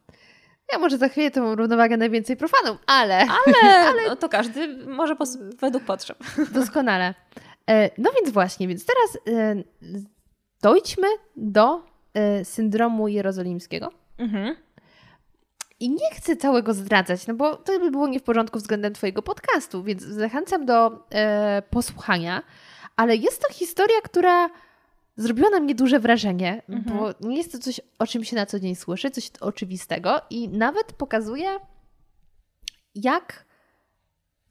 Ja 0.73 0.79
może 0.79 0.99
za 0.99 1.09
chwilę 1.09 1.31
tą 1.31 1.55
równowagę 1.55 1.97
najwięcej 1.97 2.37
profanum, 2.37 2.79
ale 2.87 3.19
Ale, 3.19 4.01
no, 4.09 4.17
to 4.17 4.29
każdy 4.29 4.87
może 4.87 5.17
według 5.61 5.85
potrzeb. 5.85 6.19
doskonale. 6.55 7.15
E, 7.71 7.91
No 7.99 8.11
więc 8.21 8.31
właśnie, 8.31 8.69
więc 8.69 8.87
teraz 8.87 9.39
e, 9.39 9.63
dojdźmy 10.63 11.07
do 11.37 11.94
syndromu 12.45 13.09
jerozolimskiego. 13.09 13.91
Mhm. 14.19 14.57
I 15.81 15.91
nie 15.91 16.11
chcę 16.13 16.37
całego 16.37 16.75
zdradzać, 16.75 17.27
no 17.27 17.35
bo 17.35 17.57
to 17.57 17.79
by 17.79 17.91
było 17.91 18.09
nie 18.09 18.21
w 18.21 18.23
porządku 18.23 18.59
względem 18.59 18.93
Twojego 18.95 19.23
podcastu, 19.23 19.83
więc 19.83 20.03
zachęcam 20.03 20.67
do 20.67 21.07
e, 21.11 21.63
posłuchania. 21.71 22.43
Ale 22.97 23.17
jest 23.17 23.43
to 23.43 23.53
historia, 23.55 23.97
która 24.05 24.51
zrobiła 25.17 25.51
na 25.51 25.61
mnie 25.61 25.75
duże 25.75 26.01
wrażenie, 26.01 26.63
Mhm. 26.69 26.99
bo 26.99 27.29
nie 27.29 27.37
jest 27.37 27.53
to 27.53 27.59
coś, 27.59 27.81
o 27.99 28.07
czym 28.07 28.25
się 28.25 28.37
na 28.37 28.47
co 28.47 28.61
dzień 28.61 28.75
słyszy, 28.75 29.11
coś 29.11 29.31
oczywistego 29.41 30.21
i 30.31 30.49
nawet 30.49 30.93
pokazuje, 30.93 31.49
jak 32.95 33.45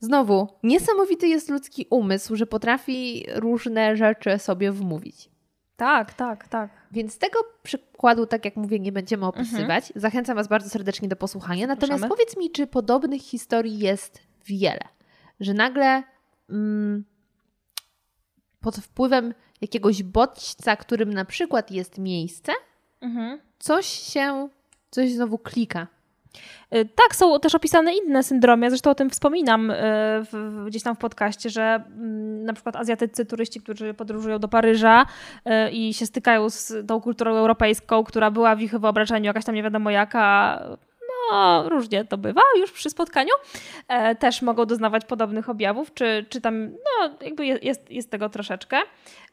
znowu 0.00 0.48
niesamowity 0.62 1.28
jest 1.28 1.48
ludzki 1.50 1.86
umysł, 1.90 2.36
że 2.36 2.46
potrafi 2.46 3.26
różne 3.34 3.96
rzeczy 3.96 4.38
sobie 4.38 4.72
wmówić. 4.72 5.28
Tak, 5.76 6.14
tak, 6.14 6.48
tak. 6.48 6.70
Więc 6.92 7.18
tego 7.18 7.38
przykładu, 7.62 8.26
tak 8.26 8.44
jak 8.44 8.56
mówię, 8.56 8.78
nie 8.80 8.92
będziemy 8.92 9.26
opisywać. 9.26 9.92
Zachęcam 9.96 10.36
Was 10.36 10.48
bardzo 10.48 10.70
serdecznie 10.70 11.08
do 11.08 11.16
posłuchania. 11.16 11.66
Natomiast 11.66 11.82
Mhm. 11.92 12.00
Zapraszamy. 12.00 12.16
powiedz 12.26 12.36
mi, 12.36 12.50
czy 12.50 12.66
podobnych 12.66 13.22
historii 13.22 13.78
jest 13.78 14.20
wiele? 14.46 14.80
Że 15.40 15.54
nagle 15.54 16.02
mm, 16.50 17.04
pod 18.60 18.76
wpływem 18.76 19.34
jakiegoś 19.60 20.02
bodźca, 20.02 20.76
którym 20.76 21.14
na 21.14 21.24
przykład 21.24 21.70
jest 21.70 21.98
miejsce, 21.98 22.52
Mhm. 23.00 23.40
coś 23.58 23.86
się, 23.86 24.48
coś 24.90 25.12
znowu 25.12 25.38
klika. 25.38 25.86
Y, 26.74 26.88
Tak, 26.94 27.16
są 27.16 27.40
też 27.40 27.54
opisane 27.54 27.94
inne 27.94 28.22
syndromy. 28.22 28.66
Ja 28.66 28.70
Zresztą 28.70 28.90
o 28.90 28.94
tym 28.94 29.10
wspominam 29.10 29.70
y, 29.70 29.74
w, 30.32 30.64
gdzieś 30.66 30.82
tam 30.82 30.94
w 30.94 30.98
podcaście, 30.98 31.50
że 31.50 31.62
mm, 31.62 32.44
na 32.44 32.52
przykład 32.52 32.76
azjatyccy 32.76 33.26
turyści, 33.26 33.60
którzy 33.60 33.94
podróżują 33.94 34.38
do 34.38 34.48
Paryża 34.48 35.06
y, 35.46 35.70
i 35.70 35.94
się 35.94 36.06
stykają 36.06 36.50
z 36.50 36.72
tą 36.86 37.00
kulturą 37.00 37.36
europejską, 37.36 38.04
która 38.04 38.30
była 38.30 38.56
w 38.56 38.60
ich 38.60 38.78
wyobrażeniu 38.78 39.24
jakaś 39.24 39.44
tam 39.44 39.54
nie 39.54 39.62
wiadomo 39.62 39.90
jaka. 39.90 40.60
No, 41.32 41.68
różnie 41.68 42.04
to 42.04 42.18
bywa 42.18 42.42
już 42.58 42.72
przy 42.72 42.90
spotkaniu. 42.90 43.32
E, 43.88 44.14
też 44.14 44.42
mogą 44.42 44.66
doznawać 44.66 45.04
podobnych 45.04 45.48
objawów, 45.50 45.94
czy, 45.94 46.26
czy 46.28 46.40
tam, 46.40 46.70
no, 46.72 47.10
jakby 47.20 47.46
je- 47.46 47.58
jest, 47.62 47.90
jest 47.90 48.10
tego 48.10 48.28
troszeczkę. 48.28 48.76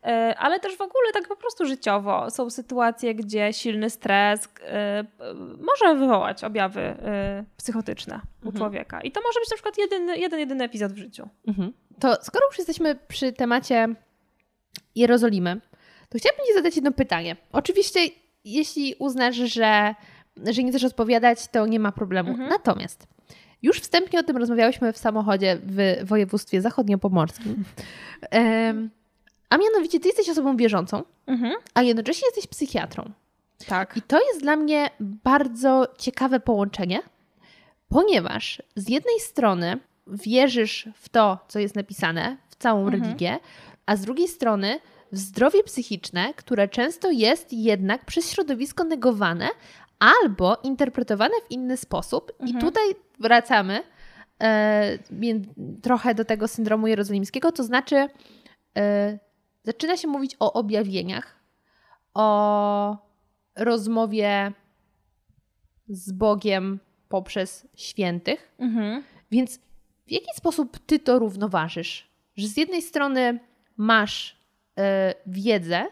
E, 0.04 0.36
ale 0.40 0.60
też 0.60 0.78
w 0.78 0.82
ogóle 0.82 1.12
tak 1.14 1.28
po 1.28 1.36
prostu 1.36 1.66
życiowo. 1.66 2.30
Są 2.30 2.50
sytuacje, 2.50 3.16
gdzie 3.16 3.54
silny 3.54 3.90
stres 3.90 4.50
e, 4.62 5.04
może 5.62 5.96
wywołać 5.96 6.44
objawy 6.44 6.82
e, 6.82 7.44
psychotyczne 7.58 8.16
u 8.44 8.48
Mhm. 8.48 8.56
człowieka. 8.58 9.02
I 9.02 9.12
to 9.12 9.22
może 9.22 9.40
być 9.40 9.50
na 9.52 9.56
przykład 9.56 9.78
jeden, 9.78 10.08
jeden, 10.10 10.40
jedyny 10.40 10.64
epizod 10.64 10.92
w 10.94 10.98
życiu. 10.98 11.30
To 12.00 12.16
skoro 12.22 12.46
już 12.50 12.58
jesteśmy 12.58 12.96
przy 13.08 13.34
temacie 13.34 13.88
Jerozolimy, 14.96 15.62
to 16.10 16.18
chciałabym 16.18 16.46
Ci 16.46 16.54
zadać 16.54 16.76
jedno 16.76 16.92
pytanie. 16.92 17.36
Oczywiście, 17.52 18.00
jeśli 18.46 18.96
uznasz, 19.00 19.36
że, 19.36 19.96
że 20.52 20.64
nie 20.64 20.70
chcesz 20.72 20.84
odpowiadać, 20.84 21.48
to 21.48 21.68
nie 21.68 21.80
ma 21.80 21.92
problemu. 21.92 22.30
Mhm. 22.30 22.50
Natomiast 22.50 23.08
już 23.62 23.80
wstępnie 23.80 24.20
o 24.20 24.24
tym 24.24 24.38
rozmawiałyśmy 24.38 24.94
w 24.94 24.98
samochodzie 24.98 25.58
w 25.64 26.08
województwie 26.08 26.62
zachodniopomorskim. 26.62 27.64
Em, 28.32 28.90
a 29.50 29.58
mianowicie, 29.58 30.00
Ty 30.00 30.08
jesteś 30.08 30.30
osobą 30.30 30.58
wierzącą, 30.58 31.04
Mhm. 31.28 31.54
a 31.74 31.82
jednocześnie 31.82 32.28
jesteś 32.28 32.48
psychiatrą. 32.48 33.12
Tak. 33.68 33.98
I 33.98 34.02
to 34.02 34.20
jest 34.28 34.42
dla 34.42 34.56
mnie 34.56 34.90
bardzo 35.00 35.88
ciekawe 35.98 36.40
połączenie, 36.40 37.00
ponieważ 37.90 38.62
z 38.76 38.90
jednej 38.90 39.20
strony 39.20 39.80
wierzysz 40.08 40.90
w 40.96 41.10
to, 41.10 41.40
co 41.48 41.60
jest 41.60 41.76
napisane, 41.76 42.38
w 42.50 42.56
całą 42.56 42.84
Mhm. 42.86 43.04
religię, 43.04 43.40
a 43.86 43.96
z 43.96 44.02
drugiej 44.02 44.28
strony 44.28 44.80
w 45.12 45.18
zdrowie 45.18 45.64
psychiczne, 45.64 46.34
które 46.34 46.68
często 46.68 47.12
jest 47.12 47.54
jednak 47.54 48.06
przez 48.06 48.32
środowisko 48.32 48.84
negowane 48.84 49.48
albo 50.02 50.58
interpretowane 50.64 51.34
w 51.48 51.52
inny 51.52 51.78
sposób. 51.78 52.32
I 52.40 52.44
Mhm. 52.44 52.60
tutaj 52.62 52.84
wracamy 53.20 53.84
e, 54.44 54.98
trochę 55.82 56.16
do 56.16 56.26
tego 56.26 56.48
syndromu 56.48 56.88
jerozolimskiego, 56.88 57.52
to 57.52 57.64
znaczy 57.64 58.08
e, 58.78 59.20
zaczyna 59.64 59.98
się 59.98 60.08
mówić 60.08 60.36
o 60.40 60.54
objawieniach, 60.54 61.36
o 62.14 62.98
rozmowie 63.56 64.52
z 65.88 66.12
Bogiem 66.12 66.80
poprzez 67.10 67.68
świętych. 67.76 68.56
Mhm. 68.60 69.04
Więc 69.32 69.58
w 70.08 70.12
jaki 70.12 70.34
sposób 70.36 70.80
ty 70.86 71.00
to 71.00 71.20
równoważysz? 71.20 72.08
Że 72.36 72.48
z 72.48 72.58
jednej 72.58 72.82
strony 72.82 73.40
masz 73.78 74.38
e, 74.78 75.14
wiedzę, 75.26 75.86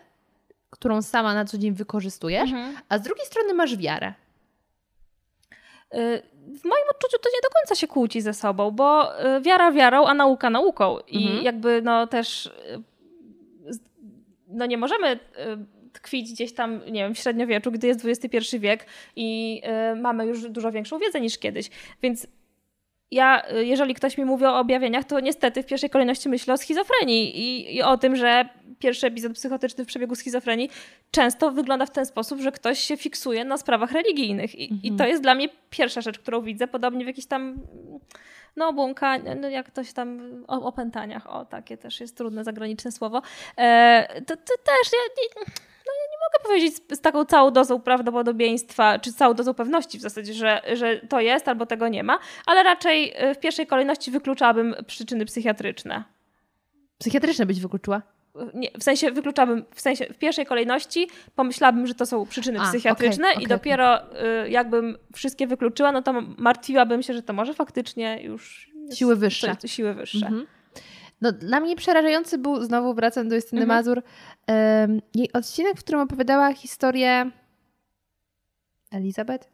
którą 0.69 1.01
sama 1.01 1.33
na 1.33 1.45
co 1.45 1.57
dzień 1.57 1.71
wykorzystujesz, 1.73 2.49
Mhm. 2.51 2.75
a 2.89 2.97
z 2.97 3.01
drugiej 3.01 3.25
strony 3.25 3.53
masz 3.53 3.77
wiarę. 3.77 4.13
Y, 5.93 6.21
W 6.47 6.65
moim 6.65 6.83
odczuciu 6.91 7.17
to 7.23 7.29
nie 7.29 7.41
do 7.43 7.49
końca 7.59 7.75
się 7.75 7.87
kłóci 7.87 8.21
ze 8.21 8.33
sobą, 8.33 8.71
bo 8.71 9.19
y, 9.37 9.41
wiara 9.41 9.71
wiarą, 9.71 10.05
a 10.05 10.13
nauka 10.13 10.49
nauką. 10.49 10.99
I 11.07 11.25
Mhm. 11.27 11.43
jakby 11.43 11.81
no 11.81 12.07
też 12.07 12.45
y, 12.45 12.51
no 14.47 14.65
nie 14.65 14.77
możemy 14.77 15.19
tkwić 15.93 16.31
gdzieś 16.33 16.53
tam, 16.53 16.81
nie 16.85 17.03
wiem, 17.03 17.15
w 17.15 17.17
średniowieczu, 17.19 17.71
gdy 17.71 17.87
jest 17.87 18.05
XXI 18.05 18.59
wiek 18.59 18.85
i 19.15 19.61
mamy 19.95 20.25
już 20.25 20.49
dużo 20.49 20.71
większą 20.71 20.99
wiedzę 20.99 21.21
niż 21.21 21.37
kiedyś. 21.37 21.69
Więc 22.01 22.27
ja, 23.11 23.51
y, 23.51 23.65
jeżeli 23.65 23.93
ktoś 23.93 24.17
mi 24.17 24.25
mówi 24.25 24.45
o 24.45 24.59
objawieniach, 24.59 25.05
to 25.05 25.19
niestety 25.19 25.63
w 25.63 25.65
pierwszej 25.65 25.89
kolejności 25.89 26.29
myślę 26.29 26.53
o 26.53 26.57
schizofrenii 26.57 27.39
i, 27.39 27.75
i 27.75 27.81
o 27.81 27.97
tym, 27.97 28.15
że 28.15 28.49
pierwszy 28.79 29.07
epizod 29.07 29.33
psychotyczny 29.33 29.83
w 29.83 29.87
przebiegu 29.87 30.15
schizofrenii 30.15 30.69
często 31.11 31.51
wygląda 31.51 31.85
w 31.85 31.91
ten 31.91 32.05
sposób, 32.05 32.41
że 32.41 32.51
ktoś 32.51 32.79
się 32.79 32.97
fiksuje 32.97 33.45
na 33.45 33.57
sprawach 33.57 33.91
religijnych. 33.91 34.55
I, 34.55 34.63
Mhm. 34.63 34.81
i 34.83 34.97
to 34.97 35.07
jest 35.07 35.23
dla 35.23 35.35
mnie 35.35 35.49
pierwsza 35.69 36.01
rzecz, 36.01 36.19
którą 36.19 36.41
widzę, 36.41 36.67
podobnie 36.67 37.03
w 37.05 37.07
jakichś 37.07 37.27
tam 37.27 37.61
no 38.55 38.73
błąka, 38.73 39.17
no 39.17 39.49
jak 39.49 39.67
ktoś 39.67 39.93
tam 39.93 40.19
o 40.47 40.61
opętaniach, 40.61 41.29
o 41.29 41.45
takie 41.45 41.77
też 41.77 41.99
jest 41.99 42.17
trudne 42.17 42.43
zagraniczne 42.43 42.91
słowo. 42.91 43.21
E, 43.57 44.21
to, 44.21 44.35
to 44.35 44.53
też 44.63 44.93
ja 44.93 44.99
nie 45.17 45.68
mogę 46.29 46.43
powiedzieć 46.43 46.75
z, 46.75 46.97
z 46.97 47.01
taką 47.01 47.25
całą 47.25 47.51
dozą 47.51 47.81
prawdopodobieństwa, 47.81 48.99
czy 48.99 49.13
całą 49.13 49.33
dozą 49.33 49.53
pewności 49.53 49.97
w 49.97 50.01
zasadzie, 50.01 50.33
że, 50.33 50.61
że 50.73 50.99
to 51.09 51.19
jest 51.19 51.47
albo 51.47 51.65
tego 51.65 51.87
nie 51.87 52.03
ma, 52.03 52.19
ale 52.45 52.63
raczej 52.63 53.13
e, 53.15 53.35
w 53.35 53.39
pierwszej 53.39 53.67
kolejności 53.67 54.11
wykluczałabym 54.11 54.75
przyczyny 54.87 55.25
psychiatryczne. 55.25 56.03
Psychiatryczne 56.97 57.45
byś 57.45 57.59
wykluczyła? 57.59 58.01
Nie, 58.53 58.71
w 58.79 58.83
sensie 58.83 59.11
wykluczałabym, 59.11 59.65
w 59.75 59.81
sensie 59.81 60.05
w 60.05 60.17
pierwszej 60.17 60.45
kolejności 60.45 61.07
pomyślałabym, 61.35 61.87
że 61.87 61.93
to 61.95 62.05
są 62.05 62.25
przyczyny 62.25 62.59
A, 62.61 62.69
psychiatryczne 62.69 63.27
okej, 63.27 63.43
i 63.43 63.45
okej, 63.45 63.57
dopiero 63.57 64.01
y, 64.45 64.49
jakbym 64.49 64.97
wszystkie 65.15 65.47
wykluczyła, 65.47 65.91
no 65.91 66.01
to 66.01 66.21
martwiłabym 66.37 67.03
się, 67.03 67.13
że 67.13 67.21
to 67.21 67.33
może 67.33 67.53
faktycznie 67.53 68.19
już 68.23 68.69
Siły 68.93 69.15
wyższe. 69.15 69.55
siły 69.65 69.93
wyższe. 69.93 70.25
Mhm. 70.25 70.47
No, 71.21 71.31
dla 71.31 71.59
mnie 71.59 71.75
przerażający 71.75 72.37
był, 72.37 72.63
znowu 72.63 72.93
wracam 72.93 73.29
do 73.29 73.35
Justyny 73.35 73.61
Mhm. 73.61 73.77
Mazur, 73.77 74.01
em, 74.47 75.01
jej 75.15 75.33
odcinek, 75.33 75.75
w 75.77 75.83
którym 75.83 76.01
opowiadała 76.01 76.53
historię 76.53 77.31
Elizabeth? 78.91 79.49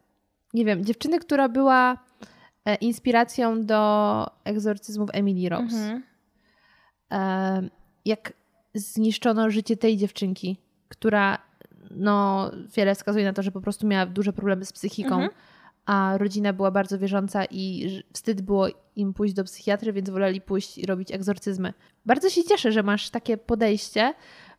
Nie 0.54 0.66
wiem, 0.66 0.86
dziewczyny, 0.86 1.20
która 1.20 1.50
była 1.50 1.98
e, 2.66 2.76
inspiracją 2.76 3.66
do 3.66 4.26
egzorcyzmów 4.44 5.10
Emily 5.14 5.50
Rose. 5.50 5.64
Mhm. 5.64 6.04
Em, 7.10 7.70
jak 8.06 8.34
zniszczono 8.74 9.50
życie 9.50 9.78
tej 9.78 9.98
dziewczynki, 9.98 10.58
która 10.90 11.38
no, 11.92 12.52
wiele 12.76 12.96
wskazuje 12.96 13.26
na 13.26 13.34
to, 13.34 13.42
że 13.44 13.52
po 13.52 13.62
prostu 13.62 13.88
miała 13.88 14.06
duże 14.06 14.34
problemy 14.34 14.66
z 14.66 14.74
psychiką, 14.74 15.16
Mhm. 15.16 15.30
A 15.86 16.18
rodzina 16.18 16.54
była 16.54 16.72
bardzo 16.72 17.00
wierząca 17.00 17.46
i 17.46 17.90
wstyd 18.14 18.42
było 18.42 18.68
im 18.96 19.14
pójść 19.14 19.34
do 19.34 19.44
psychiatry, 19.44 19.94
więc 19.94 20.10
woleli 20.10 20.42
pójść 20.42 20.78
i 20.78 20.86
robić 20.86 21.12
egzorcyzmy. 21.12 21.74
Bardzo 22.06 22.30
się 22.30 22.44
cieszę, 22.44 22.72
że 22.72 22.84
masz 22.84 23.10
takie 23.10 23.38
podejście, 23.38 24.14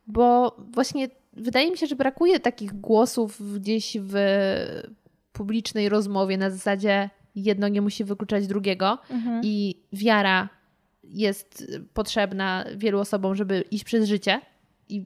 bo 0.07 0.57
właśnie 0.73 1.09
wydaje 1.32 1.70
mi 1.70 1.78
się, 1.78 1.86
że 1.86 1.97
brakuje 1.97 2.40
takich 2.40 2.73
głosów 2.81 3.55
gdzieś 3.61 3.97
w 4.01 4.15
publicznej 5.32 5.89
rozmowie 5.89 6.39
na 6.39 6.51
zasadzie 6.51 7.11
jedno 7.35 7.69
nie 7.69 7.81
musi 7.81 8.05
wykluczać 8.05 8.47
drugiego 8.47 8.98
Mhm. 9.11 9.40
i 9.44 9.82
wiara 9.93 10.48
jest 11.05 11.73
potrzebna 11.94 12.65
wielu 12.77 13.01
osobom, 13.01 13.35
żeby 13.35 13.65
iść 13.70 13.85
przez 13.85 14.09
życie 14.09 14.40
i 14.88 15.04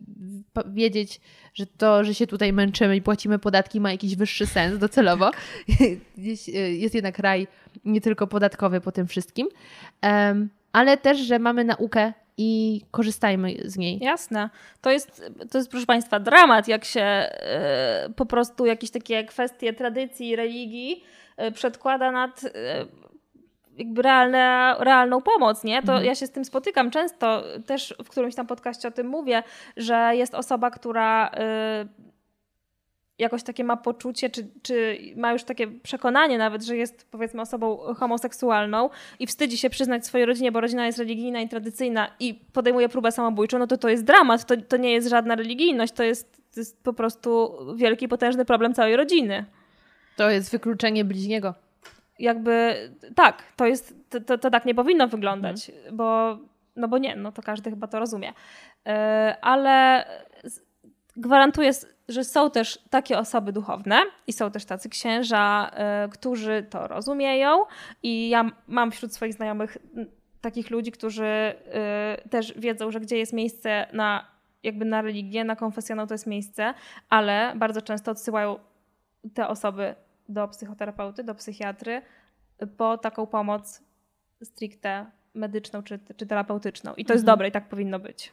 wiedzieć, 0.67 1.21
że 1.55 1.67
to, 1.67 2.05
że 2.05 2.15
się 2.15 2.27
tutaj 2.27 2.53
męczymy 2.53 2.97
i 2.97 3.03
płacimy 3.03 3.39
podatki 3.39 3.81
ma 3.81 3.93
jakiś 3.93 4.17
wyższy 4.17 4.47
sens 4.47 4.79
docelowo. 4.79 5.31
Gdzieś 6.19 6.49
y, 6.49 6.53
jest 6.53 6.95
jednak 6.95 7.19
raj 7.19 7.47
nie 7.85 8.01
tylko 8.01 8.27
podatkowy 8.27 8.81
po 8.81 8.93
tym 8.93 9.07
wszystkim, 9.07 9.49
ale 10.73 10.97
też, 10.97 11.19
że 11.19 11.39
mamy 11.39 11.65
naukę 11.65 12.13
i 12.43 12.81
korzystajmy 12.91 13.55
z 13.65 13.77
niej. 13.77 13.99
Jasne. 13.99 14.51
To 14.81 14.91
jest, 14.91 15.33
to 15.51 15.59
jest, 15.59 15.71
proszę 15.71 15.87
Państwa, 15.87 16.21
dramat, 16.21 16.69
jak 16.69 16.85
się 16.85 17.01
e, 17.01 18.09
po 18.17 18.27
prostu 18.27 18.67
jakieś 18.67 18.91
takie 18.91 19.25
kwestie 19.25 19.73
tradycji, 19.73 20.37
religii 20.37 21.05
e, 21.37 21.53
przedkłada 21.53 22.13
nad 22.13 22.45
e, 22.45 22.51
jakby 23.81 24.03
realne, 24.03 24.75
realną 24.79 25.23
pomoc, 25.23 25.65
nie? 25.65 25.83
To 25.83 25.93
Mhm. 25.93 26.05
ja 26.05 26.15
się 26.15 26.27
z 26.27 26.31
tym 26.31 26.45
spotykam 26.45 26.91
często, 26.91 27.43
też 27.67 27.95
w 28.05 28.09
którymś 28.09 28.35
tam 28.35 28.47
podcaście 28.47 28.89
o 28.89 28.91
tym 28.91 29.07
mówię, 29.07 29.43
że 29.77 30.11
jest 30.13 30.35
osoba, 30.35 30.71
która 30.71 31.31
e, 31.35 31.87
jakoś 33.19 33.43
takie 33.43 33.65
ma 33.65 33.77
poczucie, 33.77 34.31
czy, 34.31 34.47
czy 34.63 34.99
ma 35.17 35.33
już 35.33 35.45
takie 35.45 35.67
przekonanie 35.67 36.39
nawet, 36.39 36.63
że 36.65 36.77
jest 36.77 37.11
powiedzmy 37.11 37.43
osobą 37.43 37.77
homoseksualną 37.77 38.91
i 39.19 39.27
wstydzi 39.27 39.59
się 39.59 39.71
przyznać 39.71 40.07
swojej 40.07 40.27
rodzinie, 40.27 40.53
bo 40.53 40.61
rodzina 40.61 40.87
jest 40.87 40.99
religijna 40.99 41.41
i 41.41 41.49
tradycyjna 41.49 42.11
i 42.21 42.35
podejmuje 42.53 42.89
próbę 42.89 43.13
samobójczą, 43.13 43.59
no 43.59 43.67
to 43.67 43.79
to 43.79 43.89
jest 43.89 44.05
dramat, 44.05 44.45
to, 44.45 44.57
to 44.57 44.77
nie 44.77 44.93
jest 44.93 45.09
żadna 45.09 45.35
religijność, 45.35 45.93
to 45.93 46.03
jest, 46.03 46.37
to 46.55 46.61
jest 46.61 46.83
po 46.83 46.93
prostu 46.93 47.53
wielki, 47.77 48.09
potężny 48.09 48.45
problem 48.45 48.75
całej 48.75 48.97
rodziny. 48.97 49.45
To 50.17 50.31
jest 50.31 50.51
wykluczenie 50.51 51.05
bliźniego. 51.05 51.55
Jakby 52.21 52.75
tak, 53.17 53.43
to 53.57 53.67
jest, 53.67 53.95
to, 54.11 54.21
to, 54.21 54.39
to 54.39 54.51
tak 54.51 54.65
nie 54.65 54.75
powinno 54.75 55.09
wyglądać, 55.09 55.71
bo, 55.93 56.39
no 56.77 56.89
bo 56.89 56.99
nie, 56.99 57.17
no 57.17 57.33
to 57.33 57.43
każdy 57.43 57.71
chyba 57.71 57.87
to 57.87 57.99
rozumie. 57.99 58.33
Yy, 58.87 58.93
ale 59.41 60.05
gwarantuję, 61.17 61.71
że 62.09 62.25
są 62.25 62.51
też 62.51 62.79
takie 62.91 63.19
osoby 63.19 63.53
duchowne 63.53 64.01
i 64.27 64.33
są 64.33 64.51
też 64.51 64.65
tacy 64.65 64.89
księża, 64.89 65.71
yy, 66.03 66.09
którzy 66.09 66.67
to 66.71 66.89
rozumieją 66.89 67.59
i 68.03 68.29
ja 68.29 68.51
mam 68.67 68.91
wśród 68.91 69.15
swoich 69.15 69.35
znajomych 69.35 69.79
takich 70.41 70.71
ludzi, 70.71 70.93
którzy 70.93 71.55
yy, 72.23 72.29
też 72.29 72.55
wiedzą, 72.57 72.91
że 72.91 73.01
gdzie 73.01 73.19
jest 73.19 73.33
miejsce 73.33 73.87
na 73.93 74.27
jakby 74.63 74.85
na 74.85 75.03
religię, 75.03 75.45
na 75.45 75.57
konfesjonał 75.57 76.07
to 76.07 76.15
jest 76.15 76.27
miejsce, 76.27 76.75
ale 77.09 77.53
bardzo 77.57 77.83
często 77.83 78.11
odsyłają 78.11 78.59
te 79.35 79.49
osoby 79.49 79.95
do 80.31 80.49
psychoterapeuty, 80.49 81.25
do 81.25 81.35
psychiatry 81.35 82.03
po 82.77 82.99
taką 82.99 83.27
pomoc 83.27 83.83
stricte 84.45 85.07
medyczną 85.35 85.83
czy, 85.83 85.99
czy 86.17 86.27
terapeutyczną. 86.27 86.95
I 86.95 87.05
to 87.05 87.13
jest 87.13 87.23
Mhm. 87.23 87.33
dobre 87.37 87.49
i 87.49 87.53
tak 87.53 87.69
powinno 87.69 87.99
być. 87.99 88.33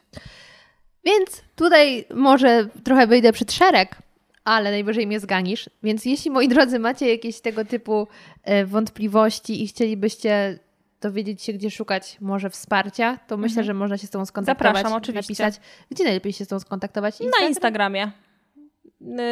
Więc 1.04 1.42
tutaj 1.56 2.04
może 2.14 2.66
trochę 2.84 3.06
wyjdę 3.06 3.32
przed 3.32 3.52
szereg, 3.52 3.96
ale 4.44 4.70
najwyżej 4.70 5.06
mnie 5.06 5.20
zganisz. 5.20 5.70
Więc 5.82 6.04
jeśli, 6.04 6.30
moi 6.30 6.48
drodzy, 6.48 6.78
macie 6.78 7.08
jakieś 7.10 7.40
tego 7.40 7.64
typu 7.64 8.08
e, 8.44 8.64
wątpliwości 8.66 9.62
i 9.64 9.68
chcielibyście 9.68 10.58
dowiedzieć 11.00 11.42
się, 11.42 11.52
gdzie 11.52 11.70
szukać 11.70 12.16
może 12.20 12.50
wsparcia, 12.50 13.18
to 13.26 13.36
myślę, 13.36 13.60
Mhm. 13.60 13.66
że 13.66 13.74
można 13.74 13.98
się 13.98 14.06
z 14.06 14.10
tą 14.10 14.26
skontaktować. 14.26 14.76
Zapraszam, 14.76 14.98
oczywiście. 14.98 15.44
Napisać. 15.44 15.62
Gdzie 15.90 16.04
najlepiej 16.04 16.32
się 16.32 16.44
z 16.44 16.48
tą 16.48 16.60
skontaktować? 16.60 17.20
Na 17.40 17.46
Instagramie. 17.48 18.10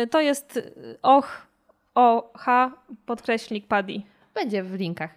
Y, 0.05 0.07
To 0.11 0.21
jest 0.21 0.57
y, 0.57 0.99
och, 1.03 1.46
och, 1.97 2.45
podkreślnik 3.07 3.67
paddy. 3.67 4.03
Będzie 4.35 4.63
w 4.63 4.75
linkach. 4.75 5.15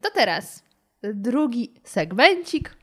To 0.00 0.10
teraz 0.14 0.64
drugi 1.02 1.74
segmencik. 1.84 2.76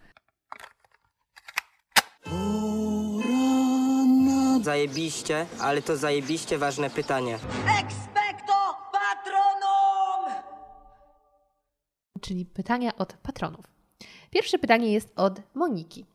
Zajebiście, 4.61 5.45
ale 5.61 5.81
to 5.81 5.98
zajebiście 5.98 6.57
ważne 6.57 6.90
pytanie. 6.90 7.36
Expecto 7.80 8.53
patronum! 8.91 10.44
czyli 12.22 12.45
pytania 12.45 12.95
od 12.95 13.14
patronów. 13.14 13.65
Pierwsze 14.31 14.60
pytanie 14.60 14.94
jest 14.94 15.14
od 15.15 15.41
Moniki. 15.53 16.06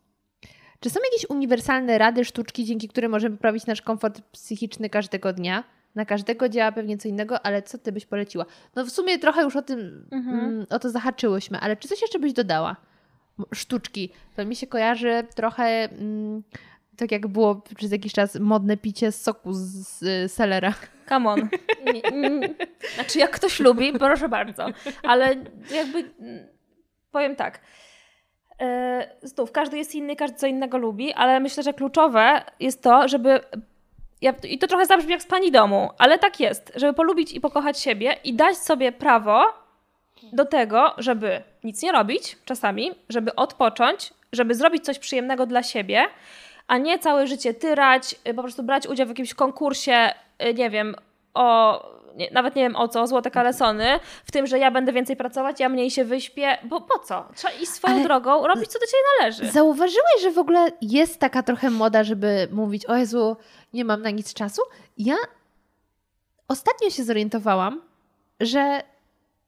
Czy 0.81 0.91
są 0.91 1.01
jakieś 1.05 1.31
uniwersalne 1.31 1.99
rady, 1.99 2.25
sztuczki, 2.25 2.65
dzięki 2.65 2.89
którym 2.89 3.11
możemy 3.11 3.37
poprawić 3.37 3.67
nasz 3.67 3.83
komfort 3.83 4.21
psychiczny 4.21 4.91
każdego 4.91 5.33
dnia? 5.33 5.65
Na 5.95 6.05
każdego 6.05 6.49
działa 6.49 6.73
pewnie 6.73 6.99
co 6.99 7.09
innego, 7.09 7.47
ale 7.47 7.63
co 7.63 7.79
ty 7.79 7.93
byś 7.93 8.07
poleciła? 8.07 8.45
No 8.77 8.85
w 8.85 8.91
sumie 8.91 9.19
trochę 9.19 9.43
już 9.43 9.57
o 9.57 9.63
tym, 9.63 10.07
Mhm. 10.13 10.39
mm, 10.41 10.67
o 10.71 10.79
to 10.79 10.91
zahaczyłyśmy, 10.91 11.59
ale 11.61 11.77
czy 11.77 11.89
coś 11.89 12.03
jeszcze 12.03 12.19
byś 12.19 12.33
dodała? 12.33 12.77
Sztuczki. 13.55 14.13
To 14.37 14.45
mi 14.45 14.57
się 14.57 14.67
kojarzy 14.67 15.27
trochę 15.35 15.65
mm, 15.65 16.43
tak 16.97 17.13
jak 17.13 17.27
było 17.27 17.63
przez 17.77 17.93
jakiś 17.93 18.13
czas 18.13 18.39
modne 18.41 18.77
picie 18.77 19.13
z 19.13 19.23
soku 19.23 19.53
z, 19.53 19.61
z 19.63 20.33
selera. 20.33 20.75
Come 21.09 21.31
on. 21.31 21.49
Znaczy, 22.95 23.19
jak 23.19 23.31
ktoś 23.31 23.61
lubi, 23.61 23.93
proszę 23.93 24.29
bardzo. 24.29 24.67
Ale 25.03 25.27
jakby 25.75 25.99
mm, 25.99 26.47
powiem 27.13 27.37
tak. 27.37 27.61
E, 28.61 29.09
Znów, 29.23 29.53
każdy 29.53 29.79
jest 29.79 29.95
inny, 29.95 30.17
każdy 30.17 30.37
co 30.39 30.47
innego 30.47 30.79
lubi, 30.79 31.13
ale 31.13 31.41
myślę, 31.41 31.63
że 31.63 31.75
kluczowe 31.75 32.43
jest 32.61 32.83
to, 32.83 33.09
żeby. 33.09 33.41
Ja, 34.25 34.35
I 34.49 34.59
to 34.59 34.67
trochę 34.67 34.87
zabrzmi 34.87 35.13
jak 35.13 35.23
z 35.23 35.27
pani 35.27 35.53
domu, 35.53 35.91
ale 35.99 36.19
tak 36.19 36.41
jest, 36.41 36.73
żeby 36.77 36.93
polubić 36.95 37.33
i 37.33 37.41
pokochać 37.41 37.81
siebie 37.81 38.17
i 38.25 38.35
dać 38.35 38.57
sobie 38.59 38.93
prawo 38.93 39.45
do 40.33 40.45
tego, 40.45 40.95
żeby 40.99 41.43
nic 41.65 41.83
nie 41.83 41.93
robić 41.93 42.37
czasami, 42.45 42.91
żeby 43.09 43.35
odpocząć, 43.35 44.13
żeby 44.33 44.55
zrobić 44.55 44.85
coś 44.85 44.99
przyjemnego 44.99 45.47
dla 45.47 45.63
siebie, 45.63 46.05
a 46.67 46.79
nie 46.79 46.99
całe 46.99 47.27
życie 47.27 47.55
tyrać, 47.55 48.15
y, 48.29 48.35
po 48.35 48.43
prostu 48.43 48.63
brać 48.63 48.87
udział 48.87 49.07
w 49.07 49.09
jakimś 49.11 49.35
konkursie, 49.35 50.11
y, 50.45 50.55
nie 50.55 50.71
wiem, 50.71 50.95
o. 51.35 51.95
Nie, 52.17 52.31
nawet 52.31 52.57
nie 52.57 52.63
wiem 52.63 52.77
o 52.77 52.89
co, 52.89 53.07
złote 53.07 53.31
kalesony, 53.31 53.87
w 54.25 54.33
tym, 54.33 54.47
że 54.47 54.59
ja 54.59 54.71
będę 54.71 54.93
więcej 54.93 55.17
pracować, 55.17 55.61
ja 55.61 55.69
mniej 55.69 55.91
się 55.91 56.05
wyśpię, 56.05 56.59
bo 56.65 56.81
po 56.81 56.99
co? 56.99 57.25
Trzeba 57.35 57.55
iść 57.55 57.69
swoją 57.69 57.95
Ale- 57.95 58.05
drogą, 58.05 58.47
robić 58.47 58.67
co 58.73 58.79
do 58.79 58.87
ciebie 58.87 59.03
należy. 59.21 59.47
Zauważyłeś, 59.53 60.23
że 60.23 60.31
w 60.31 60.39
ogóle 60.39 60.69
jest 60.81 61.21
taka 61.21 61.43
trochę 61.43 61.71
moda, 61.71 62.05
żeby 62.05 62.49
mówić, 62.53 62.87
o 62.87 62.97
Jezu, 62.97 63.37
nie 63.75 63.85
mam 63.85 64.03
na 64.03 64.11
nic 64.11 64.35
czasu? 64.35 64.63
Ja 64.99 65.17
ostatnio 66.49 66.91
się 66.91 67.05
zorientowałam, 67.05 67.83
że 68.41 68.83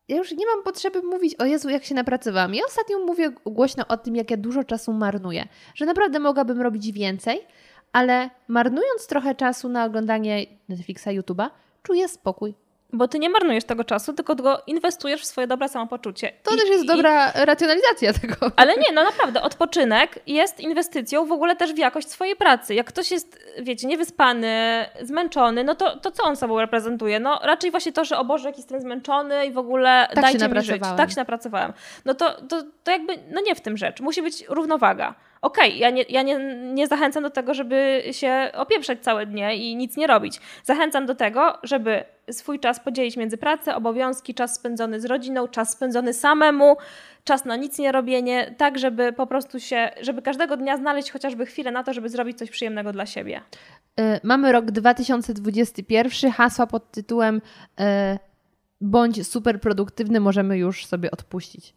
ja 0.08 0.16
już 0.16 0.32
nie 0.32 0.46
mam 0.46 0.64
potrzeby 0.64 1.02
mówić 1.02 1.34
o 1.34 1.44
Jezu, 1.44 1.68
jak 1.68 1.84
się 1.84 1.94
napracowałam. 1.94 2.54
Ja 2.54 2.62
ostatnio 2.66 2.98
mówię 2.98 3.30
głośno 3.46 3.86
o 3.88 3.96
tym, 3.96 4.16
jak 4.16 4.30
ja 4.30 4.36
dużo 4.36 4.64
czasu 4.64 4.92
marnuję. 4.92 5.48
Że 5.74 5.86
naprawdę 5.86 6.18
mogłabym 6.18 6.60
robić 6.60 6.92
więcej, 6.92 7.46
ale 7.92 8.30
marnując 8.48 9.06
trochę 9.06 9.34
czasu 9.34 9.68
na 9.68 9.84
oglądanie 9.84 10.46
Netflixa, 10.68 11.06
YouTube'a, 11.06 11.50
czuję 11.82 12.08
spokój. 12.08 12.54
Bo 12.96 13.08
ty 13.08 13.18
nie 13.18 13.30
marnujesz 13.30 13.64
tego 13.64 13.84
czasu, 13.84 14.12
tylko 14.12 14.34
go 14.34 14.62
inwestujesz 14.66 15.22
w 15.22 15.24
swoje 15.24 15.46
dobre 15.46 15.68
samopoczucie. 15.68 16.32
To 16.42 16.54
I- 16.54 16.58
też 16.58 16.68
jest 16.68 16.84
i- 16.84 16.86
dobra 16.86 17.32
racjonalizacja 17.34 18.12
tego. 18.12 18.36
Ale 18.56 18.76
nie, 18.76 18.92
no 18.94 19.04
naprawdę, 19.04 19.42
odpoczynek 19.42 20.18
jest 20.26 20.60
inwestycją 20.60 21.26
w 21.26 21.32
ogóle 21.32 21.56
też 21.56 21.72
w 21.72 21.78
jakość 21.78 22.08
swojej 22.10 22.36
pracy. 22.36 22.74
Jak 22.74 22.86
ktoś 22.86 23.10
jest, 23.10 23.38
wiecie, 23.62 23.86
niewyspany, 23.86 24.84
zmęczony, 25.02 25.64
no 25.64 25.74
to, 25.74 25.96
to 25.96 26.10
co 26.10 26.22
on 26.24 26.36
sobą 26.36 26.60
reprezentuje? 26.60 27.20
No 27.20 27.40
raczej 27.42 27.70
właśnie 27.70 27.92
to, 27.92 28.04
że 28.04 28.18
o 28.18 28.24
Boże, 28.24 28.48
jak 28.48 28.56
jestem 28.56 28.80
zmęczony 28.80 29.46
i 29.46 29.52
w 29.52 29.58
ogóle 29.58 30.08
się 30.14 30.20
dajcie 30.20 30.48
mi 30.48 30.62
żyć. 30.62 30.82
Tak 30.96 31.10
się 31.10 31.16
napracowałem. 31.16 31.72
No 32.04 32.14
to, 32.14 32.42
to, 32.48 32.62
to 32.84 32.90
jakby, 32.90 33.14
no 33.30 33.40
nie 33.40 33.54
w 33.54 33.60
tym 33.60 33.76
rzecz. 33.76 34.00
Musi 34.00 34.22
być 34.22 34.44
równowaga. 34.48 35.14
Okej, 35.46 35.78
ja, 35.78 35.90
nie, 35.90 36.02
ja 36.08 36.22
nie, 36.22 36.38
nie 36.74 36.86
zachęcam 36.86 37.22
do 37.22 37.30
tego, 37.30 37.54
żeby 37.54 38.02
się 38.12 38.50
opieprzać 38.54 39.00
całe 39.00 39.26
dnie 39.26 39.56
i 39.56 39.76
nic 39.76 39.96
nie 39.96 40.06
robić. 40.06 40.40
Zachęcam 40.64 41.06
do 41.06 41.14
tego, 41.14 41.58
żeby 41.62 42.04
swój 42.30 42.60
czas 42.60 42.80
podzielić 42.80 43.16
między 43.16 43.38
pracę, 43.38 43.76
obowiązki, 43.76 44.34
czas 44.34 44.54
spędzony 44.54 45.00
z 45.00 45.04
rodziną, 45.04 45.48
czas 45.48 45.72
spędzony 45.72 46.12
samemu, 46.12 46.76
czas 47.24 47.44
na 47.44 47.56
nic 47.56 47.78
nie 47.78 47.92
robienie, 47.92 48.54
tak 48.58 48.78
żeby 48.78 49.12
po 49.12 49.26
prostu 49.26 49.60
się, 49.60 49.90
żeby 50.00 50.22
każdego 50.22 50.56
dnia 50.56 50.76
znaleźć 50.76 51.10
chociażby 51.10 51.46
chwilę 51.46 51.70
na 51.70 51.82
to, 51.84 51.92
żeby 51.92 52.08
zrobić 52.08 52.38
coś 52.38 52.50
przyjemnego 52.50 52.92
dla 52.92 53.06
siebie. 53.06 53.40
Y, 54.00 54.20
Mamy 54.22 54.52
rok 54.52 54.64
2021, 54.64 56.30
hasła 56.30 56.66
pod 56.66 56.90
tytułem 56.90 57.36
y, 57.36 57.82
bądź 58.80 59.26
super 59.26 59.60
produktywny 59.60 60.20
możemy 60.20 60.58
już 60.58 60.86
sobie 60.86 61.10
odpuścić. 61.10 61.74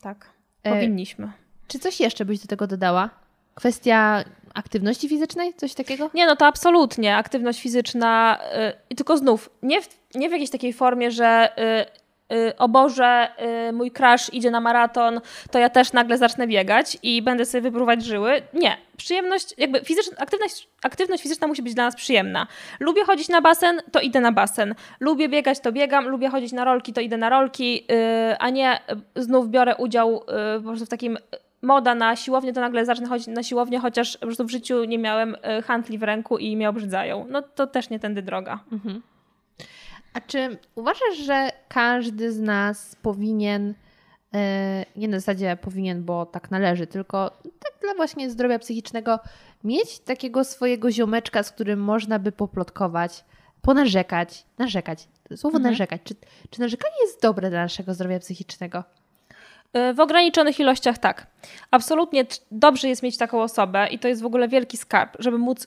Tak, 0.00 0.30
E, 0.62 0.72
powinniśmy. 0.72 1.43
Czy 1.68 1.78
coś 1.78 2.00
jeszcze 2.00 2.24
byś 2.24 2.38
do 2.40 2.46
tego 2.46 2.66
dodała? 2.66 3.10
Kwestia 3.54 4.24
aktywności 4.54 5.08
fizycznej? 5.08 5.54
Coś 5.54 5.74
takiego? 5.74 6.10
Nie, 6.14 6.26
no 6.26 6.36
to 6.36 6.46
absolutnie. 6.46 7.16
Aktywność 7.16 7.62
fizyczna, 7.62 8.38
y, 8.56 8.72
i 8.90 8.94
tylko 8.94 9.16
znów, 9.16 9.50
nie 9.62 9.82
w, 9.82 9.88
nie 10.14 10.28
w 10.28 10.32
jakiejś 10.32 10.50
takiej 10.50 10.72
formie, 10.72 11.10
że 11.10 11.50
y, 12.30 12.36
y, 12.36 12.56
o 12.56 12.68
Boże, 12.68 13.28
y, 13.68 13.72
mój 13.72 13.90
crush 13.90 14.32
idzie 14.32 14.50
na 14.50 14.60
maraton, 14.60 15.20
to 15.50 15.58
ja 15.58 15.70
też 15.70 15.92
nagle 15.92 16.18
zacznę 16.18 16.46
biegać 16.46 16.98
i 17.02 17.22
będę 17.22 17.44
sobie 17.44 17.62
wypróbować 17.62 18.04
żyły. 18.04 18.42
Nie. 18.52 18.76
Przyjemność, 18.96 19.54
jakby 19.58 19.80
fizyczna, 19.80 20.16
aktywność, 20.18 20.68
aktywność 20.82 21.22
fizyczna 21.22 21.46
musi 21.46 21.62
być 21.62 21.74
dla 21.74 21.84
nas 21.84 21.96
przyjemna. 21.96 22.46
Lubię 22.80 23.04
chodzić 23.04 23.28
na 23.28 23.40
basen, 23.40 23.82
to 23.92 24.00
idę 24.00 24.20
na 24.20 24.32
basen. 24.32 24.74
Lubię 25.00 25.28
biegać, 25.28 25.60
to 25.60 25.72
biegam. 25.72 26.08
Lubię 26.08 26.28
chodzić 26.28 26.52
na 26.52 26.64
rolki, 26.64 26.92
to 26.92 27.00
idę 27.00 27.16
na 27.16 27.28
rolki, 27.28 27.84
y, 27.90 28.38
a 28.38 28.50
nie 28.50 28.80
y, 29.16 29.22
znów 29.22 29.48
biorę 29.48 29.76
udział 29.76 30.22
y, 30.56 30.62
po 30.62 30.68
prostu 30.68 30.86
w 30.86 30.88
takim 30.88 31.18
moda 31.64 31.94
na 31.94 32.16
siłownię, 32.16 32.52
to 32.52 32.60
nagle 32.60 32.84
zacznę 32.84 33.08
chodzić 33.08 33.26
na 33.26 33.42
siłownię, 33.42 33.78
chociaż 33.78 34.16
po 34.16 34.26
prostu 34.26 34.44
w 34.44 34.50
życiu 34.50 34.84
nie 34.84 34.98
miałem 34.98 35.34
y, 35.34 35.62
handli 35.62 35.98
w 35.98 36.02
ręku 36.02 36.38
i 36.38 36.56
mnie 36.56 36.68
obrzydzają. 36.68 37.26
No 37.30 37.42
to 37.42 37.66
też 37.66 37.90
nie 37.90 37.98
tędy 37.98 38.22
droga. 38.22 38.60
A 40.14 40.20
czy 40.20 40.58
uważasz, 40.74 41.16
że 41.26 41.50
każdy 41.68 42.32
z 42.32 42.40
nas 42.40 42.96
powinien, 43.02 43.74
e, 44.34 44.84
nie 44.96 45.08
na 45.08 45.18
zasadzie 45.18 45.58
powinien, 45.60 46.04
bo 46.04 46.26
tak 46.26 46.50
należy, 46.50 46.86
tylko 46.86 47.30
tak 47.42 47.72
dla 47.82 47.94
właśnie 47.94 48.30
zdrowia 48.30 48.58
psychicznego, 48.58 49.18
mieć 49.64 49.98
takiego 49.98 50.44
swojego 50.44 50.92
ziomeczka, 50.92 51.42
z 51.42 51.50
którym 51.50 51.80
można 51.80 52.18
by 52.18 52.32
poplotkować, 52.32 53.24
ponarzekać, 53.62 54.46
narzekać, 54.58 55.08
słowo 55.36 55.58
narzekać. 55.58 56.00
Czy, 56.04 56.14
czy 56.50 56.60
narzekanie 56.60 56.94
jest 57.02 57.22
dobre 57.22 57.50
dla 57.50 57.62
naszego 57.62 57.94
zdrowia 57.94 58.18
psychicznego? 58.18 58.84
Y, 59.76 59.94
W 59.94 60.00
ograniczonych 60.00 60.60
ilościach 60.60 60.98
tak. 60.98 61.26
Absolutnie 61.70 62.26
dobrze 62.50 62.88
jest 62.88 63.02
mieć 63.02 63.16
taką 63.16 63.42
osobę 63.42 63.88
i 63.90 63.98
to 63.98 64.08
jest 64.08 64.22
w 64.22 64.26
ogóle 64.26 64.48
wielki 64.48 64.76
skarb, 64.76 65.16
żeby 65.18 65.38
móc 65.38 65.66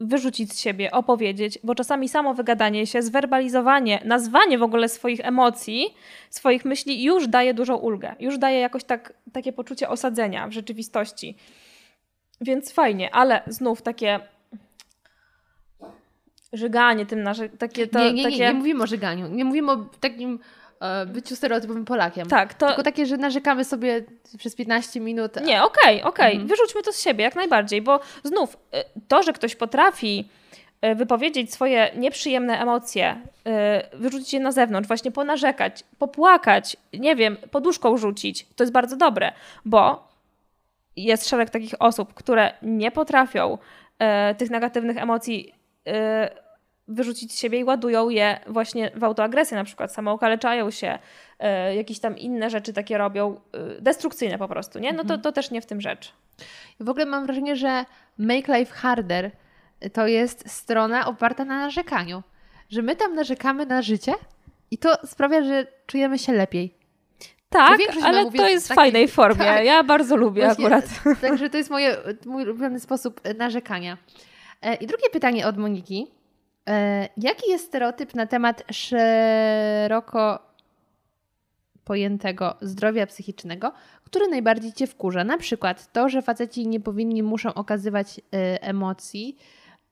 wyrzucić 0.00 0.52
z 0.52 0.60
siebie, 0.60 0.90
opowiedzieć, 0.90 1.58
bo 1.64 1.74
czasami 1.74 2.08
samo 2.08 2.34
wygadanie 2.34 2.86
się, 2.86 3.02
zwerbalizowanie, 3.02 4.02
nazwanie 4.04 4.58
w 4.58 4.62
ogóle 4.62 4.88
swoich 4.88 5.20
emocji, 5.20 5.94
swoich 6.30 6.64
myśli 6.64 7.04
już 7.04 7.28
daje 7.28 7.54
dużą 7.54 7.76
ulgę, 7.76 8.14
już 8.20 8.38
daje 8.38 8.60
jakoś 8.60 8.84
tak, 8.84 9.12
takie 9.32 9.52
poczucie 9.52 9.88
osadzenia 9.88 10.48
w 10.48 10.52
rzeczywistości. 10.52 11.36
Więc 12.40 12.72
fajnie, 12.72 13.14
ale 13.14 13.42
znów 13.46 13.82
takie 13.82 14.20
żyganie 16.52 17.06
tym 17.06 17.22
nasze, 17.22 17.48
takie 17.48 17.86
to, 17.86 17.98
nie, 17.98 18.04
nie, 18.04 18.12
nie, 18.12 18.22
takie... 18.22 18.38
nie 18.38 18.54
mówimy 18.54 18.82
o 18.82 18.86
żyganiu, 18.86 19.28
nie 19.28 19.44
mówimy 19.44 19.72
o 19.72 19.76
takim 20.00 20.34
e, 20.34 20.38
byciu 21.06 21.36
stereotypowym 21.36 21.84
Polakiem. 21.84 22.28
tak, 22.28 22.54
to, 22.54 22.66
Tylko 22.66 22.82
takie, 22.82 23.06
że 23.06 23.16
narzekamy 23.16 23.64
sobie 23.64 24.04
przez 24.38 24.54
15 24.54 25.00
minut. 25.00 25.32
Nie, 25.44 25.62
okej, 25.62 26.02
okej. 26.02 26.32
Mhm. 26.32 26.48
Wyrzućmy 26.48 26.82
to 26.82 26.92
z 26.92 27.02
siebie 27.02 27.24
jak 27.24 27.36
najbardziej, 27.36 27.82
bo 27.82 28.00
znów 28.24 28.56
y, 28.74 29.00
to, 29.08 29.22
że 29.22 29.32
ktoś 29.32 29.56
potrafi 29.56 30.28
y, 30.84 30.94
wypowiedzieć 30.94 31.52
swoje 31.52 31.90
nieprzyjemne 31.96 32.60
emocje, 32.60 33.16
wyrzucić 33.94 34.32
je 34.32 34.40
na 34.40 34.52
zewnątrz, 34.52 34.88
właśnie 34.88 35.10
ponarzekać, 35.12 35.84
popłakać, 35.98 36.76
nie 36.92 37.16
wiem, 37.16 37.36
poduszką 37.50 37.96
rzucić, 37.96 38.46
to 38.56 38.64
jest 38.64 38.72
bardzo 38.72 38.96
dobre, 38.96 39.32
bo 39.64 40.08
jest 40.96 41.28
szereg 41.28 41.50
takich 41.50 41.74
osób, 41.78 42.14
które 42.14 42.52
nie 42.62 42.90
potrafią 42.90 43.58
tych 44.38 44.50
negatywnych 44.50 44.96
emocji 44.96 45.52
wyrzucić 46.88 47.32
z 47.32 47.38
siebie 47.38 47.58
i 47.58 47.64
ładują 47.64 48.08
je 48.08 48.40
właśnie 48.46 48.90
w 48.94 49.04
autoagresję, 49.04 49.56
na 49.56 49.64
przykład 49.64 49.92
samookaleczają 49.92 50.70
się, 50.70 50.98
e, 51.38 51.74
jakieś 51.74 52.00
tam 52.00 52.18
inne 52.18 52.50
rzeczy 52.50 52.72
takie 52.72 52.98
robią, 52.98 53.40
e, 53.52 53.80
destrukcyjne 53.80 54.38
po 54.38 54.48
prostu, 54.48 54.78
nie? 54.78 54.92
No 54.92 55.04
to, 55.04 55.18
to 55.18 55.32
też 55.32 55.50
nie 55.50 55.60
w 55.60 55.66
tym 55.66 55.80
rzecz. 55.80 56.12
W 56.80 56.88
ogóle 56.88 57.06
mam 57.06 57.26
wrażenie, 57.26 57.56
że 57.56 57.84
Make 58.18 58.48
Life 58.48 58.74
Harder 58.74 59.30
to 59.92 60.06
jest 60.06 60.50
strona 60.50 61.06
oparta 61.06 61.44
na 61.44 61.58
narzekaniu. 61.60 62.22
Że 62.68 62.82
my 62.82 62.96
tam 62.96 63.14
narzekamy 63.14 63.66
na 63.66 63.82
życie 63.82 64.12
i 64.70 64.78
to 64.78 65.06
sprawia, 65.06 65.42
że 65.42 65.66
czujemy 65.86 66.18
się 66.18 66.32
lepiej. 66.32 66.74
Tak, 67.48 67.80
ale 68.02 68.30
to 68.30 68.48
jest 68.48 68.72
w 68.72 68.74
fajnej 68.74 69.08
formie. 69.08 69.44
tak. 69.44 69.64
Ja 69.64 69.84
bardzo 69.84 70.16
lubię 70.16 70.44
Właśnie, 70.44 70.64
akurat. 70.64 70.84
Także 71.20 71.50
to 71.50 71.56
jest 71.56 71.70
moje, 71.70 71.96
mój 72.26 72.42
ulubiony 72.42 72.80
sposób 72.80 73.20
e, 73.24 73.34
narzekania. 73.34 73.96
I 74.80 74.86
drugie 74.86 75.10
pytanie 75.12 75.46
od 75.46 75.56
Moniki. 75.56 76.06
E, 76.68 77.08
Jaki 77.16 77.50
jest 77.50 77.64
stereotyp 77.64 78.14
na 78.14 78.26
temat 78.26 78.62
szeroko 78.72 80.46
pojętego 81.84 82.56
zdrowia 82.60 83.06
psychicznego, 83.06 83.72
który 84.04 84.28
najbardziej 84.28 84.72
Cię 84.72 84.86
wkurza? 84.86 85.24
Na 85.24 85.38
przykład 85.38 85.92
to, 85.92 86.08
że 86.08 86.22
faceci 86.22 86.68
nie 86.68 86.80
powinni, 86.80 87.22
muszą 87.22 87.54
okazywać 87.54 88.20
e, 88.20 88.62
emocji. 88.62 89.36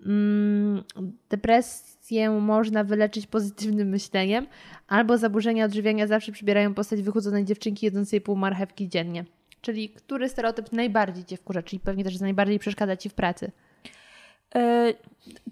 Mm, 0.07 0.83
Depresję 1.31 2.31
można 2.31 2.85
wyleczyć 2.85 3.27
pozytywnym 3.27 3.89
myśleniem, 3.89 4.47
albo 4.89 5.19
zaburzenia 5.19 5.65
odżywiania 5.65 6.07
zawsze 6.07 6.33
przybierają 6.33 6.75
postać 6.75 7.03
wychudzonej 7.03 7.45
dziewczynki 7.45 7.87
jedzącej 7.87 8.21
pół 8.21 8.37
marchewki 8.37 8.89
dziennie. 8.89 9.25
Czyli 9.61 9.89
który 9.89 10.29
stereotyp 10.29 10.73
najbardziej 10.73 11.25
Cię 11.25 11.37
wkurza, 11.37 11.63
czyli 11.63 11.81
pewnie 11.81 12.05
też 12.05 12.21
najbardziej 12.21 12.59
przeszkadza 12.59 12.97
Ci 12.97 13.09
w 13.09 13.15
pracy. 13.15 13.51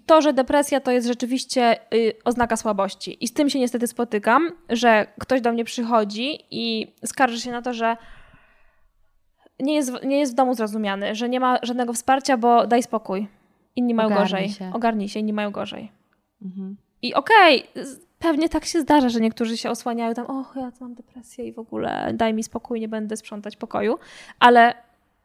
To, 0.05 0.21
że 0.21 0.33
depresja 0.33 0.79
to 0.79 0.91
jest 0.91 1.07
rzeczywiście 1.07 1.79
y, 1.93 2.13
oznaka 2.25 2.57
słabości. 2.57 3.23
I 3.23 3.27
z 3.27 3.33
tym 3.33 3.49
się 3.49 3.59
niestety 3.59 3.87
spotykam, 3.87 4.51
że 4.69 5.07
ktoś 5.19 5.41
do 5.41 5.51
mnie 5.51 5.65
przychodzi 5.65 6.39
i 6.51 6.93
skarży 7.05 7.41
się 7.41 7.51
na 7.51 7.61
to, 7.61 7.73
że 7.73 7.97
nie 9.59 9.75
jest, 9.75 9.91
w- 9.91 10.05
nie 10.05 10.19
jest 10.19 10.31
w 10.31 10.35
domu 10.35 10.53
zrozumiany, 10.53 11.15
że 11.15 11.29
nie 11.29 11.39
ma 11.39 11.57
żadnego 11.63 11.93
wsparcia, 11.93 12.37
bo 12.37 12.67
daj 12.67 12.83
spokój. 12.83 13.27
Inni 13.75 13.93
mają 13.93 14.07
Ogarnij 14.07 14.23
gorzej. 14.23 14.49
się. 14.49 14.71
Ogarnij 14.73 15.09
się, 15.09 15.19
inni 15.19 15.33
mają 15.33 15.51
gorzej. 15.51 15.91
Mhm. 16.41 16.77
I 17.01 17.13
okej, 17.13 17.63
z- 17.75 17.99
pewnie 18.19 18.49
tak 18.49 18.65
się 18.65 18.81
zdarza, 18.81 19.09
że 19.09 19.19
niektórzy 19.21 19.57
się 19.57 19.69
osłaniają 19.69 20.13
tam, 20.13 20.25
och, 20.25 20.53
ja 20.55 20.71
mam 20.79 20.93
depresję 20.93 21.45
i 21.47 21.53
w 21.53 21.59
ogóle 21.59 22.11
daj 22.13 22.33
mi 22.33 22.43
spokój, 22.43 22.79
nie 22.79 22.87
będę 22.87 23.17
sprzątać 23.17 23.55
pokoju, 23.57 23.99
ale 24.39 24.73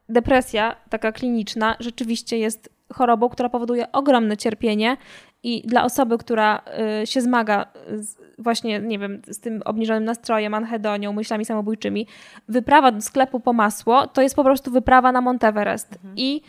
depresja, 0.09 0.77
taka 0.91 1.13
kliniczna, 1.13 1.77
rzeczywiście 1.81 2.39
jest 2.39 2.78
chorobą, 2.95 3.29
która 3.29 3.49
powoduje 3.49 3.93
ogromne 3.93 4.37
cierpienie 4.37 4.97
i 5.43 5.63
dla 5.67 5.85
osoby, 5.85 6.19
która 6.19 6.63
y, 7.03 7.07
się 7.07 7.21
zmaga 7.21 7.67
z, 7.93 8.17
właśnie, 8.39 8.81
nie 8.81 8.99
wiem, 8.99 9.23
z 9.27 9.41
tym 9.41 9.63
obniżonym 9.65 10.05
nastrojem, 10.05 10.55
anhedonią, 10.55 11.13
myślami 11.13 11.45
samobójczymi, 11.45 12.07
wyprawa 12.49 12.93
do 12.93 13.01
sklepu 13.01 13.41
po 13.41 13.53
masło 13.53 14.07
to 14.07 14.23
jest 14.23 14.37
po 14.37 14.45
prostu 14.45 14.71
wyprawa 14.71 15.13
na 15.13 15.21
Monteverest. 15.21 15.99
I 16.17 16.43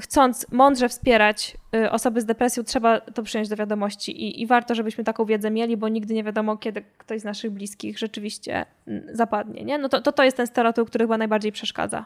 chcąc 0.00 0.46
mądrze 0.52 0.88
wspierać 0.88 1.56
y, 1.76 1.90
osoby 1.90 2.20
z 2.20 2.24
depresją, 2.24 2.64
trzeba 2.64 3.00
to 3.00 3.22
przyjąć 3.22 3.48
do 3.48 3.56
wiadomości 3.56 4.22
i, 4.22 4.42
i 4.42 4.46
warto, 4.46 4.74
żebyśmy 4.74 5.04
taką 5.04 5.24
wiedzę 5.24 5.50
mieli, 5.50 5.76
bo 5.76 5.88
nigdy 5.88 6.14
nie 6.14 6.24
wiadomo, 6.24 6.56
kiedy 6.56 6.82
ktoś 6.98 7.20
z 7.20 7.24
naszych 7.24 7.50
bliskich 7.50 7.98
rzeczywiście 7.98 8.66
mm, 8.86 9.06
zapadnie. 9.12 9.64
Nie? 9.64 9.78
No 9.78 9.88
to, 9.88 10.00
to, 10.00 10.12
to 10.12 10.24
jest 10.24 10.36
ten 10.36 10.46
stereotyp, 10.46 10.88
który 10.88 11.04
chyba 11.04 11.18
najbardziej 11.18 11.52
przeszkadza. 11.52 12.04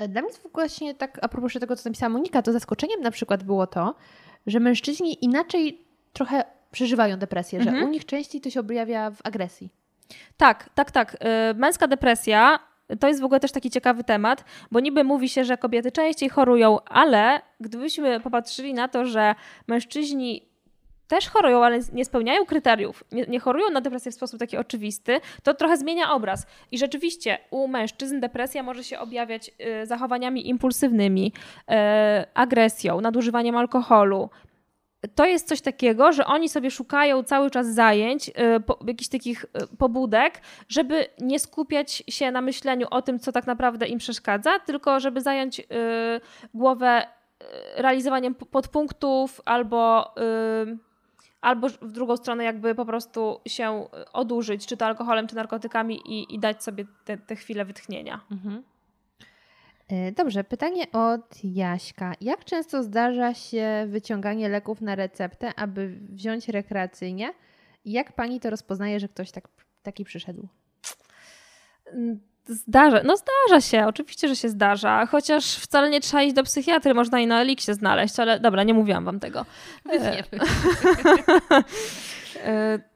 E, 0.00 0.08
Dla 0.08 0.22
mnie 0.22 0.30
właśnie 0.52 0.94
tak, 0.94 1.18
a 1.22 1.28
propos 1.28 1.52
tego, 1.52 1.76
co 1.76 1.88
napisała 1.88 2.10
Monika, 2.10 2.42
to 2.42 2.52
zaskoczeniem 2.52 3.00
na 3.00 3.10
przykład 3.10 3.42
było 3.44 3.66
to, 3.66 3.94
że 4.46 4.60
mężczyźni 4.60 5.24
inaczej 5.24 5.84
trochę 6.12 6.44
przeżywają 6.72 7.16
depresję, 7.16 7.62
że 7.62 7.70
Mhm. 7.70 7.88
u 7.88 7.90
nich 7.90 8.06
częściej 8.06 8.40
to 8.40 8.50
się 8.50 8.60
objawia 8.60 9.10
w 9.10 9.18
agresji. 9.24 9.70
Tak, 10.36 10.70
tak, 10.74 10.90
tak. 10.90 11.14
Y, 11.14 11.54
Męska 11.54 11.86
depresja 11.86 12.58
to 13.00 13.08
jest 13.08 13.20
w 13.20 13.24
ogóle 13.24 13.40
też 13.40 13.52
taki 13.52 13.70
ciekawy 13.70 14.04
temat, 14.04 14.44
bo 14.70 14.80
niby 14.80 15.04
mówi 15.04 15.28
się, 15.28 15.44
że 15.44 15.56
kobiety 15.56 15.92
częściej 15.92 16.28
chorują, 16.28 16.80
ale 16.84 17.40
gdybyśmy 17.60 18.20
popatrzyli 18.20 18.74
na 18.74 18.88
to, 18.88 19.06
że 19.06 19.34
mężczyźni 19.66 20.49
też 21.10 21.28
chorują, 21.28 21.64
ale 21.64 21.80
nie 21.92 22.04
spełniają 22.04 22.46
kryteriów, 22.46 23.04
nie, 23.12 23.26
nie 23.26 23.40
chorują 23.40 23.70
na 23.70 23.80
depresję 23.80 24.12
w 24.12 24.14
sposób 24.14 24.40
taki 24.40 24.56
oczywisty, 24.56 25.20
to 25.42 25.54
trochę 25.54 25.76
zmienia 25.76 26.12
obraz. 26.12 26.46
I 26.70 26.78
rzeczywiście 26.78 27.38
u 27.50 27.68
mężczyzn 27.68 28.20
depresja 28.20 28.62
może 28.62 28.84
się 28.84 28.98
objawiać 28.98 29.50
y, 29.82 29.86
zachowaniami 29.86 30.48
impulsywnymi, 30.48 31.32
y, 31.32 31.74
agresją, 32.34 33.00
nadużywaniem 33.00 33.56
alkoholu, 33.56 34.30
to 35.14 35.24
jest 35.24 35.48
coś 35.48 35.60
takiego, 35.60 36.12
że 36.12 36.26
oni 36.26 36.48
sobie 36.48 36.70
szukają 36.70 37.22
cały 37.22 37.50
czas 37.50 37.74
zajęć, 37.74 38.28
y, 38.28 38.60
po, 38.60 38.78
jakichś 38.86 39.08
takich 39.08 39.44
y, 39.44 39.76
pobudek, 39.76 40.40
żeby 40.68 41.06
nie 41.20 41.38
skupiać 41.38 42.02
się 42.08 42.30
na 42.30 42.40
myśleniu 42.40 42.86
o 42.90 43.02
tym, 43.02 43.18
co 43.18 43.32
tak 43.32 43.46
naprawdę 43.46 43.86
im 43.86 43.98
przeszkadza, 43.98 44.58
tylko 44.58 45.00
żeby 45.00 45.20
zająć 45.20 45.60
y, 45.60 45.64
głowę 46.54 47.02
y, 47.02 47.82
realizowaniem 47.82 48.34
podpunktów 48.34 49.40
albo, 49.44 50.14
albo 51.40 51.68
w 51.68 51.92
drugą 51.92 52.16
stronę 52.16 52.44
jakby 52.44 52.74
po 52.74 52.84
prostu 52.86 53.40
się 53.46 53.88
odurzyć, 54.12 54.66
czy 54.66 54.76
to 54.76 54.86
alkoholem, 54.86 55.26
czy 55.26 55.36
narkotykami 55.36 55.96
i, 56.06 56.34
i 56.34 56.38
dać 56.38 56.64
sobie 56.64 56.84
te, 57.04 57.18
te 57.18 57.36
chwile 57.36 57.64
wytchnienia. 57.64 58.20
E, 59.88 60.12
Dobrze, 60.12 60.44
pytanie 60.44 60.92
od 60.92 61.44
Jaśka. 61.44 62.12
Jak 62.20 62.44
często 62.44 62.82
zdarza 62.82 63.34
się 63.34 63.86
wyciąganie 63.88 64.48
leków 64.48 64.80
na 64.80 64.94
receptę, 64.94 65.52
aby 65.56 65.98
wziąć 66.08 66.48
rekreacyjnie? 66.48 67.32
I 67.84 67.92
jak 67.92 68.12
pani 68.12 68.40
to 68.40 68.50
rozpoznaje, 68.50 69.00
że 69.00 69.08
ktoś 69.08 69.30
tak, 69.30 69.48
taki 69.82 70.04
przyszedł? 70.04 70.48
Zdarza, 72.46 73.00
no 73.04 73.14
zdarza 73.16 73.60
się, 73.60 73.86
oczywiście, 73.86 74.28
że 74.28 74.36
się 74.36 74.48
zdarza, 74.48 75.06
chociaż 75.06 75.56
wcale 75.56 75.90
nie 75.90 76.00
trzeba 76.00 76.22
iść 76.22 76.34
do 76.34 76.42
psychiatry, 76.42 76.94
można 76.94 77.20
i 77.20 77.26
na 77.26 77.40
Eliksie 77.40 77.74
znaleźć, 77.74 78.20
ale 78.20 78.40
dobra, 78.40 78.62
nie 78.62 78.74
mówiłam 78.74 79.04
wam 79.04 79.20
tego. 79.20 79.46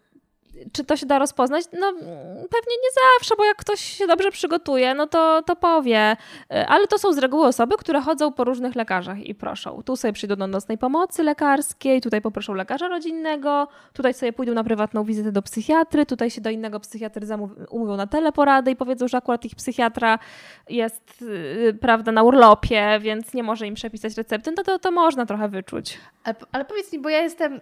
Czy 0.73 0.85
to 0.85 0.97
się 0.97 1.07
da 1.07 1.19
rozpoznać? 1.19 1.65
No 1.73 1.93
pewnie 2.33 2.77
nie 2.83 2.91
zawsze, 3.19 3.35
bo 3.39 3.45
jak 3.45 3.57
ktoś 3.57 3.81
się 3.81 4.07
dobrze 4.07 4.31
przygotuje, 4.31 4.95
no 4.95 5.07
to, 5.07 5.43
to 5.43 5.57
powie. 5.57 6.17
E, 6.51 6.67
Ale 6.69 6.87
to 6.87 6.99
są 6.99 7.13
z 7.13 7.19
reguły 7.19 7.47
osoby, 7.47 7.75
które 7.79 8.01
chodzą 8.01 8.33
po 8.33 8.45
różnych 8.45 8.75
lekarzach 8.75 9.19
i 9.19 9.35
proszą. 9.35 9.83
Tu 9.83 9.97
sobie 9.97 10.13
przyjdą 10.13 10.37
do 10.37 10.47
nocnej 10.47 10.79
pomocy 10.79 11.23
lekarskiej, 11.23 12.01
tutaj 12.01 12.21
poproszą 12.21 12.55
lekarza 12.55 12.89
rodzinnego, 12.89 13.69
tutaj 13.93 14.15
sobie 14.15 14.33
pójdą 14.33 14.55
na 14.55 14.65
prywatną 14.65 15.05
wizytę 15.05 15.33
do 15.33 15.43
psychiatry, 15.43 16.07
tutaj 16.07 16.31
się 16.31 16.41
do 16.41 16.51
innego 16.51 16.81
psychiatry 16.81 17.27
umówią 17.71 17.97
na 17.97 18.07
teleporady 18.07 18.71
i 18.71 18.77
powiedzą, 18.77 19.09
że 19.09 19.17
akurat 19.17 19.45
ich 19.45 19.55
psychiatra 19.55 20.19
jest, 20.71 21.21
yy, 21.21 21.75
prawda, 21.81 22.13
na 22.13 22.23
urlopie, 22.23 22.99
więc 23.01 23.35
nie 23.35 23.43
może 23.43 23.67
im 23.67 23.75
przepisać 23.75 24.17
recepty, 24.17 24.53
no 24.57 24.63
to, 24.63 24.79
to 24.79 24.91
można 24.91 25.27
trochę 25.27 25.49
wyczuć. 25.49 25.99
Ale, 26.25 26.35
ale 26.53 26.65
powiedz 26.65 26.93
mi, 26.93 26.99
bo 26.99 27.09
ja 27.09 27.21
jestem, 27.21 27.61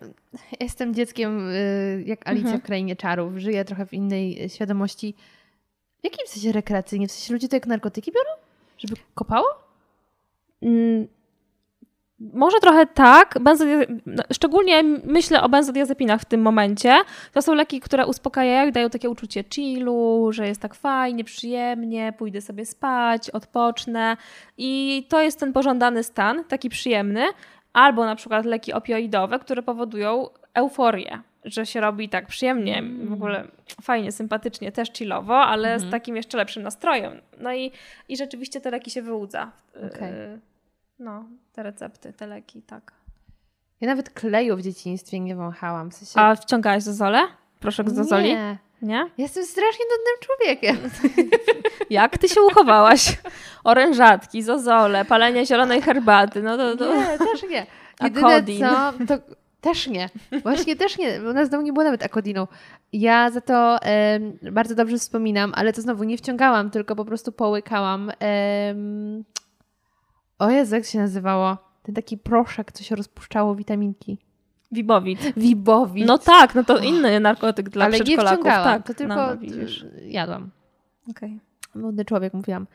jestem 0.61 0.95
dzieckiem 0.95 1.51
y, 1.51 2.03
jak 2.07 2.29
Alicja 2.29 2.43
Mhm. 2.47 2.61
w 2.61 2.65
Krainie 2.65 2.92
Czarów, 2.97 3.37
żyję 3.37 3.65
trochę 3.65 3.87
w 3.87 3.93
innej 3.93 4.45
y, 4.45 4.49
świadomości. 4.49 5.15
W 6.01 6.05
jakim 6.05 6.27
sensie 6.27 6.53
rekreacyjnie? 6.53 7.09
W 7.09 7.13
sensie 7.13 7.33
ludzie 7.33 7.49
to 7.49 7.57
jak 7.57 7.67
narkotyki 7.67 8.13
biorą? 8.13 8.31
Żeby 8.79 8.95
kopało? 9.15 9.47
Mm, 10.63 11.07
Może 12.19 12.61
trochę 12.61 12.87
tak, 12.87 13.39
no, 14.07 14.23
szczególnie 14.33 14.83
myślę 15.05 15.43
o 15.43 15.49
benzodiazepinach 15.49 16.21
w 16.21 16.25
tym 16.25 16.43
momencie. 16.43 16.95
To 17.33 17.43
są 17.43 17.55
leki, 17.55 17.81
które 17.81 18.07
uspokajają 18.07 18.69
i 18.69 18.73
dają 18.73 18.91
takie 18.91 19.11
uczucie 19.11 19.45
chillu, 19.55 20.29
że 20.33 20.49
jest 20.49 20.61
tak 20.61 20.75
fajnie, 20.75 21.25
przyjemnie, 21.25 22.13
pójdę 22.19 22.41
sobie 22.41 22.67
spać, 22.67 23.31
odpocznę 23.31 24.17
i 24.59 25.07
to 25.09 25.21
jest 25.23 25.41
ten 25.41 25.53
pożądany 25.53 26.03
stan, 26.03 26.45
taki 26.45 26.69
przyjemny. 26.69 27.25
Albo 27.73 28.05
na 28.05 28.17
przykład 28.17 28.45
leki 28.45 28.73
opioidowe, 28.73 29.39
które 29.39 29.63
powodują 29.63 30.29
euforię, 30.55 31.23
że 31.45 31.67
się 31.67 31.81
robi 31.81 32.09
tak 32.09 32.27
przyjemnie, 32.27 32.83
w 33.05 33.13
ogóle 33.13 33.45
fajnie, 33.83 34.13
sympatycznie, 34.13 34.73
też 34.73 34.93
chillowo, 34.93 35.37
ale 35.37 35.81
z 35.81 35.91
takim 35.91 36.17
jeszcze 36.17 36.39
lepszym 36.39 36.63
nastrojem. 36.63 37.21
No 37.41 37.55
i, 37.55 37.73
i 38.09 38.17
rzeczywiście 38.17 38.61
te 38.61 38.71
leki 38.71 38.91
się 38.91 39.03
wyłudza. 39.03 39.53
Y, 39.77 40.41
No, 40.99 41.25
te 41.53 41.63
recepty, 41.63 42.13
te 42.13 42.27
leki, 42.27 42.63
tak. 42.63 42.93
Ja 43.81 43.89
nawet 43.89 44.11
kleju 44.11 44.57
w 44.57 44.63
dzieciństwie 44.63 45.21
nie 45.21 45.37
wąchałam. 45.37 45.91
W 45.91 45.95
sensie... 45.95 46.21
A 46.21 46.35
wciągałaś 46.35 46.83
zozole? 46.83 47.21
Proszek 47.61 47.91
z 47.91 47.95
zozoli? 47.95 48.29
Nie. 48.29 48.59
Nie? 48.83 49.11
Jestem 49.19 49.45
strasznie 49.45 49.85
nudnym 49.85 50.17
człowiekiem. 50.21 50.91
Jak 51.91 52.19
ty 52.19 52.29
się 52.29 52.43
uchowałaś? 52.43 53.19
Orężatki, 53.65 54.43
zozole, 54.43 55.05
palenie 55.05 55.47
zielonej 55.47 55.83
herbaty, 55.83 56.43
no 56.43 56.57
to... 56.57 56.77
to... 56.77 56.95
Nie, 56.95 57.19
też 57.19 57.43
nie. 57.51 57.67
A 57.99 58.05
Jedyne 58.05 58.59
co, 58.59 58.93
to 59.07 59.35
też 59.63 59.87
nie. 59.89 60.09
Właśnie 60.43 60.77
też 60.77 60.99
nie. 60.99 61.21
U 61.31 61.33
nas 61.33 61.51
domu 61.51 61.63
nie 61.63 61.73
było 61.73 61.85
nawet 61.85 62.03
akodiną. 62.03 62.47
Ja 62.93 63.31
za 63.31 63.41
to 63.41 63.83
em, 63.83 64.39
bardzo 64.53 64.75
dobrze 64.75 64.99
wspominam, 64.99 65.53
ale 65.55 65.73
to 65.73 65.83
znowu 65.83 66.05
nie 66.05 66.19
wciągałam, 66.19 66.71
tylko 66.71 66.97
po 66.97 67.05
prostu 67.05 67.33
połykałam. 67.33 68.11
em, 68.19 69.25
o 70.39 70.51
Jezu, 70.51 70.75
jak 70.75 70.85
się 70.85 70.99
nazywało? 70.99 71.57
Ten 71.83 71.95
taki 71.95 72.19
proszek, 72.19 72.73
co 72.73 72.85
się 72.85 72.97
rozpuszczało, 72.97 73.55
witaminki. 73.55 74.19
Wibowit. 74.73 75.21
Wibowit. 75.37 76.07
No 76.07 76.19
tak, 76.19 76.55
no 76.55 76.65
to 76.65 76.79
inny 76.79 77.21
narkotyk 77.21 77.69
dla 77.69 77.85
ale 77.85 77.99
nie 77.99 78.05
przedszkolaków. 78.05 78.41
wciągałam, 78.41 78.65
tak, 78.65 78.87
to 78.87 78.95
tylko 78.95 79.15
no, 79.15 79.35
no, 79.35 79.91
jadłam. 80.03 80.51
Okej. 81.11 81.41
Młody 81.75 82.05
człowiek, 82.05 82.35
mówiłam. 82.35 82.67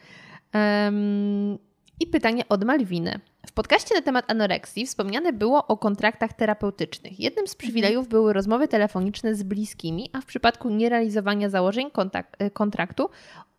Em, 0.51 1.57
I 1.99 2.07
pytanie 2.11 2.43
od 2.49 2.63
Malwiny. 2.63 3.19
W 3.47 3.51
podcaście 3.51 3.95
na 3.95 4.01
temat 4.01 4.31
anoreksji 4.31 4.85
wspomniane 4.85 5.33
było 5.33 5.67
o 5.67 5.77
kontraktach 5.77 6.33
terapeutycznych. 6.33 7.19
Jednym 7.19 7.47
z 7.47 7.55
przywilejów 7.55 8.07
były 8.07 8.33
rozmowy 8.33 8.67
telefoniczne 8.67 9.35
z 9.35 9.43
bliskimi, 9.43 10.09
a 10.13 10.21
w 10.21 10.25
przypadku 10.25 10.69
nierealizowania 10.69 11.49
założeń 11.49 11.89
kontak- 11.89 12.43
y, 12.45 12.51
kontraktu 12.51 13.09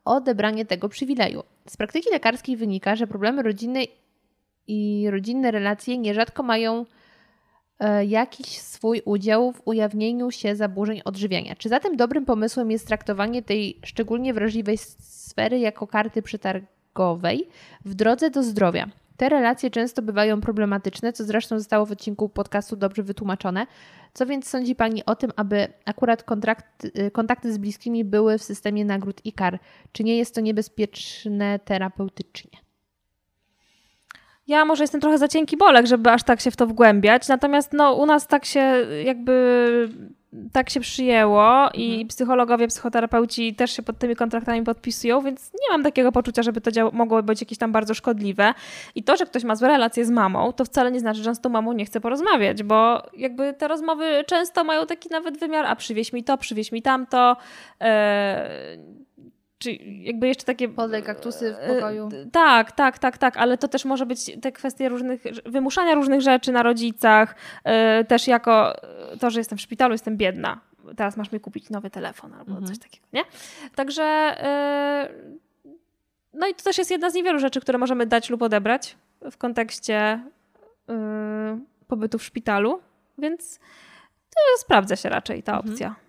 odebranie 0.04 0.66
tego 0.66 0.88
przywileju. 0.88 1.42
Z 1.68 1.76
praktyki 1.76 2.10
lekarskiej 2.10 2.56
wynika, 2.56 2.96
że 2.96 3.06
problemy 3.06 3.42
rodziny 3.42 3.84
i 4.66 5.06
rodzinne 5.10 5.50
relacje 5.50 5.98
nierzadko 5.98 6.42
mają 6.42 6.86
e, 7.78 8.04
jakiś 8.04 8.46
swój 8.46 9.02
udział 9.04 9.52
w 9.52 9.62
ujawnieniu 9.64 10.30
się 10.30 10.56
zaburzeń 10.56 11.00
odżywiania. 11.04 11.56
Czy 11.56 11.68
zatem 11.68 11.96
dobrym 11.96 12.24
pomysłem 12.24 12.70
jest 12.70 12.86
traktowanie 12.86 13.42
tej 13.42 13.80
szczególnie 13.84 14.34
wrażliwej 14.34 14.78
sfery 14.78 15.58
jako 15.58 15.86
karty 15.86 16.22
przetargowej 16.22 17.48
w 17.84 17.94
drodze 17.94 18.30
do 18.30 18.42
zdrowia? 18.42 18.88
Te 19.18 19.28
relacje 19.28 19.70
często 19.70 20.02
bywają 20.02 20.40
problematyczne, 20.40 21.12
co 21.12 21.24
zresztą 21.24 21.58
zostało 21.58 21.86
w 21.86 21.92
odcinku 21.92 22.28
podcastu 22.28 22.76
dobrze 22.76 23.02
wytłumaczone. 23.02 23.66
Co 24.14 24.26
więc 24.26 24.48
sądzi 24.48 24.74
Pani 24.74 25.04
o 25.04 25.16
tym, 25.16 25.30
aby 25.36 25.68
akurat 25.84 26.22
kontrakt, 26.22 26.84
y, 26.84 27.10
kontakty 27.10 27.52
z 27.52 27.58
bliskimi 27.58 28.04
były 28.04 28.38
w 28.38 28.42
systemie 28.42 28.84
nagród 28.84 29.20
i 29.24 29.32
kar? 29.32 29.58
Czy 29.92 30.04
nie 30.04 30.18
jest 30.18 30.34
to 30.34 30.40
niebezpieczne 30.40 31.58
terapeutycznie? 31.58 32.67
Ja 34.48 34.64
może 34.64 34.84
jestem 34.84 35.00
trochę 35.00 35.18
za 35.18 35.28
cienki 35.28 35.56
bolek, 35.56 35.86
żeby 35.86 36.10
aż 36.10 36.22
tak 36.22 36.40
się 36.40 36.50
w 36.50 36.56
to 36.56 36.66
wgłębiać, 36.66 37.28
natomiast 37.28 37.72
no, 37.72 37.94
u 37.94 38.06
nas 38.06 38.26
tak 38.26 38.44
się 38.44 38.60
jakby 39.04 39.88
tak 40.52 40.70
się 40.70 40.80
przyjęło 40.80 41.68
i 41.74 42.06
psychologowie, 42.06 42.68
psychoterapeuci 42.68 43.54
też 43.54 43.76
się 43.76 43.82
pod 43.82 43.98
tymi 43.98 44.16
kontraktami 44.16 44.62
podpisują, 44.62 45.20
więc 45.20 45.52
nie 45.52 45.72
mam 45.72 45.82
takiego 45.82 46.12
poczucia, 46.12 46.42
żeby 46.42 46.60
to 46.60 46.70
dział- 46.70 46.92
mogło 46.92 47.22
być 47.22 47.40
jakieś 47.40 47.58
tam 47.58 47.72
bardzo 47.72 47.94
szkodliwe. 47.94 48.54
I 48.94 49.02
to, 49.02 49.16
że 49.16 49.26
ktoś 49.26 49.44
ma 49.44 49.56
złe 49.56 49.68
relacje 49.68 50.04
z 50.04 50.10
mamą, 50.10 50.52
to 50.52 50.64
wcale 50.64 50.90
nie 50.92 51.00
znaczy, 51.00 51.22
że 51.22 51.30
on 51.30 51.36
z 51.36 51.40
tą 51.40 51.48
mamą 51.48 51.72
nie 51.72 51.84
chce 51.84 52.00
porozmawiać, 52.00 52.62
bo 52.62 53.02
jakby 53.16 53.52
te 53.52 53.68
rozmowy 53.68 54.24
często 54.26 54.64
mają 54.64 54.86
taki 54.86 55.08
nawet 55.08 55.38
wymiar, 55.38 55.66
a 55.66 55.76
przywieź 55.76 56.12
mi 56.12 56.24
to, 56.24 56.38
przywieź 56.38 56.72
mi 56.72 56.82
tamto. 56.82 57.36
E, 57.80 58.48
czy 59.58 59.72
jakby 60.02 60.28
jeszcze 60.28 60.44
takie 60.44 60.68
Podlej 60.68 61.02
kaktusy 61.02 61.54
w 61.54 61.56
E, 61.58 61.74
pokoju. 61.74 62.08
Tak, 62.32 62.72
tak, 62.72 62.98
tak, 62.98 63.18
tak, 63.18 63.36
ale 63.36 63.58
to 63.58 63.68
też 63.68 63.84
może 63.84 64.06
być 64.06 64.30
te 64.42 64.52
kwestie 64.52 64.88
różnych, 64.88 65.22
wymuszania 65.46 65.94
różnych 65.94 66.20
rzeczy 66.20 66.52
na 66.52 66.62
rodzicach, 66.62 67.34
e, 67.64 68.04
też 68.04 68.26
jako 68.26 68.82
e, 69.12 69.16
to, 69.20 69.30
że 69.30 69.40
jestem 69.40 69.58
w 69.58 69.60
szpitalu, 69.60 69.94
jestem 69.94 70.16
biedna. 70.16 70.60
Teraz 70.96 71.16
masz 71.16 71.32
mi 71.32 71.40
kupić 71.40 71.70
nowy 71.70 71.90
telefon 71.90 72.32
albo 72.34 72.50
Mhm. 72.50 72.66
coś 72.66 72.78
takiego, 72.78 73.06
nie? 73.12 73.22
Także 73.74 74.36
no 76.32 76.46
i 76.48 76.54
to 76.54 76.62
też 76.64 76.78
jest 76.78 76.90
jedna 76.90 77.10
z 77.10 77.14
niewielu 77.14 77.38
rzeczy, 77.38 77.60
które 77.60 77.78
możemy 77.78 78.06
dać 78.06 78.30
lub 78.30 78.42
odebrać 78.42 78.96
w 79.30 79.36
kontekście 79.36 80.20
pobytu 81.88 82.18
w 82.18 82.24
szpitalu, 82.24 82.80
więc 83.18 83.58
to 84.30 84.58
sprawdza 84.58 84.96
się 84.96 85.08
raczej 85.08 85.42
ta 85.42 85.52
Mhm. 85.56 85.72
opcja. 85.72 85.88
Y, 85.90 86.07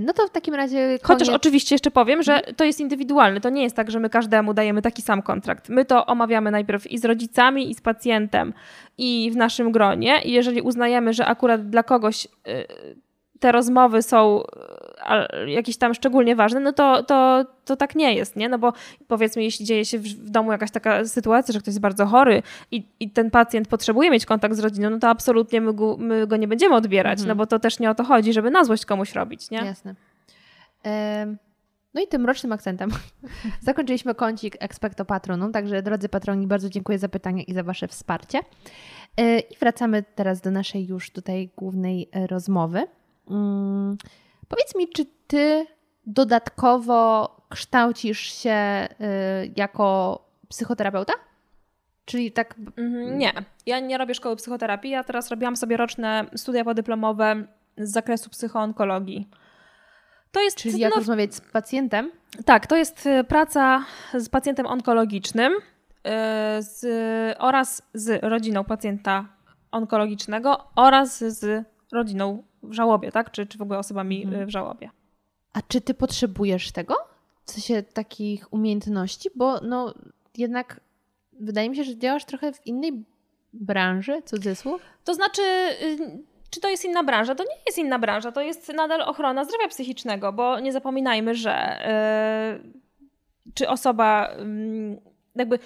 No 0.00 0.12
to 0.12 0.26
w 0.26 0.30
takim 0.30 0.54
razie 0.54 0.98
Chociaż 1.02 1.28
koniec. 1.28 1.36
oczywiście 1.36 1.74
jeszcze 1.74 1.90
powiem, 1.90 2.22
że 2.22 2.40
to 2.56 2.64
jest 2.64 2.80
indywidualne. 2.80 3.40
To 3.40 3.50
nie 3.50 3.62
jest 3.62 3.76
tak, 3.76 3.90
że 3.90 4.00
my 4.00 4.10
każdemu 4.10 4.54
dajemy 4.54 4.82
taki 4.82 5.02
sam 5.02 5.22
kontrakt. 5.22 5.68
My 5.68 5.84
to 5.84 6.06
omawiamy 6.06 6.50
najpierw 6.50 6.86
i 6.86 6.98
z 6.98 7.04
rodzicami, 7.04 7.70
i 7.70 7.74
z 7.74 7.80
pacjentem, 7.80 8.54
i 8.98 9.30
w 9.32 9.36
naszym 9.36 9.72
gronie. 9.72 10.20
I 10.24 10.32
jeżeli 10.32 10.60
uznajemy, 10.60 11.12
że 11.12 11.26
akurat 11.26 11.70
dla 11.70 11.82
kogoś 11.82 12.24
y, 12.24 12.28
te 13.40 13.52
rozmowy 13.52 14.02
są 14.02 14.42
jakieś 15.46 15.76
tam 15.76 15.94
szczególnie 15.94 16.36
ważne, 16.36 16.60
no 16.60 16.72
to, 16.72 17.02
to, 17.02 17.44
to 17.64 17.76
tak 17.76 17.94
nie 17.94 18.14
jest, 18.14 18.36
nie? 18.36 18.48
No 18.48 18.58
bo 18.58 18.72
powiedzmy, 19.08 19.42
jeśli 19.42 19.66
dzieje 19.66 19.84
się 19.84 19.98
w, 19.98 20.30
domu 20.30 20.52
jakaś 20.52 20.70
taka 20.70 21.04
sytuacja, 21.04 21.52
że 21.52 21.58
ktoś 21.58 21.66
jest 21.66 21.80
bardzo 21.80 22.06
chory 22.06 22.42
i, 22.70 22.86
i 23.00 23.10
ten 23.10 23.30
pacjent 23.30 23.68
potrzebuje 23.68 24.10
mieć 24.10 24.26
kontakt 24.26 24.54
z 24.54 24.58
rodziną, 24.58 24.90
no 24.90 24.98
to 24.98 25.08
absolutnie 25.08 25.60
my 25.60 25.72
go, 25.72 25.96
my 25.98 26.26
go 26.26 26.36
nie 26.36 26.48
będziemy 26.48 26.74
odbierać, 26.74 27.24
no 27.24 27.34
bo 27.36 27.46
to 27.46 27.58
też 27.58 27.78
nie 27.78 27.90
o 27.90 27.94
to 27.94 28.04
chodzi, 28.04 28.32
żeby 28.32 28.50
na 28.50 28.64
złość 28.64 28.86
komuś 28.86 29.12
robić, 29.12 29.50
nie? 29.50 29.58
Jasne. 29.58 29.94
Em, 30.82 31.38
No 31.94 32.00
i 32.02 32.06
tym 32.06 32.26
rocznym 32.26 32.52
akcentem 32.52 32.90
zakończyliśmy 33.60 34.14
kącik 34.14 34.56
Expecto 34.60 35.04
Patronum, 35.04 35.52
także 35.52 35.82
drodzy 35.82 36.08
patroni, 36.08 36.46
bardzo 36.46 36.68
dziękuję 36.68 36.98
za 36.98 37.08
pytania 37.08 37.42
i 37.42 37.54
za 37.54 37.62
Wasze 37.62 37.88
wsparcie. 37.88 38.40
E, 39.16 39.38
I 39.38 39.56
wracamy 39.56 40.04
teraz 40.14 40.40
do 40.40 40.50
naszej 40.50 40.86
już 40.86 41.10
tutaj 41.10 41.50
głównej 41.56 42.08
e, 42.12 42.26
rozmowy. 42.26 42.86
Powiedz 44.48 44.74
mi, 44.74 44.88
czy 44.88 45.04
Ty 45.26 45.66
dodatkowo 46.06 47.30
kształcisz 47.48 48.20
się 48.20 48.50
e, 48.50 48.88
jako 49.56 50.18
psychoterapeuta? 50.48 51.12
Czyli 52.04 52.32
tak 52.32 52.54
Mhm, 52.78 53.18
Nie, 53.18 53.32
ja 53.66 53.80
nie 53.80 53.98
robię 53.98 54.14
szkoły 54.14 54.36
psychoterapii. 54.36 54.90
Ja 54.90 55.04
teraz 55.04 55.30
robiłam 55.30 55.56
sobie 55.56 55.76
roczne 55.76 56.24
studia 56.36 56.64
podyplomowe 56.64 57.44
z 57.78 57.90
zakresu 57.92 58.30
psychoonkologii. 58.30 59.28
To 60.32 60.40
jest, 60.40 60.56
Czyli 60.56 60.78
jak 60.78 60.90
no, 60.90 60.96
rozmawiać 60.96 61.34
z 61.34 61.40
pacjentem? 61.40 62.10
tak, 62.44 62.66
to 62.66 62.76
jest 62.76 63.06
y, 63.06 63.24
praca 63.24 63.84
z 64.14 64.28
pacjentem 64.28 64.66
onkologicznym 64.66 65.52
y, 65.52 65.60
z, 66.62 66.86
oraz 67.38 67.82
z 67.94 68.24
rodziną 68.24 68.64
pacjenta 68.64 69.24
onkologicznego 69.72 70.64
oraz 70.76 71.18
z 71.18 71.64
rodziną 71.92 72.42
w 72.62 72.72
żałobie, 72.72 73.12
tak? 73.12 73.30
Czy, 73.30 73.46
czy 73.46 73.58
w 73.58 73.62
ogóle 73.62 73.78
osobami 73.78 74.24
Mhm. 74.24 74.42
y, 74.42 74.46
w 74.46 74.50
żałobie. 74.50 74.90
A 75.52 75.62
czy 75.68 75.80
ty 75.80 75.94
potrzebujesz 75.94 76.72
tego? 76.72 76.94
W 77.44 77.50
sensie 77.50 77.82
takich 77.82 78.52
umiejętności? 78.52 79.28
Bo 79.34 79.60
no 79.60 79.94
jednak 80.36 80.80
wydaje 81.40 81.70
mi 81.70 81.76
się, 81.76 81.84
że 81.84 81.96
działasz 81.96 82.24
trochę 82.24 82.52
w 82.52 82.66
innej 82.66 83.04
branży, 83.52 84.22
cudzysłów. 84.24 84.82
To 85.04 85.14
znaczy, 85.14 85.42
y, 85.82 85.98
czy 86.50 86.60
to 86.60 86.68
jest 86.68 86.84
inna 86.84 87.04
branża? 87.04 87.34
To 87.34 87.44
nie 87.44 87.56
jest 87.66 87.78
inna 87.78 87.98
branża, 87.98 88.32
to 88.32 88.40
jest 88.40 88.68
nadal 88.74 89.02
ochrona 89.02 89.44
zdrowia 89.44 89.68
psychicznego, 89.68 90.32
bo 90.32 90.60
nie 90.60 90.72
zapominajmy, 90.72 91.34
że 91.34 91.78
y, 93.46 93.52
czy 93.54 93.68
osoba, 93.68 94.30
ym, 94.40 95.00
jakby 95.34 95.58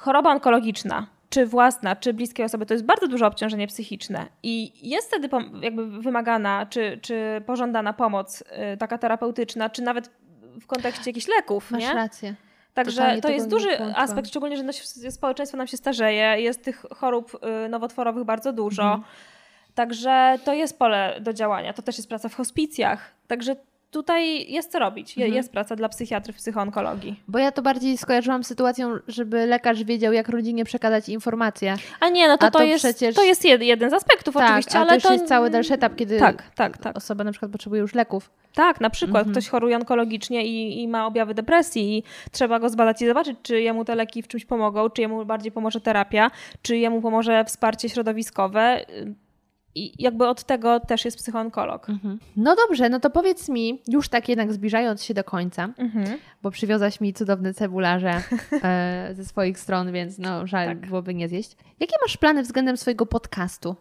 choroba 0.00 0.32
onkologiczna, 0.32 1.06
czy 1.34 1.46
własna, 1.46 1.96
czy 1.96 2.14
bliskiej 2.14 2.46
osoby, 2.46 2.66
to 2.66 2.74
jest 2.74 2.84
bardzo 2.84 3.08
duże 3.08 3.26
obciążenie 3.26 3.66
psychiczne 3.66 4.26
i 4.42 4.72
jest 4.90 5.08
wtedy 5.08 5.28
jakby 5.60 5.86
wymagana, 5.86 6.66
czy, 6.66 6.98
czy 7.02 7.42
pożądana 7.46 7.92
pomoc 7.92 8.40
y, 8.74 8.76
taka 8.76 8.98
terapeutyczna, 8.98 9.70
czy 9.70 9.82
nawet 9.82 10.10
w 10.60 10.66
kontekście 10.66 11.10
jakichś 11.10 11.28
leków, 11.28 11.70
Masz 11.70 11.82
nie? 11.82 11.94
rację. 11.94 12.34
Także 12.74 13.18
to 13.22 13.28
jest 13.28 13.48
duży 13.48 13.80
aspekt, 13.94 14.28
szczególnie, 14.28 14.56
że 14.56 14.62
nasze 14.62 15.10
społeczeństwo 15.10 15.58
nam 15.58 15.66
się 15.66 15.76
starzeje, 15.76 16.40
jest 16.40 16.62
tych 16.64 16.84
chorób 16.96 17.40
y, 17.64 17.68
nowotworowych 17.68 18.24
bardzo 18.24 18.52
dużo. 18.52 18.82
Mhm. 18.82 19.02
Także 19.74 20.38
to 20.44 20.54
jest 20.54 20.78
pole 20.78 21.20
do 21.20 21.32
działania. 21.32 21.72
To 21.72 21.82
też 21.82 21.96
jest 21.96 22.08
praca 22.08 22.28
w 22.28 22.34
hospicjach. 22.34 23.14
Także 23.26 23.56
tutaj 23.94 24.52
jest 24.52 24.72
co 24.72 24.78
robić. 24.78 25.18
Mhm. 25.18 25.34
Jest 25.34 25.52
praca 25.52 25.76
dla 25.76 25.88
psychiatrów, 25.88 26.36
psychoonkologii. 26.36 27.20
Bo 27.28 27.38
ja 27.38 27.52
to 27.52 27.62
bardziej 27.62 27.96
skojarzyłam 27.98 28.44
z 28.44 28.46
sytuacją, 28.46 28.94
żeby 29.08 29.46
lekarz 29.46 29.84
wiedział, 29.84 30.12
jak 30.12 30.28
rodzinie 30.28 30.64
przekazać 30.64 31.08
informacje. 31.08 31.76
A 32.00 32.08
nie, 32.08 32.28
no 32.28 32.38
to, 32.38 32.50
to, 32.50 32.58
to 32.58 32.64
jest, 32.64 32.84
przecież- 32.84 33.14
to 33.14 33.22
jest 33.24 33.44
jed, 33.44 33.62
jeden 33.62 33.90
z 33.90 33.92
aspektów 33.92 34.36
oczywiście, 34.36 34.72
tak, 34.72 34.80
ale, 34.82 34.90
ale 34.90 35.00
to 35.00 35.08
już 35.08 35.18
jest 35.20 35.28
cały 35.28 35.50
dalszy 35.50 35.74
etap, 35.74 35.96
kiedy 35.96 36.18
Tak, 36.18 36.42
tak, 36.54 36.78
tak. 36.78 36.96
osoba 36.96 37.24
na 37.24 37.30
przykład 37.30 37.50
potrzebuje 37.52 37.80
już 37.80 37.94
leków. 37.94 38.30
Tak, 38.54 38.80
na 38.80 38.90
przykład 38.90 39.16
Mhm. 39.26 39.32
ktoś 39.34 39.48
choruje 39.48 39.76
onkologicznie 39.76 40.46
i, 40.46 40.82
i 40.82 40.88
ma 40.88 41.06
objawy 41.06 41.34
depresji 41.34 41.98
i 41.98 42.02
trzeba 42.32 42.58
go 42.58 42.68
zbadać 42.68 43.02
i 43.02 43.06
zobaczyć, 43.06 43.36
czy 43.42 43.60
jemu 43.60 43.84
te 43.84 43.94
leki 43.94 44.22
w 44.22 44.28
czymś 44.28 44.44
pomogą, 44.44 44.90
czy 44.90 45.02
jemu 45.02 45.24
bardziej 45.24 45.52
pomoże 45.52 45.80
terapia, 45.80 46.30
czy 46.62 46.76
jemu 46.76 47.00
pomoże 47.02 47.44
wsparcie 47.44 47.88
środowiskowe. 47.88 48.84
I 49.76 50.02
jakby 50.02 50.28
od 50.28 50.44
tego 50.44 50.80
też 50.80 51.04
jest 51.04 51.16
psychoonkolog. 51.16 51.86
No 52.36 52.56
dobrze, 52.56 52.88
no 52.88 53.00
to 53.00 53.10
powiedz 53.10 53.48
mi, 53.48 53.82
już 53.88 54.08
tak 54.08 54.28
jednak 54.28 54.52
zbliżając 54.52 55.02
się 55.04 55.14
do 55.14 55.24
końca, 55.24 55.68
Mhm. 55.78 56.18
bo 56.42 56.50
przywiozłaś 56.50 57.00
mi 57.00 57.14
cudowne 57.14 57.54
cebularze 57.54 58.10
e, 58.62 59.10
ze 59.12 59.24
swoich 59.24 59.58
stron, 59.58 59.92
więc 59.92 60.18
no 60.18 60.46
żal 60.46 60.66
Tak. 60.68 60.86
byłoby 60.86 61.14
nie 61.14 61.28
zjeść. 61.28 61.56
Jakie 61.80 61.96
masz 62.02 62.16
plany 62.16 62.42
względem 62.42 62.76
swojego 62.76 63.06
podcastu? 63.06 63.76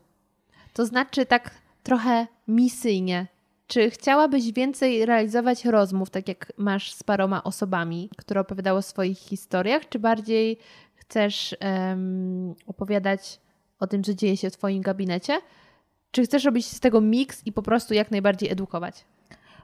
To 0.73 0.85
znaczy 0.85 1.25
tak 1.25 1.51
trochę 1.83 2.27
misyjnie. 2.47 3.27
Czy 3.67 3.89
chciałabyś 3.89 4.51
więcej 4.51 5.05
realizować 5.05 5.65
rozmów, 5.65 6.09
tak 6.09 6.27
jak 6.27 6.53
masz 6.57 6.93
z 6.93 7.03
paroma 7.03 7.43
osobami, 7.43 8.09
które 8.17 8.41
opowiadały 8.41 8.79
o 8.79 8.81
swoich 8.81 9.17
historiach, 9.17 9.89
czy 9.89 9.99
bardziej 9.99 10.57
chcesz 10.95 11.55
em, 11.59 12.55
opowiadać 12.67 13.39
o 13.79 13.87
tym, 13.87 14.03
co 14.03 14.13
dzieje 14.13 14.37
się 14.37 14.49
w 14.49 14.57
Twoim 14.57 14.81
gabinecie? 14.81 15.39
Czy 16.13 16.23
chcesz 16.23 16.43
robić 16.45 16.65
z 16.65 16.79
tego 16.79 17.01
miks 17.01 17.41
i 17.45 17.51
po 17.51 17.61
prostu 17.61 17.93
jak 17.93 18.11
najbardziej 18.11 18.51
edukować? 18.51 19.05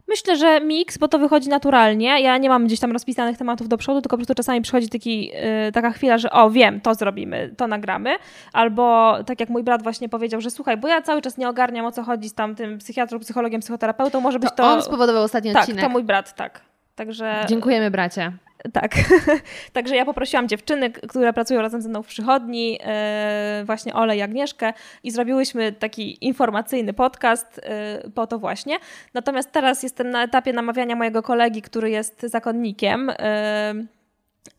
Myślę, 0.08 0.38
że 0.38 0.62
miks, 0.62 0.98
bo 0.98 1.08
to 1.08 1.20
wychodzi 1.20 1.50
naturalnie. 1.50 2.22
Ja 2.22 2.38
nie 2.38 2.50
mam 2.50 2.66
gdzieś 2.66 2.80
tam 2.80 2.92
rozpisanych 2.92 3.38
tematów 3.38 3.68
do 3.70 3.78
przodu, 3.78 4.02
tylko 4.02 4.16
po 4.16 4.18
prostu 4.18 4.36
czasami 4.36 4.62
przychodzi 4.62 4.90
taki, 4.90 5.32
y, 5.68 5.72
taka 5.72 5.92
chwila, 5.92 6.18
że 6.18 6.32
o, 6.32 6.50
wiem, 6.50 6.82
to 6.82 6.96
zrobimy, 6.96 7.54
to 7.58 7.68
nagramy. 7.68 8.16
Albo 8.54 9.16
tak 9.26 9.40
jak 9.40 9.50
mój 9.50 9.64
brat 9.64 9.84
właśnie 9.84 10.10
powiedział, 10.10 10.42
że 10.42 10.52
słuchaj, 10.52 10.78
bo 10.78 10.88
ja 10.88 11.02
cały 11.02 11.22
czas 11.22 11.38
nie 11.38 11.50
ogarniam 11.50 11.86
o 11.86 11.92
co 11.92 12.04
chodzi 12.04 12.30
z 12.30 12.34
tamtym 12.34 12.78
psychiatrą, 12.78 13.20
psychologiem, 13.20 13.62
psychoterapeutą, 13.62 14.22
może 14.22 14.40
być 14.40 14.50
To, 14.50 14.56
to... 14.56 14.64
on 14.64 14.82
spowodował 14.82 15.24
ostatni 15.24 15.54
tak, 15.54 15.62
odcinek. 15.62 15.84
to 15.84 15.90
mój 15.90 16.04
brat, 16.04 16.36
tak. 16.36 16.62
Także 16.96 17.46
Dziękujemy 17.50 17.92
bracie. 17.92 18.32
Tak. 18.73 18.95
Także 19.73 19.95
ja 19.95 20.06
poprosiłam 20.06 20.48
dziewczyny, 20.48 20.91
które 20.91 21.34
pracują 21.34 21.61
razem 21.61 21.81
ze 21.81 21.90
mną 21.90 22.03
w 22.03 22.07
przychodni, 22.07 22.80
e, 22.84 23.64
właśnie 23.65 23.94
Ole 23.94 24.18
i 24.18 24.22
Agnieszkę 24.22 24.73
i 25.03 25.11
zrobiłyśmy 25.11 25.72
taki 25.72 26.26
informacyjny 26.26 26.94
podcast 26.94 27.61
e, 27.64 28.10
po 28.15 28.27
to 28.27 28.40
właśnie. 28.40 28.77
Natomiast 29.14 29.52
teraz 29.52 29.84
jestem 29.84 30.10
na 30.10 30.23
etapie 30.23 30.53
namawiania 30.53 30.95
mojego 30.95 31.22
kolegi, 31.22 31.61
który 31.61 31.90
jest 31.90 32.22
zakonnikiem, 32.22 33.11
e, 33.19 33.73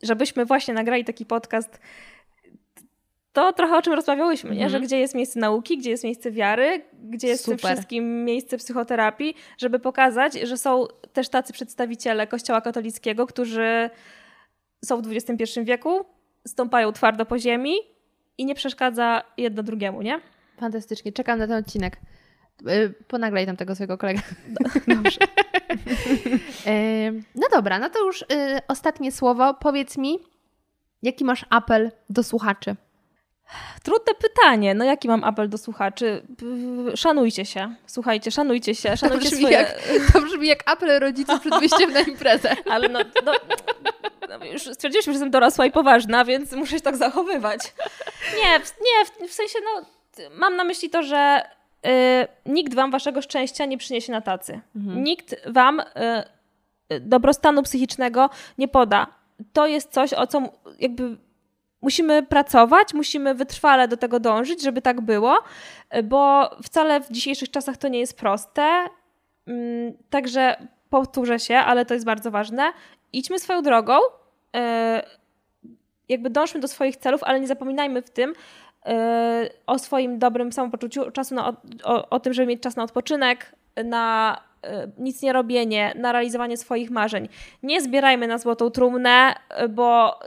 żebyśmy 0.03 0.45
właśnie 0.45 0.75
nagrali 0.75 1.05
taki 1.05 1.27
podcast 1.27 1.81
to 3.33 3.53
trochę 3.53 3.77
o 3.77 3.83
czym 3.83 3.93
rozmawiałyśmy, 3.93 4.51
nie? 4.51 4.65
Mhm. 4.65 4.71
że 4.71 4.87
gdzie 4.87 4.99
jest 4.99 5.15
miejsce 5.15 5.41
nauki, 5.41 5.79
gdzie 5.79 5.91
jest 5.91 6.05
miejsce 6.05 6.31
wiary, 6.31 6.85
gdzie 7.03 7.29
jest 7.29 7.43
w 7.43 7.47
tym 7.47 7.59
Super. 7.59 7.73
wszystkim 7.73 8.25
miejsce 8.25 8.59
psychoterapii, 8.59 9.35
żeby 9.59 9.79
pokazać, 9.79 10.33
że 10.33 10.57
są 10.57 10.87
też 11.13 11.29
tacy 11.29 11.53
przedstawiciele 11.53 12.27
Kościoła 12.27 12.61
katolickiego, 12.61 13.27
którzy 13.27 13.91
są 14.85 15.03
w 15.03 15.13
XXI 15.13 15.61
wieku, 15.65 16.05
stąpają 16.47 16.93
twardo 16.93 17.27
po 17.27 17.39
ziemi 17.39 17.75
i 18.39 18.45
nie 18.45 18.55
przeszkadza 18.55 19.23
jedno 19.37 19.63
drugiemu, 19.63 20.03
nie? 20.03 20.21
Fantastycznie, 20.61 21.13
czekam 21.13 21.39
na 21.39 21.47
ten 21.47 21.57
odcinek. 21.57 21.97
Y, 22.69 22.95
Ponaglaj 23.09 23.47
tam 23.47 23.57
tego 23.57 23.75
swojego 23.75 23.99
kolegę. 23.99 24.21
Dobrze. 24.89 25.19
Ym, 27.07 27.25
No 27.35 27.47
dobra, 27.53 27.79
no 27.79 27.91
to 27.91 28.07
już 28.07 28.23
y, 28.23 28.27
ostatnie 28.69 29.13
słowo. 29.13 29.55
Powiedz 29.55 29.99
mi, 29.99 30.19
jaki 31.03 31.25
masz 31.25 31.47
apel 31.51 31.91
do 32.11 32.23
słuchaczy? 32.23 32.77
Trudne 33.83 34.15
pytanie. 34.15 34.75
No 34.75 34.85
jaki 34.85 35.09
mam 35.09 35.25
apel 35.25 35.49
do 35.49 35.59
słuchaczy? 35.59 36.23
Szanujcie 36.95 37.45
się. 37.45 37.75
Słuchajcie, 37.87 38.31
szanujcie 38.31 38.75
się. 38.75 38.97
Szanujcie 38.97 39.25
brzmi 39.29 39.39
swoje... 39.39 39.53
jak- 39.57 39.75
To 40.13 40.21
brzmi 40.21 40.47
jak 40.49 40.71
apel 40.71 41.01
rodziców 41.01 41.41
przed 41.41 41.59
wyjściem 41.59 41.93
na 41.93 42.01
imprezę. 42.01 42.57
Ale 42.73 42.89
no, 42.89 43.01
no, 43.25 43.33
no 44.39 44.45
już 44.45 44.63
stwierdziliśmy, 44.63 45.13
że 45.13 45.17
jestem 45.17 45.31
dorosła 45.31 45.67
i 45.67 45.71
poważna, 45.71 46.25
więc 46.25 46.53
muszę 46.53 46.77
się 46.77 46.81
tak 46.81 46.97
zachowywać. 46.97 47.61
Nie, 48.37 48.61
w, 48.61 48.75
nie, 48.81 49.27
w, 49.27 49.31
w 49.31 49.35
sensie, 49.35 49.59
no, 49.65 49.87
mam 50.39 50.57
na 50.57 50.65
myśli 50.65 50.91
to, 50.91 51.03
że 51.03 51.43
y, 51.87 52.51
nikt 52.53 52.75
wam 52.75 52.91
waszego 52.91 53.23
szczęścia 53.23 53.65
nie 53.65 53.79
przyniesie 53.79 54.13
na 54.13 54.21
tacy. 54.21 54.61
Nikt 54.75 55.35
wam 55.47 55.81
y, 55.81 55.85
y, 56.93 57.01
dobrostanu 57.01 57.63
psychicznego 57.63 58.31
nie 58.59 58.69
poda. 58.69 59.07
To 59.53 59.67
jest 59.67 59.93
coś, 59.93 60.13
o 60.13 60.27
co 60.27 60.43
jakby 60.79 61.17
musimy 61.83 62.23
pracować, 62.23 62.95
musimy 62.95 63.35
wytrwale 63.35 63.89
do 63.89 63.97
tego 63.97 64.21
dążyć, 64.21 64.63
żeby 64.63 64.83
tak 64.83 65.01
było, 65.01 65.39
y, 65.97 66.03
bo 66.03 66.51
wcale 66.63 67.01
w 67.01 67.11
dzisiejszych 67.11 67.51
czasach 67.51 67.77
to 67.77 67.89
nie 67.89 67.99
jest 67.99 68.19
proste. 68.19 68.87
Mm, 69.47 69.93
Także 70.11 70.57
powtórzę 70.91 71.39
się, 71.39 71.57
ale 71.57 71.85
to 71.85 71.95
jest 71.95 72.07
bardzo 72.07 72.31
ważne. 72.31 72.73
Idźmy 73.13 73.39
swoją 73.39 73.63
drogą, 73.63 73.99
e, 74.57 75.03
jakby 76.09 76.31
dążmy 76.31 76.61
do 76.61 76.69
swoich 76.69 76.97
celów, 76.97 77.23
ale 77.23 77.41
nie 77.41 77.47
zapominajmy 77.47 78.03
w 78.03 78.11
tym 78.11 78.33
e, 78.87 79.51
o 79.67 79.79
swoim 79.79 80.19
dobrym 80.19 80.53
samopoczuciu, 80.53 81.11
czasu 81.11 81.35
na, 81.35 81.57
o, 81.85 82.09
o 82.11 82.21
tym, 82.21 82.33
żeby 82.33 82.47
mieć 82.47 82.63
czas 82.63 82.77
na 82.77 82.83
odpoczynek, 82.83 83.57
na 83.85 84.37
nic 84.99 85.23
nie 85.23 85.33
robienie, 85.33 85.93
na 85.97 86.13
realizowanie 86.13 86.57
swoich 86.57 86.91
marzeń. 86.91 87.29
Nie 87.63 87.81
zbierajmy 87.81 88.27
na 88.27 88.39
złotą 88.39 88.71
trumnę, 88.71 89.35
y, 89.65 89.69
bo 89.69 90.21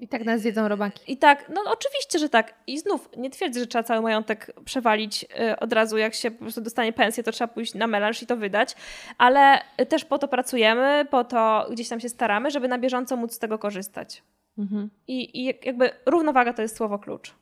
I 0.00 0.08
tak 0.08 0.24
nas 0.24 0.40
zjedzą 0.40 0.68
robaki. 0.68 1.12
i 1.12 1.16
tak, 1.16 1.48
no 1.54 1.60
oczywiście, 1.66 2.18
że 2.18 2.28
tak. 2.28 2.54
I 2.66 2.78
znów 2.78 3.08
nie 3.16 3.30
twierdzę, 3.30 3.60
że 3.60 3.66
trzeba 3.66 3.82
cały 3.82 4.02
majątek 4.02 4.52
przewalić 4.64 5.24
y, 5.24 5.58
od 5.58 5.72
razu, 5.72 5.98
jak 5.98 6.14
się 6.14 6.30
po 6.30 6.38
prostu 6.38 6.60
dostanie 6.60 6.92
pensję, 6.92 7.22
to 7.22 7.32
trzeba 7.32 7.48
pójść 7.48 7.74
na 7.74 7.86
melanż 7.86 8.22
i 8.22 8.26
to 8.26 8.36
wydać, 8.36 8.76
ale 9.18 9.60
y, 9.80 9.86
też 9.86 10.04
po 10.04 10.18
to 10.18 10.28
pracujemy, 10.28 11.06
po 11.10 11.24
to 11.24 11.68
gdzieś 11.70 11.88
tam 11.88 12.00
się 12.00 12.08
staramy, 12.08 12.50
żeby 12.50 12.68
na 12.68 12.78
bieżąco 12.78 13.16
móc 13.16 13.32
z 13.32 13.38
tego 13.38 13.58
korzystać. 13.58 14.22
Mhm. 14.58 14.90
I, 15.08 15.42
i 15.42 15.44
jakby 15.64 15.90
równowaga 16.06 16.52
to 16.52 16.62
jest 16.62 16.76
słowo 16.76 16.98
klucz. 16.98 17.34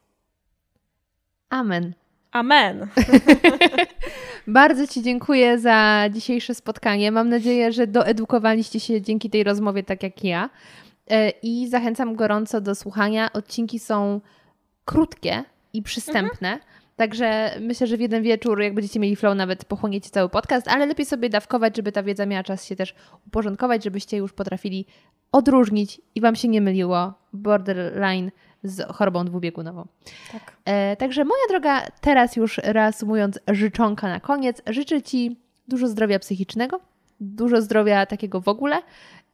Amen. 1.50 1.92
Amen. 2.32 2.88
Bardzo 4.46 4.86
Ci 4.86 5.02
dziękuję 5.02 5.58
za 5.58 6.04
dzisiejsze 6.12 6.54
spotkanie. 6.54 7.12
Mam 7.12 7.28
nadzieję, 7.28 7.72
że 7.72 7.86
doedukowaliście 7.86 8.80
się 8.80 9.02
dzięki 9.02 9.30
tej 9.30 9.44
rozmowie 9.44 9.82
tak 9.82 10.02
jak 10.02 10.24
ja. 10.24 10.50
E, 11.10 11.30
I 11.30 11.68
zachęcam 11.68 12.16
gorąco 12.16 12.60
do 12.60 12.74
słuchania. 12.74 13.32
Odcinki 13.32 13.78
są 13.78 14.20
krótkie 14.84 15.44
i 15.72 15.82
przystępne. 15.82 16.58
Także 16.96 17.50
myślę, 17.60 17.86
że 17.86 17.96
w 17.96 18.00
jeden 18.00 18.22
wieczór, 18.22 18.60
jak 18.60 18.74
będziecie 18.74 19.00
mieli 19.00 19.16
flow, 19.16 19.36
nawet 19.36 19.64
pochłoniecie 19.64 20.10
cały 20.10 20.28
podcast, 20.28 20.68
ale 20.68 20.86
lepiej 20.86 21.06
sobie 21.06 21.28
dawkować, 21.28 21.76
żeby 21.76 21.92
ta 21.92 22.02
wiedza 22.02 22.26
miała 22.26 22.42
czas 22.42 22.64
się 22.64 22.76
też 22.76 22.94
uporządkować, 23.26 23.84
żebyście 23.84 24.16
już 24.16 24.32
potrafili 24.32 24.86
odróżnić 25.32 26.00
i 26.14 26.20
Wam 26.20 26.36
się 26.36 26.48
nie 26.48 26.60
myliło 26.60 27.14
borderline 27.32 28.30
z 28.62 28.92
chorobą 28.92 29.24
dwubiegunową. 29.24 29.86
Tak. 30.32 30.56
E, 30.64 30.96
także 30.96 31.24
moja 31.24 31.42
droga, 31.48 31.82
teraz 32.00 32.36
już 32.36 32.58
reasumując 32.58 33.38
życzonka 33.48 34.08
na 34.08 34.20
koniec, 34.20 34.62
życzę 34.66 35.02
Ci 35.02 35.36
dużo 35.68 35.88
zdrowia 35.88 36.18
psychicznego, 36.18 36.80
dużo 37.20 37.62
zdrowia 37.62 38.06
takiego 38.06 38.40
w 38.40 38.48
ogóle 38.48 38.82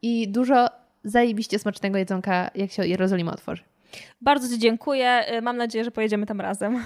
i 0.03 0.29
dużo 0.29 0.67
zajebiście 1.05 1.59
smacznego 1.59 1.99
jedzonka, 1.99 2.51
jak 2.55 2.73
się 2.73 2.87
Jerozolima 2.87 3.33
otworzy. 3.33 3.63
Bardzo 4.21 4.49
Ci 4.49 4.59
dziękuję. 4.59 5.25
Y, 5.39 5.43
Mam 5.43 5.57
nadzieję, 5.57 5.85
że 5.85 5.91
pojedziemy 5.91 6.27
tam 6.27 6.41
razem. 6.41 6.85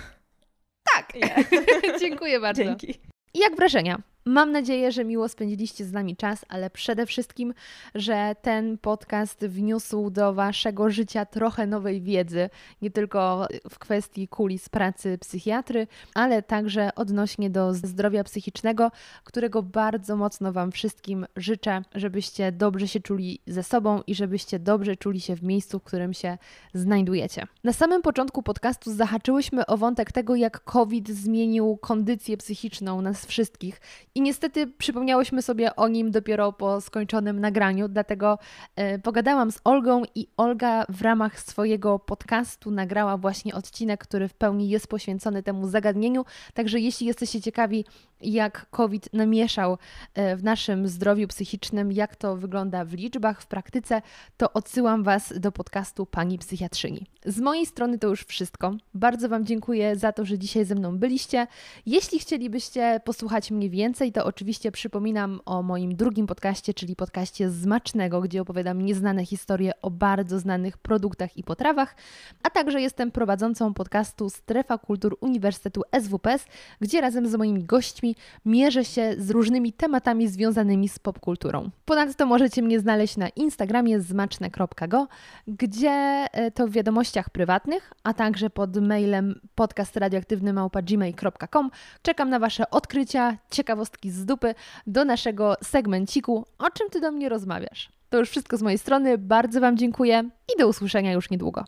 Tak! 0.94 1.12
Dziękuję 2.00 2.40
bardzo. 2.40 2.64
Dzięki. 2.64 3.00
I 3.34 3.38
jak 3.38 3.56
wrażenia? 3.56 3.98
Mam 4.28 4.52
nadzieję, 4.52 4.92
że 4.92 5.04
miło 5.04 5.28
spędziliście 5.28 5.84
z 5.84 5.92
nami 5.92 6.16
czas, 6.16 6.44
ale 6.48 6.70
przede 6.70 7.06
wszystkim, 7.06 7.54
że 7.94 8.36
ten 8.42 8.78
podcast 8.78 9.46
wniósł 9.46 10.10
do 10.10 10.34
Waszego 10.34 10.90
życia 10.90 11.26
trochę 11.26 11.66
nowej 11.66 12.02
wiedzy, 12.02 12.50
nie 12.82 12.90
tylko 12.90 13.48
w 13.70 13.78
kwestii 13.78 14.28
kulis 14.28 14.68
pracy 14.68 15.18
psychiatry, 15.18 15.86
ale 16.14 16.42
także 16.42 16.90
odnośnie 16.94 17.50
do 17.50 17.74
zdrowia 17.74 18.24
psychicznego, 18.24 18.90
którego 19.24 19.62
bardzo 19.62 20.16
mocno 20.16 20.52
Wam 20.52 20.72
wszystkim 20.72 21.26
życzę, 21.36 21.82
żebyście 21.94 22.52
dobrze 22.52 22.88
się 22.88 23.00
czuli 23.00 23.40
ze 23.46 23.62
sobą 23.62 24.02
i 24.06 24.14
żebyście 24.14 24.58
dobrze 24.58 24.96
czuli 24.96 25.20
się 25.20 25.36
w 25.36 25.42
miejscu, 25.42 25.78
w 25.78 25.82
którym 25.82 26.14
się 26.14 26.38
znajdujecie. 26.74 27.46
Na 27.64 27.72
samym 27.72 28.02
początku 28.02 28.42
podcastu 28.42 28.94
zahaczyłyśmy 28.94 29.66
o 29.66 29.76
wątek 29.76 30.12
tego, 30.12 30.34
jak 30.34 30.64
COVID 30.64 31.08
zmienił 31.08 31.76
kondycję 31.76 32.36
psychiczną 32.36 33.02
nas 33.02 33.26
wszystkich 33.26 33.80
i 34.16 34.20
niestety 34.20 34.66
przypomniałyśmy 34.66 35.42
sobie 35.42 35.76
o 35.76 35.88
nim 35.88 36.10
dopiero 36.10 36.52
po 36.52 36.80
skończonym 36.80 37.40
nagraniu, 37.40 37.88
dlatego 37.88 38.38
e, 38.76 38.98
pogadałam 38.98 39.52
z 39.52 39.60
Olgą 39.64 40.02
i 40.14 40.26
Olga 40.36 40.84
w 40.88 41.02
ramach 41.02 41.40
swojego 41.40 41.98
podcastu 41.98 42.70
nagrała 42.70 43.16
właśnie 43.16 43.54
odcinek, 43.54 44.00
który 44.00 44.28
w 44.28 44.34
pełni 44.34 44.68
jest 44.68 44.88
poświęcony 44.88 45.42
temu 45.42 45.68
zagadnieniu. 45.68 46.24
Także 46.54 46.80
jeśli 46.80 47.06
jesteście 47.06 47.40
ciekawi, 47.40 47.84
jak 48.20 48.66
COVID 48.70 49.12
namieszał 49.12 49.78
e, 50.14 50.36
w 50.36 50.44
naszym 50.44 50.88
zdrowiu 50.88 51.28
psychicznym, 51.28 51.92
jak 51.92 52.16
to 52.16 52.36
wygląda 52.36 52.84
w 52.84 52.92
liczbach, 52.92 53.42
w 53.42 53.46
praktyce, 53.46 54.02
to 54.36 54.52
odsyłam 54.52 55.02
Was 55.02 55.34
do 55.40 55.52
podcastu 55.52 56.06
Pani 56.06 56.38
Psychiatrzyni. 56.38 57.06
Z 57.24 57.40
mojej 57.40 57.66
strony 57.66 57.98
to 57.98 58.08
już 58.08 58.24
wszystko. 58.24 58.74
Bardzo 58.94 59.28
Wam 59.28 59.46
dziękuję 59.46 59.96
za 59.96 60.12
to, 60.12 60.24
że 60.24 60.38
dzisiaj 60.38 60.64
ze 60.64 60.74
mną 60.74 60.98
byliście. 60.98 61.46
Jeśli 61.86 62.18
chcielibyście 62.18 63.00
posłuchać 63.04 63.50
mnie 63.50 63.70
więcej, 63.70 64.12
to 64.12 64.24
oczywiście 64.24 64.72
przypominam 64.72 65.40
o 65.44 65.62
moim 65.62 65.96
drugim 65.96 66.26
podcaście, 66.26 66.74
czyli 66.74 66.96
podcaście 66.96 67.50
Zmacznego, 67.50 68.20
gdzie 68.20 68.42
opowiadam 68.42 68.82
nieznane 68.82 69.26
historie 69.26 69.72
o 69.82 69.90
bardzo 69.90 70.38
znanych 70.38 70.78
produktach 70.78 71.36
i 71.36 71.42
potrawach, 71.42 71.96
a 72.42 72.50
także 72.50 72.80
jestem 72.80 73.10
prowadzącą 73.10 73.74
podcastu 73.74 74.30
Strefa 74.30 74.78
Kultur 74.78 75.16
Uniwersytetu 75.20 75.82
SWPS, 76.02 76.46
gdzie 76.80 77.00
razem 77.00 77.28
z 77.28 77.34
moimi 77.34 77.64
gośćmi 77.64 78.05
mierzę 78.44 78.84
się 78.84 79.14
z 79.18 79.30
różnymi 79.30 79.72
tematami 79.72 80.28
związanymi 80.28 80.88
z 80.88 80.98
popkulturą. 80.98 81.70
Ponadto 81.84 82.26
możecie 82.26 82.62
mnie 82.62 82.80
znaleźć 82.80 83.16
na 83.16 83.28
Instagramie 83.28 84.00
zmaczne.go, 84.00 85.08
gdzie 85.48 86.26
e, 86.32 86.50
to 86.50 86.66
w 86.66 86.70
wiadomościach 86.70 87.30
prywatnych, 87.30 87.92
a 88.02 88.14
także 88.14 88.50
pod 88.50 88.76
mailem 88.76 89.40
podcastradioaktywny.gmail.com 89.54 91.70
czekam 92.02 92.30
na 92.30 92.38
Wasze 92.38 92.70
odkrycia, 92.70 93.38
ciekawostki 93.50 94.10
z 94.10 94.24
dupy 94.24 94.54
do 94.86 95.04
naszego 95.04 95.54
segmenciku 95.62 96.46
O 96.58 96.70
czym 96.70 96.90
Ty 96.90 97.00
do 97.00 97.12
mnie 97.12 97.28
rozmawiasz? 97.28 97.96
To 98.10 98.18
już 98.18 98.30
wszystko 98.30 98.56
z 98.56 98.62
mojej 98.62 98.78
strony. 98.78 99.18
Bardzo 99.18 99.60
Wam 99.60 99.76
dziękuję 99.76 100.30
i 100.54 100.58
do 100.58 100.68
usłyszenia 100.68 101.12
już 101.12 101.30
niedługo. 101.30 101.64